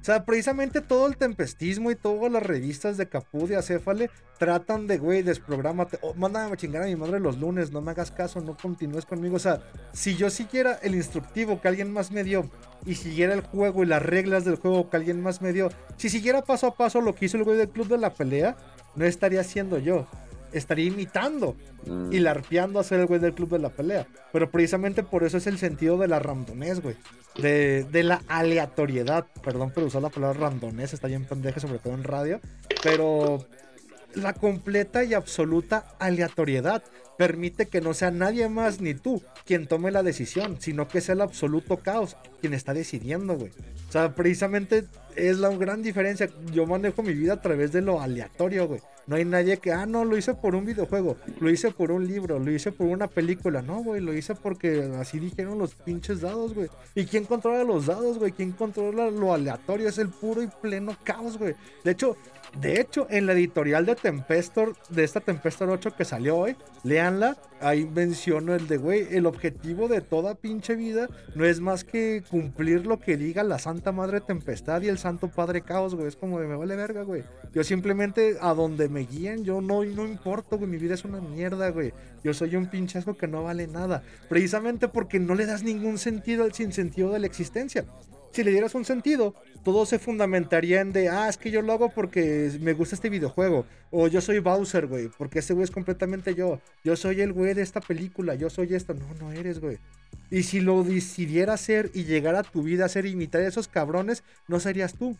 O 0.00 0.04
sea, 0.04 0.24
precisamente 0.24 0.80
todo 0.80 1.08
el 1.08 1.16
tempestismo 1.18 1.90
y 1.90 1.94
todas 1.94 2.32
las 2.32 2.42
revistas 2.42 2.96
de 2.96 3.08
Capú 3.08 3.46
de 3.46 3.56
Acéfale 3.56 4.08
tratan 4.38 4.86
de, 4.86 4.96
güey, 4.96 5.22
desprográmate. 5.22 5.98
Oh, 6.00 6.14
mándame 6.14 6.50
a 6.50 6.56
chingar 6.56 6.82
a 6.82 6.86
mi 6.86 6.96
madre 6.96 7.20
los 7.20 7.38
lunes, 7.38 7.70
no 7.70 7.82
me 7.82 7.90
hagas 7.90 8.10
caso, 8.10 8.40
no 8.40 8.56
continúes 8.56 9.04
conmigo. 9.04 9.36
O 9.36 9.40
sea, 9.40 9.60
si 9.92 10.16
yo 10.16 10.30
siguiera 10.30 10.78
el 10.82 10.94
instructivo 10.94 11.60
que 11.60 11.68
alguien 11.68 11.92
más 11.92 12.10
me 12.10 12.24
dio 12.24 12.48
y 12.86 12.94
siguiera 12.94 13.34
el 13.34 13.42
juego 13.42 13.82
y 13.82 13.86
las 13.86 14.02
reglas 14.02 14.46
del 14.46 14.56
juego 14.56 14.88
que 14.88 14.96
alguien 14.96 15.22
más 15.22 15.42
me 15.42 15.52
dio, 15.52 15.70
si 15.98 16.08
siguiera 16.08 16.40
paso 16.42 16.68
a 16.68 16.74
paso 16.74 17.02
lo 17.02 17.14
que 17.14 17.26
hizo 17.26 17.36
el 17.36 17.44
güey 17.44 17.58
del 17.58 17.68
club 17.68 17.88
de 17.88 17.98
la 17.98 18.14
pelea, 18.14 18.56
no 18.96 19.04
estaría 19.04 19.42
haciendo 19.42 19.78
yo. 19.78 20.06
Estaría 20.52 20.86
imitando 20.86 21.56
Mm. 21.86 22.12
y 22.12 22.18
larpeando 22.20 22.78
a 22.78 22.84
ser 22.84 23.00
el 23.00 23.06
güey 23.06 23.20
del 23.20 23.32
club 23.32 23.48
de 23.50 23.58
la 23.58 23.70
pelea. 23.70 24.06
Pero 24.32 24.50
precisamente 24.50 25.02
por 25.02 25.24
eso 25.24 25.38
es 25.38 25.46
el 25.46 25.56
sentido 25.56 25.96
de 25.96 26.08
la 26.08 26.18
randomés, 26.18 26.80
güey. 26.82 26.94
De, 27.40 27.84
de 27.84 28.02
la 28.02 28.20
aleatoriedad. 28.28 29.24
Perdón 29.42 29.70
por 29.70 29.84
usar 29.84 30.02
la 30.02 30.10
palabra 30.10 30.38
randomés, 30.50 30.92
está 30.92 31.08
bien 31.08 31.24
pendeja, 31.24 31.58
sobre 31.60 31.78
todo 31.78 31.94
en 31.94 32.04
radio. 32.04 32.40
Pero 32.82 33.46
la 34.14 34.32
completa 34.32 35.04
y 35.04 35.14
absoluta 35.14 35.96
aleatoriedad 35.98 36.82
permite 37.20 37.66
que 37.66 37.82
no 37.82 37.92
sea 37.92 38.10
nadie 38.10 38.48
más 38.48 38.80
ni 38.80 38.94
tú 38.94 39.22
quien 39.44 39.66
tome 39.66 39.90
la 39.90 40.02
decisión, 40.02 40.56
sino 40.58 40.88
que 40.88 41.02
sea 41.02 41.14
el 41.14 41.20
absoluto 41.20 41.76
caos 41.76 42.16
quien 42.40 42.54
está 42.54 42.72
decidiendo, 42.72 43.36
güey. 43.36 43.52
O 43.88 43.92
sea, 43.92 44.14
precisamente 44.14 44.86
es 45.16 45.38
la 45.38 45.50
gran 45.50 45.82
diferencia. 45.82 46.30
Yo 46.52 46.64
manejo 46.64 47.02
mi 47.02 47.12
vida 47.12 47.34
a 47.34 47.42
través 47.42 47.72
de 47.72 47.82
lo 47.82 48.00
aleatorio, 48.00 48.68
güey. 48.68 48.80
No 49.06 49.16
hay 49.16 49.24
nadie 49.24 49.58
que, 49.58 49.72
ah, 49.72 49.84
no, 49.84 50.04
lo 50.04 50.16
hice 50.16 50.34
por 50.34 50.54
un 50.54 50.64
videojuego, 50.64 51.16
lo 51.40 51.50
hice 51.50 51.72
por 51.72 51.90
un 51.90 52.06
libro, 52.06 52.38
lo 52.38 52.52
hice 52.52 52.70
por 52.72 52.86
una 52.86 53.08
película. 53.08 53.60
No, 53.60 53.82
güey, 53.82 54.00
lo 54.00 54.14
hice 54.14 54.34
porque 54.34 54.90
así 54.98 55.18
dijeron 55.18 55.58
los 55.58 55.74
pinches 55.74 56.20
dados, 56.20 56.54
güey. 56.54 56.68
¿Y 56.94 57.04
quién 57.04 57.24
controla 57.24 57.64
los 57.64 57.86
dados, 57.86 58.18
güey? 58.18 58.32
¿Quién 58.32 58.52
controla 58.52 59.10
lo 59.10 59.34
aleatorio? 59.34 59.88
Es 59.88 59.98
el 59.98 60.08
puro 60.08 60.42
y 60.42 60.46
pleno 60.46 60.96
caos, 61.02 61.38
güey. 61.38 61.54
De 61.84 61.90
hecho, 61.90 62.16
de 62.58 62.80
hecho, 62.80 63.06
en 63.10 63.26
la 63.26 63.32
editorial 63.32 63.86
de 63.86 63.94
Tempestor, 63.94 64.74
de 64.88 65.04
esta 65.04 65.20
Tempestor 65.20 65.70
8 65.70 65.94
que 65.96 66.04
salió 66.04 66.36
hoy, 66.36 66.56
léanla, 66.82 67.36
ahí 67.60 67.84
menciono 67.86 68.54
el 68.54 68.66
de, 68.66 68.76
güey, 68.76 69.06
el 69.10 69.26
objetivo 69.26 69.86
de 69.86 70.00
toda 70.00 70.34
pinche 70.34 70.74
vida 70.74 71.08
no 71.34 71.44
es 71.44 71.60
más 71.60 71.84
que 71.84 72.24
cumplir 72.28 72.86
lo 72.86 72.98
que 72.98 73.16
diga 73.16 73.44
la 73.44 73.58
Santa 73.58 73.92
Madre 73.92 74.20
Tempestad 74.20 74.82
y 74.82 74.88
el 74.88 74.98
Santo 74.98 75.28
Padre 75.28 75.62
Caos, 75.62 75.94
güey. 75.94 76.08
Es 76.08 76.16
como 76.16 76.40
de, 76.40 76.48
me 76.48 76.56
vale 76.56 76.74
verga, 76.74 77.02
güey. 77.02 77.22
Yo 77.52 77.62
simplemente 77.62 78.36
a 78.40 78.52
donde 78.52 78.88
me 78.88 79.00
guíen, 79.00 79.44
yo 79.44 79.60
no, 79.60 79.84
no 79.84 80.06
importo, 80.06 80.58
güey. 80.58 80.70
Mi 80.70 80.78
vida 80.78 80.94
es 80.94 81.04
una 81.04 81.20
mierda, 81.20 81.70
güey. 81.70 81.92
Yo 82.24 82.34
soy 82.34 82.56
un 82.56 82.66
pinchasco 82.66 83.16
que 83.16 83.28
no 83.28 83.44
vale 83.44 83.68
nada. 83.68 84.02
Precisamente 84.28 84.88
porque 84.88 85.20
no 85.20 85.34
le 85.34 85.46
das 85.46 85.62
ningún 85.62 85.98
sentido 85.98 86.44
al 86.44 86.52
sinsentido 86.52 87.12
de 87.12 87.20
la 87.20 87.26
existencia. 87.26 87.84
Si 88.32 88.44
le 88.44 88.50
dieras 88.50 88.74
un 88.74 88.84
sentido, 88.84 89.34
todo 89.64 89.86
se 89.86 89.98
fundamentaría 89.98 90.80
en 90.80 90.92
de, 90.92 91.08
ah, 91.08 91.28
es 91.28 91.36
que 91.36 91.50
yo 91.50 91.62
lo 91.62 91.72
hago 91.72 91.90
porque 91.90 92.52
me 92.60 92.72
gusta 92.72 92.94
este 92.94 93.10
videojuego. 93.10 93.66
O 93.90 94.08
yo 94.08 94.20
soy 94.20 94.38
Bowser, 94.38 94.86
güey, 94.86 95.08
porque 95.18 95.40
ese 95.40 95.52
güey 95.52 95.64
es 95.64 95.70
completamente 95.70 96.34
yo. 96.34 96.60
Yo 96.84 96.96
soy 96.96 97.20
el 97.20 97.32
güey 97.32 97.54
de 97.54 97.62
esta 97.62 97.80
película, 97.80 98.34
yo 98.34 98.50
soy 98.50 98.74
esta. 98.74 98.94
No, 98.94 99.06
no 99.20 99.32
eres, 99.32 99.60
güey. 99.60 99.78
Y 100.30 100.44
si 100.44 100.60
lo 100.60 100.84
decidiera 100.84 101.54
hacer 101.54 101.90
y 101.92 102.04
llegar 102.04 102.36
a 102.36 102.42
tu 102.42 102.62
vida 102.62 102.84
a 102.84 102.88
ser 102.88 103.06
imitar 103.06 103.42
a 103.42 103.48
esos 103.48 103.68
cabrones, 103.68 104.22
no 104.46 104.60
serías 104.60 104.94
tú. 104.94 105.16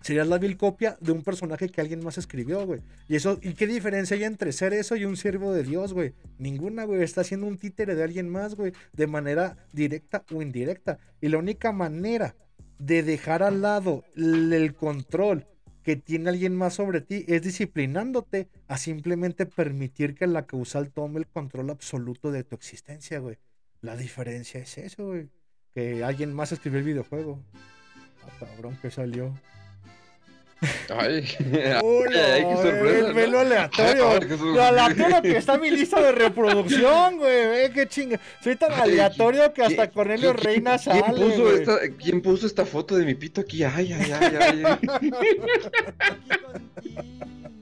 Serías 0.00 0.28
la 0.28 0.38
vil 0.38 0.56
copia 0.56 0.96
de 1.00 1.12
un 1.12 1.22
personaje 1.22 1.68
que 1.68 1.80
alguien 1.80 2.02
más 2.02 2.16
escribió, 2.16 2.64
güey. 2.66 2.80
Y 3.06 3.16
eso, 3.16 3.38
¿y 3.42 3.52
qué 3.52 3.66
diferencia 3.66 4.16
hay 4.16 4.24
entre 4.24 4.52
ser 4.52 4.72
eso 4.72 4.96
y 4.96 5.04
un 5.04 5.16
siervo 5.16 5.52
de 5.52 5.62
Dios, 5.62 5.92
güey? 5.92 6.14
Ninguna, 6.38 6.84
güey. 6.84 7.02
Está 7.02 7.20
haciendo 7.20 7.46
un 7.46 7.58
títere 7.58 7.94
de 7.94 8.02
alguien 8.02 8.28
más, 8.28 8.54
güey. 8.54 8.72
De 8.92 9.06
manera 9.06 9.58
directa 9.72 10.24
o 10.34 10.40
indirecta. 10.40 10.98
Y 11.20 11.28
la 11.28 11.38
única 11.38 11.72
manera 11.72 12.34
de 12.78 13.02
dejar 13.02 13.42
al 13.42 13.60
lado 13.60 14.04
el 14.16 14.52
el 14.54 14.74
control 14.74 15.46
que 15.82 15.96
tiene 15.96 16.30
alguien 16.30 16.54
más 16.54 16.74
sobre 16.74 17.00
ti 17.00 17.24
es 17.28 17.42
disciplinándote 17.42 18.48
a 18.68 18.78
simplemente 18.78 19.46
permitir 19.46 20.14
que 20.14 20.26
la 20.26 20.46
causal 20.46 20.90
tome 20.90 21.20
el 21.20 21.26
control 21.26 21.70
absoluto 21.70 22.30
de 22.30 22.44
tu 22.44 22.54
existencia, 22.54 23.18
güey. 23.18 23.36
La 23.80 23.96
diferencia 23.96 24.60
es 24.60 24.78
eso, 24.78 25.06
güey. 25.06 25.28
Que 25.74 26.04
alguien 26.04 26.34
más 26.34 26.52
escribió 26.52 26.80
el 26.80 26.84
videojuego. 26.84 27.42
Ah, 28.24 28.32
cabrón, 28.38 28.78
que 28.80 28.90
salió. 28.90 29.34
Ay, 30.90 31.24
Hola, 31.82 32.34
ay, 32.34 32.44
qué 32.44 32.56
sorpresa. 32.56 33.06
el 33.08 33.14
velo 33.14 33.32
¿no? 33.32 33.38
aleatorio. 33.40 34.10
Ay. 34.10 34.20
Lo 34.54 34.62
aleatorio 34.62 35.22
que 35.22 35.36
está 35.38 35.54
en 35.54 35.60
mi 35.62 35.70
lista 35.70 36.00
de 36.02 36.12
reproducción, 36.12 37.16
güey. 37.16 37.72
Qué 37.72 37.86
chinga. 37.88 38.20
Soy 38.44 38.56
tan 38.56 38.72
Ay, 38.72 38.80
aleatorio 38.82 39.52
que 39.54 39.62
hasta 39.62 39.86
¿quién- 39.86 39.94
Cornelio 39.94 40.34
quién- 40.34 40.44
Reina 40.44 40.78
¿quién 40.78 41.00
sale. 41.00 41.16
puso, 41.16 41.42
güey. 41.44 41.54
esta, 41.60 41.78
¿Quién 41.98 42.20
puso 42.20 42.46
esta 42.46 42.66
foto 42.66 42.96
de 42.96 43.06
mi 43.06 43.14
pito 43.14 43.40
aquí? 43.40 43.64
Ay, 43.64 43.92
ay, 43.92 44.12
ay, 44.12 44.36
ay. 44.40 44.80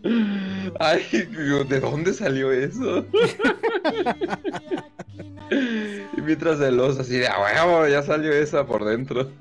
Ay, 0.80 1.02
¿de 1.68 1.80
dónde 1.80 2.12
salió 2.12 2.52
eso? 2.52 3.06
Y 5.50 6.20
mientras 6.20 6.60
el 6.60 6.78
oso 6.78 7.00
así 7.00 7.16
de, 7.16 7.26
a 7.26 7.40
huevo, 7.40 7.86
ya 7.88 8.02
salió 8.02 8.32
esa 8.32 8.66
por 8.66 8.84
dentro. 8.84 9.30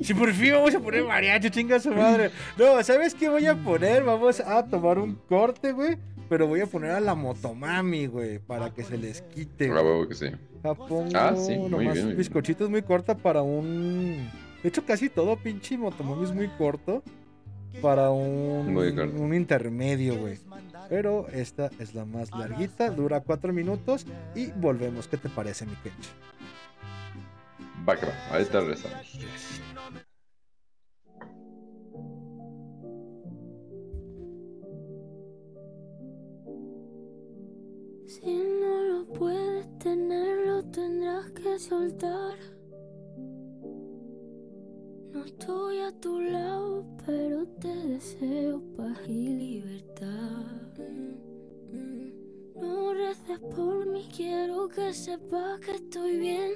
Si 0.00 0.14
por 0.14 0.32
fin 0.32 0.52
vamos 0.52 0.74
a 0.74 0.80
poner 0.80 1.02
mariachi, 1.04 1.50
chinga 1.50 1.80
su 1.80 1.90
madre. 1.90 2.30
No, 2.56 2.82
¿sabes 2.82 3.14
qué 3.14 3.28
voy 3.28 3.46
a 3.46 3.54
poner? 3.56 4.04
Vamos 4.04 4.40
a 4.40 4.64
tomar 4.64 4.98
un 4.98 5.14
corte, 5.28 5.72
güey. 5.72 5.96
Pero 6.28 6.46
voy 6.46 6.60
a 6.60 6.66
poner 6.66 6.92
a 6.92 7.00
la 7.00 7.14
motomami, 7.14 8.06
güey, 8.06 8.38
para 8.38 8.72
que 8.72 8.84
se 8.84 8.96
les 8.96 9.22
quite. 9.22 9.70
Que 10.08 10.14
sí. 10.14 10.26
Ah, 11.14 11.34
sí, 11.36 11.56
muy 11.56 11.70
nomás 11.70 11.80
bien, 11.80 11.94
muy 11.94 12.02
bien. 12.04 12.16
bizcochito 12.16 12.64
es 12.64 12.70
muy 12.70 12.82
corta 12.82 13.16
para 13.16 13.42
un... 13.42 14.30
De 14.62 14.68
hecho, 14.68 14.84
casi 14.84 15.08
todo 15.08 15.36
pinche 15.36 15.78
motomami 15.78 16.24
es 16.24 16.32
muy 16.32 16.48
corto 16.48 17.02
para 17.80 18.10
un, 18.10 18.76
un 18.76 19.34
intermedio, 19.34 20.18
güey. 20.18 20.38
Pero 20.88 21.28
esta 21.28 21.70
es 21.78 21.94
la 21.94 22.04
más 22.04 22.30
larguita, 22.30 22.90
dura 22.90 23.20
cuatro 23.20 23.52
minutos 23.52 24.06
y 24.34 24.52
volvemos. 24.52 25.08
¿Qué 25.08 25.16
te 25.16 25.28
parece, 25.28 25.66
mi 25.66 25.74
Kench? 25.76 26.08
Va 27.88 27.96
que 27.96 28.06
va, 28.06 28.12
ahorita 28.32 28.60
regresamos. 28.60 29.18
Si 38.06 38.36
no 38.60 38.82
lo 38.84 39.12
puedes 39.12 39.78
tener, 39.78 40.46
lo 40.46 40.64
tendrás 40.70 41.30
que 41.32 41.58
soltar. 41.58 42.55
No 45.12 45.24
estoy 45.24 45.80
a 45.80 45.92
tu 46.00 46.20
lado, 46.20 46.84
pero 47.04 47.46
te 47.60 47.68
deseo 47.68 48.62
paz 48.76 48.98
y 49.08 49.28
libertad. 49.28 50.46
No 52.54 52.94
reces 52.94 53.38
por 53.54 53.86
mí, 53.86 54.08
quiero 54.14 54.68
que 54.68 54.92
sepas 54.92 55.60
que 55.60 55.72
estoy 55.72 56.16
bien. 56.18 56.52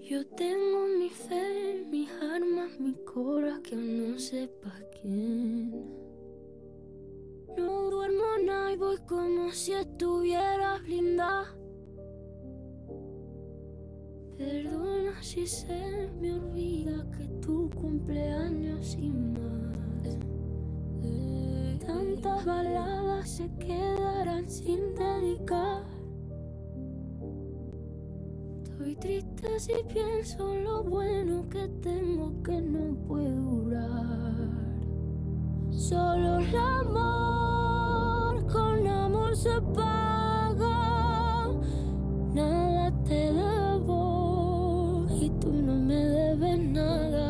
Yo 0.00 0.24
tengo 0.24 0.86
mi 0.98 1.08
fe, 1.08 1.84
mis 1.90 2.10
armas, 2.22 2.78
mi 2.78 2.94
cora, 3.04 3.60
que 3.62 3.74
no 3.74 4.18
sepas 4.18 4.80
quién. 5.00 5.70
No 7.56 7.90
duermo 7.90 8.38
nada 8.44 8.72
y 8.72 8.76
voy 8.76 8.98
como 9.08 9.50
si 9.50 9.72
estuviera 9.72 10.78
blindada. 10.78 11.56
Perdona 14.36 15.22
si 15.22 15.46
se 15.46 16.10
me 16.20 16.34
olvida 16.34 17.04
que 17.16 17.26
tu 17.40 17.70
cumpleaños 17.70 18.86
sin 18.86 19.32
más. 19.32 19.56
Tantas 21.86 22.44
baladas 22.44 23.28
se 23.28 23.48
quedarán 23.58 24.48
sin 24.48 24.94
dedicar. 24.94 25.84
Estoy 28.64 28.96
triste 28.96 29.60
si 29.60 29.72
pienso 29.88 30.54
lo 30.56 30.82
bueno 30.82 31.48
que 31.48 31.68
tengo 31.80 32.42
que 32.42 32.60
no 32.60 32.94
puedo 33.06 33.40
durar. 33.40 34.48
Solo 35.70 36.38
el 36.38 36.56
amor 36.56 38.46
con 38.52 38.86
amor 38.86 39.36
se 39.36 39.60
paga. 39.74 41.48
Nada 42.34 42.92
te 43.04 43.32
debo 43.32 43.95
y 43.95 43.95
me 45.86 45.94
debes 45.94 46.58
nada. 46.58 47.28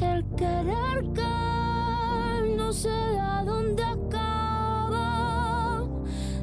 El 0.00 0.24
querer 0.36 0.98
que 1.12 2.56
no 2.56 2.72
sé 2.72 3.18
a 3.18 3.44
dónde 3.44 3.82
acaba. 3.82 5.08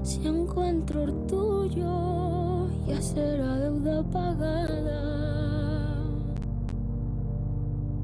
Si 0.03 0.27
encuentro 0.27 1.03
el 1.03 1.25
tuyo, 1.27 2.67
ya 2.87 3.01
será 3.01 3.55
deuda 3.57 4.03
pagada. 4.03 5.01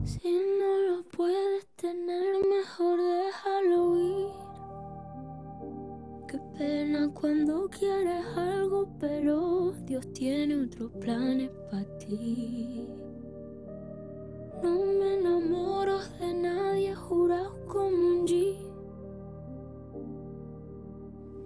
Si 0.05 0.29
no 0.59 0.71
lo 0.87 1.03
puedes 1.09 1.67
tener, 1.75 2.35
mejor 2.49 2.99
déjalo 3.01 3.97
ir. 3.97 4.36
Qué 6.27 6.37
pena 6.57 7.09
cuando 7.13 7.69
quieres 7.69 8.25
algo, 8.35 8.89
pero 8.99 9.71
Dios 9.85 10.11
tiene 10.11 10.61
otros 10.61 10.91
planes 10.99 11.49
para 11.71 11.85
ti. 11.99 12.85
No 14.61 14.71
me 14.71 15.19
enamoro 15.19 15.99
de 16.19 16.33
nadie 16.33 16.93
jurado 16.93 17.55
como 17.67 17.87
un 17.87 18.27
G. 18.27 18.57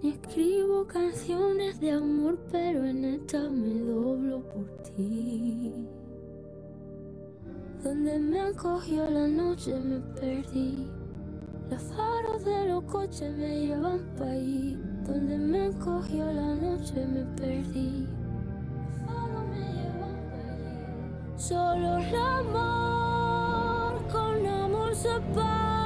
Ni 0.02 0.10
escribo 0.10 0.88
canciones 0.88 1.80
de 1.80 1.92
amor, 1.92 2.40
pero 2.52 2.84
en 2.84 3.06
esta 3.06 3.50
me 3.52 3.82
doblo 3.82 4.42
por 4.48 4.66
ti. 4.96 5.88
Donde 7.84 8.18
me 8.18 8.40
acogió 8.40 9.08
la 9.08 9.28
noche 9.28 9.80
me 9.80 10.00
perdí. 10.20 11.01
Los 11.72 11.82
faros 11.84 12.44
de 12.44 12.68
los 12.68 12.84
coches 12.84 13.34
me 13.38 13.68
llevan 13.68 14.02
pa' 14.18 14.26
ahí. 14.26 14.78
Donde 15.08 15.38
me 15.38 15.68
acogió 15.68 16.26
la 16.26 16.54
noche 16.56 17.08
me 17.08 17.24
perdí. 17.38 18.10
Los 18.76 19.08
faros 19.08 19.48
me 19.50 19.60
llevan 19.72 20.18
pa' 20.30 20.52
allí. 20.52 21.38
Solo 21.38 21.98
el 21.98 22.16
amor 22.16 24.06
con 24.12 24.46
amor 24.46 24.94
se 24.94 25.18
paga. 25.34 25.81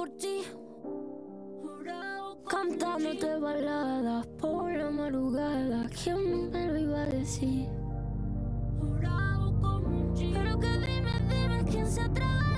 Por 0.00 0.08
ti. 0.16 0.40
Cantándote 2.48 3.38
baladas 3.38 4.26
por 4.40 4.72
la 4.72 4.90
madrugada. 4.90 5.90
¿Quién 6.02 6.50
me 6.50 6.68
lo 6.68 6.78
iba 6.78 7.02
a 7.02 7.06
decir? 7.06 7.68
Pero 10.32 10.58
que 10.58 10.72
dime, 10.86 11.12
dime 11.28 11.64
quién 11.70 11.86
se 11.86 12.00
atreve 12.00 12.49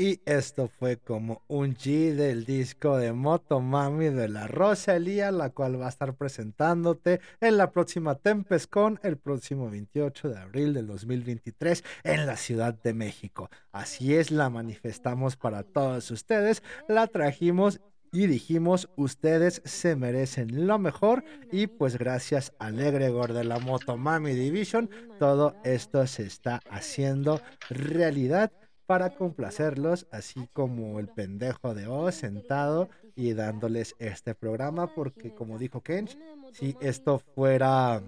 Y 0.00 0.20
esto 0.26 0.68
fue 0.68 0.96
como 0.96 1.42
un 1.48 1.74
G 1.74 2.14
del 2.14 2.44
disco 2.44 2.98
de 2.98 3.12
Motomami 3.12 4.10
de 4.10 4.28
la 4.28 4.46
Rosalía, 4.46 5.32
la 5.32 5.50
cual 5.50 5.80
va 5.80 5.86
a 5.86 5.88
estar 5.88 6.14
presentándote 6.14 7.18
en 7.40 7.56
la 7.56 7.72
próxima 7.72 8.14
Tempescon 8.14 9.00
el 9.02 9.16
próximo 9.16 9.68
28 9.68 10.28
de 10.28 10.38
abril 10.38 10.72
del 10.72 10.86
2023 10.86 11.82
en 12.04 12.26
la 12.26 12.36
Ciudad 12.36 12.80
de 12.80 12.94
México. 12.94 13.50
Así 13.72 14.14
es, 14.14 14.30
la 14.30 14.48
manifestamos 14.50 15.34
para 15.34 15.64
todos 15.64 16.12
ustedes, 16.12 16.62
la 16.88 17.08
trajimos 17.08 17.80
y 18.12 18.28
dijimos, 18.28 18.88
ustedes 18.96 19.62
se 19.64 19.96
merecen 19.96 20.68
lo 20.68 20.78
mejor 20.78 21.24
y 21.50 21.66
pues 21.66 21.98
gracias 21.98 22.52
al 22.60 22.78
egregor 22.80 23.32
de 23.32 23.42
la 23.42 23.58
Motomami 23.58 24.32
Division, 24.32 24.88
todo 25.18 25.56
esto 25.64 26.06
se 26.06 26.22
está 26.22 26.60
haciendo 26.70 27.40
realidad 27.68 28.52
para 28.88 29.10
complacerlos, 29.10 30.06
así 30.10 30.48
como 30.54 30.98
el 30.98 31.08
pendejo 31.08 31.74
de 31.74 31.86
Oz 31.86 32.14
sentado 32.14 32.88
y 33.14 33.34
dándoles 33.34 33.94
este 33.98 34.34
programa, 34.34 34.94
porque 34.94 35.34
como 35.34 35.58
dijo 35.58 35.82
Kench, 35.82 36.16
si 36.54 36.74
esto 36.80 37.18
fuera 37.34 38.00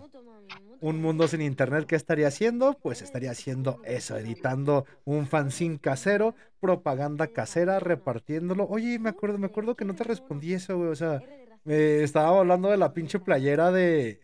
un 0.81 1.03
mundo 1.03 1.29
sin 1.29 1.43
internet, 1.43 1.85
¿qué 1.87 1.97
estaría 1.97 2.29
haciendo? 2.29 2.79
Pues 2.81 3.03
estaría 3.03 3.31
haciendo 3.31 3.83
eso, 3.85 4.17
editando 4.17 4.87
un 5.05 5.27
fanzine 5.27 5.79
casero, 5.79 6.35
propaganda 6.61 7.27
casera, 7.27 7.79
repartiéndolo. 7.79 8.67
Oye, 8.67 8.99
me 8.99 9.11
acuerdo, 9.11 9.37
me 9.37 9.49
acuerdo 9.49 9.77
que 9.77 9.85
no 9.85 9.95
te 9.95 10.05
respondí 10.05 10.55
eso, 10.55 10.79
güey. 10.79 10.89
O 10.89 10.97
sea, 10.97 11.21
me 11.65 12.03
estaba 12.03 12.39
hablando 12.39 12.71
de 12.71 12.79
la 12.79 12.95
pinche 12.95 13.19
playera 13.19 13.71
de, 13.71 14.23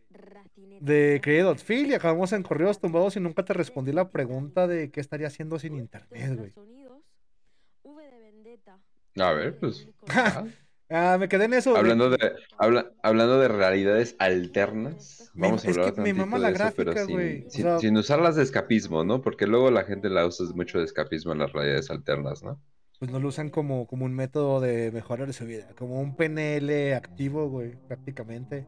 de 0.81 1.21
Phil 1.67 1.89
y 1.91 1.95
acabamos 1.95 2.33
en 2.33 2.43
correos 2.43 2.79
tumbados 2.81 3.17
y 3.17 3.21
nunca 3.21 3.45
te 3.45 3.53
respondí 3.53 3.93
la 3.93 4.11
pregunta 4.11 4.67
de 4.67 4.91
qué 4.91 5.01
estaría 5.01 5.27
haciendo 5.27 5.59
sin 5.59 5.75
internet, 5.77 6.37
güey. 6.37 6.53
A 9.19 9.33
ver, 9.33 9.59
pues. 9.59 9.89
ah, 10.91 11.17
me 11.19 11.29
quedé 11.29 11.47
en 11.47 11.55
eso. 11.55 11.71
güey. 11.71 11.81
hablando, 11.81 12.11
de, 12.11 12.33
habla- 12.59 12.93
hablando 13.03 13.39
de 13.39 13.49
realidades 13.49 14.15
alternas, 14.19 15.31
Me- 15.35 15.49
vamos 15.49 15.65
a 15.65 15.71
es 15.71 15.77
hablar 15.77 15.95
que 15.95 16.01
me 16.03 16.07
tantito 16.11 16.27
mama 16.27 16.39
la 16.39 16.49
de 16.49 16.55
eso, 16.55 16.73
pero 16.77 16.93
gráfica, 16.93 17.07
sin, 17.07 17.15
güey, 17.17 17.47
o 17.47 17.51
sin- 17.51 17.63
sea- 17.63 17.79
sin 17.79 17.97
usarlas 17.97 18.37
de 18.37 18.43
escapismo, 18.43 19.05
¿no? 19.05 19.23
Porque 19.23 19.47
luego 19.47 19.71
la 19.71 19.85
gente 19.85 20.11
la 20.11 20.27
usa 20.27 20.47
mucho 20.55 20.79
de 20.79 20.85
escapismo 20.85 21.33
en 21.33 21.39
las 21.39 21.53
realidades 21.53 21.91
alternas, 21.91 22.43
¿no? 22.43 22.61
Pues 22.99 23.11
no 23.11 23.19
lo 23.21 23.29
usan 23.29 23.51
como, 23.51 23.87
como 23.87 24.05
un 24.07 24.15
método 24.15 24.61
de 24.61 24.91
mejorar 24.91 25.33
su 25.33 25.45
vida, 25.45 25.69
como 25.77 26.01
un 26.01 26.17
PNL 26.17 26.95
activo, 26.95 27.49
güey, 27.49 27.73
prácticamente. 27.89 28.67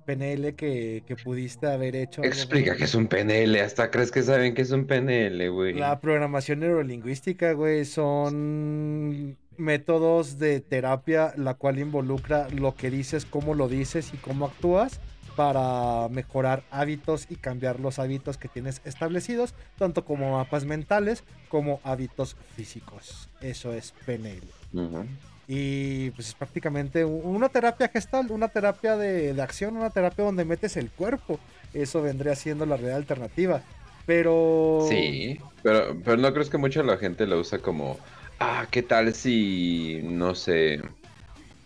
PNL 0.00 0.54
que, 0.54 1.02
que 1.06 1.16
pudiste 1.16 1.66
haber 1.66 1.96
hecho. 1.96 2.22
Explica 2.24 2.76
que 2.76 2.84
es 2.84 2.94
un 2.94 3.06
PNL, 3.06 3.56
hasta 3.60 3.90
crees 3.90 4.10
que 4.10 4.22
saben 4.22 4.54
que 4.54 4.62
es 4.62 4.70
un 4.70 4.86
PNL, 4.86 5.50
güey. 5.50 5.74
La 5.74 6.00
programación 6.00 6.60
neurolingüística, 6.60 7.52
güey, 7.52 7.84
son 7.84 9.36
métodos 9.56 10.38
de 10.38 10.60
terapia 10.60 11.32
la 11.36 11.54
cual 11.54 11.78
involucra 11.78 12.48
lo 12.48 12.74
que 12.74 12.90
dices, 12.90 13.24
cómo 13.26 13.54
lo 13.54 13.68
dices 13.68 14.12
y 14.14 14.16
cómo 14.16 14.46
actúas 14.46 15.00
para 15.36 16.08
mejorar 16.08 16.64
hábitos 16.70 17.26
y 17.30 17.36
cambiar 17.36 17.80
los 17.80 17.98
hábitos 17.98 18.36
que 18.36 18.48
tienes 18.48 18.82
establecidos, 18.84 19.54
tanto 19.78 20.04
como 20.04 20.32
mapas 20.32 20.64
mentales 20.64 21.24
como 21.48 21.80
hábitos 21.84 22.36
físicos. 22.56 23.28
Eso 23.40 23.72
es 23.72 23.94
PNL. 24.04 24.42
Y 25.52 26.10
pues 26.12 26.28
es 26.28 26.34
prácticamente 26.34 27.04
una 27.04 27.48
terapia 27.48 27.88
gestal, 27.88 28.30
una 28.30 28.46
terapia 28.46 28.96
de, 28.96 29.34
de 29.34 29.42
acción, 29.42 29.76
una 29.76 29.90
terapia 29.90 30.24
donde 30.24 30.44
metes 30.44 30.76
el 30.76 30.92
cuerpo. 30.92 31.40
Eso 31.74 32.00
vendría 32.02 32.36
siendo 32.36 32.66
la 32.66 32.76
realidad 32.76 32.98
alternativa. 32.98 33.60
Pero... 34.06 34.86
Sí, 34.88 35.40
pero, 35.64 35.96
pero 36.04 36.18
no 36.18 36.32
crees 36.32 36.50
que 36.50 36.56
mucha 36.56 36.84
la 36.84 36.98
gente 36.98 37.26
lo 37.26 37.40
usa 37.40 37.58
como, 37.58 37.98
ah, 38.38 38.68
¿qué 38.70 38.84
tal 38.84 39.12
si, 39.12 39.98
no 40.04 40.36
sé, 40.36 40.82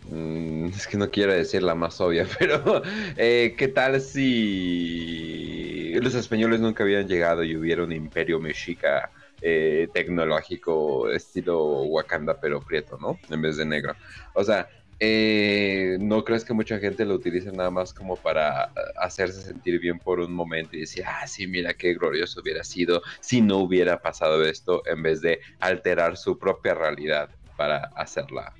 mm, 0.09 0.65
es 0.75 0.87
que 0.87 0.97
no 0.97 1.11
quiero 1.11 1.33
decir 1.33 1.61
la 1.61 1.75
más 1.75 2.01
obvia, 2.01 2.25
pero 2.39 2.81
eh, 3.17 3.53
¿qué 3.55 3.67
tal 3.67 4.01
si 4.01 5.93
los 6.01 6.15
españoles 6.15 6.59
nunca 6.59 6.83
habían 6.83 7.07
llegado 7.07 7.43
y 7.43 7.55
hubiera 7.55 7.83
un 7.83 7.91
imperio 7.91 8.39
mexica 8.39 9.11
eh, 9.41 9.87
tecnológico 9.93 11.09
estilo 11.09 11.83
Wakanda 11.83 12.39
pero 12.39 12.61
prieto, 12.61 12.97
¿no? 12.99 13.19
En 13.29 13.41
vez 13.41 13.57
de 13.57 13.65
negro. 13.65 13.95
O 14.33 14.43
sea, 14.43 14.67
eh, 14.99 15.97
¿no 15.99 16.23
crees 16.23 16.45
que 16.45 16.53
mucha 16.53 16.79
gente 16.79 17.03
lo 17.05 17.15
utiliza 17.15 17.51
nada 17.51 17.69
más 17.69 17.93
como 17.93 18.15
para 18.15 18.71
hacerse 18.95 19.41
sentir 19.41 19.79
bien 19.79 19.99
por 19.99 20.19
un 20.19 20.31
momento 20.31 20.77
y 20.77 20.81
decir, 20.81 21.03
ah, 21.05 21.27
sí, 21.27 21.47
mira 21.47 21.73
qué 21.73 21.93
glorioso 21.93 22.39
hubiera 22.41 22.63
sido 22.63 23.01
si 23.19 23.41
no 23.41 23.57
hubiera 23.57 24.01
pasado 24.01 24.43
esto, 24.45 24.83
en 24.85 25.03
vez 25.03 25.21
de 25.21 25.41
alterar 25.59 26.15
su 26.15 26.39
propia 26.39 26.73
realidad 26.73 27.29
para 27.57 27.91
hacerla 27.95 28.53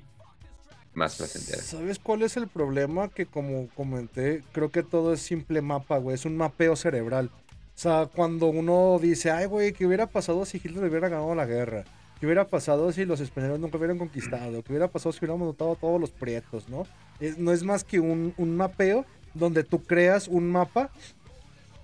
más 0.92 1.16
placentera? 1.16 1.62
¿Sabes 1.62 1.98
cuál 1.98 2.22
es 2.22 2.36
el 2.36 2.48
problema? 2.48 3.08
Que 3.08 3.26
como 3.26 3.68
comenté, 3.68 4.42
creo 4.52 4.70
que 4.70 4.82
todo 4.82 5.14
es 5.14 5.20
simple 5.20 5.62
mapa, 5.62 5.98
güey. 5.98 6.14
Es 6.14 6.24
un 6.24 6.36
mapeo 6.36 6.76
cerebral. 6.76 7.30
O 7.76 7.78
sea, 7.78 8.08
cuando 8.14 8.46
uno 8.46 8.98
dice, 9.00 9.30
ay, 9.30 9.44
güey, 9.46 9.72
¿qué 9.74 9.86
hubiera 9.86 10.06
pasado 10.06 10.46
si 10.46 10.56
Hitler 10.56 10.84
hubiera 10.84 11.10
ganado 11.10 11.34
la 11.34 11.44
guerra? 11.44 11.84
¿Qué 12.18 12.24
hubiera 12.24 12.46
pasado 12.46 12.90
si 12.90 13.04
los 13.04 13.20
españoles 13.20 13.60
nunca 13.60 13.76
hubieran 13.76 13.98
conquistado? 13.98 14.62
¿Qué 14.62 14.72
hubiera 14.72 14.88
pasado 14.88 15.12
si 15.12 15.18
hubiéramos 15.18 15.46
notado 15.46 15.76
todos 15.76 16.00
los 16.00 16.10
prietos, 16.10 16.70
no? 16.70 16.84
Es- 17.20 17.36
no 17.36 17.52
es 17.52 17.62
más 17.62 17.84
que 17.84 18.00
un, 18.00 18.32
un 18.38 18.56
mapeo 18.56 19.04
donde 19.34 19.62
tú 19.62 19.82
creas 19.82 20.26
un 20.26 20.50
mapa 20.50 20.90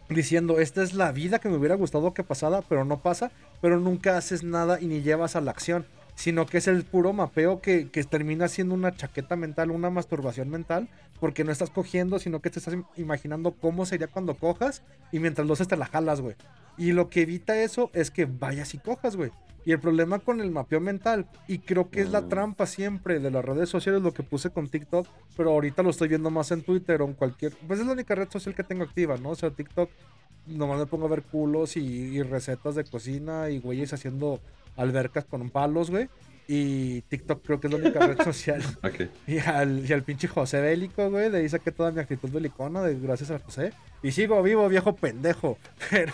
diciendo, 0.09 0.61
esta 0.61 0.83
es 0.83 0.95
la 0.95 1.13
vida 1.13 1.39
que 1.39 1.51
me 1.51 1.57
hubiera 1.57 1.75
gustado 1.75 2.15
que 2.15 2.25
pasara, 2.25 2.63
pero 2.63 2.85
no 2.87 3.01
pasa, 3.01 3.31
pero 3.61 3.79
nunca 3.79 4.17
haces 4.17 4.43
nada 4.43 4.81
y 4.81 4.87
ni 4.87 5.03
llevas 5.03 5.37
a 5.37 5.41
la 5.43 5.51
acción, 5.51 5.87
sino 6.15 6.47
que 6.47 6.59
es 6.59 6.69
el 6.69 6.85
puro 6.85 7.13
mapeo 7.13 7.61
que, 7.61 7.91
que 7.91 8.05
termina 8.05 8.49
siendo 8.49 8.75
una 8.75 8.95
chaqueta 8.95 9.35
mental, 9.37 9.71
una 9.71 9.91
masturbación 9.91 10.51
mental, 10.51 10.89
porque 11.21 11.45
no 11.45 11.53
estás 11.53 11.71
cogiendo, 11.71 12.19
sino 12.19 12.41
que 12.41 12.51
te 12.51 12.59
estás 12.59 12.75
im- 12.75 12.85
imaginando 12.97 13.53
cómo 13.53 13.87
sería 13.87 14.09
cuando 14.09 14.35
cojas 14.35 14.83
y 15.11 15.19
mientras 15.21 15.47
lo 15.47 15.55
haces 15.55 15.69
te 15.69 15.77
la 15.77 15.87
jalas, 15.87 16.21
güey. 16.21 16.37
Y 16.79 16.93
lo 16.93 17.09
que 17.11 17.23
evita 17.23 17.61
eso 17.63 17.91
es 17.93 18.11
que 18.11 18.25
vayas 18.27 18.75
y 18.75 18.79
cojas, 18.79 19.17
güey. 19.17 19.31
Y 19.65 19.71
el 19.71 19.79
problema 19.79 20.19
con 20.19 20.41
el 20.41 20.51
mapeo 20.51 20.81
mental, 20.81 21.27
y 21.47 21.59
creo 21.59 21.89
que 21.89 22.01
es 22.01 22.11
la 22.11 22.23
Mm. 22.23 22.29
trampa 22.29 22.67
siempre 22.67 23.21
de 23.21 23.31
las 23.31 23.45
redes 23.45 23.69
sociales, 23.69 24.03
lo 24.03 24.13
que 24.13 24.25
puse 24.25 24.51
con 24.51 24.69
TikTok, 24.69 25.07
pero 25.37 25.51
ahorita 25.51 25.85
lo 25.85 25.91
estoy 25.91 26.09
viendo 26.09 26.31
más 26.31 26.51
en 26.51 26.63
Twitter 26.63 27.01
o 27.01 27.05
en 27.05 27.15
cualquier... 27.15 27.53
Pues 27.69 27.79
es 27.79 27.87
la 27.87 27.93
única 27.93 28.15
red 28.17 28.29
social 28.29 28.57
que 28.57 28.65
tengo 28.65 28.83
activa, 28.83 29.17
¿no? 29.19 29.31
O 29.31 29.35
sea, 29.37 29.51
TikTok, 29.51 29.89
nomás 30.49 30.81
me 30.81 30.87
pongo 30.87 31.07
a 31.07 31.11
ver 31.11 31.23
culos 31.23 31.77
y, 31.77 31.81
y 31.81 32.23
recetas 32.23 32.75
de 32.75 32.83
cocina 32.83 33.51
y 33.51 33.61
güeyes 33.61 33.93
haciendo 33.93 34.41
albercas 34.77 35.25
con 35.25 35.51
palos, 35.51 35.91
güey. 35.91 36.09
Y 36.49 37.03
TikTok 37.03 37.45
creo 37.45 37.61
que 37.61 37.69
es 37.69 37.73
la 37.73 37.79
única 37.79 38.07
red 38.07 38.21
social. 38.25 38.63
Ok. 38.83 39.09
Y 39.27 39.39
al, 39.39 39.89
y 39.89 39.93
al 39.93 40.03
pinche 40.03 40.29
José 40.29 40.61
Bélico, 40.61 41.09
güey, 41.11 41.31
de 41.31 41.39
ahí 41.39 41.49
saqué 41.49 41.73
toda 41.73 41.93
mi 41.93 42.01
actitud 42.01 42.31
belicona, 42.31 42.83
de, 42.83 42.99
gracias 42.99 43.31
a 43.31 43.39
José. 43.39 43.73
Y 44.03 44.13
sigo 44.13 44.43
vivo, 44.43 44.69
viejo 44.69 44.95
pendejo. 44.95 45.57
Pero 45.91 46.13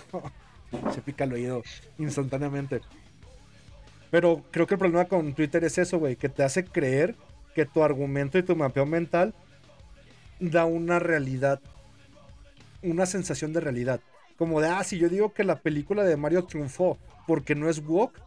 se 0.95 1.01
pica 1.01 1.25
el 1.25 1.33
oído 1.33 1.63
instantáneamente. 1.99 2.81
Pero 4.11 4.45
creo 4.51 4.67
que 4.67 4.75
el 4.75 4.79
problema 4.79 5.07
con 5.07 5.35
Twitter 5.35 5.65
es 5.65 5.79
eso, 5.79 5.99
güey, 5.99 6.17
que 6.17 6.29
te 6.29 6.43
hace 6.43 6.65
creer 6.65 7.15
que 7.55 7.67
tu 7.67 7.83
argumento 7.83 8.39
y 8.39 8.43
tu 8.43 8.57
mapeo 8.57 8.87
mental 8.87 9.35
da 10.41 10.65
una 10.65 10.99
realidad, 10.99 11.61
una 12.83 13.07
sensación 13.07 13.53
de 13.53 13.61
realidad. 13.61 14.01
Como 14.37 14.61
de, 14.61 14.69
ah, 14.69 14.85
si 14.85 14.99
yo 14.99 15.09
digo 15.09 15.33
que 15.33 15.45
la 15.45 15.57
película 15.57 16.05
de 16.05 16.17
Mario 16.17 16.45
triunfó 16.45 16.97
porque 17.27 17.55
no 17.55 17.69
es 17.69 17.85
woke, 17.85 18.21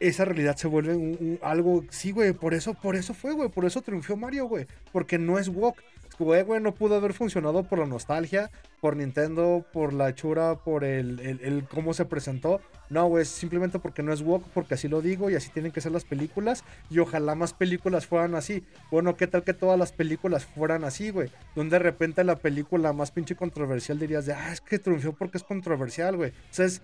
esa 0.00 0.24
realidad 0.24 0.56
se 0.56 0.68
vuelve 0.68 1.38
algo, 1.42 1.84
sí, 1.90 2.12
güey, 2.12 2.32
por 2.32 2.54
eso, 2.54 2.74
por 2.74 2.96
eso 2.96 3.14
fue, 3.14 3.32
güey, 3.32 3.48
por 3.48 3.64
eso 3.64 3.80
triunfó 3.82 4.16
Mario, 4.16 4.46
güey, 4.46 4.66
porque 4.92 5.18
no 5.18 5.38
es 5.38 5.48
woke. 5.48 5.82
Güey, 6.18 6.44
güey, 6.44 6.62
no 6.62 6.72
pudo 6.72 6.94
haber 6.94 7.12
funcionado 7.12 7.64
por 7.64 7.78
la 7.78 7.84
nostalgia, 7.84 8.50
por 8.80 8.96
Nintendo, 8.96 9.66
por 9.70 9.92
la 9.92 10.08
hechura, 10.08 10.54
por 10.54 10.82
el, 10.82 11.20
el- 11.20 11.64
cómo 11.68 11.92
se 11.92 12.06
presentó. 12.06 12.62
No, 12.88 13.06
güey, 13.06 13.22
es 13.22 13.28
simplemente 13.28 13.78
porque 13.78 14.02
no 14.02 14.14
es 14.14 14.22
woke, 14.22 14.46
porque 14.54 14.74
así 14.74 14.88
lo 14.88 15.02
digo 15.02 15.28
y 15.28 15.34
así 15.34 15.50
tienen 15.50 15.72
que 15.72 15.82
ser 15.82 15.92
las 15.92 16.06
películas. 16.06 16.64
Y 16.88 17.00
ojalá 17.00 17.34
más 17.34 17.52
películas 17.52 18.06
fueran 18.06 18.34
así. 18.34 18.64
Bueno, 18.90 19.14
¿qué 19.16 19.26
tal 19.26 19.42
que 19.44 19.52
todas 19.52 19.78
las 19.78 19.92
películas 19.92 20.46
fueran 20.46 20.84
así, 20.84 21.10
güey? 21.10 21.30
Donde 21.54 21.74
de 21.76 21.82
repente 21.82 22.24
la 22.24 22.36
película 22.36 22.94
más 22.94 23.10
pinche 23.10 23.36
controversial 23.36 23.98
dirías 23.98 24.24
de, 24.24 24.32
ah, 24.32 24.52
es 24.54 24.62
que 24.62 24.78
triunfó 24.78 25.12
porque 25.12 25.36
es 25.36 25.44
controversial, 25.44 26.16
güey. 26.16 26.30
O 26.30 26.34
sea, 26.54 26.64
es, 26.64 26.80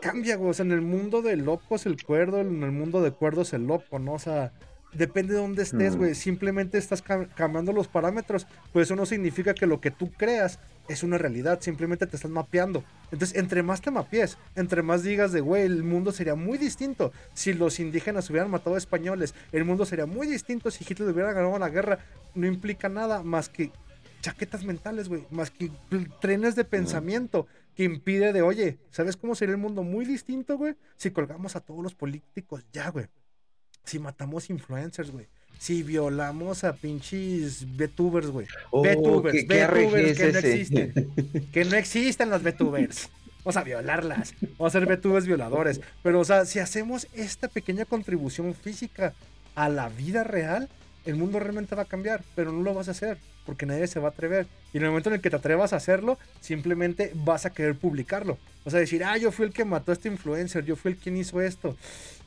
cambia, 0.00 0.36
güey. 0.36 0.50
O 0.50 0.54
sea, 0.54 0.64
en 0.64 0.72
el 0.72 0.82
mundo 0.82 1.22
de 1.22 1.36
locos 1.36 1.86
el 1.86 2.02
cuerdo, 2.02 2.40
en 2.40 2.62
el 2.62 2.72
mundo 2.72 3.00
de 3.02 3.10
cuerdos 3.12 3.52
el 3.52 3.66
loco, 3.66 3.98
¿no? 3.98 4.12
O 4.14 4.18
sea, 4.18 4.52
depende 4.92 5.32
de 5.34 5.40
dónde 5.40 5.62
estés, 5.62 5.94
Mm. 5.94 5.98
güey. 5.98 6.14
Simplemente 6.14 6.76
estás 6.78 7.02
cam- 7.02 7.28
cambiando 7.34 7.72
los 7.72 7.88
parámetros. 7.88 8.46
Pues 8.72 8.88
eso 8.88 8.96
no 8.96 9.06
significa 9.06 9.54
que 9.54 9.66
lo 9.66 9.80
que 9.80 9.90
tú 9.90 10.10
creas 10.12 10.58
es 10.88 11.02
una 11.02 11.16
realidad. 11.16 11.60
Simplemente 11.62 12.06
te 12.06 12.16
estás 12.16 12.30
mapeando. 12.30 12.84
Entonces, 13.10 13.38
entre 13.38 13.62
más 13.62 13.80
te 13.80 13.90
mapees, 13.90 14.36
entre 14.56 14.82
más 14.82 15.02
digas 15.02 15.32
de, 15.32 15.40
güey, 15.40 15.62
el 15.62 15.82
mundo 15.84 16.12
sería 16.12 16.34
muy 16.34 16.58
distinto 16.58 17.12
si 17.32 17.54
los 17.54 17.80
indígenas 17.80 18.28
hubieran 18.28 18.50
matado 18.50 18.74
a 18.74 18.78
españoles. 18.78 19.34
El 19.52 19.64
mundo 19.64 19.86
sería 19.86 20.04
muy 20.06 20.26
distinto 20.26 20.70
si 20.70 20.84
Hitler 20.86 21.08
hubiera 21.08 21.32
ganado 21.32 21.58
la 21.58 21.70
guerra. 21.70 22.00
No 22.34 22.46
implica 22.46 22.88
nada 22.90 23.22
más 23.22 23.48
que 23.48 23.70
chaquetas 24.20 24.64
mentales, 24.64 25.08
güey. 25.08 25.24
Más 25.30 25.50
que 25.50 25.70
trenes 26.20 26.54
de 26.54 26.64
pensamiento 26.64 27.46
que 27.74 27.84
impide 27.84 28.32
de, 28.32 28.42
oye, 28.42 28.78
¿sabes 28.90 29.16
cómo 29.16 29.34
sería 29.34 29.54
el 29.54 29.60
mundo 29.60 29.82
muy 29.82 30.04
distinto, 30.04 30.56
güey? 30.58 30.74
Si 30.96 31.10
colgamos 31.10 31.56
a 31.56 31.60
todos 31.60 31.82
los 31.82 31.94
políticos 31.94 32.64
ya, 32.72 32.90
güey. 32.90 33.06
Si 33.84 33.98
matamos 33.98 34.50
influencers, 34.50 35.10
güey. 35.10 35.26
Si 35.58 35.82
violamos 35.82 36.64
a 36.64 36.74
pinches 36.74 37.66
VTubers, 37.76 38.28
güey. 38.28 38.46
Oh, 38.70 38.82
VTubers, 38.82 39.32
¿qué- 39.40 39.46
qué 39.46 39.62
arregle 39.62 40.12
VTubers 40.12 40.18
que 40.18 40.32
no 40.32 40.38
existen. 40.38 41.48
Que 41.52 41.64
no 41.64 41.76
existen 41.76 42.30
los 42.30 42.42
VTubers. 42.42 43.08
Vamos 43.44 43.56
a 43.56 43.64
violarlas. 43.64 44.34
Vamos 44.58 44.74
a 44.74 44.78
ser 44.80 44.86
VTubers 44.88 45.26
violadores. 45.26 45.80
Pero, 46.02 46.20
o 46.20 46.24
sea, 46.24 46.44
si 46.46 46.58
hacemos 46.58 47.08
esta 47.12 47.48
pequeña 47.48 47.84
contribución 47.84 48.54
física 48.54 49.14
a 49.54 49.68
la 49.68 49.88
vida 49.88 50.22
real, 50.24 50.68
el 51.04 51.16
mundo 51.16 51.38
realmente 51.38 51.74
va 51.74 51.82
a 51.82 51.86
cambiar. 51.86 52.22
Pero 52.34 52.52
no 52.52 52.62
lo 52.62 52.74
vas 52.74 52.88
a 52.88 52.92
hacer 52.92 53.18
porque 53.44 53.66
nadie 53.66 53.86
se 53.86 54.00
va 54.00 54.08
a 54.08 54.10
atrever. 54.10 54.46
Y 54.72 54.78
en 54.78 54.84
el 54.84 54.90
momento 54.90 55.10
en 55.10 55.16
el 55.16 55.20
que 55.20 55.30
te 55.30 55.36
atrevas 55.36 55.72
a 55.72 55.76
hacerlo, 55.76 56.18
simplemente 56.40 57.12
vas 57.14 57.44
a 57.44 57.50
querer 57.50 57.74
publicarlo. 57.76 58.38
Vas 58.64 58.74
a 58.74 58.78
decir, 58.78 59.04
ah, 59.04 59.16
yo 59.16 59.32
fui 59.32 59.46
el 59.46 59.52
que 59.52 59.64
mató 59.64 59.90
a 59.90 59.94
este 59.94 60.08
influencer, 60.08 60.64
yo 60.64 60.76
fui 60.76 60.92
el 60.92 60.98
quien 60.98 61.16
hizo 61.16 61.40
esto. 61.40 61.76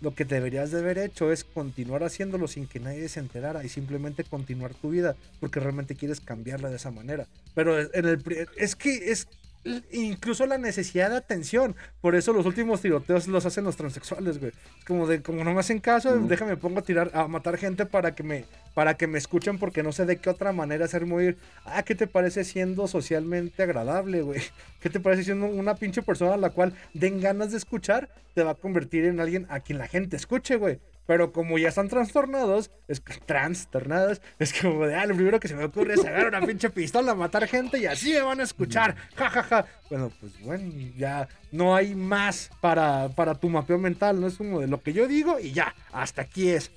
Lo 0.02 0.14
que 0.14 0.26
deberías 0.26 0.72
de 0.72 0.80
haber 0.80 0.97
hecho 0.97 1.31
es 1.31 1.43
continuar 1.43 2.03
haciéndolo 2.03 2.47
sin 2.47 2.68
que 2.68 2.80
nadie 2.80 3.07
se 3.07 3.22
enterara 3.22 3.64
y 3.64 3.69
simplemente 3.69 4.23
continuar 4.23 4.73
tu 4.73 4.89
vida 4.89 5.15
porque 5.39 5.60
realmente 5.60 5.95
quieres 5.95 6.19
cambiarla 6.19 6.69
de 6.69 6.76
esa 6.76 6.91
manera. 6.91 7.27
Pero 7.53 7.80
en 7.80 8.06
el 8.06 8.47
es 8.57 8.76
que 8.76 9.11
es 9.11 9.27
incluso 9.92 10.46
la 10.46 10.58
necesidad 10.58 11.10
de 11.10 11.18
atención. 11.18 11.76
Por 12.02 12.16
eso 12.16 12.34
los 12.34 12.46
últimos 12.46 12.82
tiroteos 12.82 13.28
los 13.28 13.46
hacen 13.46 13.64
los 13.64 13.76
transexuales, 13.76 14.40
güey. 14.40 14.52
Es 14.80 14.86
como 14.86 15.08
de 15.08 15.22
como 15.22 15.44
no 15.44 15.54
me 15.54 15.60
hacen 15.60 15.80
caso, 15.80 16.16
Mm. 16.16 16.28
déjame 16.28 16.58
pongo 16.58 16.80
a 16.80 16.84
tirar 16.84 17.12
a 17.14 17.28
matar 17.28 17.58
gente 17.58 17.86
para 17.86 18.14
que 18.16 18.24
me 18.24 18.46
para 18.74 18.96
que 18.96 19.08
me 19.08 19.18
escuchen 19.18 19.58
porque 19.58 19.84
no 19.84 19.92
sé 19.94 20.06
de 20.06 20.18
qué 20.18 20.30
otra 20.30 20.52
manera 20.52 20.86
hacer 20.86 21.06
morir. 21.06 21.38
Ah, 21.64 21.84
¿qué 21.84 21.96
te 21.96 22.08
parece 22.08 22.44
siendo 22.44 22.88
socialmente 22.88 23.64
agradable, 23.64 24.22
güey? 24.22 24.42
¿Qué 24.82 24.90
te 24.90 25.00
parece 25.00 25.24
siendo 25.24 25.46
una 25.48 25.76
pinche 25.76 26.02
persona 26.02 26.34
a 26.34 26.38
la 26.38 26.50
cual 26.50 26.74
den 26.94 27.22
ganas 27.22 27.52
de 27.52 27.58
escuchar? 27.58 28.10
Te 28.34 28.44
va 28.44 28.52
a 28.52 28.56
convertir 28.56 29.06
en 29.06 29.20
alguien 29.20 29.48
a 29.50 29.62
quien 29.62 29.80
la 29.80 29.88
gente 29.88 30.18
escuche, 30.18 30.58
güey. 30.58 30.80
Pero 31.07 31.32
como 31.32 31.57
ya 31.60 31.69
están 31.69 31.88
trastornados, 31.88 32.72
es 32.88 32.99
que- 32.99 33.14
trastornados, 33.19 34.22
es 34.40 34.53
como 34.60 34.88
de, 34.88 34.95
ah, 34.95 35.06
lo 35.06 35.14
primero 35.15 35.40
que 35.40 35.48
se 35.48 35.56
me 35.56 35.65
ocurre 35.65 35.94
es 35.94 35.99
agarrar 36.03 36.27
una 36.30 36.41
pinche 36.48 36.69
pistola, 36.72 37.14
matar 37.14 37.48
gente 37.48 37.77
y 37.77 37.86
así 37.86 38.14
me 38.14 38.22
van 38.22 38.40
a 38.40 38.44
escuchar. 38.44 38.95
Ja, 39.15 39.30
ja, 39.30 39.44
ja. 39.44 39.65
Bueno, 39.90 40.11
pues 40.19 40.40
bueno, 40.41 40.72
ya 40.98 41.27
no 41.52 41.76
hay 41.76 41.94
más 41.94 42.49
para, 42.60 43.10
para 43.10 43.36
tu 43.36 43.49
mapeo 43.49 43.77
mental, 43.77 44.19
no 44.19 44.27
es 44.27 44.36
como 44.36 44.61
de 44.61 44.68
lo 44.68 44.82
que 44.82 44.94
yo 44.94 45.07
digo 45.07 45.40
y 45.40 45.52
ya, 45.52 45.76
hasta 45.91 46.23
aquí 46.23 46.49
es. 46.49 46.72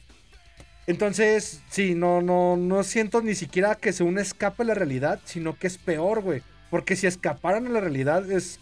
Entonces, 0.86 1.60
sí, 1.68 1.94
no, 1.94 2.22
no, 2.22 2.56
no 2.56 2.82
siento 2.82 3.20
ni 3.20 3.34
siquiera 3.34 3.74
que 3.74 3.92
sea 3.92 4.06
un 4.06 4.18
escape 4.18 4.62
a 4.62 4.66
la 4.66 4.74
realidad, 4.74 5.20
sino 5.24 5.59
que 5.59 5.66
es 5.66 5.76
peor, 5.76 6.22
güey. 6.22 6.42
Porque 6.70 6.96
si 6.96 7.06
escaparan 7.06 7.66
a 7.66 7.70
la 7.70 7.80
realidad 7.80 8.30
es 8.30 8.59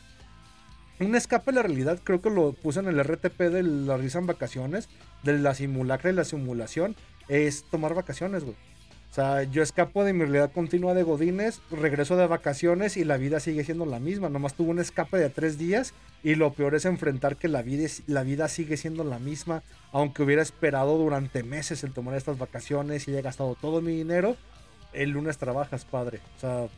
un 1.00 1.14
escape 1.14 1.50
a 1.50 1.54
la 1.54 1.62
realidad, 1.62 2.00
creo 2.02 2.20
que 2.22 2.30
lo 2.30 2.52
puse 2.52 2.80
en 2.80 2.88
el 2.88 3.02
RTP 3.02 3.38
de 3.38 3.62
la 3.62 3.96
risa 3.96 4.18
en 4.18 4.26
vacaciones, 4.26 4.88
de 5.22 5.38
la 5.38 5.54
simulacra 5.54 6.10
y 6.10 6.14
la 6.14 6.24
simulación, 6.24 6.96
es 7.28 7.64
tomar 7.64 7.94
vacaciones, 7.94 8.44
güey. 8.44 8.56
O 9.10 9.14
sea, 9.16 9.44
yo 9.44 9.62
escapo 9.62 10.04
de 10.04 10.12
mi 10.12 10.20
realidad 10.20 10.52
continua 10.52 10.92
de 10.92 11.02
Godines, 11.02 11.62
regreso 11.70 12.16
de 12.16 12.26
vacaciones 12.26 12.98
y 12.98 13.04
la 13.04 13.16
vida 13.16 13.40
sigue 13.40 13.64
siendo 13.64 13.86
la 13.86 13.98
misma. 13.98 14.28
Nomás 14.28 14.54
tuve 14.54 14.70
un 14.70 14.78
escape 14.78 15.16
de 15.16 15.30
tres 15.30 15.56
días 15.56 15.94
y 16.22 16.34
lo 16.34 16.52
peor 16.52 16.74
es 16.74 16.84
enfrentar 16.84 17.36
que 17.36 17.48
la 17.48 17.62
vida, 17.62 17.88
la 18.08 18.24
vida 18.24 18.48
sigue 18.48 18.76
siendo 18.76 19.04
la 19.04 19.18
misma, 19.18 19.62
aunque 19.90 20.22
hubiera 20.22 20.42
esperado 20.42 20.98
durante 20.98 21.42
meses 21.44 21.82
el 21.82 21.94
tomar 21.94 22.14
estas 22.14 22.36
vacaciones 22.36 23.08
y 23.08 23.12
haya 23.12 23.22
gastado 23.22 23.54
todo 23.54 23.80
mi 23.80 23.92
dinero. 23.92 24.36
El 24.92 25.10
lunes 25.10 25.38
trabajas, 25.38 25.86
padre. 25.86 26.20
O 26.36 26.40
sea, 26.40 26.68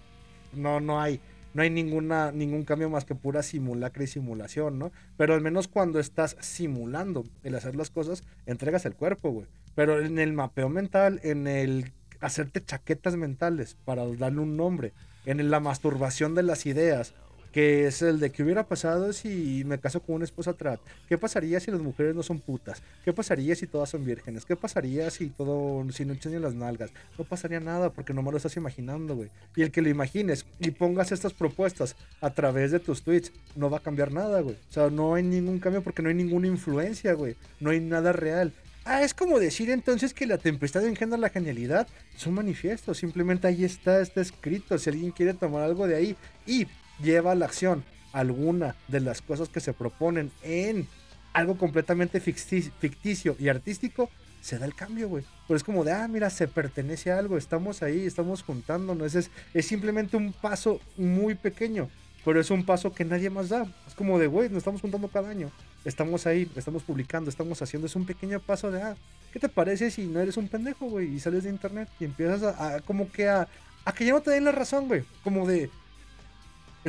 no, 0.53 0.78
no 0.78 1.01
hay, 1.01 1.20
no 1.55 1.62
hay 1.62 1.70
ninguna, 1.70 2.33
ningún 2.33 2.65
cambio 2.65 2.91
más 2.91 3.05
que 3.05 3.15
pura 3.15 3.43
simulacra 3.43 4.05
y 4.05 4.07
simulación, 4.07 4.79
¿no? 4.79 4.93
Pero 5.16 5.35
al 5.35 5.41
menos 5.41 5.69
cuando 5.69 5.99
estás 5.99 6.37
simulando 6.41 7.25
el 7.43 7.55
hacer 7.55 7.77
las 7.77 7.91
cosas, 7.91 8.23
entregas 8.47 8.87
el 8.87 8.95
cuerpo, 8.95 9.31
güey. 9.31 9.47
Pero 9.75 10.01
en 10.01 10.19
el 10.19 10.33
mapeo 10.33 10.69
mental, 10.69 11.20
en 11.23 11.47
el 11.47 11.93
hacerte 12.20 12.65
chaquetas 12.65 13.16
mentales 13.16 13.77
para 13.85 14.07
darle 14.07 14.41
un 14.41 14.57
nombre, 14.57 14.93
en 15.25 15.51
la 15.51 15.61
masturbación 15.61 16.35
de 16.35 16.43
las 16.43 16.66
ideas, 16.66 17.15
que 17.53 17.87
es 17.87 18.03
el 18.03 18.20
de 18.20 18.31
qué 18.31 18.43
hubiera 18.43 18.66
pasado 18.66 19.12
si 19.12 19.62
me 19.65 19.79
caso 19.79 20.01
con 20.01 20.16
una 20.16 20.25
esposa 20.25 20.53
trans, 20.53 20.81
qué 21.09 21.19
pasaría 21.19 21.61
si 21.61 21.70
las 21.70 21.81
mujeres 21.81 22.15
no 22.15 22.23
son 22.23 22.41
putas, 22.41 22.83
qué 23.05 23.12
pasaría 23.12 23.55
si 23.55 23.66
todas 23.66 23.91
son 23.91 24.05
vírgenes, 24.05 24.45
qué 24.45 24.57
pasaría 24.57 25.11
si 25.11 25.29
todo, 25.29 25.91
si 25.93 26.05
no 26.05 26.12
enseñan 26.12 26.43
las 26.43 26.55
nalgas, 26.55 26.91
no 27.19 27.25
pasaría 27.25 27.61
nada 27.61 27.91
porque 27.91 28.12
nomás 28.12 28.33
lo 28.33 28.37
estás 28.39 28.57
imaginando, 28.57 29.16
güey. 29.16 29.31
Y 29.57 29.62
el 29.62 29.70
que 29.70 29.83
lo 29.83 29.89
imagines 29.89 30.47
y 30.59 30.70
pongas 30.70 31.12
estas 31.12 31.33
propuestas 31.33 31.97
a 32.20 32.31
través 32.31 32.70
de 32.70 32.81
tus 32.81 33.03
tweets, 33.03 33.33
no 33.57 33.70
va 33.70 33.79
a 33.79 33.83
cambiar 33.83 34.12
nada, 34.12 34.41
güey. 34.41 34.57
O 34.57 34.73
sea, 34.73 34.91
no 34.91 35.15
hay 35.15 35.23
ningún 35.23 35.59
cambio 35.59 35.83
porque 35.83 36.03
no 36.03 36.09
hay 36.09 36.15
ninguna 36.15 36.47
influencia, 36.47 37.12
güey. 37.15 37.37
No 37.61 37.70
hay 37.70 37.81
nada 37.81 38.12
real. 38.12 38.53
Ah, 38.85 39.03
es 39.03 39.12
como 39.12 39.39
decir 39.39 39.69
entonces 39.70 40.15
que 40.15 40.27
la 40.27 40.39
tempestad 40.39 40.87
engendra 40.87 41.19
la 41.19 41.29
genialidad. 41.29 41.87
Es 42.16 42.27
un 42.27 42.35
manifiesto, 42.35 42.95
simplemente 42.95 43.47
ahí 43.47 43.65
está, 43.65 44.01
está 44.01 44.20
escrito. 44.20 44.79
Si 44.79 44.89
alguien 44.89 45.11
quiere 45.11 45.35
tomar 45.35 45.62
algo 45.62 45.87
de 45.87 45.97
ahí 45.97 46.16
y 46.47 46.66
lleva 47.03 47.33
a 47.33 47.35
la 47.35 47.47
acción 47.47 47.85
alguna 48.12 48.75
de 48.89 49.01
las 49.01 49.23
cosas 49.23 49.49
que 49.49 49.61
se 49.61 49.73
proponen 49.73 50.31
en 50.43 50.89
algo 51.33 51.57
completamente 51.59 52.23
ficti- 52.23 52.73
ficticio 52.81 53.37
y 53.39 53.49
artístico, 53.49 54.11
se 54.41 54.59
da 54.59 54.66
el 54.66 54.75
cambio, 54.75 55.09
güey. 55.09 55.25
Pero 55.47 55.57
es 55.57 55.65
como 55.65 55.85
de, 55.85 55.93
ah, 55.93 56.09
mira, 56.09 56.31
se 56.31 56.49
pertenece 56.49 57.12
a 57.12 57.19
algo, 57.19 57.37
estamos 57.37 57.83
ahí, 57.83 58.07
estamos 58.07 58.43
juntándonos. 58.43 59.15
Es, 59.15 59.31
es 59.53 59.66
simplemente 59.66 60.16
un 60.16 60.33
paso 60.33 60.81
muy 60.97 61.35
pequeño, 61.35 61.91
pero 62.25 62.41
es 62.41 62.51
un 62.51 62.65
paso 62.65 62.93
que 62.93 63.05
nadie 63.05 63.31
más 63.31 63.51
da. 63.51 63.66
Es 63.87 63.95
como 63.95 64.19
de, 64.19 64.27
güey, 64.27 64.49
nos 64.49 64.59
estamos 64.59 64.81
juntando 64.81 65.09
cada 65.09 65.29
año. 65.29 65.51
Estamos 65.85 66.27
ahí, 66.27 66.51
estamos 66.57 66.83
publicando, 66.83 67.31
estamos 67.31 67.61
haciendo. 67.62 67.87
Es 67.87 67.97
un 67.97 68.07
pequeño 68.07 68.41
paso 68.41 68.70
de, 68.70 68.83
ah, 68.83 68.97
¿qué 69.33 69.39
te 69.39 69.49
parece 69.49 69.91
si 69.91 70.07
no 70.07 70.20
eres 70.20 70.37
un 70.37 70.49
pendejo, 70.49 70.87
güey? 70.87 71.15
Y 71.15 71.20
sales 71.20 71.45
de 71.45 71.51
internet 71.51 71.89
y 72.01 72.05
empiezas 72.05 72.43
a, 72.43 72.77
a 72.77 72.81
como 72.81 73.11
que 73.11 73.29
a, 73.29 73.49
a 73.85 73.93
que 73.93 74.05
ya 74.07 74.12
no 74.12 74.23
te 74.23 74.31
den 74.31 74.45
la 74.45 74.53
razón, 74.53 74.89
güey. 74.89 75.05
Como 75.23 75.47
de, 75.47 75.70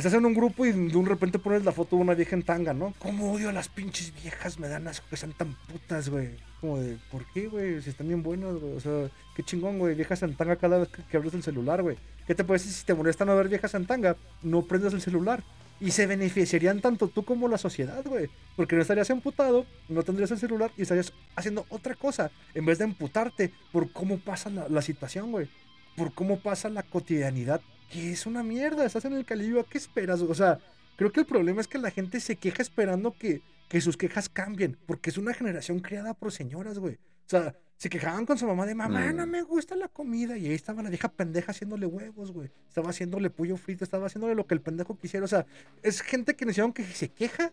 Estás 0.00 0.14
en 0.14 0.24
un 0.24 0.32
grupo 0.32 0.64
y 0.64 0.72
de 0.72 0.96
un 0.96 1.04
repente 1.04 1.38
pones 1.38 1.62
la 1.62 1.72
foto 1.72 1.96
de 1.96 2.00
una 2.00 2.14
vieja 2.14 2.34
en 2.34 2.42
tanga, 2.42 2.72
¿no? 2.72 2.94
¿Cómo 2.98 3.34
odio 3.34 3.50
a 3.50 3.52
las 3.52 3.68
pinches 3.68 4.14
viejas? 4.22 4.58
Me 4.58 4.66
dan 4.66 4.88
asco 4.88 5.06
que 5.10 5.18
sean 5.18 5.34
tan 5.34 5.54
putas, 5.70 6.08
güey. 6.08 6.30
Como 6.58 6.78
de, 6.78 6.96
¿por 7.12 7.26
qué, 7.34 7.48
güey? 7.48 7.82
Si 7.82 7.90
están 7.90 8.08
bien 8.08 8.22
buenas, 8.22 8.54
güey. 8.54 8.72
O 8.76 8.80
sea, 8.80 9.10
qué 9.36 9.42
chingón, 9.42 9.78
güey. 9.78 9.94
Viejas 9.94 10.22
en 10.22 10.34
tanga 10.36 10.56
cada 10.56 10.78
vez 10.78 10.88
que, 10.88 11.02
que 11.02 11.18
abres 11.18 11.34
el 11.34 11.42
celular, 11.42 11.82
güey. 11.82 11.98
¿Qué 12.26 12.34
te 12.34 12.44
parece 12.44 12.70
si 12.70 12.82
te 12.86 12.94
molesta 12.94 13.26
no 13.26 13.36
ver 13.36 13.50
viejas 13.50 13.74
en 13.74 13.84
tanga? 13.84 14.16
No 14.42 14.62
prendas 14.62 14.94
el 14.94 15.02
celular. 15.02 15.44
Y 15.80 15.90
se 15.90 16.06
beneficiarían 16.06 16.80
tanto 16.80 17.08
tú 17.08 17.22
como 17.22 17.46
la 17.46 17.58
sociedad, 17.58 18.02
güey. 18.02 18.30
Porque 18.56 18.76
no 18.76 18.80
estarías 18.80 19.10
emputado, 19.10 19.66
no 19.90 20.02
tendrías 20.02 20.30
el 20.30 20.38
celular 20.38 20.70
y 20.78 20.82
estarías 20.82 21.12
haciendo 21.36 21.66
otra 21.68 21.94
cosa. 21.94 22.30
En 22.54 22.64
vez 22.64 22.78
de 22.78 22.84
emputarte 22.84 23.52
por 23.70 23.92
cómo 23.92 24.18
pasa 24.18 24.48
la, 24.48 24.66
la 24.66 24.80
situación, 24.80 25.30
güey. 25.30 25.46
Por 25.94 26.14
cómo 26.14 26.40
pasa 26.40 26.70
la 26.70 26.84
cotidianidad. 26.84 27.60
Que 27.90 28.12
es 28.12 28.26
una 28.26 28.42
mierda. 28.42 28.84
Estás 28.86 29.04
en 29.04 29.12
el 29.14 29.24
Calibre, 29.24 29.64
¿qué 29.68 29.78
esperas? 29.78 30.20
O 30.22 30.34
sea, 30.34 30.58
creo 30.96 31.12
que 31.12 31.20
el 31.20 31.26
problema 31.26 31.60
es 31.60 31.66
que 31.68 31.78
la 31.78 31.90
gente 31.90 32.20
se 32.20 32.36
queja 32.36 32.62
esperando 32.62 33.12
que, 33.12 33.42
que 33.68 33.80
sus 33.80 33.96
quejas 33.96 34.28
cambien. 34.28 34.76
Porque 34.86 35.10
es 35.10 35.18
una 35.18 35.34
generación 35.34 35.80
criada 35.80 36.14
por 36.14 36.32
señoras, 36.32 36.78
güey. 36.78 36.94
O 36.94 37.28
sea, 37.30 37.54
se 37.76 37.88
quejaban 37.88 38.26
con 38.26 38.36
su 38.38 38.46
mamá 38.46 38.66
de 38.66 38.74
mamá, 38.74 39.12
Mm. 39.12 39.16
no 39.16 39.26
me 39.26 39.42
gusta 39.42 39.74
la 39.74 39.88
comida. 39.88 40.36
Y 40.36 40.46
ahí 40.46 40.52
estaba 40.54 40.82
la 40.82 40.90
vieja 40.90 41.08
pendeja 41.08 41.50
haciéndole 41.52 41.86
huevos, 41.86 42.30
güey. 42.32 42.50
Estaba 42.68 42.90
haciéndole 42.90 43.30
pollo 43.30 43.56
frito, 43.56 43.84
estaba 43.84 44.06
haciéndole 44.06 44.34
lo 44.34 44.46
que 44.46 44.54
el 44.54 44.60
pendejo 44.60 44.96
quisiera. 44.98 45.24
O 45.24 45.28
sea, 45.28 45.46
es 45.82 46.00
gente 46.02 46.36
que 46.36 46.44
necesitaron 46.44 46.72
que 46.72 46.84
si 46.84 46.92
se 46.92 47.08
queja, 47.08 47.50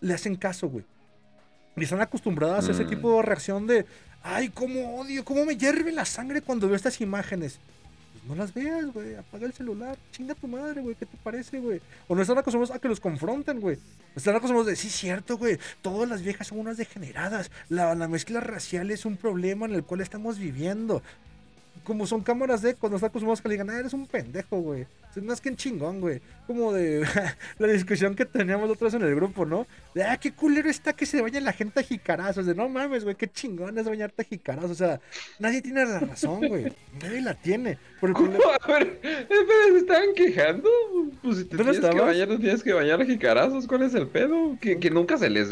le 0.00 0.14
hacen 0.14 0.36
caso, 0.36 0.68
güey. 0.68 0.84
Y 1.76 1.82
están 1.82 2.00
acostumbradas 2.00 2.68
a 2.68 2.72
ese 2.72 2.84
Mm. 2.84 2.88
tipo 2.88 3.16
de 3.16 3.22
reacción 3.22 3.66
de, 3.66 3.84
ay, 4.22 4.48
cómo 4.50 4.96
odio, 5.00 5.24
cómo 5.24 5.44
me 5.44 5.56
hierve 5.56 5.90
la 5.92 6.04
sangre 6.04 6.40
cuando 6.40 6.68
veo 6.68 6.76
estas 6.76 7.00
imágenes. 7.00 7.58
No 8.26 8.34
las 8.34 8.54
veas, 8.54 8.86
güey, 8.86 9.16
apaga 9.16 9.44
el 9.44 9.52
celular, 9.52 9.98
chinga 10.10 10.34
tu 10.34 10.48
madre, 10.48 10.80
güey, 10.80 10.94
¿qué 10.94 11.04
te 11.04 11.16
parece, 11.22 11.58
güey? 11.60 11.80
O 12.08 12.14
no 12.14 12.22
están 12.22 12.38
acostumbrados 12.38 12.74
a 12.74 12.78
que 12.78 12.88
los 12.88 12.98
confronten, 12.98 13.60
güey. 13.60 13.78
Están 14.16 14.34
acostumbrados 14.34 14.66
de, 14.66 14.76
sí, 14.76 14.88
cierto, 14.88 15.36
güey, 15.36 15.58
todas 15.82 16.08
las 16.08 16.22
viejas 16.22 16.46
son 16.46 16.58
unas 16.58 16.78
degeneradas. 16.78 17.50
La, 17.68 17.94
la 17.94 18.08
mezcla 18.08 18.40
racial 18.40 18.90
es 18.90 19.04
un 19.04 19.18
problema 19.18 19.66
en 19.66 19.74
el 19.74 19.84
cual 19.84 20.00
estamos 20.00 20.38
viviendo. 20.38 21.02
Como 21.84 22.06
son 22.06 22.22
cámaras 22.22 22.62
de 22.62 22.76
cuando 22.76 22.96
están 22.96 23.08
acostumbrados 23.08 23.42
que 23.42 23.48
le 23.48 23.54
digan, 23.54 23.68
ah, 23.68 23.78
eres 23.78 23.92
un 23.92 24.06
pendejo, 24.06 24.58
güey. 24.58 24.86
Es 25.16 25.22
más 25.22 25.40
que 25.40 25.48
en 25.48 25.56
chingón, 25.56 26.00
güey. 26.00 26.20
Como 26.46 26.72
de 26.72 27.06
la 27.58 27.68
discusión 27.68 28.14
que 28.14 28.24
teníamos 28.24 28.78
vez 28.78 28.94
en 28.94 29.02
el 29.02 29.14
grupo, 29.14 29.46
¿no? 29.46 29.66
De, 29.94 30.02
ah, 30.02 30.16
qué 30.18 30.32
culero 30.32 30.68
está 30.68 30.92
que 30.92 31.06
se 31.06 31.22
baña 31.22 31.40
la 31.40 31.52
gente 31.52 31.80
a 31.80 31.82
jicarazos. 31.82 32.46
De, 32.46 32.54
no 32.54 32.68
mames, 32.68 33.04
güey, 33.04 33.14
qué 33.16 33.28
chingón 33.28 33.78
es 33.78 33.86
bañarte 33.86 34.22
a 34.22 34.24
jicarazos. 34.24 34.70
O 34.70 34.74
sea, 34.74 35.00
nadie 35.38 35.62
tiene 35.62 35.84
la 35.84 36.00
razón, 36.00 36.46
güey. 36.48 36.72
Nadie 37.00 37.20
la 37.22 37.34
tiene. 37.34 37.78
Problema- 38.00 38.38
A 38.60 38.66
ver, 38.66 39.00
espera, 39.02 39.64
¿se 39.70 39.78
estaban 39.78 40.14
quejando? 40.14 40.68
Pues 41.22 41.38
si 41.38 41.44
te 41.44 41.56
¿Dónde 41.56 41.72
tienes 41.72 41.90
que 41.94 42.00
bañar, 42.00 42.28
no 42.28 42.38
tienes 42.38 42.62
que 42.62 42.72
bañar 42.72 43.00
a 43.00 43.04
jicarazos. 43.04 43.66
¿Cuál 43.66 43.82
es 43.82 43.94
el 43.94 44.08
pedo? 44.08 44.58
Que, 44.60 44.78
que 44.78 44.90
nunca 44.90 45.16
se 45.16 45.30
les... 45.30 45.48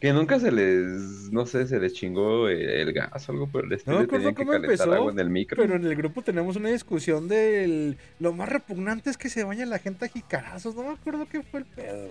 Que 0.00 0.12
nunca 0.12 0.40
se 0.40 0.50
les... 0.50 1.30
No 1.32 1.46
sé, 1.46 1.66
se 1.66 1.78
les 1.78 1.92
chingó 1.92 2.48
el, 2.48 2.92
gas 2.92 3.28
o 3.28 3.32
algo 3.32 3.46
por 3.46 3.64
el 3.64 3.72
estilo. 3.72 3.96
me 3.98 4.02
y 4.02 4.06
acuerdo 4.06 4.34
cómo 4.34 4.54
empezó, 4.54 5.10
en 5.10 5.18
el 5.18 5.30
micro. 5.30 5.60
Pero 5.60 5.76
en 5.76 5.84
el 5.84 5.94
grupo 5.94 6.22
tenemos 6.22 6.56
una 6.56 6.70
discusión 6.70 7.28
del. 7.28 7.96
Lo 8.18 8.32
más 8.32 8.48
repugnante 8.48 8.91
es 9.04 9.16
que 9.16 9.28
se 9.28 9.44
baña 9.44 9.66
la 9.66 9.78
gente 9.78 10.04
a 10.04 10.08
jicarazos. 10.08 10.74
No 10.74 10.82
me 10.84 10.90
acuerdo 10.92 11.26
qué 11.26 11.42
fue 11.42 11.60
el 11.60 11.66
pedo. 11.66 12.08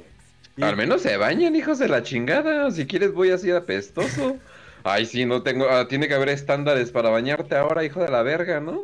Y- 0.58 0.64
Al 0.64 0.76
menos 0.76 1.02
se 1.02 1.18
bañan, 1.18 1.56
hijos 1.56 1.80
de 1.80 1.88
la 1.88 2.04
chingada. 2.04 2.70
Si 2.72 2.86
quieres 2.86 3.14
voy 3.14 3.32
así 3.32 3.52
apestoso. 3.52 4.38
Ay, 4.84 5.06
sí, 5.06 5.26
no 5.26 5.44
tengo... 5.44 5.70
ah, 5.70 5.88
tiene 5.88 6.08
que 6.08 6.14
haber 6.16 6.30
estándares 6.30 6.92
para 6.92 7.10
bañarte 7.10 7.56
ahora, 7.56 7.84
hijo 7.84 8.02
de 8.02 8.10
la 8.10 8.24
verga, 8.24 8.60
¿no? 8.60 8.84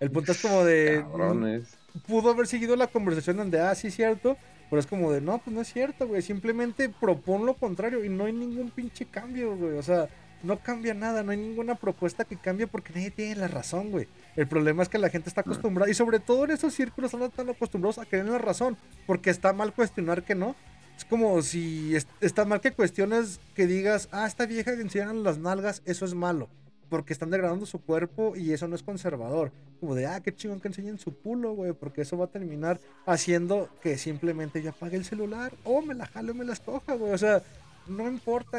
El 0.00 0.10
punto 0.10 0.32
es 0.32 0.40
como 0.42 0.64
de. 0.64 1.00
Cabrones. 1.02 1.76
pudo 2.06 2.30
haber 2.30 2.46
seguido 2.46 2.76
la 2.76 2.86
conversación 2.86 3.36
donde, 3.38 3.60
ah, 3.60 3.74
sí, 3.74 3.90
cierto. 3.90 4.36
Pero 4.70 4.78
es 4.80 4.86
como 4.86 5.10
de, 5.10 5.20
no, 5.22 5.38
pues 5.38 5.54
no 5.54 5.62
es 5.62 5.72
cierto, 5.72 6.06
güey. 6.06 6.20
Simplemente 6.22 6.88
propon 6.90 7.46
lo 7.46 7.54
contrario 7.54 8.04
y 8.04 8.08
no 8.10 8.26
hay 8.26 8.32
ningún 8.34 8.70
pinche 8.70 9.06
cambio, 9.06 9.56
güey. 9.56 9.78
O 9.78 9.82
sea, 9.82 10.08
no 10.42 10.58
cambia 10.60 10.94
nada, 10.94 11.22
no 11.22 11.32
hay 11.32 11.38
ninguna 11.38 11.74
propuesta 11.74 12.24
que 12.24 12.36
cambie 12.36 12.66
porque 12.66 12.92
nadie 12.92 13.10
tiene 13.10 13.36
la 13.36 13.48
razón, 13.48 13.90
güey. 13.90 14.06
El 14.36 14.46
problema 14.46 14.82
es 14.82 14.88
que 14.88 14.98
la 14.98 15.10
gente 15.10 15.28
está 15.28 15.40
acostumbrada, 15.40 15.90
y 15.90 15.94
sobre 15.94 16.20
todo 16.20 16.44
en 16.44 16.52
esos 16.52 16.72
círculos 16.74 17.12
están 17.12 17.30
tan 17.30 17.50
acostumbrados 17.50 17.98
a 17.98 18.06
creer 18.06 18.24
en 18.26 18.32
la 18.32 18.38
razón, 18.38 18.76
porque 19.06 19.30
está 19.30 19.52
mal 19.52 19.72
cuestionar 19.74 20.22
que 20.22 20.34
no. 20.34 20.54
Es 20.96 21.04
como 21.04 21.40
si 21.42 21.94
es- 21.94 22.06
está 22.20 22.44
mal 22.44 22.60
que 22.60 22.72
cuestiones 22.72 23.40
que 23.54 23.66
digas, 23.66 24.08
ah, 24.12 24.26
esta 24.26 24.46
vieja 24.46 24.74
que 24.74 24.82
enseñan 24.82 25.22
las 25.22 25.38
nalgas, 25.38 25.82
eso 25.86 26.04
es 26.04 26.14
malo. 26.14 26.48
Porque 26.88 27.12
están 27.12 27.30
degradando 27.30 27.66
su 27.66 27.80
cuerpo 27.82 28.34
y 28.34 28.52
eso 28.52 28.66
no 28.66 28.74
es 28.74 28.82
conservador. 28.82 29.52
Como 29.78 29.94
de, 29.94 30.06
ah, 30.06 30.20
qué 30.20 30.34
chingón 30.34 30.58
que 30.58 30.68
enseñen 30.68 30.98
su 30.98 31.14
culo, 31.14 31.52
güey. 31.52 31.72
Porque 31.74 32.00
eso 32.00 32.16
va 32.16 32.24
a 32.24 32.28
terminar 32.28 32.80
haciendo 33.06 33.68
que 33.82 33.98
simplemente 33.98 34.62
yo 34.62 34.70
apague 34.70 34.96
el 34.96 35.04
celular. 35.04 35.52
O 35.64 35.82
me 35.82 35.94
la 35.94 36.06
jale 36.06 36.30
o 36.30 36.34
me 36.34 36.46
la 36.46 36.54
escoja, 36.54 36.94
güey. 36.94 37.12
O 37.12 37.18
sea, 37.18 37.42
no 37.86 38.08
importa 38.08 38.58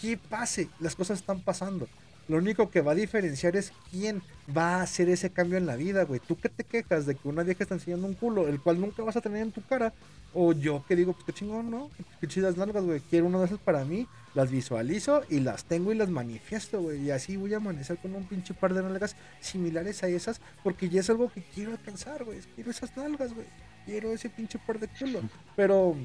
qué 0.00 0.18
pase, 0.18 0.68
las 0.80 0.94
cosas 0.94 1.18
están 1.18 1.40
pasando. 1.40 1.88
Lo 2.28 2.38
único 2.38 2.70
que 2.70 2.80
va 2.80 2.92
a 2.92 2.96
diferenciar 2.96 3.54
es 3.54 3.72
quién 3.90 4.20
va 4.56 4.76
a 4.76 4.82
hacer 4.82 5.08
ese 5.08 5.30
cambio 5.30 5.58
en 5.58 5.66
la 5.66 5.76
vida, 5.76 6.04
güey. 6.04 6.18
Tú 6.18 6.36
que 6.36 6.48
te 6.48 6.64
quejas 6.64 7.06
de 7.06 7.14
que 7.14 7.28
una 7.28 7.44
vieja 7.44 7.62
está 7.62 7.74
enseñando 7.74 8.08
un 8.08 8.14
culo, 8.14 8.48
el 8.48 8.60
cual 8.60 8.80
nunca 8.80 9.04
vas 9.04 9.16
a 9.16 9.20
tener 9.20 9.42
en 9.42 9.52
tu 9.52 9.62
cara. 9.62 9.92
O 10.34 10.52
yo 10.52 10.84
que 10.88 10.96
digo, 10.96 11.12
pues 11.12 11.24
qué 11.24 11.32
chingón, 11.32 11.70
¿no? 11.70 11.88
Qué 12.20 12.26
chidas 12.26 12.56
nalgas, 12.56 12.82
güey. 12.82 13.00
Quiero 13.00 13.26
una 13.26 13.38
de 13.38 13.46
esas 13.46 13.60
para 13.60 13.84
mí, 13.84 14.08
las 14.34 14.50
visualizo 14.50 15.22
y 15.30 15.38
las 15.38 15.66
tengo 15.66 15.92
y 15.92 15.94
las 15.94 16.10
manifiesto, 16.10 16.82
güey. 16.82 17.04
Y 17.04 17.10
así 17.12 17.36
voy 17.36 17.54
a 17.54 17.58
amanecer 17.58 17.96
con 17.98 18.14
un 18.14 18.24
pinche 18.24 18.54
par 18.54 18.74
de 18.74 18.82
nalgas 18.82 19.14
similares 19.40 20.02
a 20.02 20.08
esas, 20.08 20.40
porque 20.64 20.88
ya 20.88 21.00
es 21.00 21.10
algo 21.10 21.30
que 21.32 21.42
quiero 21.42 21.70
alcanzar, 21.70 22.24
güey. 22.24 22.40
Quiero 22.56 22.72
esas 22.72 22.96
nalgas, 22.96 23.34
güey. 23.34 23.46
Quiero 23.84 24.10
ese 24.12 24.30
pinche 24.30 24.58
par 24.58 24.80
de 24.80 24.88
culo. 24.88 25.20
Pero 25.54 25.96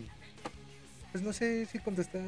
pues 1.12 1.24
no 1.24 1.34
sé 1.34 1.66
si 1.66 1.80
contesté 1.80 2.20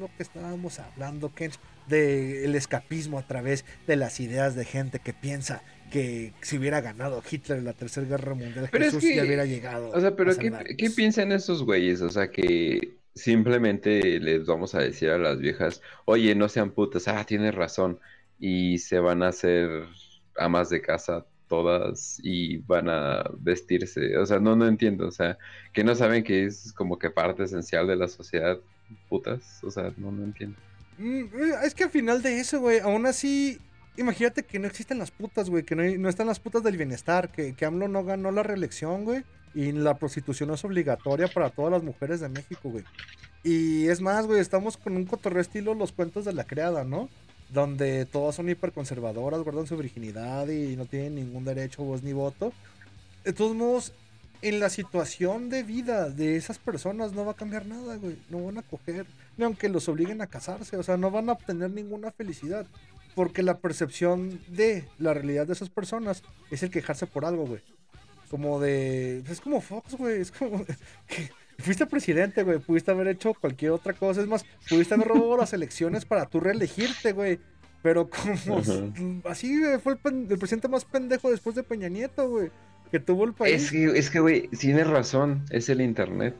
lo 0.00 0.08
que 0.16 0.22
estábamos 0.22 0.78
hablando, 0.78 1.34
Kench, 1.34 1.58
de 1.88 2.44
el 2.44 2.54
escapismo 2.54 3.18
a 3.18 3.26
través 3.26 3.64
de 3.86 3.96
las 3.96 4.18
ideas 4.20 4.54
de 4.56 4.64
gente 4.64 4.98
que 4.98 5.12
piensa 5.12 5.62
que 5.90 6.32
si 6.40 6.56
hubiera 6.58 6.80
ganado 6.80 7.22
Hitler 7.28 7.58
en 7.58 7.64
la 7.66 7.72
Tercera 7.74 8.06
Guerra 8.06 8.34
Mundial, 8.34 8.68
Pero 8.72 8.84
es 8.86 8.92
Jesús 8.94 9.08
que- 9.08 9.16
ya 9.16 9.24
hubiera 9.24 9.44
llegado. 9.44 9.90
O 9.90 10.00
sea, 10.00 10.16
pero 10.16 10.30
a 10.32 10.34
¿qué, 10.36 10.44
salvarnos. 10.50 10.74
qué 10.78 10.90
piensan 10.90 11.32
esos 11.32 11.62
güeyes? 11.64 12.00
O 12.00 12.10
sea, 12.10 12.30
que 12.30 12.96
simplemente 13.14 14.18
les 14.20 14.46
vamos 14.46 14.74
a 14.74 14.80
decir 14.80 15.10
a 15.10 15.18
las 15.18 15.38
viejas, 15.38 15.82
oye, 16.06 16.34
no 16.34 16.48
sean 16.48 16.70
putas, 16.70 17.08
ah, 17.08 17.24
tienes 17.24 17.54
razón, 17.54 17.98
y 18.38 18.78
se 18.78 18.98
van 19.00 19.22
a 19.22 19.28
hacer 19.28 19.68
amas 20.36 20.70
de 20.70 20.80
casa 20.80 21.26
todas 21.52 22.18
y 22.22 22.56
van 22.56 22.88
a 22.88 23.24
vestirse. 23.38 24.16
O 24.16 24.24
sea, 24.24 24.38
no, 24.38 24.56
no 24.56 24.66
entiendo, 24.66 25.06
o 25.06 25.10
sea, 25.10 25.36
que 25.74 25.84
no 25.84 25.94
saben 25.94 26.24
que 26.24 26.46
es 26.46 26.72
como 26.72 26.98
que 26.98 27.10
parte 27.10 27.42
esencial 27.42 27.86
de 27.86 27.96
la 27.96 28.08
sociedad 28.08 28.58
putas, 29.10 29.62
o 29.62 29.70
sea, 29.70 29.92
no, 29.98 30.10
no 30.10 30.24
entiendo. 30.24 30.56
Mm, 30.96 31.24
Es 31.62 31.74
que 31.74 31.84
al 31.84 31.90
final 31.90 32.22
de 32.22 32.40
eso, 32.40 32.58
güey, 32.58 32.78
aún 32.78 33.04
así, 33.04 33.60
imagínate 33.98 34.44
que 34.44 34.58
no 34.58 34.66
existen 34.66 34.98
las 34.98 35.10
putas, 35.10 35.50
güey, 35.50 35.62
que 35.62 35.76
no, 35.76 35.82
no 35.82 36.08
están 36.08 36.26
las 36.26 36.40
putas 36.40 36.62
del 36.62 36.78
bienestar, 36.78 37.30
que, 37.30 37.52
que 37.54 37.66
AMLO 37.66 37.86
no 37.86 38.02
ganó 38.02 38.32
la 38.32 38.42
reelección, 38.42 39.04
güey, 39.04 39.22
y 39.52 39.72
la 39.72 39.98
prostitución 39.98 40.52
es 40.52 40.64
obligatoria 40.64 41.28
para 41.28 41.50
todas 41.50 41.70
las 41.70 41.82
mujeres 41.82 42.20
de 42.20 42.30
México, 42.30 42.70
güey. 42.70 42.84
Y 43.44 43.88
es 43.88 44.00
más, 44.00 44.26
güey, 44.26 44.40
estamos 44.40 44.78
con 44.78 44.96
un 44.96 45.04
cotorreo 45.04 45.42
estilo 45.42 45.74
los 45.74 45.92
cuentos 45.92 46.24
de 46.24 46.32
la 46.32 46.44
creada, 46.44 46.84
¿no? 46.84 47.10
Donde 47.52 48.06
todas 48.06 48.34
son 48.34 48.48
hiperconservadoras, 48.48 49.42
guardan 49.42 49.66
su 49.66 49.76
virginidad 49.76 50.48
y 50.48 50.76
no 50.76 50.86
tienen 50.86 51.16
ningún 51.16 51.44
derecho, 51.44 51.84
voz 51.84 52.02
ni 52.02 52.12
voto. 52.12 52.52
De 53.24 53.32
todos 53.32 53.54
modos, 53.54 53.92
en 54.40 54.58
la 54.58 54.70
situación 54.70 55.50
de 55.50 55.62
vida 55.62 56.08
de 56.08 56.36
esas 56.36 56.58
personas 56.58 57.12
no 57.12 57.24
va 57.24 57.32
a 57.32 57.36
cambiar 57.36 57.66
nada, 57.66 57.96
güey. 57.96 58.16
No 58.28 58.44
van 58.44 58.58
a 58.58 58.62
coger, 58.62 59.06
ni 59.36 59.44
aunque 59.44 59.68
los 59.68 59.88
obliguen 59.88 60.20
a 60.20 60.26
casarse, 60.26 60.76
o 60.76 60.82
sea, 60.82 60.96
no 60.96 61.10
van 61.10 61.28
a 61.28 61.32
obtener 61.32 61.70
ninguna 61.70 62.10
felicidad. 62.10 62.66
Porque 63.14 63.42
la 63.42 63.58
percepción 63.58 64.40
de 64.48 64.88
la 64.98 65.12
realidad 65.12 65.46
de 65.46 65.52
esas 65.52 65.68
personas 65.68 66.22
es 66.50 66.62
el 66.62 66.70
quejarse 66.70 67.06
por 67.06 67.24
algo, 67.26 67.46
güey. 67.46 67.60
Como 68.30 68.58
de. 68.58 69.18
Es 69.28 69.42
como 69.42 69.60
Fox, 69.60 69.94
güey. 69.94 70.22
Es 70.22 70.32
como. 70.32 70.64
fuiste 71.62 71.86
presidente, 71.86 72.42
güey. 72.42 72.58
Pudiste 72.58 72.90
haber 72.90 73.08
hecho 73.08 73.32
cualquier 73.34 73.70
otra 73.72 73.92
cosa. 73.94 74.20
Es 74.20 74.26
más, 74.26 74.44
pudiste 74.68 74.94
haber 74.94 75.08
robado 75.08 75.36
las 75.38 75.52
elecciones 75.52 76.04
para 76.04 76.26
tú 76.26 76.40
reelegirte, 76.40 77.12
güey. 77.12 77.38
Pero 77.82 78.08
como. 78.08 78.60
Así, 79.24 79.58
güey, 79.58 79.78
fue 79.80 79.94
el, 79.94 79.98
pen- 79.98 80.26
el 80.30 80.38
presidente 80.38 80.68
más 80.68 80.84
pendejo 80.84 81.30
después 81.30 81.56
de 81.56 81.62
Peña 81.62 81.88
Nieto, 81.88 82.28
güey. 82.28 82.50
Que 82.90 83.00
tuvo 83.00 83.24
el 83.24 83.32
país. 83.32 83.64
Es 83.64 83.70
que, 83.70 83.84
es 83.98 84.10
que, 84.10 84.20
güey, 84.20 84.48
tienes 84.48 84.86
razón, 84.86 85.44
es 85.50 85.68
el 85.68 85.80
internet. 85.80 86.34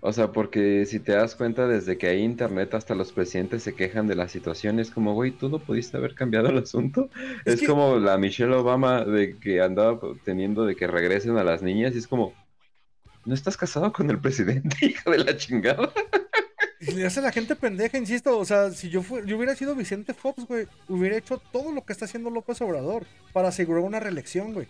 O 0.00 0.12
sea, 0.12 0.30
porque 0.30 0.86
si 0.86 1.00
te 1.00 1.10
das 1.12 1.34
cuenta, 1.34 1.66
desde 1.66 1.98
que 1.98 2.06
hay 2.06 2.22
internet, 2.22 2.72
hasta 2.74 2.94
los 2.94 3.10
presidentes 3.12 3.64
se 3.64 3.74
quejan 3.74 4.06
de 4.06 4.14
la 4.14 4.28
situación. 4.28 4.78
Es 4.78 4.90
como, 4.92 5.14
güey, 5.14 5.32
tú 5.32 5.48
no 5.48 5.58
pudiste 5.58 5.96
haber 5.96 6.14
cambiado 6.14 6.50
el 6.50 6.58
asunto. 6.58 7.10
Es 7.44 7.54
Es, 7.54 7.60
que- 7.62 7.66
como 7.66 7.96
la 7.96 8.16
Michelle 8.18 8.54
Obama 8.54 9.04
de 9.04 9.36
que 9.38 9.60
andaba 9.60 9.98
teniendo 10.24 10.64
de 10.66 10.76
que 10.76 10.86
regresen 10.86 11.36
a 11.36 11.42
las 11.42 11.62
niñas. 11.62 11.94
Y 11.96 11.98
es 11.98 12.06
como, 12.06 12.32
¿no 13.28 13.34
estás 13.34 13.56
casado 13.56 13.92
con 13.92 14.10
el 14.10 14.18
presidente, 14.20 14.76
hija 14.86 15.10
de 15.10 15.18
la 15.18 15.36
chingada? 15.36 15.92
Le 16.80 17.04
hace 17.06 17.20
la 17.20 17.32
gente 17.32 17.54
pendeja, 17.56 17.98
insisto. 17.98 18.38
O 18.38 18.44
sea, 18.44 18.70
si 18.70 18.88
yo, 18.88 19.02
yo 19.24 19.36
hubiera 19.36 19.54
sido 19.54 19.74
Vicente 19.74 20.14
Fox, 20.14 20.46
güey, 20.46 20.66
hubiera 20.88 21.16
hecho 21.16 21.38
todo 21.38 21.72
lo 21.72 21.84
que 21.84 21.92
está 21.92 22.06
haciendo 22.06 22.30
López 22.30 22.60
Obrador 22.62 23.04
para 23.32 23.48
asegurar 23.48 23.82
una 23.82 24.00
reelección, 24.00 24.54
güey. 24.54 24.66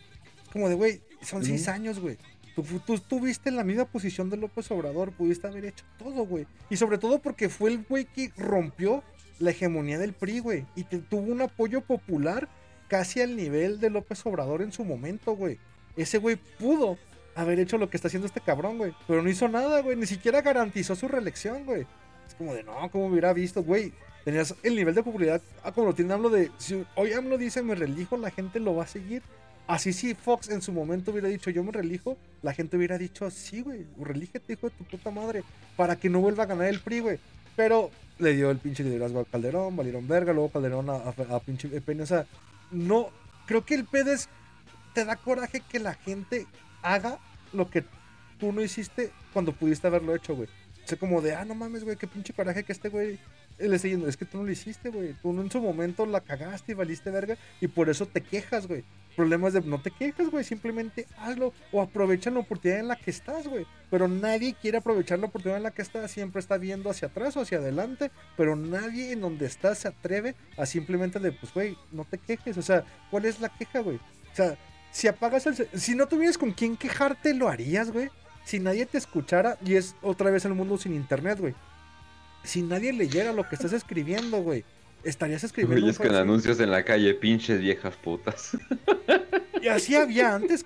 Como 0.52 0.68
de, 0.68 0.74
güey, 0.74 1.00
son 1.22 1.44
seis 1.44 1.68
años, 1.68 2.00
güey. 2.00 2.16
Tú, 2.56 2.64
tú 2.84 2.94
estuviste 2.94 3.50
en 3.50 3.56
la 3.56 3.62
misma 3.62 3.84
posición 3.84 4.30
de 4.30 4.36
López 4.38 4.68
Obrador, 4.72 5.12
pudiste 5.12 5.46
haber 5.46 5.66
hecho 5.66 5.84
todo, 5.98 6.24
güey. 6.26 6.46
Y 6.70 6.76
sobre 6.76 6.98
todo 6.98 7.20
porque 7.20 7.48
fue 7.48 7.70
el 7.70 7.84
güey 7.88 8.06
que 8.06 8.32
rompió 8.36 9.04
la 9.38 9.50
hegemonía 9.50 9.98
del 9.98 10.12
PRI, 10.14 10.40
güey. 10.40 10.66
Y 10.74 10.84
te- 10.84 10.98
tuvo 10.98 11.30
un 11.30 11.42
apoyo 11.42 11.82
popular 11.82 12.48
casi 12.88 13.20
al 13.20 13.36
nivel 13.36 13.78
de 13.80 13.90
López 13.90 14.24
Obrador 14.26 14.62
en 14.62 14.72
su 14.72 14.84
momento, 14.84 15.32
güey. 15.36 15.58
Ese 15.96 16.18
güey 16.18 16.36
pudo 16.58 16.96
haber 17.38 17.60
hecho 17.60 17.78
lo 17.78 17.88
que 17.88 17.96
está 17.96 18.08
haciendo 18.08 18.26
este 18.26 18.40
cabrón, 18.40 18.78
güey. 18.78 18.92
Pero 19.06 19.22
no 19.22 19.30
hizo 19.30 19.48
nada, 19.48 19.80
güey. 19.80 19.96
Ni 19.96 20.06
siquiera 20.06 20.42
garantizó 20.42 20.96
su 20.96 21.06
reelección, 21.06 21.64
güey. 21.64 21.86
Es 22.26 22.34
como 22.34 22.52
de, 22.52 22.64
no, 22.64 22.90
como 22.90 23.06
hubiera 23.06 23.32
visto, 23.32 23.62
güey. 23.62 23.92
Tenías 24.24 24.54
el 24.62 24.74
nivel 24.74 24.94
de 24.94 25.02
popularidad, 25.02 25.40
ah, 25.62 25.72
como 25.72 25.86
lo 25.86 25.94
tiene 25.94 26.12
AMLO 26.12 26.28
de, 26.28 26.50
si 26.58 26.84
hoy 26.96 27.12
AMLO 27.12 27.38
dice 27.38 27.62
me 27.62 27.74
relijo, 27.74 28.16
la 28.16 28.30
gente 28.30 28.60
lo 28.60 28.74
va 28.74 28.84
a 28.84 28.88
seguir. 28.88 29.22
Así 29.68 29.92
si 29.92 30.14
Fox 30.14 30.50
en 30.50 30.60
su 30.60 30.72
momento 30.72 31.12
hubiera 31.12 31.28
dicho 31.28 31.50
yo 31.50 31.62
me 31.62 31.72
relijo, 31.72 32.18
la 32.42 32.52
gente 32.52 32.76
hubiera 32.76 32.98
dicho 32.98 33.30
sí, 33.30 33.62
güey, 33.62 33.86
relígete, 33.98 34.54
hijo 34.54 34.68
de 34.68 34.76
tu 34.76 34.84
puta 34.84 35.10
madre, 35.10 35.44
para 35.76 35.96
que 35.96 36.10
no 36.10 36.20
vuelva 36.20 36.42
a 36.42 36.46
ganar 36.46 36.66
el 36.66 36.80
PRI, 36.80 37.00
güey. 37.00 37.18
Pero 37.54 37.90
le 38.18 38.34
dio 38.34 38.50
el 38.50 38.58
pinche 38.58 38.82
liderazgo 38.82 39.20
a 39.20 39.24
Calderón, 39.24 39.76
valieron 39.76 40.06
verga, 40.08 40.32
luego 40.32 40.50
Calderón 40.50 40.90
a, 40.90 41.40
pinche 41.40 41.68
Peña, 41.80 42.02
o 42.02 42.06
sea, 42.06 42.26
no, 42.70 43.10
creo 43.46 43.64
que 43.64 43.74
el 43.74 43.84
pedo 43.84 44.12
es, 44.12 44.28
te 44.92 45.04
da 45.04 45.16
coraje 45.16 45.62
que 45.68 45.78
la 45.78 45.94
gente 45.94 46.46
haga 46.82 47.18
lo 47.52 47.70
que 47.70 47.84
tú 48.38 48.52
no 48.52 48.62
hiciste 48.62 49.10
cuando 49.32 49.52
pudiste 49.52 49.86
haberlo 49.86 50.14
hecho, 50.14 50.34
güey. 50.34 50.48
O 50.84 50.88
sea, 50.88 50.98
como 50.98 51.20
de, 51.20 51.34
ah, 51.34 51.44
no 51.44 51.54
mames, 51.54 51.84
güey, 51.84 51.96
qué 51.96 52.06
pinche 52.06 52.32
coraje 52.32 52.64
que 52.64 52.72
este 52.72 52.88
güey 52.88 53.18
él 53.58 53.74
está 53.74 53.88
diciendo, 53.88 54.08
es 54.08 54.16
que 54.16 54.24
tú 54.24 54.38
no 54.38 54.44
lo 54.44 54.52
hiciste, 54.52 54.90
güey. 54.90 55.14
Tú 55.20 55.38
en 55.40 55.50
su 55.50 55.60
momento 55.60 56.06
la 56.06 56.20
cagaste 56.20 56.72
y 56.72 56.74
valiste 56.74 57.10
verga 57.10 57.36
y 57.60 57.66
por 57.66 57.88
eso 57.88 58.06
te 58.06 58.20
quejas, 58.20 58.66
güey. 58.66 58.84
Problemas 59.16 59.52
de 59.52 59.60
no 59.62 59.82
te 59.82 59.90
quejas, 59.90 60.30
güey. 60.30 60.44
Simplemente 60.44 61.06
hazlo 61.18 61.52
o 61.72 61.82
aprovecha 61.82 62.30
la 62.30 62.38
oportunidad 62.38 62.80
en 62.80 62.88
la 62.88 62.96
que 62.96 63.10
estás, 63.10 63.48
güey. 63.48 63.66
Pero 63.90 64.06
nadie 64.06 64.54
quiere 64.54 64.78
aprovechar 64.78 65.18
la 65.18 65.26
oportunidad 65.26 65.56
en 65.56 65.64
la 65.64 65.72
que 65.72 65.82
está. 65.82 66.06
Siempre 66.06 66.38
está 66.38 66.56
viendo 66.56 66.88
hacia 66.88 67.08
atrás 67.08 67.36
o 67.36 67.40
hacia 67.40 67.58
adelante. 67.58 68.12
Pero 68.36 68.54
nadie 68.54 69.10
en 69.10 69.20
donde 69.20 69.46
está 69.46 69.74
se 69.74 69.88
atreve 69.88 70.36
a 70.56 70.66
simplemente 70.66 71.18
de, 71.18 71.32
pues, 71.32 71.52
güey, 71.52 71.76
no 71.90 72.04
te 72.04 72.18
quejes. 72.18 72.56
O 72.58 72.62
sea, 72.62 72.84
¿cuál 73.10 73.24
es 73.24 73.40
la 73.40 73.48
queja, 73.48 73.80
güey? 73.80 73.96
O 73.96 74.36
sea, 74.36 74.56
si 74.90 75.08
apagas 75.08 75.46
el... 75.46 75.68
Si 75.74 75.94
no 75.94 76.06
tuvieras 76.08 76.38
con 76.38 76.52
quién 76.52 76.76
quejarte, 76.76 77.34
lo 77.34 77.48
harías, 77.48 77.90
güey. 77.90 78.08
Si 78.44 78.58
nadie 78.60 78.86
te 78.86 78.98
escuchara, 78.98 79.58
y 79.64 79.74
es 79.74 79.94
otra 80.02 80.30
vez 80.30 80.44
el 80.44 80.54
mundo 80.54 80.78
sin 80.78 80.94
internet, 80.94 81.38
güey. 81.38 81.54
Si 82.44 82.62
nadie 82.62 82.92
leyera 82.92 83.32
lo 83.32 83.46
que 83.48 83.56
estás 83.56 83.72
escribiendo, 83.72 84.42
güey, 84.42 84.64
estarías 85.04 85.44
escribiendo. 85.44 85.82
Güeyes 85.82 86.00
un 86.00 86.06
con 86.06 86.16
anuncios 86.16 86.58
en 86.60 86.70
la 86.70 86.82
calle, 86.84 87.12
pinches 87.14 87.60
viejas 87.60 87.94
putas. 87.96 88.56
Y 89.60 89.68
así 89.68 89.94
había 89.96 90.34
antes. 90.34 90.64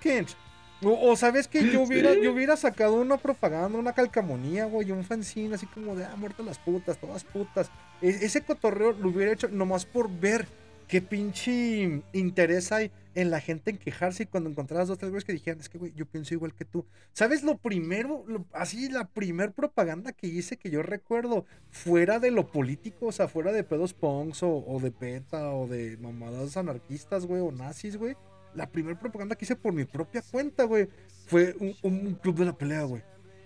O, 0.81 1.11
o 1.11 1.15
sabes 1.15 1.47
que 1.47 1.71
yo 1.71 1.81
hubiera, 1.81 2.13
yo 2.13 2.33
hubiera 2.33 2.55
sacado 2.57 2.95
una 2.95 3.17
propaganda, 3.17 3.77
una 3.77 3.93
calcamonía, 3.93 4.65
güey, 4.65 4.91
un 4.91 5.03
fanzine 5.03 5.55
así 5.55 5.65
como 5.65 5.95
de, 5.95 6.05
ah, 6.05 6.15
muertas 6.17 6.45
las 6.45 6.59
putas, 6.59 6.97
todas 6.97 7.23
putas. 7.23 7.69
E- 8.01 8.19
ese 8.21 8.41
cotorreo 8.41 8.91
lo 8.93 9.09
hubiera 9.09 9.31
hecho 9.31 9.47
nomás 9.47 9.85
por 9.85 10.09
ver 10.09 10.47
qué 10.93 11.01
pinche 11.01 12.03
interés 12.13 12.71
hay 12.71 12.91
en 13.15 13.31
la 13.31 13.41
gente 13.41 13.71
en 13.71 13.79
quejarse 13.79 14.21
y 14.21 14.25
cuando 14.27 14.51
encontraras 14.51 14.87
dos, 14.87 14.99
tres 14.99 15.09
güeyes 15.09 15.25
que 15.25 15.33
dijeran, 15.33 15.59
es 15.59 15.67
que, 15.67 15.79
güey, 15.79 15.91
yo 15.95 16.05
pienso 16.05 16.35
igual 16.35 16.53
que 16.53 16.65
tú. 16.65 16.85
¿Sabes 17.13 17.41
lo 17.41 17.57
primero, 17.57 18.23
lo- 18.27 18.45
así 18.53 18.89
la 18.89 19.07
primer 19.07 19.53
propaganda 19.53 20.11
que 20.11 20.27
hice 20.27 20.57
que 20.57 20.69
yo 20.69 20.83
recuerdo, 20.83 21.47
fuera 21.71 22.19
de 22.19 22.29
lo 22.29 22.51
político, 22.51 23.07
o 23.07 23.11
sea, 23.11 23.27
fuera 23.27 23.51
de 23.51 23.63
pedos 23.63 23.95
punks 23.95 24.43
o, 24.43 24.79
de 24.83 24.91
PETA 24.91 25.49
o 25.55 25.65
de 25.65 25.97
mamadas 25.97 26.57
anarquistas, 26.57 27.25
güey, 27.25 27.41
o 27.41 27.51
nazis, 27.51 27.97
güey? 27.97 28.15
la 28.53 28.69
primera 28.69 28.99
propaganda 28.99 29.35
que 29.35 29.45
hice 29.45 29.55
por 29.55 29.73
mi 29.73 29.85
propia 29.85 30.21
cuenta, 30.29 30.65
güey, 30.65 30.87
fue 31.25 31.55
un, 31.59 31.75
un 31.81 32.13
club 32.13 32.37
de 32.37 32.45
la 32.45 32.55
pelea, 32.55 32.83
güey. 32.83 33.01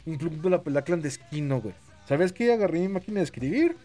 Un 0.05 0.17
club 0.17 0.41
de 0.41 0.49
la 0.49 0.61
pelea 0.61 0.81
clandestino, 0.81 1.61
güey. 1.61 1.75
¿Sabes 2.05 2.33
qué? 2.33 2.51
Agarré 2.51 2.79
mi 2.81 2.89
máquina 2.89 3.19
de 3.19 3.23
escribir. 3.23 3.77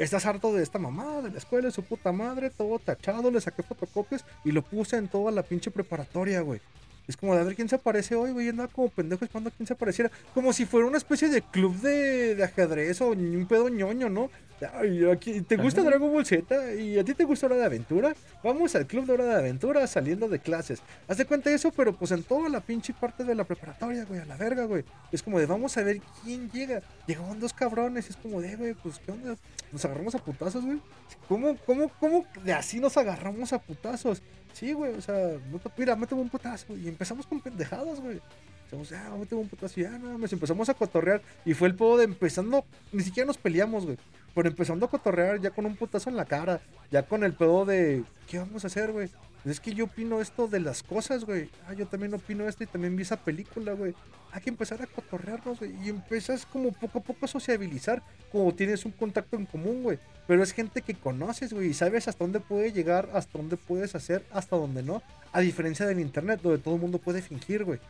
Estás 0.00 0.24
harto 0.24 0.54
de 0.54 0.62
esta 0.62 0.78
mamada 0.78 1.20
de 1.20 1.30
la 1.30 1.36
escuela, 1.36 1.66
de 1.66 1.72
su 1.72 1.82
puta 1.82 2.10
madre, 2.10 2.48
todo 2.48 2.78
tachado, 2.78 3.30
le 3.30 3.38
saqué 3.38 3.62
fotocopias 3.62 4.24
y 4.46 4.50
lo 4.50 4.62
puse 4.62 4.96
en 4.96 5.08
toda 5.08 5.30
la 5.30 5.42
pinche 5.42 5.70
preparatoria, 5.70 6.40
güey. 6.40 6.62
Es 7.10 7.16
como 7.16 7.34
de 7.34 7.40
a 7.40 7.44
ver 7.44 7.56
quién 7.56 7.68
se 7.68 7.74
aparece 7.74 8.14
hoy, 8.14 8.30
güey. 8.30 8.48
Andaba 8.48 8.68
como 8.68 8.88
pendejo 8.88 9.24
esperando 9.24 9.50
a 9.50 9.52
quién 9.52 9.66
se 9.66 9.72
apareciera. 9.72 10.12
Como 10.32 10.52
si 10.52 10.64
fuera 10.64 10.86
una 10.86 10.96
especie 10.96 11.28
de 11.28 11.42
club 11.42 11.74
de, 11.80 12.36
de 12.36 12.44
ajedrez 12.44 13.00
o 13.00 13.08
un 13.08 13.46
pedo 13.48 13.68
ñoño, 13.68 14.08
¿no? 14.08 14.30
Ay, 14.74 15.04
aquí, 15.10 15.40
¿Te 15.40 15.56
gusta 15.56 15.80
Ajá. 15.80 15.90
Dragon 15.90 16.12
Ball 16.12 16.24
Z? 16.24 16.74
¿Y 16.74 17.00
a 17.00 17.04
ti 17.04 17.14
te 17.14 17.24
gusta 17.24 17.46
Hora 17.46 17.56
de 17.56 17.64
Aventura? 17.64 18.14
Vamos 18.44 18.76
al 18.76 18.86
club 18.86 19.06
de 19.06 19.14
Hora 19.14 19.24
de 19.24 19.34
Aventura 19.34 19.84
saliendo 19.88 20.28
de 20.28 20.38
clases. 20.38 20.82
Haz 21.08 21.16
de 21.16 21.24
cuenta 21.24 21.50
eso, 21.50 21.72
pero 21.72 21.94
pues 21.96 22.12
en 22.12 22.22
toda 22.22 22.48
la 22.48 22.60
pinche 22.60 22.92
parte 22.92 23.24
de 23.24 23.34
la 23.34 23.42
preparatoria, 23.42 24.04
güey, 24.04 24.20
a 24.20 24.26
la 24.26 24.36
verga, 24.36 24.66
güey. 24.66 24.84
Es 25.10 25.20
como 25.24 25.40
de 25.40 25.46
vamos 25.46 25.76
a 25.78 25.82
ver 25.82 26.00
quién 26.22 26.48
llega. 26.52 26.80
Llegaban 27.08 27.40
dos 27.40 27.52
cabrones, 27.52 28.08
es 28.08 28.16
como 28.16 28.40
de, 28.40 28.54
güey, 28.54 28.74
pues 28.74 29.00
qué 29.04 29.10
onda. 29.10 29.34
Nos 29.72 29.84
agarramos 29.84 30.14
a 30.14 30.18
putazos, 30.18 30.64
güey. 30.64 30.78
¿Cómo, 31.26 31.56
cómo, 31.66 31.90
cómo 31.98 32.24
de 32.44 32.52
así 32.52 32.78
nos 32.78 32.96
agarramos 32.96 33.52
a 33.52 33.58
putazos? 33.58 34.22
Sí, 34.52 34.72
güey, 34.72 34.94
o 34.94 35.00
sea, 35.00 35.38
mira, 35.76 35.96
méteme 35.96 36.20
un 36.20 36.28
putazo. 36.28 36.66
güey, 36.68 36.84
Y 36.84 36.88
empezamos 36.88 37.26
con 37.26 37.40
pendejadas, 37.40 38.00
güey. 38.00 38.20
Ah, 38.72 39.16
ya, 39.76 39.90
nada 39.98 40.18
más. 40.18 40.32
Empezamos 40.32 40.68
a 40.68 40.74
cotorrear. 40.74 41.22
Y 41.44 41.54
fue 41.54 41.68
el 41.68 41.74
pedo 41.74 41.96
de 41.96 42.04
empezando, 42.04 42.64
ni 42.92 43.02
siquiera 43.02 43.26
nos 43.26 43.38
peleamos, 43.38 43.84
güey. 43.84 43.98
Pero 44.34 44.48
empezando 44.48 44.86
a 44.86 44.90
cotorrear 44.90 45.40
ya 45.40 45.50
con 45.50 45.66
un 45.66 45.76
putazo 45.76 46.10
en 46.10 46.16
la 46.16 46.24
cara. 46.24 46.60
Ya 46.90 47.02
con 47.02 47.24
el 47.24 47.32
pedo 47.32 47.64
de, 47.64 48.04
¿qué 48.28 48.38
vamos 48.38 48.64
a 48.64 48.68
hacer, 48.68 48.92
güey? 48.92 49.08
Es 49.44 49.58
que 49.58 49.72
yo 49.72 49.86
opino 49.86 50.20
esto 50.20 50.48
de 50.48 50.60
las 50.60 50.82
cosas, 50.82 51.24
güey. 51.24 51.48
Ah, 51.66 51.72
yo 51.72 51.86
también 51.86 52.12
opino 52.12 52.46
esto 52.46 52.62
y 52.62 52.66
también 52.66 52.94
vi 52.94 53.02
esa 53.02 53.16
película, 53.16 53.72
güey. 53.72 53.94
Hay 54.32 54.42
que 54.42 54.50
empezar 54.50 54.82
a 54.82 54.86
cotorrearnos, 54.86 55.58
güey. 55.58 55.74
Y 55.82 55.88
empiezas 55.88 56.44
como 56.44 56.72
poco 56.72 56.98
a 56.98 57.02
poco 57.02 57.24
a 57.24 57.28
sociabilizar. 57.28 58.02
Como 58.30 58.54
tienes 58.54 58.84
un 58.84 58.92
contacto 58.92 59.36
en 59.36 59.46
común, 59.46 59.82
güey. 59.82 59.98
Pero 60.26 60.42
es 60.42 60.52
gente 60.52 60.82
que 60.82 60.94
conoces, 60.94 61.52
güey. 61.52 61.68
Y 61.68 61.74
sabes 61.74 62.06
hasta 62.06 62.22
dónde 62.22 62.40
puede 62.40 62.72
llegar, 62.72 63.08
hasta 63.14 63.38
dónde 63.38 63.56
puedes 63.56 63.94
hacer, 63.94 64.24
hasta 64.30 64.56
dónde 64.56 64.82
no. 64.82 65.02
A 65.32 65.40
diferencia 65.40 65.86
del 65.86 66.00
internet, 66.00 66.40
donde 66.42 66.58
todo 66.58 66.74
el 66.74 66.80
mundo 66.80 66.98
puede 66.98 67.22
fingir, 67.22 67.64
güey. 67.64 67.80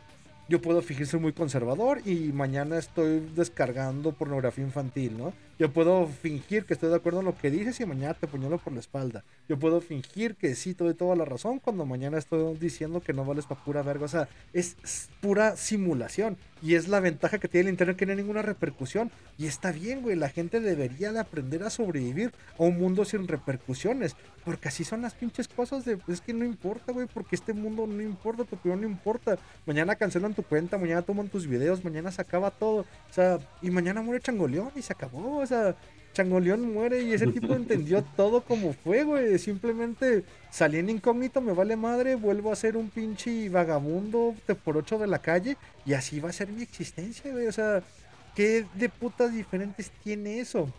Yo 0.51 0.61
puedo 0.61 0.81
fingir 0.81 1.07
ser 1.07 1.21
muy 1.21 1.31
conservador 1.31 2.01
y 2.05 2.33
mañana 2.33 2.77
estoy 2.77 3.21
descargando 3.33 4.11
pornografía 4.11 4.65
infantil, 4.65 5.17
¿no? 5.17 5.31
Yo 5.61 5.71
puedo 5.71 6.07
fingir 6.07 6.65
que 6.65 6.73
estoy 6.73 6.89
de 6.89 6.95
acuerdo 6.95 7.19
en 7.19 7.27
lo 7.27 7.37
que 7.37 7.51
dices 7.51 7.79
y 7.79 7.85
mañana 7.85 8.15
te 8.15 8.25
puñalo 8.25 8.57
por 8.57 8.73
la 8.73 8.79
espalda. 8.79 9.23
Yo 9.47 9.59
puedo 9.59 9.79
fingir 9.79 10.35
que 10.35 10.55
sí 10.55 10.73
te 10.73 10.83
doy 10.83 10.95
toda 10.95 11.15
la 11.15 11.23
razón 11.23 11.59
cuando 11.59 11.85
mañana 11.85 12.17
estoy 12.17 12.57
diciendo 12.57 12.99
que 12.99 13.13
no 13.13 13.25
vales 13.25 13.45
para 13.45 13.63
pura 13.63 13.83
verga. 13.83 14.05
O 14.05 14.07
sea, 14.07 14.27
es 14.53 15.09
pura 15.21 15.55
simulación. 15.55 16.35
Y 16.63 16.75
es 16.75 16.87
la 16.87 16.99
ventaja 16.99 17.39
que 17.39 17.47
tiene 17.47 17.69
el 17.69 17.73
internet 17.73 17.97
que 17.97 18.05
no 18.05 18.11
hay 18.11 18.17
ninguna 18.17 18.41
repercusión. 18.41 19.11
Y 19.37 19.47
está 19.47 19.71
bien, 19.71 20.01
güey. 20.01 20.15
La 20.15 20.29
gente 20.29 20.59
debería 20.59 21.11
de 21.11 21.19
aprender 21.19 21.63
a 21.63 21.69
sobrevivir 21.69 22.31
a 22.57 22.63
un 22.63 22.79
mundo 22.79 23.03
sin 23.05 23.27
repercusiones. 23.27 24.15
Porque 24.45 24.69
así 24.69 24.83
son 24.83 25.01
las 25.01 25.13
pinches 25.13 25.47
cosas 25.47 25.85
de... 25.85 25.99
Es 26.07 26.21
que 26.21 26.33
no 26.33 26.45
importa, 26.45 26.91
güey. 26.91 27.07
Porque 27.11 27.35
este 27.35 27.53
mundo 27.53 27.85
no 27.87 28.01
importa, 28.01 28.45
tu 28.45 28.55
opinión 28.55 28.81
no 28.81 28.87
importa. 28.87 29.37
Mañana 29.65 29.95
cancelan 29.95 30.33
tu 30.33 30.43
cuenta, 30.43 30.77
mañana 30.77 31.01
toman 31.01 31.29
tus 31.29 31.47
videos, 31.47 31.83
mañana 31.83 32.11
se 32.11 32.21
acaba 32.21 32.51
todo. 32.51 32.81
O 32.81 33.13
sea, 33.13 33.39
y 33.61 33.71
mañana 33.71 34.01
muere 34.01 34.21
Changoleón 34.21 34.71
y 34.75 34.81
se 34.81 34.93
acabó. 34.93 35.41
Sea, 35.51 35.75
Changoleón 36.13 36.73
muere 36.73 37.01
y 37.01 37.13
ese 37.13 37.27
tipo 37.27 37.53
entendió 37.53 38.03
todo 38.15 38.41
como 38.41 38.73
fue, 38.73 39.03
güey. 39.03 39.37
Simplemente 39.39 40.23
salí 40.49 40.77
en 40.77 40.89
incógnito, 40.89 41.41
me 41.41 41.53
vale 41.53 41.75
madre, 41.75 42.15
vuelvo 42.15 42.51
a 42.51 42.55
ser 42.55 42.77
un 42.77 42.89
pinche 42.89 43.49
vagabundo 43.49 44.35
de 44.47 44.55
por 44.55 44.77
ocho 44.77 44.97
de 44.97 45.07
la 45.07 45.19
calle 45.19 45.57
y 45.85 45.93
así 45.93 46.19
va 46.19 46.29
a 46.29 46.33
ser 46.33 46.49
mi 46.49 46.61
existencia, 46.63 47.31
güey. 47.31 47.47
O 47.47 47.51
sea, 47.51 47.83
¿qué 48.35 48.65
de 48.75 48.89
putas 48.89 49.33
diferentes 49.33 49.91
tiene 50.03 50.39
eso? 50.39 50.71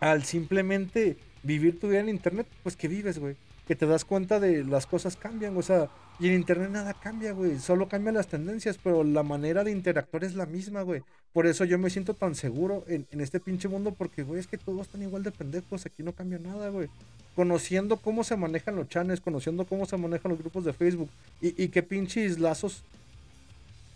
Al 0.00 0.24
simplemente 0.24 1.16
vivir 1.42 1.78
tu 1.78 1.88
vida 1.88 2.00
en 2.00 2.08
internet, 2.08 2.46
pues 2.62 2.76
que 2.76 2.88
vives, 2.88 3.18
güey. 3.18 3.36
Que 3.70 3.76
te 3.76 3.86
das 3.86 4.04
cuenta 4.04 4.40
de 4.40 4.64
las 4.64 4.84
cosas 4.84 5.14
cambian, 5.14 5.56
o 5.56 5.62
sea, 5.62 5.88
y 6.18 6.26
en 6.26 6.34
internet 6.34 6.70
nada 6.70 6.92
cambia, 6.92 7.30
güey. 7.30 7.60
Solo 7.60 7.86
cambian 7.86 8.16
las 8.16 8.26
tendencias, 8.26 8.80
pero 8.82 9.04
la 9.04 9.22
manera 9.22 9.62
de 9.62 9.70
interactuar 9.70 10.24
es 10.24 10.34
la 10.34 10.44
misma, 10.44 10.82
güey. 10.82 11.02
Por 11.32 11.46
eso 11.46 11.64
yo 11.64 11.78
me 11.78 11.88
siento 11.88 12.14
tan 12.14 12.34
seguro 12.34 12.82
en, 12.88 13.06
este 13.20 13.38
pinche 13.38 13.68
mundo, 13.68 13.94
porque, 13.96 14.24
güey, 14.24 14.40
es 14.40 14.48
que 14.48 14.58
todos 14.58 14.80
están 14.80 15.02
igual 15.02 15.22
de 15.22 15.30
pendejos. 15.30 15.86
Aquí 15.86 16.02
no 16.02 16.12
cambia 16.12 16.40
nada, 16.40 16.68
güey. 16.70 16.88
Conociendo 17.36 17.98
cómo 17.98 18.24
se 18.24 18.36
manejan 18.36 18.74
los 18.74 18.88
channels, 18.88 19.20
conociendo 19.20 19.64
cómo 19.64 19.86
se 19.86 19.96
manejan 19.96 20.32
los 20.32 20.40
grupos 20.40 20.64
de 20.64 20.72
Facebook 20.72 21.08
y, 21.40 21.68
qué 21.68 21.84
pinches 21.84 22.40
lazos 22.40 22.82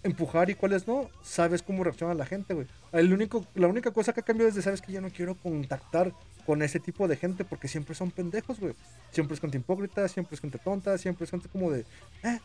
empujar 0.05 0.51
y 0.51 0.55
cuáles 0.55 0.87
no, 0.87 1.11
sabes 1.25 1.63
cómo 1.63 1.83
reacciona 1.83 2.15
la 2.15 2.27
gente, 2.27 2.55
güey. 2.55 2.69
La 2.93 3.67
única 3.67 3.91
cosa 3.91 4.13
que 4.13 4.21
ha 4.21 4.25
cambiado 4.25 4.51
es 4.51 4.55
de, 4.55 4.63
sabes 4.63 4.81
que 4.81 4.93
ya 4.93 5.01
no 5.01 5.11
quiero 5.11 5.35
contactar 5.35 6.15
con 6.47 6.62
ese 6.62 6.81
tipo 6.81 7.09
de 7.09 7.16
gente 7.16 7.45
porque 7.45 7.69
siempre 7.69 7.95
son 7.95 8.11
pendejos, 8.11 8.61
güey. 8.61 8.75
Siempre 9.11 9.35
es 9.35 9.41
gente 9.41 9.59
hipócrita, 9.59 10.07
siempre 10.09 10.35
es 10.35 10.41
gente 10.41 10.59
tonta, 10.59 10.97
siempre 10.99 11.25
es 11.25 11.31
gente 11.31 11.49
como 11.49 11.71
de, 11.71 11.85
eh, 12.23 12.39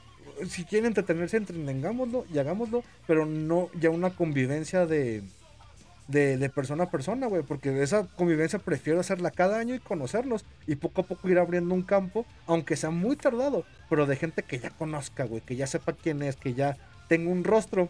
si 0.48 0.64
quieren 0.64 0.88
entretenerse, 0.88 1.38
entretengámoslo 1.38 2.26
y 2.34 2.38
hagámoslo, 2.38 2.84
pero 3.08 3.26
no 3.26 3.70
ya 3.80 3.90
una 3.90 4.12
convivencia 4.12 4.86
de, 4.86 5.24
de, 6.08 6.38
de 6.38 6.50
persona 6.50 6.86
a 6.86 6.90
persona, 6.90 7.28
güey, 7.28 7.44
porque 7.44 7.84
esa 7.84 8.08
convivencia 8.08 8.60
prefiero 8.60 9.00
hacerla 9.00 9.32
cada 9.32 9.60
año 9.60 9.76
y 9.76 9.80
conocerlos 9.80 10.46
y 10.66 10.76
poco 10.76 11.02
a 11.02 11.06
poco 11.06 11.30
ir 11.30 11.38
abriendo 11.38 11.74
un 11.76 11.84
campo, 11.84 12.26
aunque 12.48 12.76
sea 12.76 12.90
muy 12.90 13.16
tardado, 13.16 13.64
pero 13.90 14.06
de 14.06 14.16
gente 14.16 14.44
que 14.44 14.60
ya 14.60 14.72
conozca, 14.72 15.26
güey, 15.26 15.42
que 15.42 15.56
ya 15.56 15.68
sepa 15.68 15.94
quién 15.94 16.24
es, 16.24 16.36
que 16.36 16.54
ya 16.54 16.78
tenga 17.08 17.30
un 17.30 17.44
rostro 17.44 17.90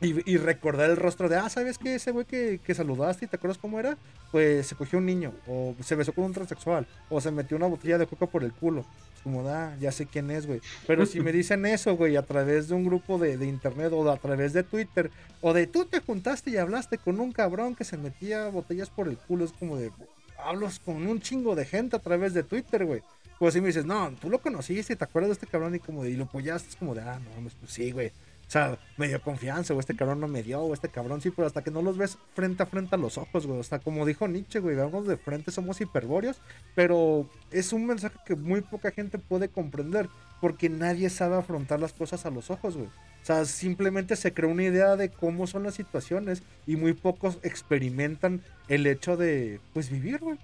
y, 0.00 0.30
y 0.30 0.36
recordar 0.36 0.90
el 0.90 0.96
rostro 0.96 1.28
de, 1.28 1.36
ah, 1.36 1.48
¿sabes 1.48 1.78
qué? 1.78 1.96
Ese 1.96 2.12
güey 2.12 2.24
que, 2.24 2.60
que 2.64 2.74
saludaste 2.74 3.24
y 3.24 3.28
te 3.28 3.36
acuerdas 3.36 3.58
cómo 3.58 3.80
era, 3.80 3.98
pues 4.30 4.66
se 4.66 4.76
cogió 4.76 4.98
un 4.98 5.06
niño, 5.06 5.32
o 5.46 5.74
se 5.82 5.94
besó 5.94 6.12
con 6.12 6.24
un 6.24 6.32
transexual, 6.32 6.86
o 7.08 7.20
se 7.20 7.30
metió 7.30 7.56
una 7.56 7.66
botella 7.66 7.98
de 7.98 8.06
coca 8.06 8.26
por 8.26 8.44
el 8.44 8.52
culo. 8.52 8.84
Como, 9.24 9.46
ah, 9.48 9.74
ya 9.80 9.90
sé 9.90 10.06
quién 10.06 10.30
es, 10.30 10.46
güey. 10.46 10.60
Pero 10.86 11.04
si 11.04 11.20
me 11.20 11.32
dicen 11.32 11.66
eso, 11.66 11.96
güey, 11.96 12.16
a 12.16 12.22
través 12.22 12.68
de 12.68 12.74
un 12.74 12.84
grupo 12.84 13.18
de, 13.18 13.36
de 13.36 13.46
internet 13.46 13.92
o 13.92 14.08
a 14.08 14.16
través 14.16 14.52
de 14.52 14.62
Twitter, 14.62 15.10
o 15.40 15.52
de 15.52 15.66
tú 15.66 15.84
te 15.84 16.00
juntaste 16.00 16.50
y 16.50 16.56
hablaste 16.56 16.98
con 16.98 17.18
un 17.18 17.32
cabrón 17.32 17.74
que 17.74 17.84
se 17.84 17.98
metía 17.98 18.48
botellas 18.48 18.90
por 18.90 19.08
el 19.08 19.18
culo, 19.18 19.44
es 19.44 19.52
como 19.52 19.76
de, 19.76 19.90
hablas 20.38 20.78
con 20.78 21.06
un 21.06 21.20
chingo 21.20 21.56
de 21.56 21.66
gente 21.66 21.96
a 21.96 21.98
través 21.98 22.32
de 22.32 22.44
Twitter, 22.44 22.84
güey. 22.84 23.02
Pues 23.38 23.54
si 23.54 23.60
me 23.60 23.68
dices, 23.68 23.84
no, 23.84 24.12
tú 24.20 24.30
lo 24.30 24.40
conociste, 24.40 24.96
te 24.96 25.04
acuerdas 25.04 25.28
de 25.28 25.32
este 25.34 25.46
cabrón 25.46 25.74
y 25.74 25.80
como 25.80 26.04
de, 26.04 26.10
y 26.10 26.16
lo 26.16 26.24
apoyaste, 26.24 26.70
es 26.70 26.76
como 26.76 26.94
de, 26.94 27.02
ah, 27.02 27.18
no, 27.18 27.42
pues 27.42 27.72
sí, 27.72 27.90
güey. 27.90 28.12
O 28.48 28.50
sea, 28.50 28.78
me 28.96 29.08
dio 29.08 29.20
confianza, 29.20 29.74
o 29.74 29.78
este 29.78 29.94
cabrón 29.94 30.20
no 30.20 30.26
me 30.26 30.42
dio, 30.42 30.62
o 30.62 30.72
este 30.72 30.88
cabrón 30.88 31.20
sí, 31.20 31.30
pero 31.30 31.46
hasta 31.46 31.62
que 31.62 31.70
no 31.70 31.82
los 31.82 31.98
ves 31.98 32.16
frente 32.34 32.62
a 32.62 32.66
frente 32.66 32.94
a 32.94 32.98
los 32.98 33.18
ojos, 33.18 33.46
güey. 33.46 33.60
Hasta 33.60 33.78
como 33.78 34.06
dijo 34.06 34.26
Nietzsche, 34.26 34.58
güey, 34.60 34.74
vamos 34.74 35.06
de 35.06 35.18
frente, 35.18 35.50
somos 35.50 35.82
hiperbóreos, 35.82 36.40
pero 36.74 37.28
es 37.50 37.74
un 37.74 37.86
mensaje 37.86 38.18
que 38.24 38.36
muy 38.36 38.62
poca 38.62 38.90
gente 38.90 39.18
puede 39.18 39.50
comprender, 39.50 40.08
porque 40.40 40.70
nadie 40.70 41.10
sabe 41.10 41.36
afrontar 41.36 41.78
las 41.78 41.92
cosas 41.92 42.24
a 42.24 42.30
los 42.30 42.50
ojos, 42.50 42.74
güey. 42.74 42.86
O 42.86 43.26
sea, 43.28 43.44
simplemente 43.44 44.16
se 44.16 44.32
crea 44.32 44.50
una 44.50 44.62
idea 44.62 44.96
de 44.96 45.10
cómo 45.10 45.46
son 45.46 45.64
las 45.64 45.74
situaciones 45.74 46.42
y 46.66 46.76
muy 46.76 46.94
pocos 46.94 47.38
experimentan 47.42 48.40
el 48.68 48.86
hecho 48.86 49.18
de, 49.18 49.60
pues, 49.74 49.90
vivir, 49.90 50.20
güey. 50.20 50.38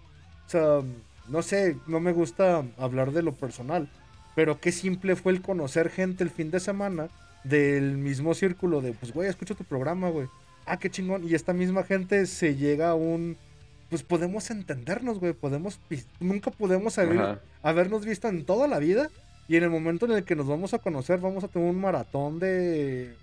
O 0.46 0.50
sea, 0.50 0.80
no 1.28 1.40
sé, 1.40 1.78
no 1.86 2.00
me 2.00 2.12
gusta 2.12 2.66
hablar 2.76 3.12
de 3.12 3.22
lo 3.22 3.32
personal, 3.32 3.88
pero 4.36 4.60
qué 4.60 4.72
simple 4.72 5.16
fue 5.16 5.32
el 5.32 5.40
conocer 5.40 5.88
gente 5.88 6.22
el 6.22 6.28
fin 6.28 6.50
de 6.50 6.60
semana 6.60 7.08
del 7.44 7.96
mismo 7.98 8.34
círculo 8.34 8.80
de, 8.80 8.92
pues, 8.92 9.12
güey, 9.12 9.28
escucho 9.28 9.54
tu 9.54 9.64
programa, 9.64 10.08
güey. 10.08 10.28
Ah, 10.66 10.78
qué 10.78 10.90
chingón. 10.90 11.28
Y 11.28 11.34
esta 11.34 11.52
misma 11.52 11.84
gente 11.84 12.26
se 12.26 12.56
llega 12.56 12.90
a 12.90 12.94
un... 12.94 13.36
Pues 13.90 14.02
podemos 14.02 14.50
entendernos, 14.50 15.20
güey. 15.20 15.34
Podemos... 15.34 15.78
Nunca 16.20 16.50
podemos 16.50 16.98
haber, 16.98 17.18
Ajá. 17.18 17.40
habernos 17.62 18.06
visto 18.06 18.28
en 18.28 18.44
toda 18.44 18.66
la 18.66 18.78
vida. 18.78 19.10
Y 19.46 19.56
en 19.56 19.62
el 19.62 19.70
momento 19.70 20.06
en 20.06 20.12
el 20.12 20.24
que 20.24 20.36
nos 20.36 20.46
vamos 20.46 20.72
a 20.72 20.78
conocer, 20.78 21.20
vamos 21.20 21.44
a 21.44 21.48
tener 21.48 21.68
un 21.68 21.80
maratón 21.80 22.38
de... 22.38 23.14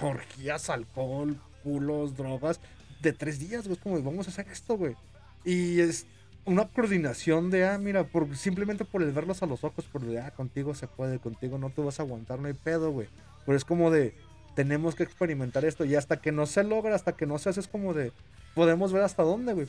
Orgías, 0.00 0.70
alcohol, 0.70 1.36
culos, 1.62 2.16
drogas. 2.16 2.60
De 3.02 3.12
tres 3.12 3.38
días, 3.38 3.64
güey. 3.64 3.74
Es 3.74 3.82
como, 3.82 4.02
vamos 4.02 4.26
a 4.26 4.30
hacer 4.30 4.46
esto, 4.50 4.78
güey. 4.78 4.96
Y 5.44 5.80
es 5.80 6.06
una 6.44 6.66
coordinación 6.66 7.50
de, 7.50 7.66
ah, 7.66 7.78
mira, 7.78 8.04
por, 8.04 8.36
simplemente 8.36 8.84
por 8.84 9.02
el 9.02 9.12
verlos 9.12 9.42
a 9.42 9.46
los 9.46 9.64
ojos, 9.64 9.84
por 9.86 10.02
de, 10.02 10.20
ah, 10.20 10.32
contigo 10.32 10.74
se 10.74 10.88
puede, 10.88 11.18
contigo 11.18 11.58
no 11.58 11.70
te 11.70 11.82
vas 11.82 12.00
a 12.00 12.02
aguantar, 12.02 12.38
no 12.38 12.48
hay 12.48 12.54
pedo, 12.54 12.90
güey. 12.90 13.08
Pero 13.46 13.56
es 13.56 13.64
como 13.64 13.90
de, 13.90 14.14
tenemos 14.54 14.94
que 14.94 15.02
experimentar 15.02 15.64
esto 15.64 15.84
y 15.84 15.94
hasta 15.94 16.20
que 16.20 16.32
no 16.32 16.46
se 16.46 16.64
logra, 16.64 16.94
hasta 16.94 17.12
que 17.12 17.26
no 17.26 17.38
se 17.38 17.50
hace, 17.50 17.60
es 17.60 17.68
como 17.68 17.94
de, 17.94 18.12
podemos 18.54 18.92
ver 18.92 19.02
hasta 19.02 19.22
dónde, 19.22 19.52
güey. 19.54 19.68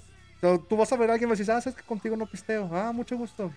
Tú 0.68 0.76
vas 0.76 0.92
a 0.92 0.98
ver 0.98 1.10
a 1.10 1.14
alguien 1.14 1.30
y 1.30 1.32
decir, 1.32 1.50
ah, 1.52 1.62
sabes 1.62 1.78
que 1.78 1.86
contigo 1.86 2.18
no 2.18 2.26
pisteo, 2.26 2.70
ah, 2.74 2.92
mucho 2.92 3.18
gusto. 3.18 3.52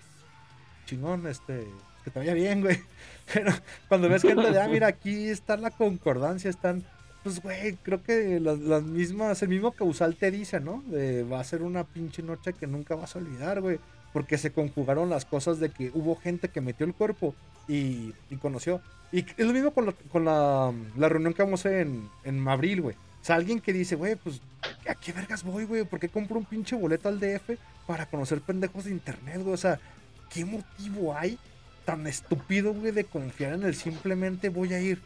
Chingón, 0.85 1.27
este, 1.27 1.67
que 2.03 2.11
te 2.11 2.19
vaya 2.19 2.33
bien, 2.33 2.61
güey. 2.61 2.81
Pero 3.33 3.51
cuando 3.89 4.07
ves 4.07 4.21
gente 4.21 4.51
de, 4.51 4.61
ah, 4.61 4.67
mira, 4.69 4.87
aquí 4.87 5.27
está 5.27 5.57
la 5.57 5.71
concordancia, 5.71 6.49
están, 6.49 6.85
pues, 7.27 7.41
güey, 7.41 7.75
creo 7.83 8.01
que 8.01 8.39
las, 8.39 8.83
mismas, 8.83 9.41
el 9.41 9.49
mismo 9.49 9.73
causal 9.73 10.15
te 10.15 10.31
dice, 10.31 10.61
¿no? 10.61 10.81
De, 10.87 11.23
va 11.23 11.41
a 11.41 11.43
ser 11.43 11.61
una 11.61 11.83
pinche 11.83 12.23
noche 12.23 12.53
que 12.53 12.67
nunca 12.67 12.95
vas 12.95 13.15
a 13.15 13.19
olvidar, 13.19 13.59
güey. 13.59 13.79
Porque 14.13 14.37
se 14.37 14.53
conjugaron 14.53 15.09
las 15.09 15.25
cosas 15.25 15.59
de 15.59 15.69
que 15.69 15.91
hubo 15.93 16.15
gente 16.15 16.47
que 16.47 16.61
metió 16.61 16.85
el 16.85 16.93
cuerpo 16.93 17.35
y, 17.67 18.13
conoció. 18.41 18.81
Y 19.11 19.25
es 19.35 19.45
lo 19.45 19.51
mismo 19.51 19.71
con, 19.71 19.87
la, 19.87 19.93
con 20.09 20.23
la 20.23 21.09
reunión 21.09 21.33
que 21.33 21.43
vamos 21.43 21.65
en, 21.65 22.09
en 22.23 22.47
abril, 22.47 22.81
güey. 22.81 22.95
O 22.95 23.25
sea, 23.25 23.35
alguien 23.35 23.59
que 23.59 23.73
dice, 23.73 23.95
güey, 23.95 24.15
pues, 24.15 24.39
¿a 24.87 24.95
qué 24.95 25.11
vergas 25.11 25.43
voy, 25.43 25.65
güey? 25.65 25.83
¿Por 25.83 25.99
qué 25.99 26.07
compro 26.07 26.37
un 26.37 26.45
pinche 26.45 26.77
boleto 26.77 27.09
al 27.09 27.19
DF 27.19 27.57
para 27.85 28.05
conocer 28.05 28.39
pendejos 28.39 28.85
de 28.85 28.91
internet, 28.91 29.41
güey? 29.41 29.53
O 29.53 29.57
sea, 29.57 29.81
¿qué 30.33 30.45
motivo 30.45 31.13
hay 31.13 31.37
tan 31.83 32.07
estúpido, 32.07 32.73
güey, 32.73 32.93
de 32.93 33.03
confiar 33.03 33.51
en 33.53 33.63
el 33.63 33.75
simplemente 33.75 34.47
voy 34.47 34.73
a 34.73 34.79
ir? 34.79 35.01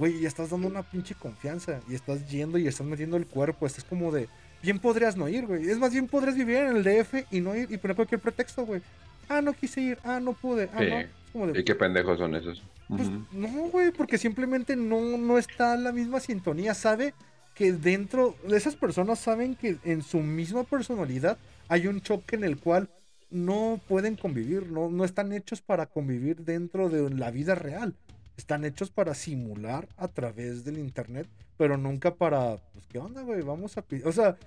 Güey, 0.00 0.18
ya 0.18 0.28
estás 0.28 0.48
dando 0.48 0.66
una 0.66 0.82
pinche 0.82 1.14
confianza 1.14 1.82
y 1.86 1.94
estás 1.94 2.26
yendo 2.30 2.56
y 2.56 2.66
estás 2.66 2.86
metiendo 2.86 3.18
el 3.18 3.26
cuerpo. 3.26 3.66
Estás 3.66 3.84
como 3.84 4.10
de, 4.10 4.30
bien 4.62 4.78
podrías 4.78 5.14
no 5.14 5.28
ir, 5.28 5.44
güey. 5.46 5.68
Es 5.68 5.78
más, 5.78 5.92
bien 5.92 6.08
podrías 6.08 6.34
vivir 6.34 6.56
en 6.56 6.76
el 6.78 6.82
DF 6.82 7.26
y 7.30 7.40
no 7.42 7.54
ir 7.54 7.70
y 7.70 7.76
poner 7.76 7.96
cualquier 7.96 8.18
pretexto, 8.18 8.64
güey. 8.64 8.80
Ah, 9.28 9.42
no 9.42 9.52
quise 9.52 9.82
ir. 9.82 9.98
Ah, 10.02 10.18
no 10.18 10.32
pude. 10.32 10.70
Ah, 10.72 10.78
Sí. 10.78 10.88
no. 10.88 11.00
Es 11.00 11.08
como 11.34 11.46
de, 11.48 11.60
¿Y 11.60 11.64
qué 11.64 11.74
pendejos 11.74 12.18
son 12.18 12.34
esos? 12.34 12.62
pues 12.88 13.10
no, 13.30 13.48
güey, 13.68 13.90
porque 13.90 14.16
simplemente 14.16 14.74
no, 14.74 15.18
no 15.18 15.36
está 15.36 15.76
la 15.76 15.92
misma 15.92 16.18
sintonía. 16.18 16.72
Sabe 16.72 17.12
que 17.54 17.74
dentro 17.74 18.34
de 18.48 18.56
esas 18.56 18.76
personas 18.76 19.18
saben 19.18 19.54
que 19.54 19.76
en 19.84 20.00
su 20.02 20.20
misma 20.20 20.64
personalidad 20.64 21.36
hay 21.68 21.88
un 21.88 22.00
choque 22.00 22.36
en 22.36 22.44
el 22.44 22.56
cual 22.56 22.88
no 23.30 23.78
pueden 23.86 24.16
convivir, 24.16 24.72
no, 24.72 24.88
no 24.88 25.04
están 25.04 25.34
hechos 25.34 25.60
para 25.60 25.84
convivir 25.84 26.38
dentro 26.38 26.88
de 26.88 27.10
la 27.10 27.30
vida 27.30 27.54
real. 27.54 27.94
Están 28.40 28.64
hechos 28.64 28.90
para 28.90 29.14
simular 29.14 29.86
a 29.98 30.08
través 30.08 30.64
del 30.64 30.78
internet, 30.78 31.28
pero 31.58 31.76
nunca 31.76 32.14
para, 32.14 32.56
pues, 32.72 32.86
¿qué 32.86 32.98
onda, 32.98 33.20
güey? 33.20 33.42
Vamos 33.42 33.76
a... 33.76 33.84
O 34.06 34.12
sea, 34.12 34.38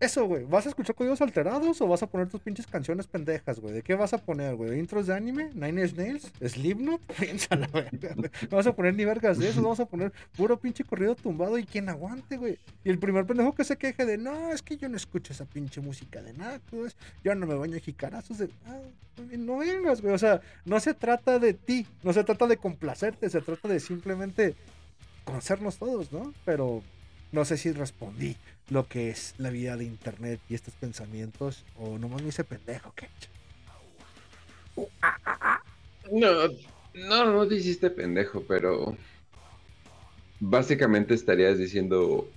eso, 0.00 0.26
güey. 0.26 0.44
¿Vas 0.44 0.66
a 0.66 0.68
escuchar 0.70 0.94
códigos 0.94 1.20
alterados 1.20 1.80
o 1.80 1.86
vas 1.86 2.02
a 2.02 2.06
poner 2.06 2.28
tus 2.28 2.40
pinches 2.40 2.66
canciones 2.66 3.06
pendejas, 3.06 3.60
güey? 3.60 3.74
¿De 3.74 3.82
qué 3.82 3.94
vas 3.94 4.12
a 4.12 4.18
poner, 4.18 4.54
güey? 4.56 4.78
¿Intros 4.78 5.06
de 5.06 5.14
anime? 5.14 5.50
¿Nine 5.54 5.82
Inch 5.82 5.94
Nails? 5.94 6.32
¿Slipknot? 6.44 7.00
Piensa 7.18 7.56
la 7.56 7.66
verga, 7.68 8.14
güey. 8.14 8.30
No 8.50 8.56
vas 8.56 8.66
a 8.66 8.74
poner 8.74 8.94
ni 8.94 9.04
vergas 9.04 9.38
de 9.38 9.48
eso, 9.48 9.62
vamos 9.62 9.80
a 9.80 9.86
poner 9.86 10.12
puro 10.36 10.58
pinche 10.58 10.84
corrido 10.84 11.14
tumbado 11.14 11.58
y 11.58 11.64
quien 11.64 11.88
aguante, 11.88 12.36
güey. 12.36 12.58
Y 12.84 12.90
el 12.90 12.98
primer 12.98 13.24
pendejo 13.24 13.54
que 13.54 13.64
se 13.64 13.76
queje 13.76 14.04
de, 14.04 14.18
no, 14.18 14.50
es 14.50 14.62
que 14.62 14.76
yo 14.76 14.88
no 14.88 14.96
escucho 14.96 15.32
esa 15.32 15.44
pinche 15.44 15.80
música 15.80 16.20
de 16.22 16.32
nacos, 16.32 16.96
yo 17.22 17.34
no 17.34 17.46
me 17.46 17.54
baño 17.54 17.78
jicarazos 17.78 18.38
de, 18.38 18.50
ah, 18.66 18.80
no 19.38 19.58
vengas, 19.58 20.02
güey. 20.02 20.14
O 20.14 20.18
sea, 20.18 20.40
no 20.64 20.80
se 20.80 20.94
trata 20.94 21.38
de 21.38 21.54
ti, 21.54 21.86
no 22.02 22.12
se 22.12 22.24
trata 22.24 22.46
de 22.46 22.56
complacerte, 22.56 23.30
se 23.30 23.40
trata 23.40 23.68
de 23.68 23.80
simplemente 23.80 24.54
conocernos 25.24 25.78
todos, 25.78 26.12
¿no? 26.12 26.34
Pero 26.44 26.82
no 27.34 27.44
sé 27.44 27.56
si 27.56 27.72
respondí 27.72 28.36
lo 28.70 28.86
que 28.86 29.10
es 29.10 29.34
la 29.38 29.50
vida 29.50 29.76
de 29.76 29.84
internet 29.84 30.40
y 30.48 30.54
estos 30.54 30.74
pensamientos 30.74 31.64
o 31.76 31.98
nomás 31.98 32.22
me 32.22 32.28
hice 32.28 32.44
pendejo. 32.44 32.94
No, 36.12 36.48
no, 36.94 37.32
no 37.32 37.48
te 37.48 37.56
hiciste 37.56 37.90
pendejo, 37.90 38.44
pero 38.46 38.96
básicamente 40.38 41.14
estarías 41.14 41.58
diciendo, 41.58 42.28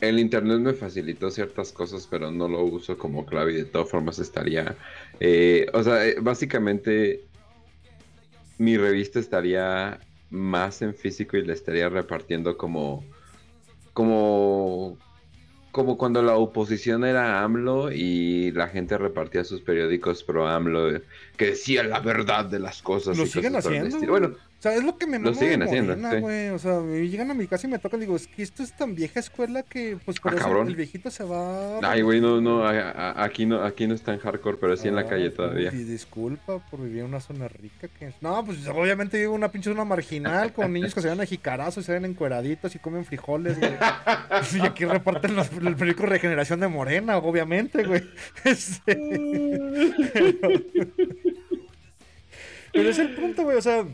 el 0.00 0.18
internet 0.18 0.60
me 0.60 0.72
facilitó 0.72 1.30
ciertas 1.30 1.70
cosas, 1.70 2.08
pero 2.10 2.30
no 2.30 2.48
lo 2.48 2.64
uso 2.64 2.96
como 2.96 3.26
clave 3.26 3.52
y 3.52 3.56
de 3.56 3.64
todas 3.66 3.90
formas 3.90 4.18
estaría, 4.18 4.76
eh, 5.20 5.66
o 5.74 5.82
sea, 5.82 6.06
eh, 6.06 6.16
básicamente 6.20 7.20
mi 8.56 8.78
revista 8.78 9.18
estaría 9.18 10.00
más 10.30 10.80
en 10.80 10.94
físico 10.94 11.36
y 11.36 11.44
la 11.44 11.52
estaría 11.52 11.88
repartiendo 11.90 12.56
como, 12.56 13.04
como, 13.92 14.98
como 15.72 15.96
cuando 15.96 16.22
la 16.22 16.36
oposición 16.36 17.04
era 17.04 17.42
AMLO 17.42 17.92
y 17.92 18.52
la 18.52 18.68
gente 18.68 18.98
repartía 18.98 19.44
sus 19.44 19.60
periódicos 19.60 20.22
pro 20.22 20.48
AMLO 20.48 21.00
que 21.36 21.46
decían 21.46 21.90
la 21.90 22.00
verdad 22.00 22.44
de 22.46 22.58
las 22.58 22.82
cosas. 22.82 23.16
Lo 23.16 23.24
y 23.24 23.26
siguen 23.26 23.54
cosas 23.54 23.72
haciendo. 23.72 24.06
Bueno, 24.06 24.36
O 24.60 24.62
sea, 24.62 24.74
es 24.74 24.84
lo 24.84 24.98
que 24.98 25.06
me 25.06 25.18
Lo 25.18 25.32
siguen 25.32 25.62
haciendo, 25.62 25.96
Morena, 25.96 26.10
sí. 26.10 26.20
güey. 26.20 26.48
O 26.50 26.58
sea, 26.58 26.80
me 26.80 27.08
llegan 27.08 27.30
a 27.30 27.34
mi 27.34 27.46
casa 27.46 27.66
y 27.66 27.70
me 27.70 27.78
tocan, 27.78 27.98
digo, 27.98 28.14
es 28.14 28.26
que 28.26 28.42
esto 28.42 28.62
es 28.62 28.76
tan 28.76 28.94
vieja 28.94 29.18
escuela 29.18 29.62
que, 29.62 29.96
pues, 30.04 30.20
por 30.20 30.32
Ah, 30.32 30.36
eso 30.36 30.44
cabrón. 30.44 30.68
el 30.68 30.76
viejito 30.76 31.10
se 31.10 31.24
va... 31.24 31.78
ay, 31.82 32.02
güey, 32.02 32.20
no, 32.20 32.42
no, 32.42 32.62
a- 32.66 32.90
a- 32.90 33.24
aquí 33.24 33.46
no, 33.46 33.64
aquí 33.64 33.86
no 33.86 33.94
está 33.94 34.12
en 34.12 34.18
hardcore, 34.18 34.58
pero 34.60 34.76
sí 34.76 34.86
en 34.88 34.96
la 34.96 35.00
Ah, 35.00 35.06
calle 35.08 35.28
uy, 35.28 35.30
todavía. 35.34 35.70
disculpa 35.70 36.58
por 36.70 36.82
vivir 36.82 36.98
en 37.00 37.06
una 37.06 37.20
zona 37.20 37.48
rica. 37.48 37.88
que 37.88 38.12
No, 38.20 38.44
pues 38.44 38.66
obviamente 38.68 39.16
vivo 39.18 39.32
una 39.34 39.50
pinche 39.50 39.70
zona 39.70 39.86
marginal 39.86 40.52
con 40.52 40.70
niños 40.74 40.94
que 40.94 41.00
se 41.00 41.08
ven 41.08 41.22
a 41.22 41.24
jicarazos, 41.24 41.82
se 41.86 41.92
ven 41.94 42.04
encueraditos 42.04 42.74
y 42.74 42.78
comen 42.80 43.06
frijoles, 43.06 43.58
güey. 43.58 43.72
y 44.56 44.60
aquí 44.60 44.84
reparten 44.84 45.36
los, 45.36 45.50
el 45.52 45.74
periódico 45.74 46.04
Regeneración 46.04 46.60
de 46.60 46.68
Morena, 46.68 47.16
obviamente, 47.16 47.82
güey. 47.82 48.02
Este, 48.44 48.94
pero, 50.12 50.60
pero 52.72 52.88
es 52.90 52.98
el 52.98 53.14
punto, 53.14 53.42
güey. 53.44 53.56
O 53.56 53.62
sea, 53.62 53.84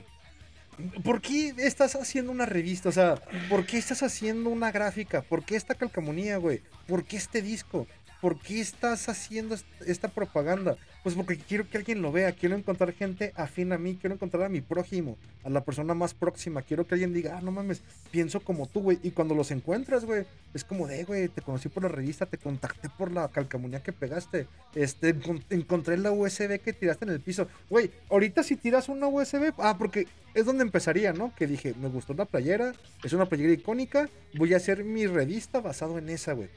¿por 1.03 1.20
qué 1.20 1.55
estás 1.59 1.94
haciendo 1.97 2.32
una 2.32 2.47
revista? 2.47 2.89
O 2.89 2.93
sea, 2.93 3.16
¿por 3.48 3.66
qué 3.66 3.78
estás 3.78 4.03
haciendo 4.03 4.51
una 4.51 4.70
gráfica? 4.73 5.23
¿Por 5.23 5.44
qué 5.44 5.57
esta 5.57 5.74
calcamonía, 5.74 6.36
güey? 6.36 6.62
¿Por 6.86 7.05
qué 7.05 7.16
este 7.16 7.43
disco? 7.43 7.86
¿Por 8.21 8.39
qué 8.41 8.61
estás 8.61 9.09
haciendo 9.09 9.55
est- 9.55 9.67
esta 9.87 10.09
propaganda? 10.09 10.77
Pues 11.03 11.15
porque 11.15 11.37
quiero 11.39 11.69
que 11.69 11.79
alguien 11.79 12.03
lo 12.03 12.11
vea, 12.11 12.33
quiero 12.33 12.57
encontrar 12.57 12.93
gente 12.93 13.33
afín 13.37 13.73
a 13.73 13.79
mí, 13.79 13.97
quiero 14.01 14.15
encontrar 14.15 14.43
a 14.45 14.49
mi 14.49 14.61
prójimo, 14.61 15.17
a 15.45 15.51
la 15.51 15.63
persona 15.63 15.95
más 15.95 16.15
próxima, 16.15 16.63
quiero 16.63 16.87
que 16.87 16.95
alguien 16.95 17.13
diga, 17.15 17.37
ah, 17.39 17.41
no 17.41 17.53
mames, 17.53 17.83
pienso 18.11 18.41
como 18.41 18.67
tú, 18.67 18.81
güey. 18.81 18.99
Y 19.05 19.13
cuando 19.13 19.35
los 19.37 19.53
encuentras, 19.53 20.05
güey, 20.05 20.25
es 20.55 20.65
como 20.65 20.89
de, 20.89 21.05
güey, 21.05 21.29
te 21.29 21.43
conocí 21.43 21.69
por 21.69 21.85
la 21.85 21.89
revista, 21.91 22.27
te 22.27 22.39
contacté 22.39 22.89
por 22.89 23.13
la 23.13 23.29
calcamonía 23.29 23.83
que 23.85 23.93
pegaste, 23.93 24.49
este, 24.75 25.15
encon- 25.15 25.45
encontré 25.51 25.97
la 25.97 26.11
USB 26.11 26.59
que 26.61 26.73
tiraste 26.73 27.05
en 27.05 27.13
el 27.13 27.21
piso. 27.21 27.47
Güey, 27.71 27.91
ahorita 28.11 28.43
si 28.43 28.57
tiras 28.57 28.89
una 28.89 29.07
USB, 29.07 29.53
ah, 29.59 29.77
porque 29.79 30.09
es 30.35 30.45
donde 30.45 30.65
empezaría, 30.65 31.13
¿no? 31.13 31.33
Que 31.37 31.47
dije, 31.47 31.75
me 31.81 31.89
gustó 31.89 32.15
la 32.15 32.25
playera, 32.25 32.73
es 33.05 33.13
una 33.13 33.27
playera 33.27 33.53
icónica, 33.53 34.09
voy 34.35 34.55
a 34.55 34.57
hacer 34.57 34.83
mi 34.83 35.07
revista 35.07 35.61
basado 35.61 35.99
en 35.99 36.09
esa, 36.09 36.33
güey. 36.33 36.49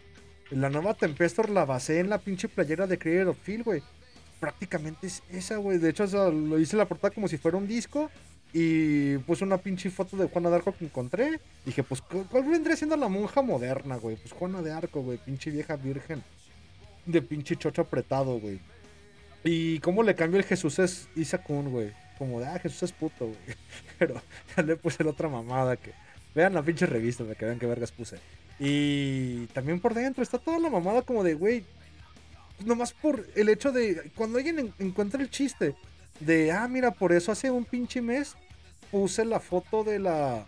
La 0.52 0.70
nueva 0.70 0.94
Tempestor 0.96 1.50
la 1.50 1.66
basé 1.66 2.00
en 2.00 2.10
la 2.10 2.18
pinche 2.18 2.48
playera 2.50 2.88
de 2.88 2.98
Creator 2.98 3.30
of 3.30 3.38
Field, 3.44 3.64
güey. 3.66 3.84
Prácticamente 4.40 5.08
es 5.08 5.22
esa, 5.32 5.58
güey. 5.58 5.78
De 5.78 5.90
hecho, 5.90 6.04
o 6.06 6.08
sea, 6.08 6.30
lo 6.30 6.60
hice 6.60 6.76
la 6.78 6.86
portada 6.88 7.14
como 7.14 7.28
si 7.28 7.38
fuera 7.38 7.58
un 7.58 7.68
disco. 7.68 8.10
Y 8.52 9.18
puse 9.20 9.44
una 9.44 9.58
pinche 9.60 9.92
foto 9.92 10.18
de 10.18 10.28
Juana 10.28 10.50
de 10.50 10.56
Arco 10.56 10.74
que 10.76 10.86
encontré. 10.86 11.40
Dije, 11.66 11.84
pues, 11.84 12.02
¿cu- 12.02 12.26
¿cuál 12.32 12.46
vendría 12.46 12.76
siendo 12.76 12.98
la 12.98 13.08
monja 13.08 13.44
moderna, 13.44 13.98
güey? 13.98 14.16
Pues 14.16 14.32
Juana 14.32 14.64
de 14.64 14.72
Arco, 14.72 15.02
güey. 15.04 15.20
Pinche 15.20 15.52
vieja 15.52 15.76
virgen. 15.76 16.24
De 17.06 17.22
pinche 17.22 17.56
chocho 17.56 17.84
apretado, 17.84 18.40
güey. 18.40 18.60
Y 19.44 19.80
cómo 19.80 20.02
le 20.02 20.16
cambio 20.16 20.40
el 20.40 20.46
Jesús 20.46 20.80
es 20.80 21.10
Isakun, 21.16 21.70
güey. 21.70 21.92
Como 22.18 22.40
de, 22.40 22.48
ah, 22.48 22.58
Jesús 22.60 22.84
es 22.84 22.92
puto, 22.92 23.28
güey. 23.28 23.38
Pero 24.00 24.20
ya 24.58 24.64
le 24.64 24.76
puse 24.78 25.04
la 25.04 25.12
otra 25.12 25.30
mamada 25.30 25.78
que... 25.78 25.92
Vean 26.34 26.54
la 26.54 26.62
pinche 26.64 26.86
revista 26.88 27.24
para 27.24 27.36
que 27.36 27.46
vean 27.46 27.60
qué 27.60 27.66
vergas 27.68 27.92
puse. 27.92 28.18
Y 28.60 29.46
también 29.48 29.80
por 29.80 29.94
dentro 29.94 30.22
está 30.22 30.38
toda 30.38 30.60
la 30.60 30.70
mamada 30.70 31.02
como 31.02 31.24
de, 31.24 31.34
güey, 31.34 31.64
nomás 32.66 32.92
por 32.94 33.26
el 33.36 33.50
hecho 33.50 33.72
de, 33.72 34.12
cuando 34.16 34.38
alguien 34.38 34.60
en- 34.60 34.74
encuentra 34.80 35.22
el 35.22 35.30
chiste 35.30 35.76
de, 36.20 36.52
ah, 36.52 36.68
mira, 36.68 36.92
por 36.92 37.14
eso 37.14 37.32
hace 37.32 37.50
un 37.52 37.64
pinche 37.66 38.02
mes 38.02 38.36
puse 38.92 39.24
la 39.24 39.40
foto 39.40 39.84
de 39.84 40.00
la, 40.00 40.46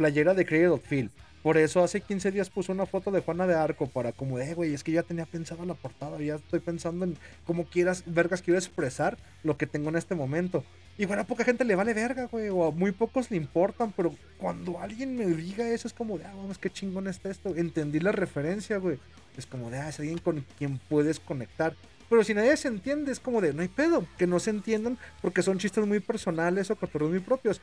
playera 0.00 0.32
de 0.32 0.68
of 0.68 0.82
Field. 0.82 1.10
Por 1.42 1.58
eso 1.58 1.82
hace 1.84 2.00
15 2.00 2.30
días 2.32 2.48
puso 2.48 2.72
una 2.72 2.86
foto 2.86 3.10
de 3.10 3.20
Juana 3.20 3.46
de 3.46 3.54
Arco 3.54 3.86
para 3.86 4.12
como 4.12 4.38
"Eh, 4.38 4.54
güey, 4.54 4.72
es 4.72 4.82
que 4.82 4.92
ya 4.92 5.02
tenía 5.02 5.26
pensado 5.26 5.64
la 5.66 5.74
portada, 5.74 6.18
ya 6.20 6.36
estoy 6.36 6.60
pensando 6.60 7.04
en 7.04 7.16
cómo 7.46 7.64
quieras, 7.66 8.02
vergas, 8.06 8.40
quiero 8.40 8.58
expresar 8.58 9.18
lo 9.42 9.58
que 9.58 9.66
tengo 9.66 9.90
en 9.90 9.96
este 9.96 10.14
momento. 10.14 10.64
Bueno, 11.06 11.22
a 11.22 11.26
poca 11.26 11.44
gente 11.44 11.64
le 11.64 11.74
vale 11.74 11.94
verga, 11.94 12.26
güey, 12.26 12.48
o 12.50 12.66
a 12.66 12.70
muy 12.70 12.92
pocos 12.92 13.30
le 13.30 13.36
importan, 13.36 13.92
pero 13.96 14.14
cuando 14.38 14.80
alguien 14.80 15.16
me 15.16 15.26
diga 15.26 15.68
eso 15.68 15.88
es 15.88 15.94
como 15.94 16.18
de, 16.18 16.26
ah, 16.26 16.32
vamos, 16.36 16.58
qué 16.58 16.68
chingón 16.68 17.08
está 17.08 17.30
esto. 17.30 17.54
Entendí 17.56 18.00
la 18.00 18.12
referencia, 18.12 18.76
güey. 18.78 18.98
Es 19.36 19.46
como 19.46 19.70
de, 19.70 19.78
ah, 19.78 19.88
es 19.88 19.98
alguien 19.98 20.18
con 20.18 20.44
quien 20.58 20.78
puedes 20.88 21.18
conectar. 21.18 21.74
Pero 22.10 22.24
si 22.24 22.34
nadie 22.34 22.56
se 22.56 22.68
entiende, 22.68 23.12
es 23.12 23.20
como 23.20 23.40
de, 23.40 23.54
no 23.54 23.62
hay 23.62 23.68
pedo, 23.68 24.04
que 24.18 24.26
no 24.26 24.40
se 24.40 24.50
entiendan 24.50 24.98
porque 25.22 25.42
son 25.42 25.58
chistes 25.58 25.86
muy 25.86 26.00
personales 26.00 26.70
o 26.70 26.76
cotorreos 26.76 27.12
muy 27.12 27.20
propios. 27.20 27.60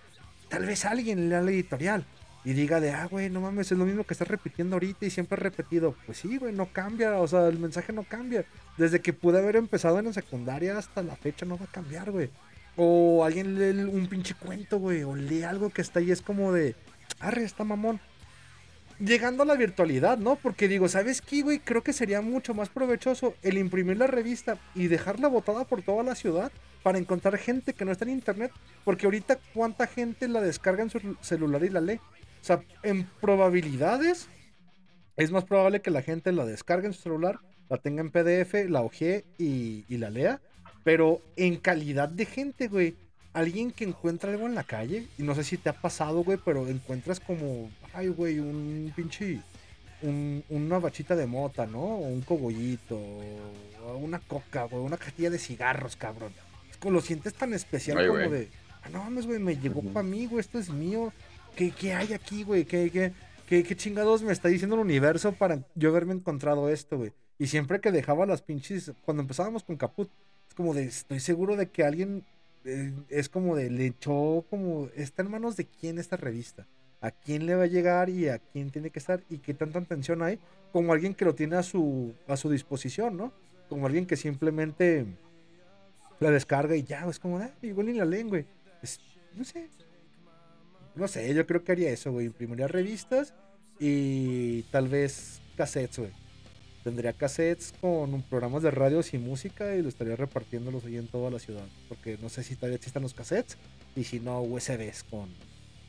Tal 0.49 0.65
vez 0.65 0.85
alguien 0.85 1.29
lea 1.29 1.41
la 1.41 1.51
editorial 1.51 2.05
y 2.45 2.53
diga 2.53 2.79
de, 2.79 2.91
ah, 2.91 3.07
güey, 3.11 3.29
no 3.29 3.41
mames, 3.41 3.71
es 3.71 3.77
lo 3.77 3.83
mismo 3.83 4.05
que 4.05 4.13
estás 4.13 4.29
repitiendo 4.29 4.77
ahorita 4.77 5.05
y 5.05 5.09
siempre 5.09 5.35
has 5.35 5.43
repetido. 5.43 5.95
Pues 6.05 6.19
sí, 6.19 6.37
güey, 6.37 6.53
no 6.53 6.67
cambia, 6.71 7.19
o 7.19 7.27
sea, 7.27 7.47
el 7.47 7.59
mensaje 7.59 7.91
no 7.91 8.03
cambia. 8.03 8.45
Desde 8.77 9.01
que 9.01 9.11
pude 9.11 9.37
haber 9.37 9.57
empezado 9.57 9.99
en 9.99 10.05
la 10.05 10.13
secundaria 10.13 10.77
hasta 10.77 11.03
la 11.03 11.17
fecha 11.17 11.45
no 11.45 11.57
va 11.57 11.65
a 11.65 11.71
cambiar, 11.71 12.09
güey. 12.09 12.29
O 12.77 13.25
alguien 13.25 13.57
lee 13.57 13.83
un 13.83 14.07
pinche 14.07 14.35
cuento, 14.35 14.77
güey, 14.77 15.03
o 15.03 15.15
lee 15.15 15.43
algo 15.43 15.69
que 15.69 15.81
está 15.81 15.99
ahí, 15.99 16.11
es 16.11 16.21
como 16.21 16.53
de, 16.53 16.75
arre, 17.19 17.43
está 17.43 17.63
mamón. 17.63 17.99
Llegando 18.99 19.43
a 19.43 19.45
la 19.45 19.55
virtualidad, 19.55 20.17
¿no? 20.17 20.37
Porque 20.37 20.67
digo, 20.67 20.87
¿sabes 20.87 21.21
qué, 21.21 21.41
güey? 21.41 21.59
Creo 21.59 21.83
que 21.83 21.93
sería 21.93 22.21
mucho 22.21 22.53
más 22.53 22.69
provechoso 22.69 23.35
el 23.43 23.57
imprimir 23.57 23.97
la 23.97 24.07
revista 24.07 24.57
y 24.73 24.87
dejarla 24.87 25.27
botada 25.27 25.65
por 25.65 25.83
toda 25.83 26.03
la 26.03 26.15
ciudad 26.15 26.51
para 26.81 26.97
encontrar 26.97 27.37
gente 27.37 27.73
que 27.73 27.85
no 27.85 27.91
está 27.91 28.05
en 28.05 28.11
internet. 28.11 28.51
Porque 28.85 29.05
ahorita, 29.05 29.37
¿cuánta 29.53 29.85
gente 29.85 30.27
la 30.27 30.41
descarga 30.41 30.81
en 30.81 30.89
su 30.89 31.17
celular 31.21 31.63
y 31.63 31.69
la 31.69 31.81
lee? 31.81 31.99
O 32.41 32.45
sea, 32.45 32.61
en 32.81 33.07
probabilidades, 33.21 34.29
es 35.15 35.31
más 35.31 35.45
probable 35.45 35.81
que 35.81 35.91
la 35.91 36.01
gente 36.01 36.31
la 36.31 36.45
descargue 36.45 36.87
en 36.87 36.93
su 36.93 37.01
celular, 37.01 37.39
la 37.69 37.77
tenga 37.77 38.01
en 38.01 38.09
PDF, 38.09 38.69
la 38.69 38.81
ojee 38.81 39.25
y, 39.37 39.85
y 39.87 39.97
la 39.97 40.09
lea. 40.09 40.41
Pero 40.87 41.19
en 41.35 41.57
calidad 41.57 42.07
de 42.07 42.23
gente, 42.25 42.69
güey. 42.69 42.95
Alguien 43.33 43.71
que 43.71 43.83
encuentra 43.83 44.31
algo 44.31 44.45
en 44.45 44.55
la 44.55 44.63
calle, 44.63 45.05
y 45.17 45.23
no 45.23 45.35
sé 45.35 45.43
si 45.43 45.57
te 45.57 45.67
ha 45.67 45.73
pasado, 45.73 46.23
güey, 46.23 46.39
pero 46.45 46.65
encuentras 46.69 47.19
como, 47.19 47.69
ay, 47.93 48.07
güey, 48.07 48.39
un 48.39 48.93
pinche, 48.95 49.41
un- 50.01 50.45
una 50.49 50.79
bachita 50.79 51.13
de 51.13 51.27
mota, 51.27 51.65
¿no? 51.67 51.79
O 51.81 52.07
un 52.07 52.21
cogollito, 52.21 52.95
o 52.97 53.97
una 53.97 54.19
coca, 54.19 54.63
güey, 54.63 54.81
una 54.81 54.95
cajilla 54.95 55.29
de 55.29 55.39
cigarros, 55.39 55.97
cabrón. 55.97 56.31
Es 56.71 56.77
como 56.77 56.93
lo 56.93 57.01
sientes 57.01 57.33
tan 57.33 57.53
especial 57.53 57.97
Ay, 57.97 58.07
como 58.07 58.19
güey. 58.19 58.31
de, 58.31 58.49
ah, 58.83 58.89
no 58.93 59.03
mames, 59.03 59.25
güey, 59.27 59.39
me 59.39 59.57
llegó 59.57 59.81
para 59.83 60.07
mí, 60.07 60.25
güey, 60.25 60.39
esto 60.39 60.57
es 60.57 60.69
mío. 60.69 61.11
¿Qué, 61.57 61.71
qué 61.71 61.93
hay 61.95 62.13
aquí, 62.13 62.43
güey? 62.43 62.63
¿Qué, 62.63 62.89
qué, 62.91 63.11
qué, 63.45 63.61
qué 63.61 63.75
chingados 63.75 64.21
me 64.23 64.31
está 64.31 64.47
diciendo 64.47 64.77
el 64.77 64.81
universo 64.83 65.33
para 65.33 65.59
yo 65.75 65.89
haberme 65.89 66.13
encontrado 66.13 66.69
esto, 66.69 66.97
güey? 66.97 67.11
Y 67.37 67.47
siempre 67.47 67.81
que 67.81 67.91
dejaba 67.91 68.25
las 68.25 68.41
pinches, 68.41 68.93
cuando 69.03 69.21
empezábamos 69.21 69.63
con 69.63 69.75
Caput, 69.75 70.09
como 70.57 70.73
de, 70.73 70.85
estoy 70.85 71.19
seguro 71.19 71.55
de 71.55 71.69
que 71.69 71.83
alguien 71.83 72.25
eh, 72.65 72.91
es 73.09 73.29
como 73.29 73.55
de, 73.55 73.69
le 73.69 73.85
echó 73.85 74.43
como, 74.49 74.89
está 74.95 75.21
en 75.21 75.29
manos 75.29 75.55
de 75.55 75.65
quién 75.65 75.99
esta 75.99 76.17
revista, 76.17 76.65
a 76.99 77.11
quién 77.11 77.45
le 77.45 77.53
va 77.53 77.63
a 77.63 77.67
llegar 77.67 78.09
y 78.09 78.27
a 78.27 78.39
quién 78.39 78.71
tiene 78.71 78.89
que 78.89 78.97
estar 78.97 79.23
y 79.29 79.37
qué 79.37 79.53
tanta 79.53 79.77
atención 79.77 80.23
hay, 80.23 80.39
como 80.73 80.91
alguien 80.93 81.13
que 81.13 81.25
lo 81.25 81.35
tiene 81.35 81.55
a 81.57 81.63
su, 81.63 82.15
a 82.27 82.35
su 82.35 82.49
disposición, 82.49 83.15
¿no? 83.15 83.31
Como 83.69 83.85
alguien 83.85 84.07
que 84.07 84.17
simplemente 84.17 85.05
la 86.19 86.31
descarga 86.31 86.75
y 86.75 86.81
ya, 86.83 87.07
es 87.07 87.19
como, 87.19 87.37
ah, 87.37 87.51
igual 87.61 87.85
ni 87.85 87.93
la 87.93 88.05
leen, 88.05 88.29
güey. 88.29 88.45
Es- 88.81 88.99
no 89.35 89.43
sé. 89.43 89.69
No 90.95 91.07
sé, 91.07 91.31
yo 91.35 91.45
creo 91.45 91.63
que 91.63 91.71
haría 91.71 91.91
eso, 91.91 92.11
güey. 92.11 92.25
Imprimiría 92.25 92.67
revistas 92.67 93.35
y 93.79 94.63
tal 94.71 94.87
vez 94.87 95.39
cassettes, 95.55 95.99
güey. 95.99 96.11
Tendría 96.87 97.11
cassettes 97.11 97.73
con 97.81 98.21
programas 98.21 98.63
de 98.63 98.71
radios 98.71 99.13
y 99.13 99.17
música 99.17 99.75
y 99.75 99.81
lo 99.81 99.89
estaría 99.89 100.15
repartiéndolos 100.15 100.85
ahí 100.85 100.95
en 100.95 101.09
toda 101.09 101.29
la 101.29 101.37
ciudad. 101.37 101.65
Porque 101.89 102.17
no 102.21 102.29
sé 102.29 102.43
si 102.43 102.55
todavía 102.55 102.77
existen 102.77 103.03
los 103.03 103.13
cassettes 103.13 103.57
y 103.97 104.05
si 104.05 104.21
no, 104.21 104.41
USBs 104.41 105.03
con 105.03 105.27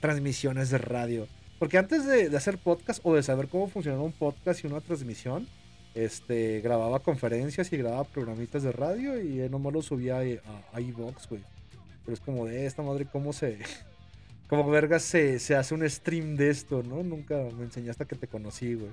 transmisiones 0.00 0.70
de 0.70 0.78
radio. 0.78 1.28
Porque 1.60 1.78
antes 1.78 2.04
de, 2.04 2.36
hacer 2.36 2.58
podcast 2.58 2.98
o 3.04 3.14
de 3.14 3.22
saber 3.22 3.46
cómo 3.46 3.68
funcionaba 3.68 4.02
un 4.02 4.10
podcast 4.10 4.64
y 4.64 4.66
una 4.66 4.80
transmisión, 4.80 5.46
este, 5.94 6.62
grababa 6.62 6.98
conferencias 6.98 7.72
y 7.72 7.76
grababa 7.76 8.02
programitas 8.02 8.64
de 8.64 8.72
radio 8.72 9.22
y 9.22 9.40
eh, 9.40 9.48
nomás 9.48 9.72
lo 9.72 9.82
subía 9.82 10.16
a, 10.16 10.22
a, 10.22 10.76
a 10.76 10.80
iVoox, 10.80 11.28
güey. 11.28 11.42
Pero 12.04 12.14
es 12.14 12.20
como 12.20 12.44
de 12.44 12.66
esta 12.66 12.82
madre, 12.82 13.06
¿cómo 13.06 13.32
se... 13.32 13.58
Como 14.48 14.68
vergas 14.68 15.02
se, 15.02 15.38
se 15.38 15.54
hace 15.54 15.74
un 15.74 15.88
stream 15.88 16.34
de 16.34 16.48
esto, 16.48 16.82
¿no? 16.82 17.02
Nunca 17.02 17.36
me 17.56 17.64
enseñaste 17.64 18.06
que 18.06 18.16
te 18.16 18.26
conocí, 18.26 18.74
güey. 18.74 18.90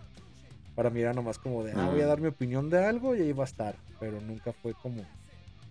Para 0.75 0.89
mí 0.89 1.01
era 1.01 1.13
nomás 1.13 1.39
como 1.39 1.63
de, 1.63 1.71
ah, 1.73 1.89
voy 1.89 2.01
a 2.01 2.05
dar 2.05 2.19
mi 2.19 2.27
opinión 2.27 2.69
de 2.69 2.83
algo 2.83 3.15
y 3.15 3.21
ahí 3.21 3.31
va 3.31 3.43
a 3.43 3.47
estar. 3.47 3.75
Pero 3.99 4.19
nunca 4.21 4.51
fue 4.51 4.73
como, 4.73 5.03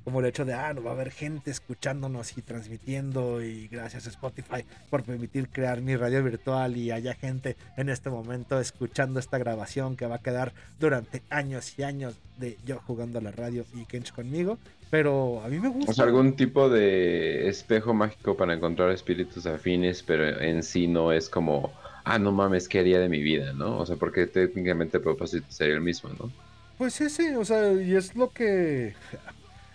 como 0.02 0.20
el 0.20 0.26
hecho 0.26 0.44
de, 0.44 0.54
ah, 0.54 0.72
no 0.72 0.82
va 0.82 0.90
a 0.90 0.94
haber 0.94 1.10
gente 1.10 1.50
escuchándonos 1.50 2.36
y 2.38 2.42
transmitiendo 2.42 3.42
y 3.42 3.68
gracias 3.68 4.06
a 4.06 4.10
Spotify 4.10 4.64
por 4.88 5.02
permitir 5.02 5.48
crear 5.48 5.82
mi 5.82 5.96
radio 5.96 6.22
virtual 6.22 6.76
y 6.76 6.90
haya 6.90 7.14
gente 7.14 7.56
en 7.76 7.90
este 7.90 8.10
momento 8.10 8.58
escuchando 8.58 9.20
esta 9.20 9.38
grabación 9.38 9.96
que 9.96 10.06
va 10.06 10.16
a 10.16 10.22
quedar 10.22 10.52
durante 10.80 11.22
años 11.30 11.78
y 11.78 11.82
años 11.82 12.18
de 12.38 12.56
yo 12.64 12.80
jugando 12.86 13.18
a 13.18 13.22
la 13.22 13.30
radio 13.30 13.64
y 13.74 13.84
Kench 13.84 14.12
conmigo. 14.12 14.58
Pero 14.90 15.42
a 15.42 15.48
mí 15.48 15.58
me 15.58 15.68
gusta. 15.68 15.90
O 15.90 15.94
sea, 15.94 16.04
algún 16.04 16.36
tipo 16.36 16.68
de 16.68 17.48
espejo 17.48 17.92
mágico 17.94 18.36
para 18.36 18.54
encontrar 18.54 18.90
espíritus 18.90 19.44
afines, 19.44 20.02
pero 20.02 20.40
en 20.40 20.62
sí 20.62 20.86
no 20.86 21.10
es 21.10 21.28
como, 21.28 21.72
ah, 22.04 22.18
no 22.18 22.32
mames, 22.32 22.68
¿qué 22.68 22.80
haría 22.80 22.98
de 22.98 23.08
mi 23.08 23.22
vida, 23.22 23.52
no? 23.52 23.78
O 23.78 23.86
sea, 23.86 23.96
porque 23.96 24.26
técnicamente 24.26 24.98
el 24.98 25.02
propósito 25.02 25.46
sería 25.48 25.74
el 25.74 25.80
mismo, 25.80 26.10
¿no? 26.18 26.30
Pues 26.78 26.94
sí, 26.94 27.08
sí, 27.08 27.28
o 27.34 27.44
sea, 27.44 27.72
y 27.72 27.94
es 27.94 28.14
lo 28.16 28.30
que 28.30 28.94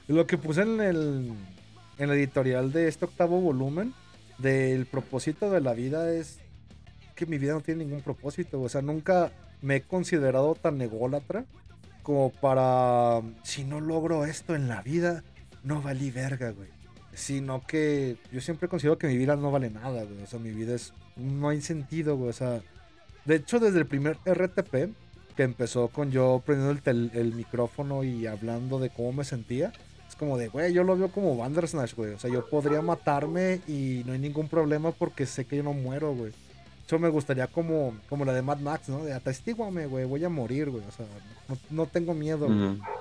lo 0.07 0.27
que 0.27 0.37
puse 0.37 0.61
en 0.61 0.81
el 0.81 1.33
en 1.97 2.07
la 2.07 2.15
editorial 2.15 2.71
de 2.71 2.87
este 2.87 3.05
octavo 3.05 3.41
volumen 3.41 3.93
del 4.37 4.85
propósito 4.85 5.49
de 5.51 5.61
la 5.61 5.73
vida 5.73 6.11
es 6.11 6.39
que 7.15 7.25
mi 7.25 7.37
vida 7.37 7.53
no 7.53 7.61
tiene 7.61 7.83
ningún 7.83 8.01
propósito, 8.01 8.61
o 8.61 8.69
sea, 8.69 8.81
nunca 8.81 9.31
me 9.61 9.77
he 9.77 9.81
considerado 9.81 10.55
tan 10.55 10.81
ególatra 10.81 11.45
como 12.03 12.31
para 12.31 13.21
si 13.43 13.63
no 13.63 13.79
logro 13.81 14.25
esto 14.25 14.55
en 14.55 14.67
la 14.67 14.81
vida, 14.81 15.23
no 15.63 15.81
valí 15.81 16.11
verga, 16.11 16.51
güey. 16.51 16.69
Sino 17.13 17.65
que 17.67 18.17
yo 18.31 18.39
siempre 18.41 18.69
considero 18.69 18.97
que 18.97 19.07
mi 19.07 19.17
vida 19.17 19.35
no 19.35 19.51
vale 19.51 19.69
nada, 19.69 20.03
güey. 20.03 20.23
O 20.23 20.25
sea, 20.25 20.39
mi 20.39 20.51
vida 20.51 20.73
es. 20.73 20.93
No 21.19 21.49
hay 21.49 21.61
sentido, 21.61 22.15
güey. 22.17 22.29
O 22.29 22.33
sea, 22.33 22.61
de 23.25 23.35
hecho, 23.35 23.59
desde 23.59 23.79
el 23.79 23.85
primer 23.85 24.17
RTP, 24.25 24.93
que 25.35 25.43
empezó 25.43 25.87
con 25.89 26.11
yo 26.11 26.41
prendiendo 26.45 26.71
el, 26.71 26.81
tel- 26.81 27.11
el 27.13 27.33
micrófono 27.33 28.03
y 28.03 28.27
hablando 28.27 28.79
de 28.79 28.89
cómo 28.89 29.13
me 29.13 29.23
sentía, 29.23 29.71
es 30.07 30.15
como 30.15 30.37
de, 30.37 30.47
güey, 30.49 30.73
yo 30.73 30.83
lo 30.83 30.97
veo 30.97 31.09
como 31.09 31.37
Bandersnatch, 31.37 31.95
güey. 31.95 32.13
O 32.13 32.19
sea, 32.19 32.29
yo 32.31 32.49
podría 32.49 32.81
matarme 32.81 33.61
y 33.67 34.03
no 34.05 34.13
hay 34.13 34.19
ningún 34.19 34.47
problema 34.49 34.91
porque 34.91 35.25
sé 35.25 35.45
que 35.45 35.57
yo 35.57 35.63
no 35.63 35.73
muero, 35.73 36.13
güey. 36.13 36.31
Eso 36.85 36.97
me 36.97 37.09
gustaría 37.09 37.45
como, 37.45 37.95
como 38.09 38.25
la 38.25 38.33
de 38.33 38.41
Mad 38.41 38.57
Max, 38.59 38.89
¿no? 38.89 39.05
De 39.05 39.13
atestíguame, 39.13 39.85
güey, 39.85 40.05
voy 40.05 40.25
a 40.25 40.29
morir, 40.29 40.71
güey. 40.71 40.83
O 40.87 40.91
sea, 40.91 41.05
no, 41.47 41.57
no 41.69 41.85
tengo 41.85 42.15
miedo. 42.15 42.47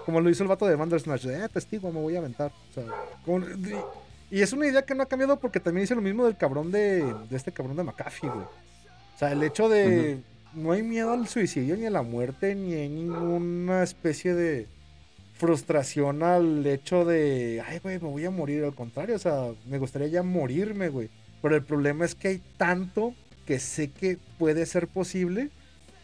Como 0.04 0.20
lo 0.20 0.28
hizo 0.28 0.42
el 0.42 0.48
vato 0.50 0.66
de 0.66 0.76
Bandersnatch, 0.76 1.22
de, 1.24 1.42
eh, 1.44 1.48
testigo, 1.48 1.90
me 1.90 2.00
voy 2.00 2.14
a 2.14 2.18
aventar. 2.18 2.52
O 2.70 2.74
sea, 2.74 2.84
como- 3.24 3.46
y- 4.30 4.40
es 4.42 4.52
una 4.52 4.66
idea 4.66 4.82
que 4.82 4.94
no 4.94 5.02
ha 5.02 5.06
cambiado 5.06 5.38
porque 5.38 5.60
también 5.60 5.84
hice 5.84 5.94
lo 5.94 6.00
mismo 6.02 6.24
del 6.24 6.36
cabrón 6.36 6.70
de, 6.70 7.02
de 7.28 7.36
este 7.36 7.52
cabrón 7.52 7.76
de 7.76 7.82
McAfee, 7.84 8.28
güey. 8.28 8.44
O 8.44 9.18
sea, 9.18 9.32
el 9.32 9.42
hecho 9.42 9.68
de 9.68 10.18
no 10.54 10.72
hay 10.72 10.82
miedo 10.82 11.12
al 11.12 11.26
suicidio 11.28 11.76
ni 11.76 11.86
a 11.86 11.90
la 11.90 12.02
muerte, 12.02 12.54
ni 12.54 12.74
hay 12.74 12.88
ninguna 12.88 13.82
especie 13.82 14.34
de 14.34 14.66
frustración 15.34 16.22
al 16.22 16.66
hecho 16.66 17.04
de, 17.04 17.62
ay, 17.66 17.78
güey, 17.80 17.98
me 18.00 18.08
voy 18.08 18.24
a 18.24 18.30
morir. 18.30 18.64
Al 18.64 18.74
contrario, 18.74 19.16
o 19.16 19.18
sea, 19.18 19.48
me 19.66 19.78
gustaría 19.78 20.08
ya 20.08 20.22
morirme, 20.22 20.88
güey. 20.88 21.10
Pero 21.42 21.54
el 21.54 21.62
problema 21.62 22.04
es 22.04 22.14
que 22.14 22.28
hay 22.28 22.42
tanto 22.56 23.14
que 23.46 23.58
sé 23.60 23.90
que 23.90 24.18
puede 24.38 24.66
ser 24.66 24.88
posible 24.88 25.50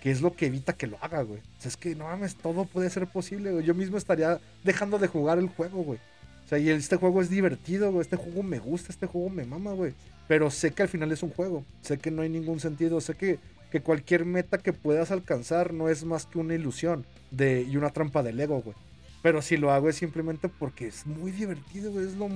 que 0.01 0.11
es 0.11 0.21
lo 0.21 0.35
que 0.35 0.47
evita 0.47 0.75
que 0.75 0.87
lo 0.87 0.99
haga, 1.01 1.23
güey. 1.23 1.41
O 1.41 1.61
sea, 1.63 1.71
es 1.71 1.77
que 1.77 1.95
no 1.95 2.05
mames, 2.05 2.37
todo 2.37 2.67
puede 2.67 2.91
ser 2.91 3.07
posible, 3.07 3.53
güey. 3.53 3.65
Yo 3.65 3.75
mismo 3.75 3.97
estaría 3.97 4.39
dejando 4.63 4.99
de 4.99 5.09
jugar 5.09 5.39
el 5.39 5.49
juego, 5.49 5.83
güey. 5.83 5.99
O 6.45 6.49
sea, 6.49 6.59
y 6.59 6.69
este 6.69 6.97
juego 6.97 7.23
es 7.23 7.31
divertido, 7.31 7.91
güey. 7.91 8.03
Este 8.03 8.17
juego 8.17 8.43
me 8.43 8.59
gusta, 8.59 8.93
este 8.93 9.07
juego 9.07 9.31
me 9.31 9.45
mama, 9.45 9.73
güey. 9.73 9.95
Pero 10.29 10.51
sé 10.51 10.73
que 10.73 10.83
al 10.83 10.89
final 10.89 11.11
es 11.13 11.23
un 11.23 11.31
juego. 11.31 11.65
Sé 11.83 11.99
que 11.99 12.11
no 12.11 12.23
hay 12.23 12.29
ningún 12.29 12.61
sentido. 12.61 13.01
Sé 13.01 13.15
que, 13.15 13.39
que 13.71 13.81
cualquier 13.81 14.25
meta 14.25 14.59
que 14.59 14.73
puedas 14.73 15.11
alcanzar 15.11 15.73
no 15.73 15.89
es 15.89 16.05
más 16.05 16.27
que 16.27 16.39
una 16.39 16.55
ilusión 16.55 17.05
de, 17.31 17.63
y 17.63 17.77
una 17.77 17.91
trampa 17.91 18.23
del 18.23 18.41
ego, 18.41 18.61
güey. 18.61 18.77
Pero 19.23 19.41
si 19.41 19.57
lo 19.57 19.73
hago 19.73 19.89
es 19.89 19.97
simplemente 19.97 20.49
porque 20.49 20.87
es 20.87 21.07
muy 21.07 21.31
divertido, 21.31 21.93
güey. 21.93 22.07
Es 22.07 22.15
lo... 22.15 22.29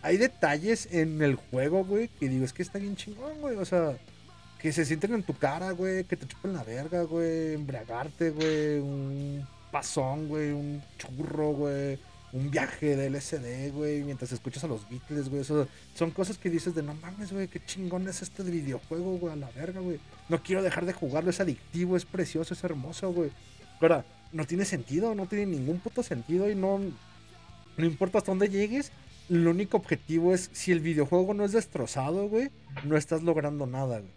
Hay 0.00 0.16
detalles 0.16 0.88
en 0.90 1.22
el 1.22 1.36
juego, 1.36 1.84
güey, 1.84 2.08
que 2.08 2.28
digo, 2.28 2.44
es 2.44 2.52
que 2.52 2.62
está 2.62 2.78
bien 2.78 2.96
chingón, 2.96 3.40
güey. 3.40 3.56
O 3.56 3.64
sea, 3.64 3.96
que 4.62 4.72
se 4.72 4.84
sienten 4.84 5.14
en 5.14 5.24
tu 5.24 5.34
cara, 5.34 5.72
güey, 5.72 6.04
que 6.04 6.16
te 6.16 6.26
chupen 6.26 6.52
la 6.52 6.62
verga, 6.62 7.02
güey, 7.02 7.54
embriagarte, 7.54 8.30
güey, 8.30 8.78
un 8.78 9.46
pasón, 9.72 10.28
güey, 10.28 10.52
un 10.52 10.80
churro, 10.98 11.50
güey, 11.50 11.98
un 12.32 12.50
viaje 12.50 12.96
de 12.96 13.10
LSD, 13.10 13.72
güey, 13.72 14.02
mientras 14.02 14.32
escuchas 14.32 14.64
a 14.64 14.66
los 14.66 14.88
Beatles, 14.88 15.28
güey. 15.28 15.42
Eso 15.42 15.68
son 15.94 16.10
cosas 16.10 16.38
que 16.38 16.48
dices 16.48 16.74
de 16.74 16.82
no 16.82 16.94
mames, 16.94 17.32
güey, 17.32 17.48
qué 17.48 17.64
chingón 17.64 18.08
es 18.08 18.22
este 18.22 18.42
videojuego, 18.42 19.18
güey, 19.18 19.32
a 19.32 19.36
la 19.36 19.50
verga, 19.50 19.80
güey. 19.80 20.00
No 20.28 20.42
quiero 20.42 20.62
dejar 20.62 20.86
de 20.86 20.94
jugarlo, 20.94 21.30
es 21.30 21.40
adictivo, 21.40 21.96
es 21.96 22.06
precioso, 22.06 22.54
es 22.54 22.64
hermoso, 22.64 23.12
güey. 23.12 23.30
Ahora, 23.80 24.04
no 24.32 24.46
tiene 24.46 24.64
sentido, 24.64 25.14
no 25.14 25.26
tiene 25.26 25.46
ningún 25.46 25.78
puto 25.80 26.02
sentido 26.02 26.50
y 26.50 26.54
no, 26.54 26.80
no 27.76 27.84
importa 27.84 28.18
hasta 28.18 28.30
dónde 28.30 28.48
llegues. 28.48 28.92
El 29.28 29.46
único 29.46 29.76
objetivo 29.76 30.34
es 30.34 30.50
si 30.52 30.72
el 30.72 30.80
videojuego 30.80 31.34
no 31.34 31.44
es 31.44 31.52
destrozado, 31.52 32.28
güey, 32.28 32.50
no 32.84 32.96
estás 32.96 33.22
logrando 33.22 33.66
nada, 33.66 33.98
güey. 33.98 34.12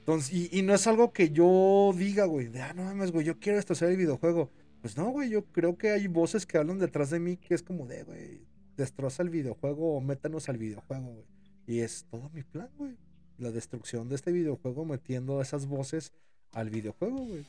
Entonces, 0.00 0.32
y, 0.32 0.48
y 0.58 0.62
no 0.62 0.74
es 0.74 0.86
algo 0.86 1.12
que 1.12 1.30
yo 1.30 1.92
diga, 1.94 2.24
güey, 2.24 2.46
de, 2.46 2.62
ah, 2.62 2.72
no 2.72 2.84
mames, 2.84 3.10
güey, 3.10 3.26
yo 3.26 3.38
quiero 3.38 3.56
destrozar 3.56 3.90
el 3.90 3.96
videojuego. 3.96 4.48
Pues 4.80 4.96
no, 4.96 5.10
güey, 5.10 5.30
yo 5.30 5.44
creo 5.46 5.76
que 5.76 5.90
hay 5.90 6.06
voces 6.06 6.46
que 6.46 6.58
hablan 6.58 6.78
detrás 6.78 7.10
de 7.10 7.18
mí 7.18 7.36
que 7.36 7.54
es 7.54 7.62
como 7.62 7.86
de, 7.86 8.04
güey, 8.04 8.40
destroza 8.76 9.22
el 9.22 9.30
videojuego 9.30 9.96
o 9.96 10.00
métanos 10.00 10.48
al 10.48 10.58
videojuego, 10.58 11.12
güey. 11.12 11.26
Y 11.66 11.80
es 11.80 12.06
todo 12.10 12.30
mi 12.30 12.42
plan, 12.42 12.70
güey. 12.78 12.96
La 13.38 13.50
destrucción 13.50 14.08
de 14.08 14.14
este 14.14 14.32
videojuego 14.32 14.84
metiendo 14.84 15.40
esas 15.42 15.66
voces 15.66 16.12
al 16.52 16.70
videojuego, 16.70 17.18
güey. 17.18 17.44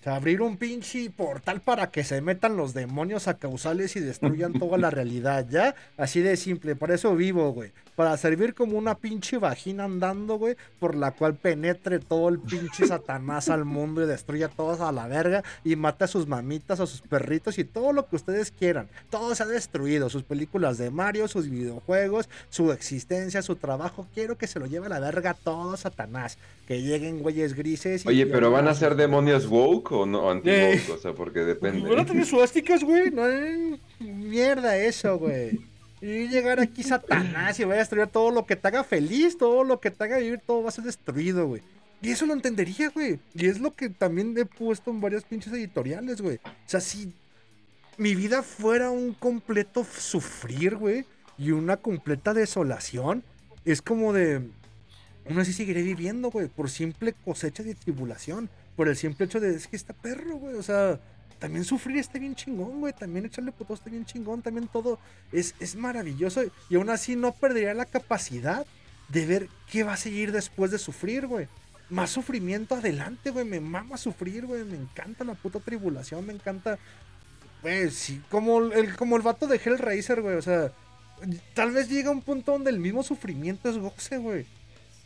O 0.00 0.02
sea, 0.02 0.16
abrir 0.16 0.40
un 0.40 0.56
pinche 0.56 1.10
portal 1.10 1.60
para 1.60 1.90
que 1.90 2.04
se 2.04 2.22
metan 2.22 2.56
los 2.56 2.72
demonios 2.72 3.28
a 3.28 3.34
causales 3.34 3.96
y 3.96 4.00
destruyan 4.00 4.54
toda 4.54 4.78
la 4.78 4.88
realidad, 4.88 5.46
¿ya? 5.50 5.74
Así 5.98 6.22
de 6.22 6.38
simple, 6.38 6.74
por 6.74 6.90
eso 6.90 7.14
vivo, 7.14 7.52
güey. 7.52 7.72
Para 7.96 8.16
servir 8.16 8.54
como 8.54 8.78
una 8.78 8.94
pinche 8.94 9.36
vagina 9.36 9.84
andando, 9.84 10.38
güey, 10.38 10.56
por 10.78 10.94
la 10.94 11.10
cual 11.10 11.34
penetre 11.34 11.98
todo 11.98 12.30
el 12.30 12.38
pinche 12.38 12.86
satanás 12.86 13.50
al 13.50 13.66
mundo 13.66 14.02
y 14.02 14.06
destruya 14.06 14.46
a 14.46 14.48
todos 14.48 14.80
a 14.80 14.90
la 14.90 15.06
verga 15.06 15.44
y 15.64 15.76
mate 15.76 16.04
a 16.04 16.06
sus 16.06 16.26
mamitas, 16.26 16.80
a 16.80 16.86
sus 16.86 17.02
perritos 17.02 17.58
y 17.58 17.64
todo 17.64 17.92
lo 17.92 18.08
que 18.08 18.16
ustedes 18.16 18.52
quieran. 18.52 18.88
Todo 19.10 19.34
se 19.34 19.42
ha 19.42 19.46
destruido, 19.46 20.08
sus 20.08 20.22
películas 20.22 20.78
de 20.78 20.90
Mario, 20.90 21.28
sus 21.28 21.50
videojuegos, 21.50 22.30
su 22.48 22.72
existencia, 22.72 23.42
su 23.42 23.56
trabajo. 23.56 24.06
Quiero 24.14 24.38
que 24.38 24.46
se 24.46 24.60
lo 24.60 24.64
lleve 24.64 24.86
a 24.86 24.88
la 24.90 25.00
verga 25.00 25.34
todo 25.34 25.76
satanás. 25.76 26.38
Que 26.66 26.80
lleguen 26.80 27.18
güeyes 27.18 27.54
grises. 27.54 28.06
y 28.06 28.08
Oye, 28.08 28.26
pero 28.26 28.50
van 28.50 28.68
a 28.68 28.74
ser 28.74 28.94
demonios 28.94 29.46
woke 29.46 29.89
o 29.92 30.06
no 30.06 30.30
anti-woke, 30.30 30.74
Eh. 30.74 30.82
o 30.92 30.98
sea, 30.98 31.12
porque 31.14 31.40
depende. 31.40 31.88
Van 31.88 32.00
a 32.00 32.06
tener 32.06 32.26
suásticas, 32.26 32.82
güey. 32.84 33.10
No 33.10 33.24
hay 33.24 33.80
mierda 34.00 34.76
eso, 34.76 35.18
güey. 35.18 35.60
Y 36.02 36.28
llegar 36.28 36.60
aquí 36.60 36.82
Satanás 36.82 37.60
y 37.60 37.64
voy 37.64 37.74
a 37.74 37.78
destruir 37.78 38.06
todo 38.06 38.30
lo 38.30 38.46
que 38.46 38.56
te 38.56 38.68
haga 38.68 38.84
feliz, 38.84 39.36
todo 39.36 39.64
lo 39.64 39.80
que 39.80 39.90
te 39.90 40.04
haga 40.04 40.18
vivir, 40.18 40.40
todo 40.46 40.62
va 40.62 40.70
a 40.70 40.72
ser 40.72 40.84
destruido, 40.84 41.46
güey. 41.46 41.62
Y 42.02 42.10
eso 42.10 42.24
lo 42.24 42.32
entendería, 42.32 42.88
güey. 42.88 43.18
Y 43.34 43.46
es 43.46 43.60
lo 43.60 43.74
que 43.74 43.90
también 43.90 44.34
he 44.38 44.46
puesto 44.46 44.90
en 44.90 45.00
varias 45.02 45.24
pinches 45.24 45.52
editoriales, 45.52 46.22
güey. 46.22 46.36
O 46.36 46.50
sea, 46.64 46.80
si 46.80 47.12
mi 47.98 48.14
vida 48.14 48.42
fuera 48.42 48.90
un 48.90 49.12
completo 49.12 49.84
sufrir, 49.84 50.76
güey, 50.76 51.04
y 51.36 51.50
una 51.50 51.76
completa 51.76 52.32
desolación, 52.32 53.22
es 53.66 53.82
como 53.82 54.14
de. 54.14 54.40
Uno 55.26 55.42
así 55.42 55.52
seguiré 55.52 55.82
viviendo, 55.82 56.30
güey, 56.30 56.48
por 56.48 56.70
simple 56.70 57.12
cosecha 57.24 57.62
de 57.62 57.74
tribulación. 57.74 58.48
Por 58.80 58.88
el 58.88 58.96
simple 58.96 59.26
hecho 59.26 59.40
de, 59.40 59.54
es 59.54 59.66
que 59.66 59.76
está 59.76 59.92
perro, 59.92 60.36
güey. 60.36 60.54
O 60.54 60.62
sea, 60.62 60.98
también 61.38 61.66
sufrir 61.66 61.98
está 61.98 62.18
bien 62.18 62.34
chingón, 62.34 62.80
güey. 62.80 62.94
También 62.94 63.26
echarle 63.26 63.52
puto 63.52 63.74
está 63.74 63.90
bien 63.90 64.06
chingón. 64.06 64.40
También 64.40 64.68
todo 64.68 64.98
es, 65.32 65.54
es 65.60 65.76
maravilloso. 65.76 66.44
Y 66.70 66.76
aún 66.76 66.88
así 66.88 67.14
no 67.14 67.32
perdería 67.32 67.74
la 67.74 67.84
capacidad 67.84 68.64
de 69.10 69.26
ver 69.26 69.48
qué 69.70 69.82
va 69.82 69.92
a 69.92 69.98
seguir 69.98 70.32
después 70.32 70.70
de 70.70 70.78
sufrir, 70.78 71.26
güey. 71.26 71.46
Más 71.90 72.08
sufrimiento 72.08 72.74
adelante, 72.74 73.28
güey. 73.28 73.44
Me 73.44 73.60
mama 73.60 73.98
sufrir, 73.98 74.46
güey. 74.46 74.64
Me 74.64 74.78
encanta 74.78 75.24
la 75.24 75.34
puta 75.34 75.60
tribulación. 75.60 76.24
Me 76.24 76.32
encanta. 76.32 76.78
Güey, 77.60 77.90
sí. 77.90 78.22
Como 78.30 78.60
el, 78.60 78.96
como 78.96 79.16
el 79.16 79.22
vato 79.22 79.46
de 79.46 79.60
Hellraiser, 79.62 80.22
güey. 80.22 80.36
O 80.36 80.42
sea, 80.42 80.72
tal 81.52 81.72
vez 81.72 81.90
llega 81.90 82.10
un 82.10 82.22
punto 82.22 82.52
donde 82.52 82.70
el 82.70 82.78
mismo 82.78 83.02
sufrimiento 83.02 83.68
es 83.68 83.76
goce, 83.76 84.16
güey. 84.16 84.46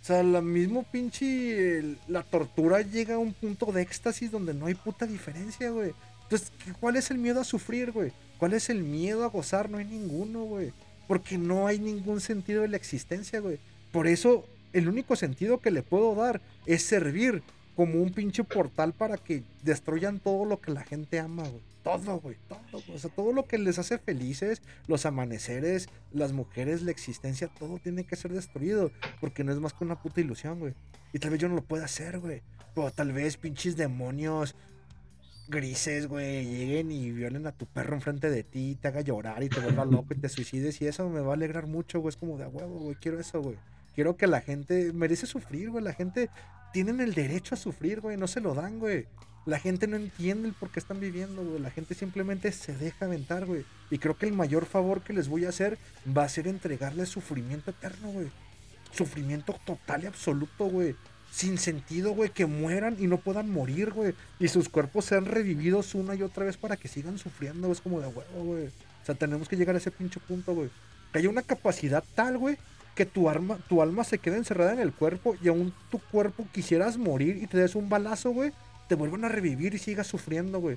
O 0.05 0.07
sea, 0.07 0.23
la 0.23 0.43
mismo 0.43 0.83
pinche. 0.83 1.97
La 2.09 2.23
tortura 2.23 2.83
llega 2.83 3.15
a 3.15 3.19
un 3.19 3.33
punto 3.33 3.73
de 3.73 3.81
éxtasis 3.81 4.31
donde 4.31 4.53
no 4.53 4.67
hay 4.67 4.75
puta 4.75 5.07
diferencia, 5.07 5.71
güey. 5.71 5.93
Entonces, 6.25 6.53
¿qué- 6.63 6.75
¿cuál 6.79 6.97
es 6.97 7.11
el 7.11 7.17
miedo 7.17 7.41
a 7.41 7.45
sufrir, 7.45 7.91
güey? 7.91 8.13
¿Cuál 8.37 8.53
es 8.53 8.69
el 8.69 8.83
miedo 8.83 9.25
a 9.25 9.29
gozar? 9.29 9.71
No 9.71 9.79
hay 9.79 9.87
ninguno, 9.87 10.45
güey. 10.45 10.73
Porque 11.09 11.39
no 11.39 11.67
hay 11.67 11.79
ningún 11.79 12.21
sentido 12.21 12.61
de 12.61 12.69
la 12.69 12.77
existencia, 12.77 13.41
güey. 13.41 13.59
Por 13.93 14.07
eso, 14.07 14.45
el 14.75 14.89
único 14.91 15.17
sentido 15.17 15.57
que 15.59 15.71
le 15.71 15.83
puedo 15.83 16.15
dar 16.15 16.43
es 16.67 16.83
servir 16.83 17.43
como 17.75 18.03
un 18.03 18.13
pinche 18.13 18.45
portal 18.45 18.93
para 18.93 19.17
que 19.17 19.43
destruyan 19.63 20.21
todo 20.21 20.45
lo 20.45 20.61
que 20.61 20.71
la 20.71 20.83
gente 20.83 21.19
ama, 21.19 21.45
güey. 21.49 21.63
Todo, 21.85 22.19
güey, 22.19 22.37
todo. 22.49 22.61
güey. 22.73 22.97
O 22.97 22.99
sea, 22.99 23.11
todo 23.11 23.33
lo 23.33 23.47
que 23.47 23.59
les 23.59 23.79
hace 23.79 23.99
felices, 23.99 24.63
los 24.89 25.07
amaneceres, 25.07 25.89
las 26.13 26.33
mujeres, 26.33 26.83
la 26.83 26.91
existencia, 26.91 27.49
todo 27.49 27.79
tiene 27.79 28.05
que 28.05 28.17
ser 28.17 28.33
destruido. 28.33 28.91
Porque 29.21 29.45
no 29.45 29.53
es 29.53 29.61
más 29.61 29.75
que 29.75 29.85
una 29.85 30.01
puta 30.01 30.21
ilusión, 30.21 30.59
güey. 30.59 30.75
Y 31.13 31.19
tal 31.19 31.31
vez 31.31 31.41
yo 31.41 31.49
no 31.49 31.55
lo 31.55 31.63
pueda 31.63 31.85
hacer, 31.85 32.19
güey. 32.19 32.43
Pero 32.75 32.91
tal 32.91 33.13
vez 33.13 33.37
pinches 33.37 33.77
demonios 33.77 34.57
grises, 35.47 36.07
güey, 36.07 36.47
lleguen 36.47 36.91
y 36.91 37.11
violen 37.11 37.47
a 37.47 37.53
tu 37.53 37.67
perro 37.67 37.95
enfrente 37.95 38.31
de 38.31 38.45
ti, 38.45 38.79
te 38.81 38.89
haga 38.89 39.03
llorar 39.03 39.43
y 39.43 39.51
te 39.51 39.61
vuelva 39.61 39.85
loco 39.85 40.15
y 40.15 40.19
te 40.19 40.29
suicides. 40.29 40.81
Y 40.81 40.87
eso 40.87 41.09
me 41.11 41.21
va 41.21 41.33
a 41.33 41.35
alegrar 41.35 41.67
mucho, 41.67 42.01
güey. 42.01 42.09
Es 42.11 42.17
como 42.17 42.39
de 42.39 42.45
a 42.45 42.49
huevo, 42.49 42.79
güey. 42.79 42.97
Quiero 42.97 43.21
eso, 43.21 43.43
güey. 43.43 43.57
Quiero 43.95 44.17
que 44.17 44.27
la 44.27 44.41
gente 44.41 44.93
merece 44.93 45.27
sufrir, 45.27 45.71
güey. 45.71 45.85
La 45.85 45.93
gente 45.93 46.31
tienen 46.73 47.01
el 47.01 47.15
derecho 47.15 47.55
a 47.55 47.59
sufrir, 47.59 48.01
güey. 48.01 48.17
No 48.17 48.27
se 48.27 48.41
lo 48.41 48.55
dan, 48.55 48.81
güey. 48.81 49.07
La 49.47 49.59
gente 49.59 49.87
no 49.87 49.97
entiende 49.97 50.49
el 50.49 50.55
por 50.55 50.71
qué 50.71 50.81
están 50.81 51.01
viviendo, 51.01 51.45
güey. 51.45 51.61
La 51.61 51.71
gente 51.71 51.95
simplemente 51.95 52.51
se 52.51 52.75
deja 52.75 53.05
aventar, 53.05 53.45
güey. 53.45 53.65
Y 53.91 53.99
creo 53.99 54.17
que 54.17 54.27
el 54.27 54.33
mayor 54.33 54.65
favor 54.65 55.03
que 55.03 55.13
les 55.13 55.29
voy 55.29 55.45
a 55.45 55.51
hacer 55.51 55.79
va 56.07 56.25
a 56.25 56.29
ser 56.29 56.49
entregarles 56.49 57.11
sufrimiento 57.11 57.71
eterno, 57.71 58.11
güey. 58.11 58.29
Sufrimiento 58.93 59.55
total 59.67 60.05
y 60.05 60.07
absoluto, 60.07 60.65
güey. 60.65 60.97
Sin 61.31 61.59
sentido, 61.59 62.13
güey. 62.13 62.31
Que 62.31 62.47
mueran 62.47 62.97
y 62.99 63.07
no 63.07 63.19
puedan 63.19 63.51
morir, 63.51 63.91
güey. 63.93 64.15
Y 64.39 64.49
sus 64.49 64.71
cuerpos 64.71 65.05
sean 65.05 65.27
revividos 65.27 65.95
una 65.95 66.15
y 66.15 66.23
otra 66.23 66.47
vez 66.47 66.57
para 66.57 66.77
que 66.77 66.89
sigan 66.89 67.19
sufriendo. 67.19 67.71
Es 67.71 67.83
como 67.83 68.01
de 68.01 68.07
huevo, 68.07 68.45
güey. 68.45 68.67
O 68.67 69.07
sea, 69.07 69.15
tenemos 69.15 69.47
que 69.47 69.57
llegar 69.57 69.75
a 69.75 69.79
ese 69.79 69.91
pinche 69.91 70.21
punto, 70.21 70.55
güey. 70.55 70.71
Que 71.13 71.19
haya 71.19 71.29
una 71.29 71.43
capacidad 71.43 72.03
tal, 72.15 72.39
güey, 72.39 72.57
que 72.95 73.05
tu, 73.05 73.29
arma, 73.29 73.59
tu 73.69 73.83
alma 73.83 74.03
se 74.03 74.19
quede 74.19 74.39
encerrada 74.39 74.73
en 74.73 74.81
el 74.81 74.93
cuerpo 74.93 75.37
y 75.43 75.49
aún 75.49 75.75
tu 75.91 75.99
cuerpo 75.99 76.47
quisieras 76.53 76.97
morir 76.97 77.37
y 77.43 77.47
te 77.47 77.59
des 77.59 77.75
un 77.75 77.91
balazo, 77.91 78.31
güey, 78.31 78.53
te 78.89 78.95
vuelvan 78.95 79.25
a 79.25 79.29
revivir 79.29 79.75
y 79.75 79.79
sigas 79.79 80.07
sufriendo, 80.07 80.61
güey. 80.61 80.77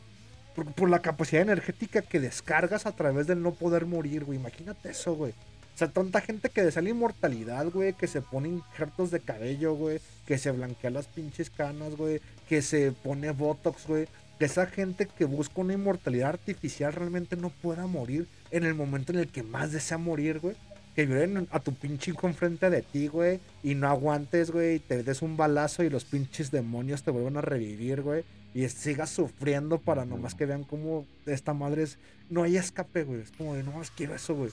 Por, 0.55 0.71
por 0.73 0.89
la 0.89 1.01
capacidad 1.01 1.43
energética 1.43 2.01
que 2.01 2.19
descargas 2.19 2.85
a 2.85 2.91
través 2.91 3.27
del 3.27 3.41
no 3.41 3.53
poder 3.53 3.85
morir, 3.85 4.23
güey. 4.23 4.39
Imagínate 4.39 4.89
eso, 4.89 5.15
güey. 5.15 5.31
O 5.31 5.77
sea, 5.77 5.89
tanta 5.89 6.21
gente 6.21 6.49
que 6.49 6.63
desea 6.63 6.81
la 6.81 6.89
inmortalidad, 6.89 7.67
güey, 7.69 7.93
que 7.93 8.07
se 8.07 8.21
pone 8.21 8.49
injertos 8.49 9.11
de 9.11 9.19
cabello, 9.19 9.75
güey, 9.75 10.01
que 10.25 10.39
se 10.39 10.49
blanquea 10.49 10.89
las 10.89 11.05
pinches 11.05 11.51
canas, 11.51 11.95
güey, 11.95 12.19
que 12.49 12.63
se 12.63 12.91
pone 12.91 13.29
botox, 13.29 13.85
güey. 13.85 14.07
Que 14.39 14.45
esa 14.45 14.65
gente 14.65 15.05
que 15.05 15.25
busca 15.25 15.61
una 15.61 15.73
inmortalidad 15.73 16.29
artificial 16.29 16.93
realmente 16.93 17.35
no 17.35 17.49
pueda 17.49 17.85
morir 17.85 18.27
en 18.49 18.65
el 18.65 18.73
momento 18.73 19.11
en 19.11 19.19
el 19.19 19.27
que 19.27 19.43
más 19.43 19.71
desea 19.71 19.99
morir, 19.99 20.39
güey 20.39 20.55
que 20.97 21.05
violen 21.05 21.47
a 21.51 21.59
tu 21.59 21.75
pinche 21.75 22.09
hijo 22.09 22.27
enfrente 22.27 22.71
de 22.71 22.81
ti, 22.81 23.05
güey, 23.07 23.39
y 23.61 23.75
no 23.75 23.87
aguantes, 23.87 24.49
güey, 24.49 24.77
y 24.77 24.79
te 24.79 25.03
des 25.03 25.21
un 25.21 25.37
balazo 25.37 25.83
y 25.83 25.91
los 25.91 26.05
pinches 26.05 26.49
demonios 26.49 27.03
te 27.03 27.11
vuelvan 27.11 27.37
a 27.37 27.41
revivir, 27.41 28.01
güey, 28.01 28.23
y 28.55 28.67
sigas 28.67 29.11
sufriendo 29.11 29.77
para 29.77 30.05
nomás 30.05 30.33
que 30.33 30.47
vean 30.47 30.63
cómo 30.63 31.05
esta 31.27 31.53
madre 31.53 31.83
es... 31.83 31.99
No 32.31 32.41
hay 32.41 32.57
escape, 32.57 33.03
güey, 33.03 33.21
es 33.21 33.29
como 33.31 33.53
de, 33.53 33.61
no 33.61 33.73
más 33.73 33.91
quiero 33.91 34.15
eso, 34.15 34.33
güey. 34.33 34.49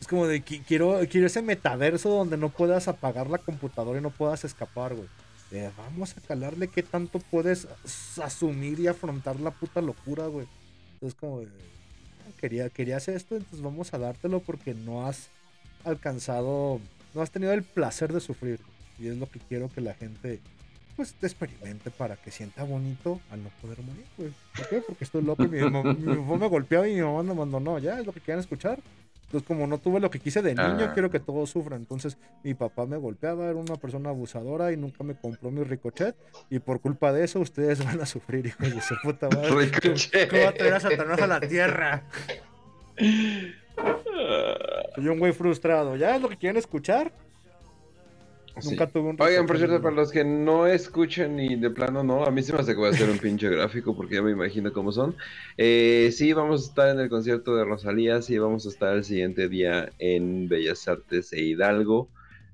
Es 0.00 0.08
como 0.08 0.26
de, 0.26 0.44
"Qui- 0.44 0.64
quiero, 0.66 0.98
quiero 1.08 1.28
ese 1.28 1.40
metaverso 1.40 2.08
donde 2.08 2.36
no 2.36 2.48
puedas 2.48 2.88
apagar 2.88 3.30
la 3.30 3.38
computadora 3.38 4.00
y 4.00 4.02
no 4.02 4.10
puedas 4.10 4.44
escapar, 4.44 4.96
güey. 4.96 5.06
Eh, 5.52 5.70
vamos 5.78 6.16
a 6.16 6.20
calarle 6.20 6.66
qué 6.66 6.82
tanto 6.82 7.20
puedes 7.30 7.68
as- 7.84 8.18
asumir 8.18 8.80
y 8.80 8.88
afrontar 8.88 9.38
la 9.38 9.52
puta 9.52 9.80
locura, 9.80 10.26
güey. 10.26 10.48
Entonces 10.94 11.16
como 11.20 11.38
de, 11.42 11.48
quería, 12.40 12.68
quería 12.70 12.96
hacer 12.96 13.16
esto, 13.16 13.36
entonces 13.36 13.60
vamos 13.62 13.92
a 13.94 13.98
dártelo 13.98 14.40
porque 14.40 14.74
no 14.74 15.06
has 15.06 15.28
alcanzado, 15.84 16.80
no 17.14 17.22
has 17.22 17.30
tenido 17.30 17.52
el 17.52 17.62
placer 17.62 18.12
de 18.12 18.20
sufrir. 18.20 18.60
Y 18.98 19.08
es 19.08 19.16
lo 19.16 19.28
que 19.28 19.40
quiero 19.40 19.68
que 19.68 19.80
la 19.80 19.94
gente, 19.94 20.40
pues, 20.96 21.14
te 21.14 21.26
experimente 21.26 21.90
para 21.90 22.16
que 22.16 22.30
sienta 22.30 22.62
bonito 22.64 23.20
al 23.30 23.42
no 23.42 23.48
poder 23.60 23.80
morir, 23.82 24.04
güey. 24.16 24.32
¿Por 24.56 24.68
qué? 24.68 24.80
Porque 24.80 25.04
estoy 25.04 25.22
loco 25.22 25.44
y 25.44 25.48
mi, 25.48 25.58
mam- 25.60 25.96
mi 25.96 26.16
papá 26.16 26.36
me 26.38 26.46
golpeaba 26.48 26.88
y 26.88 26.94
mi 26.94 27.00
mamá 27.00 27.22
me 27.22 27.32
abandonó. 27.32 27.78
Ya, 27.78 27.98
es 27.98 28.06
lo 28.06 28.12
que 28.12 28.20
quieran 28.20 28.40
escuchar. 28.40 28.78
Entonces, 29.32 29.48
como 29.48 29.66
no 29.66 29.78
tuve 29.78 29.98
lo 29.98 30.10
que 30.10 30.18
quise 30.18 30.42
de 30.42 30.54
niño, 30.54 30.88
Ah. 30.88 30.90
quiero 30.92 31.10
que 31.10 31.18
todos 31.18 31.48
sufran. 31.48 31.80
Entonces, 31.80 32.18
mi 32.44 32.52
papá 32.52 32.84
me 32.84 32.98
golpeaba, 32.98 33.46
era 33.46 33.54
una 33.56 33.76
persona 33.76 34.10
abusadora 34.10 34.72
y 34.72 34.76
nunca 34.76 35.02
me 35.04 35.14
compró 35.14 35.50
mi 35.50 35.64
ricochet. 35.64 36.14
Y 36.50 36.58
por 36.58 36.80
culpa 36.82 37.14
de 37.14 37.24
eso, 37.24 37.40
ustedes 37.40 37.78
van 37.98 37.98
a 38.02 38.04
sufrir, 38.04 38.44
hijo 38.46 38.62
de 38.62 38.82
su 38.82 38.94
puta 39.02 39.30
madre. 39.30 39.48
Ricochet. 39.72 40.28
¿Cómo 40.28 40.42
va 40.42 40.48
a 40.50 40.52
traer 40.52 40.74
a 40.74 40.80
Satanás 40.80 41.22
a 41.22 41.26
la 41.26 41.40
tierra? 41.40 42.02
Soy 44.94 45.08
un 45.08 45.18
güey 45.18 45.32
frustrado. 45.32 45.96
¿Ya 45.96 46.14
es 46.16 46.20
lo 46.20 46.28
que 46.28 46.36
quieren 46.36 46.58
escuchar? 46.58 47.10
Sí. 48.60 48.70
Nunca 48.70 48.86
tuve 48.86 49.10
un 49.10 49.16
Oigan, 49.18 49.46
por 49.46 49.56
cierto, 49.56 49.80
para 49.80 49.94
los 49.94 50.12
que 50.12 50.24
no 50.24 50.66
escuchan 50.66 51.40
y 51.40 51.56
de 51.56 51.70
plano 51.70 52.04
no, 52.04 52.24
a 52.24 52.30
mí 52.30 52.42
se 52.42 52.52
me 52.52 52.58
hace 52.60 52.72
que 52.72 52.78
voy 52.78 52.88
a 52.88 52.90
hacer 52.90 53.08
un 53.08 53.18
pinche 53.18 53.48
gráfico 53.48 53.96
porque 53.96 54.16
ya 54.16 54.22
me 54.22 54.30
imagino 54.30 54.72
cómo 54.72 54.92
son. 54.92 55.16
Eh, 55.56 56.10
sí, 56.12 56.32
vamos 56.34 56.62
a 56.62 56.68
estar 56.68 56.88
en 56.90 57.00
el 57.00 57.08
concierto 57.08 57.56
de 57.56 57.64
Rosalía, 57.64 58.20
sí, 58.20 58.38
vamos 58.38 58.66
a 58.66 58.68
estar 58.68 58.94
el 58.94 59.04
siguiente 59.04 59.48
día 59.48 59.90
en 59.98 60.48
Bellas 60.48 60.86
Artes 60.86 61.32
e 61.32 61.40
Hidalgo, 61.40 62.08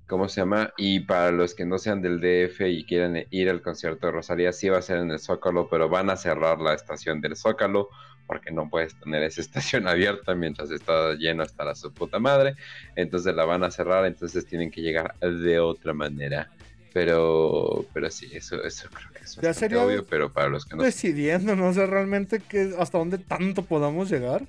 ¿cómo 0.07 0.29
se 0.29 0.41
llama? 0.41 0.73
Y 0.77 1.01
para 1.01 1.33
los 1.33 1.55
que 1.55 1.67
no 1.67 1.79
sean 1.79 2.01
del 2.01 2.21
DF 2.21 2.61
y 2.61 2.85
quieran 2.85 3.25
ir 3.31 3.51
al 3.51 3.61
concierto 3.61 4.07
de 4.07 4.13
Rosalía, 4.13 4.53
sí 4.53 4.69
va 4.69 4.79
a 4.79 4.83
ser 4.83 4.99
en 4.99 5.11
el 5.11 5.19
Zócalo, 5.19 5.69
pero 5.69 5.89
van 5.89 6.11
a 6.11 6.17
cerrar 6.17 6.61
la 6.61 6.75
estación 6.75 7.21
del 7.21 7.37
Zócalo 7.37 7.89
porque 8.29 8.53
no 8.53 8.71
puedes 8.71 8.95
tener 9.01 9.25
esa 9.25 9.41
estación 9.49 9.89
abierta 9.89 10.37
mientras 10.37 10.71
está 10.71 11.15
lleno 11.15 11.43
hasta 11.43 11.65
la 11.65 11.75
su 11.75 11.93
puta 11.93 12.21
madre 12.21 12.55
entonces 12.95 13.35
la 13.35 13.45
van 13.45 13.65
a 13.65 13.71
cerrar, 13.71 14.05
entonces 14.07 14.47
tienen 14.47 14.71
que 14.71 14.81
llegar 14.81 15.19
de 15.19 15.59
otra 15.59 15.93
manera. 15.93 16.51
Pero, 16.93 17.85
pero 17.93 18.11
sí, 18.11 18.29
eso, 18.33 18.63
eso 18.65 18.89
creo 18.89 19.13
que 19.13 19.25
es 19.25 19.37
Ya 19.37 19.49
bastante 19.49 19.55
sería 19.55 19.85
obvio, 19.85 20.07
pero 20.07 20.33
para 20.33 20.49
los 20.49 20.65
que 20.65 20.75
no 20.75 20.83
decidiendo, 20.83 21.55
no 21.55 21.73
sé 21.73 21.87
realmente 21.87 22.41
que 22.41 22.75
hasta 22.79 22.99
dónde 22.99 23.19
tanto 23.19 23.63
podamos 23.63 24.11
llegar. 24.11 24.47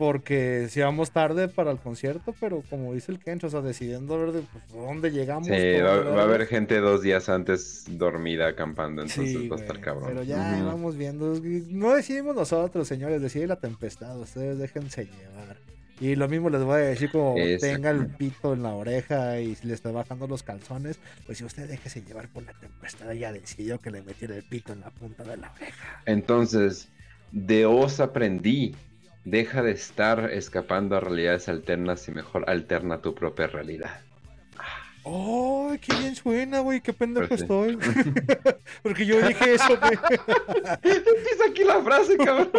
Porque 0.00 0.68
si 0.70 0.80
vamos 0.80 1.10
tarde 1.10 1.48
para 1.48 1.70
el 1.70 1.76
concierto, 1.76 2.34
pero 2.40 2.62
como 2.70 2.94
dice 2.94 3.12
el 3.12 3.18
Kencho, 3.18 3.48
o 3.48 3.50
sea, 3.50 3.60
decidiendo 3.60 4.18
ver 4.18 4.32
de 4.32 4.40
pues, 4.40 4.64
dónde 4.72 5.10
llegamos. 5.10 5.46
Sí, 5.46 5.52
va, 5.52 6.20
a 6.20 6.22
haber 6.22 6.46
gente 6.46 6.80
dos 6.80 7.02
días 7.02 7.28
antes 7.28 7.84
dormida 7.86 8.48
acampando, 8.48 9.02
entonces 9.02 9.42
Sí, 9.42 9.48
va 9.48 9.56
a 9.56 9.60
estar 9.60 9.78
cabrón. 9.78 10.08
Pero 10.08 10.22
ya 10.22 10.56
Ujú. 10.56 10.66
vamos 10.68 10.96
viendo. 10.96 11.38
No 11.68 11.94
decidimos 11.94 12.34
nosotros, 12.34 12.88
señores, 12.88 13.20
decide 13.20 13.46
la 13.46 13.56
tempestad. 13.56 14.18
Ustedes 14.18 14.58
déjense 14.58 15.04
llevar. 15.04 15.58
Y 16.00 16.14
lo 16.14 16.28
mismo 16.28 16.48
les 16.48 16.62
voy 16.62 16.76
a 16.76 16.84
decir 16.84 17.10
como 17.10 17.34
tenga 17.60 17.90
el 17.90 18.06
pito 18.06 18.54
en 18.54 18.62
la 18.62 18.72
oreja 18.72 19.38
y 19.38 19.54
si 19.54 19.66
le 19.66 19.74
está 19.74 19.92
bajando 19.92 20.26
los 20.26 20.42
calzones, 20.42 20.98
pues 21.26 21.36
si 21.36 21.44
usted 21.44 21.68
déjese 21.68 22.00
llevar 22.00 22.30
por 22.30 22.42
la 22.44 22.54
tempestad, 22.54 23.12
ya 23.12 23.34
decidió 23.34 23.78
que 23.78 23.90
le 23.90 24.00
metiera 24.00 24.34
el 24.34 24.44
pito 24.44 24.72
en 24.72 24.80
la 24.80 24.88
punta 24.88 25.24
de 25.24 25.36
la 25.36 25.52
oreja. 25.52 26.00
Entonces, 26.06 26.88
de 27.32 27.66
os 27.66 28.00
aprendí. 28.00 28.74
Deja 29.24 29.62
de 29.62 29.72
estar 29.72 30.30
escapando 30.32 30.96
a 30.96 31.00
realidades 31.00 31.48
alternas 31.48 32.08
y 32.08 32.12
mejor 32.12 32.48
alterna 32.48 33.00
tu 33.02 33.14
propia 33.14 33.46
realidad. 33.46 34.00
¡Oh, 35.02 35.72
qué 35.80 35.94
bien 35.96 36.14
suena, 36.14 36.60
güey! 36.60 36.80
¡Qué 36.82 36.92
pendejo 36.92 37.28
Pues 37.28 37.40
sí. 37.40 37.44
estoy! 37.44 37.78
Porque 38.82 39.06
yo 39.06 39.20
dije 39.26 39.54
eso, 39.54 39.78
güey. 39.78 39.98
Empieza 40.82 41.44
aquí 41.50 41.64
la 41.64 41.82
frase, 41.82 42.16
cabrón. 42.18 42.50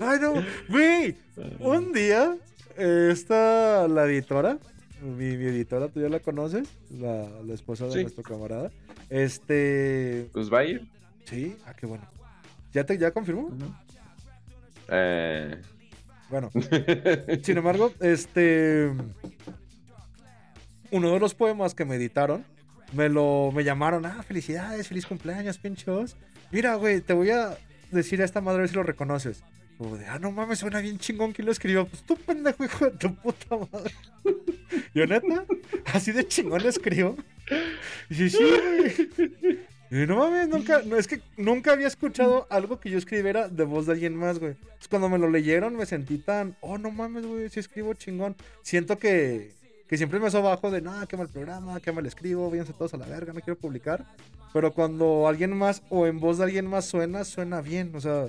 Ay, 0.00 0.18
no, 0.20 0.34
güey. 0.68 1.16
Un 1.60 1.92
día, 1.92 2.36
eh, 2.76 3.08
esta, 3.12 3.88
la 3.88 4.04
editora, 4.04 4.58
mi, 5.00 5.36
mi 5.36 5.46
editora, 5.46 5.88
tú 5.88 6.00
ya 6.00 6.08
la 6.08 6.20
conoces, 6.20 6.68
la, 6.90 7.26
la 7.44 7.54
esposa 7.54 7.86
de 7.86 7.92
Sí. 7.92 8.02
nuestro 8.02 8.22
camarada. 8.22 8.70
Este, 9.10 10.28
Pues 10.32 10.52
va 10.52 10.60
a 10.60 10.64
ir. 10.64 10.86
sí, 11.24 11.56
ah, 11.66 11.74
qué 11.74 11.86
bueno. 11.86 12.04
¿Ya 12.72 12.84
te, 12.84 12.96
ya 12.96 13.10
confirmó? 13.10 13.50
Eh, 14.88 15.60
Bueno, 16.28 16.50
sin 17.42 17.58
embargo, 17.58 17.92
este, 18.00 18.90
uno 20.90 21.12
de 21.12 21.20
los 21.20 21.34
poemas 21.34 21.74
que 21.74 21.84
me 21.84 21.96
editaron, 21.96 22.44
me 22.92 23.08
lo, 23.08 23.50
me 23.52 23.64
llamaron, 23.64 24.04
ah, 24.06 24.22
felicidades, 24.22 24.88
feliz 24.88 25.06
cumpleaños, 25.06 25.58
pinchos. 25.58 26.16
Mira, 26.50 26.74
güey, 26.76 27.00
te 27.00 27.12
voy 27.14 27.30
a 27.30 27.56
decir 27.90 28.20
a 28.22 28.24
esta 28.24 28.40
madre 28.40 28.58
a 28.58 28.60
ver 28.60 28.68
si 28.70 28.74
lo 28.76 28.82
reconoces. 28.82 29.42
Como 29.78 29.96
de, 29.96 30.06
ah, 30.06 30.18
no 30.18 30.30
mames, 30.30 30.58
suena 30.58 30.80
bien 30.80 30.98
chingón. 30.98 31.32
¿Quién 31.32 31.46
lo 31.46 31.52
escribió? 31.52 31.86
Pues 31.86 32.02
tú, 32.02 32.16
pendejo, 32.16 32.64
hijo 32.64 32.84
de 32.84 32.90
tu 32.98 33.14
puta 33.16 33.56
madre. 33.56 33.92
Yo, 34.94 35.06
neta, 35.06 35.44
así 35.92 36.12
de 36.12 36.28
chingón 36.28 36.62
lo 36.62 36.68
escribo. 36.68 37.16
Y 38.10 38.14
sí, 38.14 38.30
sí, 38.30 38.38
güey. 38.38 39.58
Y 39.92 40.06
no 40.06 40.16
mames, 40.16 40.48
nunca, 40.48 40.80
no, 40.86 40.96
es 40.96 41.06
que 41.06 41.20
nunca 41.36 41.72
había 41.72 41.86
escuchado 41.86 42.46
algo 42.48 42.80
que 42.80 42.88
yo 42.88 42.96
escribiera 42.96 43.48
de 43.48 43.64
voz 43.64 43.84
de 43.84 43.92
alguien 43.92 44.16
más, 44.16 44.38
güey. 44.38 44.52
Entonces, 44.52 44.88
cuando 44.88 45.10
me 45.10 45.18
lo 45.18 45.28
leyeron, 45.28 45.76
me 45.76 45.84
sentí 45.84 46.16
tan, 46.16 46.56
oh, 46.62 46.78
no 46.78 46.90
mames, 46.90 47.26
güey, 47.26 47.50
sí 47.50 47.60
escribo 47.60 47.92
chingón. 47.92 48.34
Siento 48.62 48.98
que, 48.98 49.52
que 49.86 49.98
siempre 49.98 50.18
me 50.18 50.28
hizo 50.28 50.40
bajo 50.40 50.70
de, 50.70 50.80
no, 50.80 51.06
qué 51.06 51.18
mal 51.18 51.28
programa, 51.28 51.78
qué 51.80 51.92
mal 51.92 52.06
escribo, 52.06 52.48
váyanse 52.48 52.72
todos 52.72 52.94
a 52.94 52.96
la 52.96 53.04
verga, 53.04 53.34
no 53.34 53.40
quiero 53.40 53.60
publicar. 53.60 54.06
Pero 54.54 54.72
cuando 54.72 55.28
alguien 55.28 55.54
más 55.54 55.82
o 55.90 56.06
en 56.06 56.20
voz 56.20 56.38
de 56.38 56.44
alguien 56.44 56.66
más 56.66 56.86
suena, 56.86 57.22
suena 57.24 57.60
bien. 57.60 57.92
O 57.94 58.00
sea, 58.00 58.28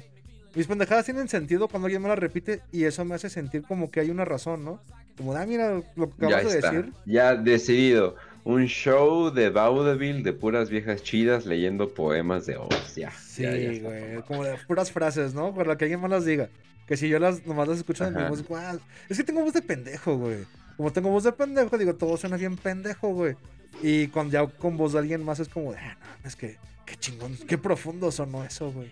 mis 0.55 0.67
pendejadas 0.67 1.05
tienen 1.05 1.29
sentido 1.29 1.69
cuando 1.69 1.85
alguien 1.85 2.01
me 2.01 2.09
las 2.09 2.19
repite 2.19 2.59
y 2.73 2.83
eso 2.83 3.05
me 3.05 3.15
hace 3.15 3.29
sentir 3.29 3.63
como 3.63 3.89
que 3.89 4.01
hay 4.01 4.09
una 4.09 4.25
razón, 4.25 4.65
¿no? 4.65 4.81
Como, 5.15 5.33
ah, 5.33 5.45
mira 5.45 5.81
lo 5.95 6.09
que 6.09 6.27
ya 6.27 6.27
acabas 6.27 6.51
de 6.51 6.59
está. 6.59 6.71
decir. 6.71 6.93
Ya 7.05 7.35
decidido. 7.35 8.15
Un 8.45 8.65
show 8.67 9.31
de 9.31 9.49
vaudeville 9.49 10.21
de 10.21 10.33
puras 10.33 10.69
viejas 10.69 11.01
chidas 11.01 11.45
leyendo 11.45 11.93
poemas 11.93 12.45
de 12.45 12.57
Oz. 12.57 12.95
Ya. 12.95 13.11
Sí, 13.11 13.43
ya, 13.43 13.55
ya 13.55 13.71
está. 13.71 13.87
güey, 13.87 14.21
como 14.23 14.43
de 14.43 14.57
puras 14.67 14.91
frases, 14.91 15.33
¿no? 15.33 15.53
Por 15.53 15.65
lo 15.65 15.77
que 15.77 15.85
alguien 15.85 16.01
más 16.01 16.11
las 16.11 16.25
diga. 16.25 16.49
Que 16.87 16.97
si 16.97 17.07
yo 17.07 17.19
las 17.19 17.45
nomás 17.45 17.67
las 17.67 17.77
escucho 17.77 18.05
en 18.05 18.15
mi 18.15 18.23
voz, 18.23 18.45
guau, 18.45 18.79
Es 19.07 19.17
que 19.17 19.23
tengo 19.23 19.41
voz 19.41 19.53
de 19.53 19.61
pendejo, 19.61 20.17
güey. 20.17 20.39
Como 20.75 20.91
tengo 20.91 21.09
voz 21.09 21.23
de 21.23 21.31
pendejo, 21.31 21.77
digo, 21.77 21.95
todo 21.95 22.17
suena 22.17 22.35
bien 22.35 22.57
pendejo, 22.57 23.13
güey. 23.13 23.35
Y 23.81 24.07
cuando 24.07 24.33
ya 24.33 24.45
con 24.47 24.75
voz 24.75 24.93
de 24.93 24.99
alguien 24.99 25.23
más 25.23 25.39
es 25.39 25.47
como 25.47 25.71
de, 25.71 25.77
ah, 25.79 25.97
no, 26.21 26.27
es 26.27 26.35
que, 26.35 26.57
qué 26.85 26.95
chingón, 26.97 27.37
qué 27.47 27.57
profundo 27.57 28.11
sonó 28.11 28.43
eso, 28.43 28.71
güey. 28.71 28.91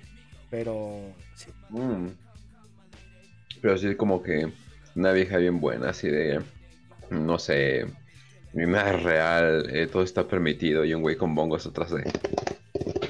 Pero, 0.49 1.13
sí. 1.35 1.51
Mm. 1.69 2.07
Pero 3.61 3.77
sí, 3.77 3.95
como 3.95 4.23
que 4.23 4.51
una 4.95 5.11
vieja 5.11 5.37
bien 5.37 5.59
buena, 5.59 5.89
así 5.89 6.07
de. 6.09 6.41
No 7.09 7.37
sé. 7.37 7.85
Mi 8.53 8.65
madre 8.65 8.97
real, 8.97 9.65
eh, 9.69 9.87
todo 9.87 10.03
está 10.03 10.27
permitido 10.27 10.83
y 10.83 10.93
un 10.93 11.01
güey 11.01 11.15
con 11.15 11.33
bongos 11.35 11.65
atrás 11.65 11.91
de. 11.91 12.03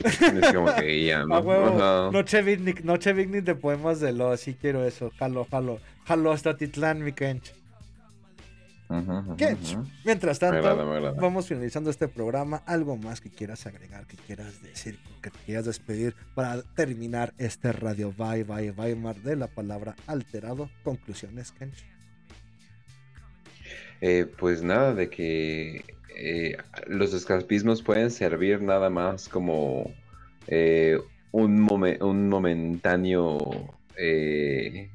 Es 0.03 0.53
como 0.53 0.73
que 0.75 0.83
guía, 0.85 1.25
¿no? 1.27 1.35
A 1.35 1.39
huevo, 1.39 1.81
Ajá. 1.81 2.11
noche 2.11 2.43
picnic, 2.43 2.83
noche 2.83 3.13
picnic 3.15 3.43
de 3.43 3.55
poemas 3.55 3.99
de 3.99 4.13
lo, 4.13 4.35
sí 4.37 4.55
quiero 4.59 4.85
eso. 4.85 5.11
Jalo, 5.17 5.47
jalo. 5.49 5.79
Jalo 6.05 6.31
hasta 6.31 6.55
Titlán, 6.57 7.03
mi 7.03 7.11
Kench. 7.13 7.53
Ujú, 8.89 9.11
ujú, 9.19 9.35
Kench, 9.37 9.73
ujú. 9.75 9.87
mientras 10.03 10.35
Me 10.41 10.47
tanto, 10.49 10.57
agrada, 10.67 10.83
me 10.85 10.97
agrada. 10.97 11.21
vamos 11.21 11.47
finalizando 11.47 11.89
este 11.89 12.07
programa. 12.09 12.61
¿Algo 12.65 12.97
más 12.97 13.21
que 13.21 13.29
quieras 13.29 13.65
agregar, 13.65 14.05
que 14.05 14.17
quieras 14.17 14.61
decir, 14.61 14.99
que 15.21 15.29
te 15.31 15.39
quieras 15.45 15.65
despedir 15.65 16.13
para 16.35 16.61
terminar 16.75 17.33
este 17.37 17.71
radio 17.71 18.13
Bye 18.17 18.43
Bye 18.43 18.71
Weimar 18.71 19.15
de 19.21 19.37
la 19.37 19.47
palabra 19.47 19.95
alterado? 20.07 20.69
Conclusiones, 20.83 21.51
Kench. 21.53 21.85
Eh, 24.01 24.25
pues 24.37 24.63
nada, 24.63 24.93
de 24.93 25.09
que 25.09 25.83
eh, 26.15 26.57
los 26.87 27.13
escapismos 27.13 27.81
pueden 27.81 28.11
servir 28.11 28.61
nada 28.61 28.89
más 28.89 29.29
como 29.29 29.91
eh, 30.47 30.99
un, 31.31 31.67
un 32.01 32.29
momentáneo 32.29 33.39
eh, 33.95 34.89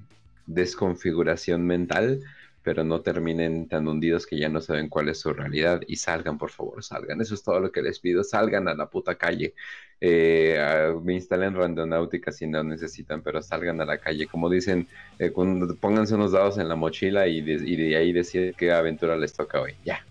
desconfiguración 0.47 1.67
mental, 1.67 2.21
pero 2.63 2.85
no 2.85 3.01
terminen 3.01 3.69
tan 3.69 3.89
hundidos 3.89 4.27
que 4.27 4.39
ya 4.39 4.49
no 4.49 4.61
saben 4.61 4.89
cuál 4.89 5.09
es 5.09 5.21
su 5.21 5.33
realidad 5.33 5.81
y 5.87 5.97
salgan, 5.97 6.39
por 6.39 6.51
favor, 6.51 6.83
salgan. 6.83 7.21
Eso 7.21 7.35
es 7.35 7.43
todo 7.43 7.61
lo 7.61 7.73
que 7.73 7.83
les 7.83 8.01
pido, 8.01 8.25
salgan 8.25 8.69
a 8.69 8.75
la 8.75 8.91
puta 8.91 9.17
calle. 9.17 9.55
Eh, 10.01 10.95
instalen 11.09 11.55
randonáutica 11.55 12.31
si 12.33 12.47
no 12.47 12.63
necesitan, 12.63 13.23
pero 13.23 13.41
salgan 13.43 13.81
a 13.81 13.85
la 13.85 13.99
calle. 13.99 14.27
Como 14.27 14.51
dicen, 14.51 14.87
eh, 15.19 15.33
pónganse 15.81 16.15
unos 16.15 16.33
dados 16.33 16.59
en 16.59 16.69
la 16.69 16.77
mochila 16.77 17.27
y 17.27 17.41
de, 17.41 17.55
y 17.55 17.77
de 17.77 17.97
ahí 17.97 18.13
deciden 18.13 18.55
qué 18.57 18.73
aventura 18.73 19.17
les 19.17 19.33
toca 19.33 19.61
hoy. 19.61 19.75
Ya. 19.85 20.05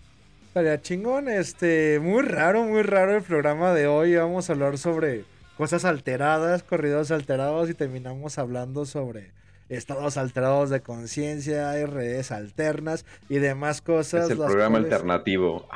Estaría 0.48 0.80
chingón, 0.80 1.28
este, 1.28 2.00
muy 2.00 2.22
raro, 2.22 2.64
muy 2.64 2.82
raro 2.82 3.14
el 3.16 3.22
programa 3.22 3.74
de 3.74 3.86
hoy. 3.86 4.16
Vamos 4.16 4.48
a 4.48 4.54
hablar 4.54 4.78
sobre 4.78 5.24
cosas 5.56 5.84
alteradas, 5.84 6.62
corridos 6.62 7.10
alterados 7.10 7.70
y 7.70 7.74
terminamos 7.74 8.38
hablando 8.38 8.86
sobre 8.86 9.30
estados 9.68 10.16
alterados 10.16 10.70
de 10.70 10.80
conciencia, 10.80 11.72
redes 11.86 12.32
alternas 12.32 13.04
y 13.28 13.38
demás 13.38 13.82
cosas. 13.82 14.24
es 14.26 14.30
el 14.30 14.38
las 14.38 14.46
programa 14.48 14.78
cuales- 14.78 14.92
alternativo. 14.92 15.68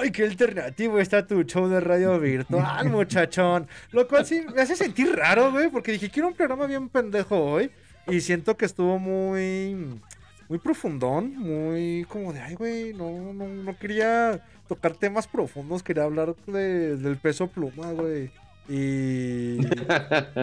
¡Ay, 0.00 0.10
qué 0.10 0.24
alternativo 0.24 0.98
está 0.98 1.26
tu 1.26 1.42
show 1.44 1.68
de 1.68 1.80
radio 1.80 2.18
virtual, 2.18 2.88
muchachón! 2.90 3.66
Lo 3.92 4.08
cual 4.08 4.24
sí 4.24 4.42
me 4.54 4.62
hace 4.62 4.74
sentir 4.76 5.14
raro, 5.14 5.50
güey, 5.52 5.68
porque 5.70 5.92
dije, 5.92 6.08
quiero 6.10 6.28
un 6.28 6.34
programa 6.34 6.66
bien 6.66 6.88
pendejo 6.88 7.36
hoy. 7.38 7.70
Y 8.08 8.20
siento 8.20 8.56
que 8.56 8.64
estuvo 8.64 8.98
muy. 8.98 10.00
Muy 10.48 10.58
profundón, 10.60 11.36
muy 11.36 12.06
como 12.08 12.32
de, 12.32 12.40
ay, 12.40 12.54
güey, 12.54 12.94
no, 12.94 13.32
no, 13.32 13.48
no 13.48 13.76
quería 13.78 14.40
tocar 14.68 14.92
temas 14.94 15.26
profundos, 15.26 15.82
quería 15.82 16.04
hablar 16.04 16.36
de- 16.46 16.96
del 16.96 17.16
peso 17.16 17.48
pluma, 17.48 17.90
güey. 17.90 18.30
Y, 18.68 19.58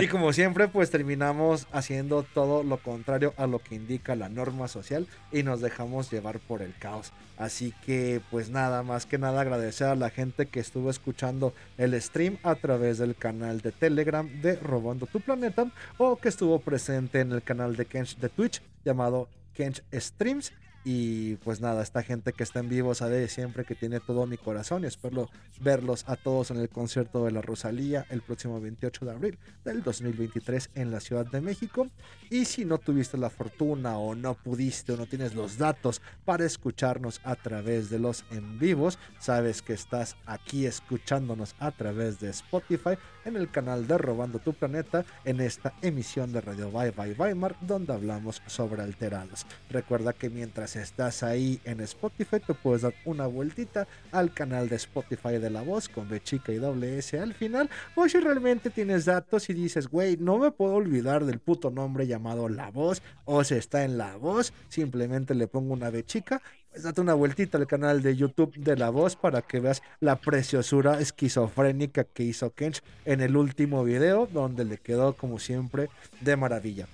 como 0.09 0.31
siempre, 0.31 0.67
pues 0.67 0.89
terminamos 0.89 1.67
haciendo 1.71 2.23
todo 2.23 2.63
lo 2.63 2.77
contrario 2.77 3.33
a 3.37 3.47
lo 3.47 3.59
que 3.59 3.75
indica 3.75 4.15
la 4.15 4.29
norma 4.29 4.67
social 4.67 5.07
y 5.31 5.43
nos 5.43 5.61
dejamos 5.61 6.11
llevar 6.11 6.39
por 6.39 6.61
el 6.61 6.73
caos. 6.77 7.11
Así 7.37 7.73
que, 7.85 8.21
pues 8.31 8.49
nada, 8.49 8.83
más 8.83 9.05
que 9.05 9.17
nada 9.17 9.41
agradecer 9.41 9.87
a 9.87 9.95
la 9.95 10.09
gente 10.09 10.45
que 10.45 10.59
estuvo 10.59 10.89
escuchando 10.89 11.53
el 11.77 11.99
stream 12.01 12.37
a 12.43 12.55
través 12.55 12.97
del 12.97 13.15
canal 13.15 13.61
de 13.61 13.71
Telegram 13.71 14.27
de 14.41 14.55
Robando 14.55 15.05
tu 15.07 15.19
Planeta 15.19 15.69
o 15.97 16.15
que 16.15 16.29
estuvo 16.29 16.59
presente 16.59 17.19
en 17.19 17.31
el 17.31 17.41
canal 17.41 17.75
de 17.75 17.85
Kench 17.85 18.17
de 18.17 18.29
Twitch 18.29 18.61
llamado 18.85 19.27
Kench 19.53 19.83
Streams. 19.91 20.53
Y 20.85 21.35
pues 21.37 21.61
nada, 21.61 21.81
esta 21.81 22.03
gente 22.03 22.33
que 22.33 22.43
está 22.43 22.59
en 22.59 22.69
vivo 22.69 22.93
sabe 22.93 23.27
siempre 23.27 23.63
que 23.63 23.75
tiene 23.75 23.99
todo 23.99 24.25
mi 24.25 24.37
corazón 24.37 24.83
y 24.83 24.87
espero 24.87 25.29
verlos 25.61 26.03
a 26.07 26.15
todos 26.17 26.51
en 26.51 26.57
el 26.57 26.69
concierto 26.69 27.23
de 27.23 27.31
la 27.31 27.41
Rosalía 27.41 28.05
el 28.09 28.21
próximo 28.21 28.59
28 28.59 29.05
de 29.05 29.11
abril 29.11 29.39
del 29.63 29.81
2023 29.81 30.71
en 30.75 30.91
la 30.91 30.99
Ciudad 30.99 31.25
de 31.25 31.41
México. 31.41 31.87
Y 32.29 32.45
si 32.45 32.65
no 32.65 32.79
tuviste 32.79 33.17
la 33.17 33.29
fortuna 33.29 33.97
o 33.97 34.15
no 34.15 34.33
pudiste 34.33 34.93
o 34.93 34.97
no 34.97 35.05
tienes 35.05 35.35
los 35.35 35.57
datos 35.57 36.01
para 36.25 36.45
escucharnos 36.45 37.21
a 37.23 37.35
través 37.35 37.89
de 37.89 37.99
los 37.99 38.25
en 38.31 38.59
vivos, 38.59 38.99
sabes 39.19 39.61
que 39.61 39.73
estás 39.73 40.17
aquí 40.25 40.65
escuchándonos 40.65 41.55
a 41.59 41.71
través 41.71 42.19
de 42.19 42.29
Spotify 42.29 42.97
en 43.25 43.37
el 43.37 43.49
canal 43.49 43.87
de 43.87 43.97
Robando 43.97 44.39
tu 44.39 44.53
Planeta 44.53 45.05
en 45.23 45.39
esta 45.39 45.73
emisión 45.81 46.33
de 46.33 46.41
Radio 46.41 46.71
Bye 46.71 46.91
Bye 46.91 47.13
Weimar 47.13 47.55
donde 47.61 47.93
hablamos 47.93 48.41
sobre 48.47 48.81
alterados. 48.81 49.45
Recuerda 49.69 50.13
que 50.13 50.29
mientras 50.29 50.72
estás 50.75 51.23
ahí 51.23 51.59
en 51.65 51.79
Spotify 51.81 52.39
te 52.39 52.53
puedes 52.53 52.81
dar 52.83 52.93
una 53.05 53.27
vueltita 53.27 53.87
al 54.11 54.33
canal 54.33 54.69
de 54.69 54.75
Spotify 54.77 55.37
de 55.39 55.49
La 55.49 55.61
Voz 55.61 55.89
con 55.89 56.09
B 56.09 56.21
chica 56.21 56.51
y 56.51 56.57
doble 56.57 56.97
S 56.97 57.19
al 57.19 57.33
final 57.33 57.69
o 57.95 58.07
si 58.07 58.19
realmente 58.19 58.69
tienes 58.69 59.05
datos 59.05 59.49
y 59.49 59.53
dices, 59.53 59.87
güey, 59.87 60.17
no 60.17 60.37
me 60.37 60.51
puedo 60.51 60.75
olvidar 60.75 61.25
del 61.25 61.39
puto 61.39 61.69
nombre 61.71 62.07
llamado 62.07 62.49
La 62.49 62.71
Voz 62.71 63.01
o 63.25 63.43
si 63.43 63.55
está 63.55 63.83
en 63.83 63.97
La 63.97 64.17
Voz, 64.17 64.53
simplemente 64.69 65.35
le 65.35 65.47
pongo 65.47 65.73
una 65.73 65.89
B 65.89 66.03
chica 66.05 66.41
pues 66.73 66.81
date 66.81 67.01
una 67.01 67.13
vueltita 67.13 67.59
al 67.59 67.67
canal 67.67 68.01
de 68.01 68.15
YouTube 68.15 68.55
de 68.55 68.75
La 68.75 68.89
Voz 68.89 69.15
para 69.15 69.43
que 69.43 69.59
veas 69.59 69.83
la 69.99 70.15
preciosura 70.15 70.99
esquizofrénica 70.99 72.03
que 72.03 72.23
hizo 72.23 72.49
Kench 72.55 72.81
en 73.05 73.21
el 73.21 73.37
último 73.37 73.83
video, 73.83 74.25
donde 74.25 74.65
le 74.65 74.79
quedó 74.79 75.13
como 75.13 75.37
siempre 75.37 75.89
de 76.21 76.35
maravilla. 76.35 76.87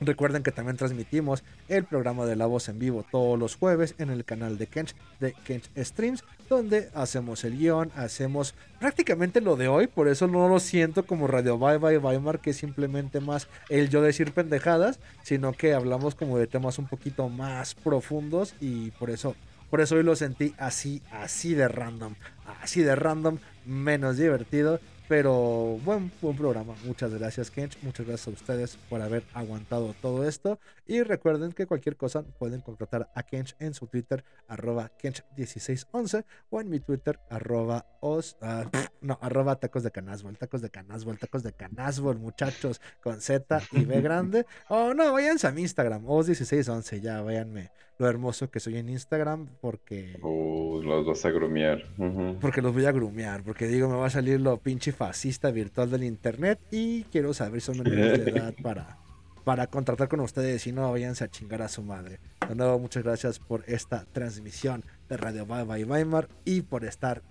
Recuerden 0.00 0.42
que 0.42 0.50
también 0.50 0.78
transmitimos 0.78 1.44
el 1.68 1.84
programa 1.84 2.24
de 2.24 2.34
La 2.34 2.46
Voz 2.46 2.70
en 2.70 2.78
vivo 2.78 3.04
todos 3.10 3.38
los 3.38 3.56
jueves 3.56 3.94
en 3.98 4.08
el 4.08 4.24
canal 4.24 4.56
de 4.56 4.66
Kench, 4.66 4.94
de 5.20 5.34
Kench 5.44 5.70
Streams, 5.76 6.24
donde 6.48 6.88
hacemos 6.94 7.44
el 7.44 7.58
guion, 7.58 7.92
hacemos 7.94 8.54
prácticamente 8.78 9.42
lo 9.42 9.56
de 9.56 9.68
hoy, 9.68 9.88
por 9.88 10.08
eso 10.08 10.26
no 10.26 10.48
lo 10.48 10.58
siento 10.58 11.04
como 11.04 11.26
Radio 11.26 11.58
Bye 11.58 11.76
Bye 11.76 11.98
Weimar, 11.98 12.40
que 12.40 12.50
es 12.50 12.56
simplemente 12.56 13.20
más 13.20 13.46
el 13.68 13.90
yo 13.90 14.00
decir 14.00 14.32
pendejadas, 14.32 15.00
sino 15.22 15.52
que 15.52 15.74
hablamos 15.74 16.14
como 16.14 16.38
de 16.38 16.46
temas 16.46 16.78
un 16.78 16.86
poquito 16.86 17.28
más 17.28 17.74
profundos 17.74 18.54
y 18.58 18.92
por 18.92 19.10
eso, 19.10 19.36
por 19.68 19.82
eso 19.82 19.96
hoy 19.96 20.02
lo 20.02 20.16
sentí 20.16 20.54
así, 20.56 21.02
así 21.12 21.52
de 21.52 21.68
random, 21.68 22.14
así 22.62 22.80
de 22.80 22.96
random, 22.96 23.36
menos 23.66 24.16
divertido 24.16 24.80
pero 25.10 25.76
buen, 25.84 26.12
buen 26.22 26.36
programa. 26.36 26.76
Muchas 26.84 27.12
gracias, 27.12 27.50
Kench. 27.50 27.76
Muchas 27.82 28.06
gracias 28.06 28.28
a 28.28 28.30
ustedes 28.30 28.76
por 28.88 29.02
haber 29.02 29.24
aguantado 29.34 29.92
todo 30.00 30.24
esto. 30.24 30.60
Y 30.86 31.02
recuerden 31.02 31.50
que 31.50 31.66
cualquier 31.66 31.96
cosa 31.96 32.22
pueden 32.22 32.60
contratar 32.60 33.10
a 33.16 33.24
Kench 33.24 33.56
en 33.58 33.74
su 33.74 33.88
Twitter, 33.88 34.22
arroba 34.46 34.92
Kench1611, 35.02 36.24
o 36.50 36.60
en 36.60 36.70
mi 36.70 36.78
Twitter, 36.78 37.18
arroba 37.28 37.86
os, 37.98 38.36
ah, 38.40 38.70
no, 39.00 39.18
arroba 39.20 39.56
tacos 39.56 39.82
de 39.82 39.90
canasbol, 39.90 40.38
tacos 40.38 40.62
de 40.62 40.70
canasbol, 40.70 41.18
tacos 41.18 41.42
de 41.42 41.54
canasbol, 41.54 42.16
muchachos, 42.16 42.80
con 43.02 43.20
Z 43.20 43.62
y 43.72 43.84
B 43.86 44.00
grande. 44.02 44.46
O 44.68 44.94
no, 44.94 45.12
váyanse 45.12 45.48
a 45.48 45.50
mi 45.50 45.62
Instagram, 45.62 46.04
os1611, 46.04 47.00
ya 47.00 47.20
váyanme 47.20 47.72
lo 48.00 48.08
hermoso 48.08 48.50
que 48.50 48.60
soy 48.60 48.78
en 48.78 48.88
Instagram 48.88 49.46
porque... 49.60 50.18
Uh, 50.22 50.80
los 50.82 51.06
vas 51.06 51.22
a 51.26 51.30
grumear. 51.30 51.84
Ujú. 51.98 52.38
Porque 52.40 52.62
los 52.62 52.72
voy 52.72 52.86
a 52.86 52.92
grumear, 52.92 53.42
porque 53.42 53.66
digo, 53.66 53.90
me 53.90 53.96
va 53.96 54.06
a 54.06 54.10
salir 54.10 54.40
lo 54.40 54.56
pinche 54.56 54.90
fascista 54.90 55.50
virtual 55.50 55.90
del 55.90 56.04
internet 56.04 56.58
y 56.70 57.02
quiero 57.04 57.34
saber 57.34 57.60
si 57.60 57.66
son 57.66 57.84
menores 57.84 58.24
de 58.24 58.30
edad 58.30 58.54
para, 58.62 58.96
para 59.44 59.66
contratar 59.66 60.08
con 60.08 60.20
ustedes 60.20 60.66
y 60.66 60.72
no 60.72 60.90
váyanse 60.90 61.24
a 61.24 61.28
chingar 61.28 61.60
a 61.60 61.68
su 61.68 61.82
madre. 61.82 62.20
De 62.48 62.54
nuevo, 62.54 62.78
muchas 62.78 63.02
gracias 63.02 63.38
por 63.38 63.64
esta 63.66 64.06
transmisión 64.12 64.82
de 65.10 65.18
Radio 65.18 65.44
Bye 65.44 65.64
Bye 65.64 65.84
Weimar 65.84 66.28
y 66.46 66.62
por 66.62 66.86
estar 66.86 67.22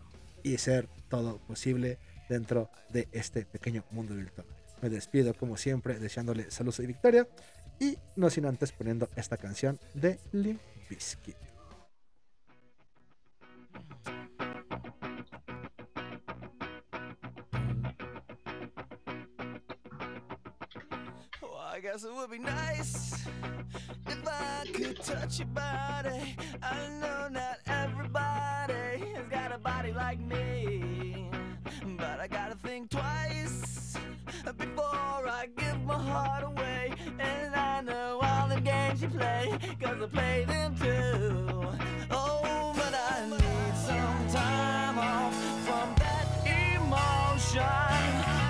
y 0.43 0.59
ser 0.59 0.87
todo 1.09 1.39
posible 1.47 1.97
dentro 2.29 2.69
de 2.93 3.07
este 3.11 3.43
pequeño 3.43 3.83
mundo 3.89 4.13
virtual. 4.13 4.45
Me 4.83 4.89
despido 4.89 5.33
como 5.33 5.57
siempre 5.57 5.97
deseándole 5.97 6.51
salud 6.51 6.75
y 6.77 6.85
victoria 6.85 7.27
y 7.79 7.97
no 8.15 8.29
sin 8.29 8.45
antes 8.45 8.71
poniendo 8.71 9.09
esta 9.15 9.37
canción 9.37 9.79
de 9.93 10.19
Limp 10.31 10.61
Bizkit. 10.89 11.35
Well, 21.41 21.57
I 21.57 21.79
guess 21.79 22.03
it 22.03 22.13
would 22.13 22.29
be 22.29 22.39
nice 22.39 23.13
if 24.07 24.27
I 24.27 24.65
could 24.73 25.01
touch 25.03 25.39
your 25.39 25.47
body. 25.47 26.35
I 26.61 26.89
know 26.99 27.29
not 27.29 27.59
everybody 27.67 29.13
has 29.15 29.27
got 29.29 29.51
a 29.53 29.57
body 29.57 29.93
like 29.93 30.19
me, 30.19 31.29
but 31.97 32.19
I 32.19 32.27
gotta 32.27 32.55
think 32.55 32.89
twice 32.89 33.97
before 34.57 35.27
I 35.27 35.47
give 35.55 35.81
my 35.83 35.97
heart 35.97 36.43
away. 36.43 36.91
And 37.19 37.55
I 37.55 37.58
play, 39.19 39.75
cause 39.81 40.01
I 40.01 40.07
play 40.07 40.45
them 40.45 40.75
too. 40.75 41.47
Oh, 42.11 42.73
but 42.75 42.93
I 42.93 43.27
need 43.29 43.75
some 43.75 44.21
time 44.29 44.97
off 44.97 45.35
from 45.65 45.87
that 46.03 46.27
emotion. 46.47 47.61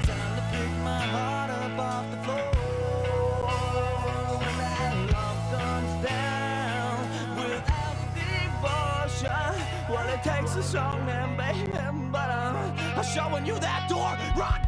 Time 0.10 0.32
to 0.38 0.44
pick 0.52 0.72
my 0.84 1.02
heart 1.16 1.50
up 1.50 1.80
off 1.92 2.06
the 2.12 2.18
floor. 2.26 2.52
When 4.42 4.56
that 4.64 4.96
love 5.16 5.40
comes 5.56 5.94
down 6.08 6.98
without 7.42 7.98
devotion, 8.20 9.54
well, 9.90 10.08
it 10.16 10.22
takes 10.24 10.56
a 10.56 10.64
strong 10.64 11.06
man, 11.06 11.30
baby. 11.36 11.72
But 12.12 12.30
I'm, 12.30 12.78
I'm 12.98 13.04
showing 13.04 13.46
you 13.46 13.58
that 13.60 13.90
door. 13.90 14.12
Rock, 14.40 14.62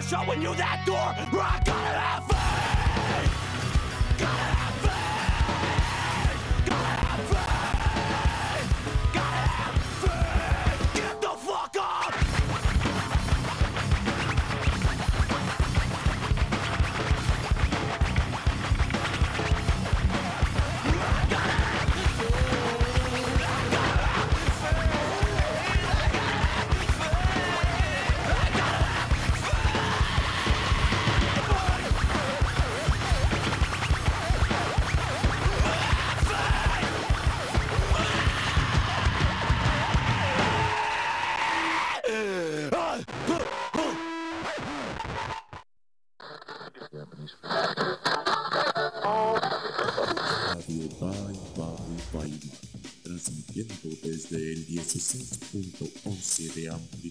Showing 0.00 0.40
you 0.40 0.54
that 0.54 0.82
door. 0.86 1.14
Rock 1.38 1.68
on! 1.68 1.79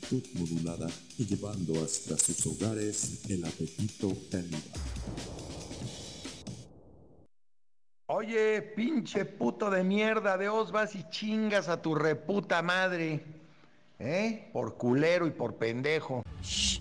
Amplitud 0.09 0.23
modulada 0.39 0.87
y 1.17 1.25
llevando 1.25 1.83
hasta 1.83 2.17
sus 2.17 2.45
hogares 2.47 3.21
el 3.29 3.45
apetito 3.45 4.11
caníbal. 4.31 4.61
Oye, 8.07 8.61
pinche 8.61 9.25
puto 9.25 9.69
de 9.69 9.83
mierda, 9.83 10.37
de 10.37 10.49
os 10.49 10.71
vas 10.71 10.95
y 10.95 11.03
chingas 11.09 11.69
a 11.69 11.81
tu 11.81 11.93
reputa 11.93 12.61
madre. 12.61 13.23
¿Eh? 13.99 14.49
Por 14.51 14.77
culero 14.77 15.27
y 15.27 15.31
por 15.31 15.55
pendejo. 15.55 16.23
Shh, 16.41 16.79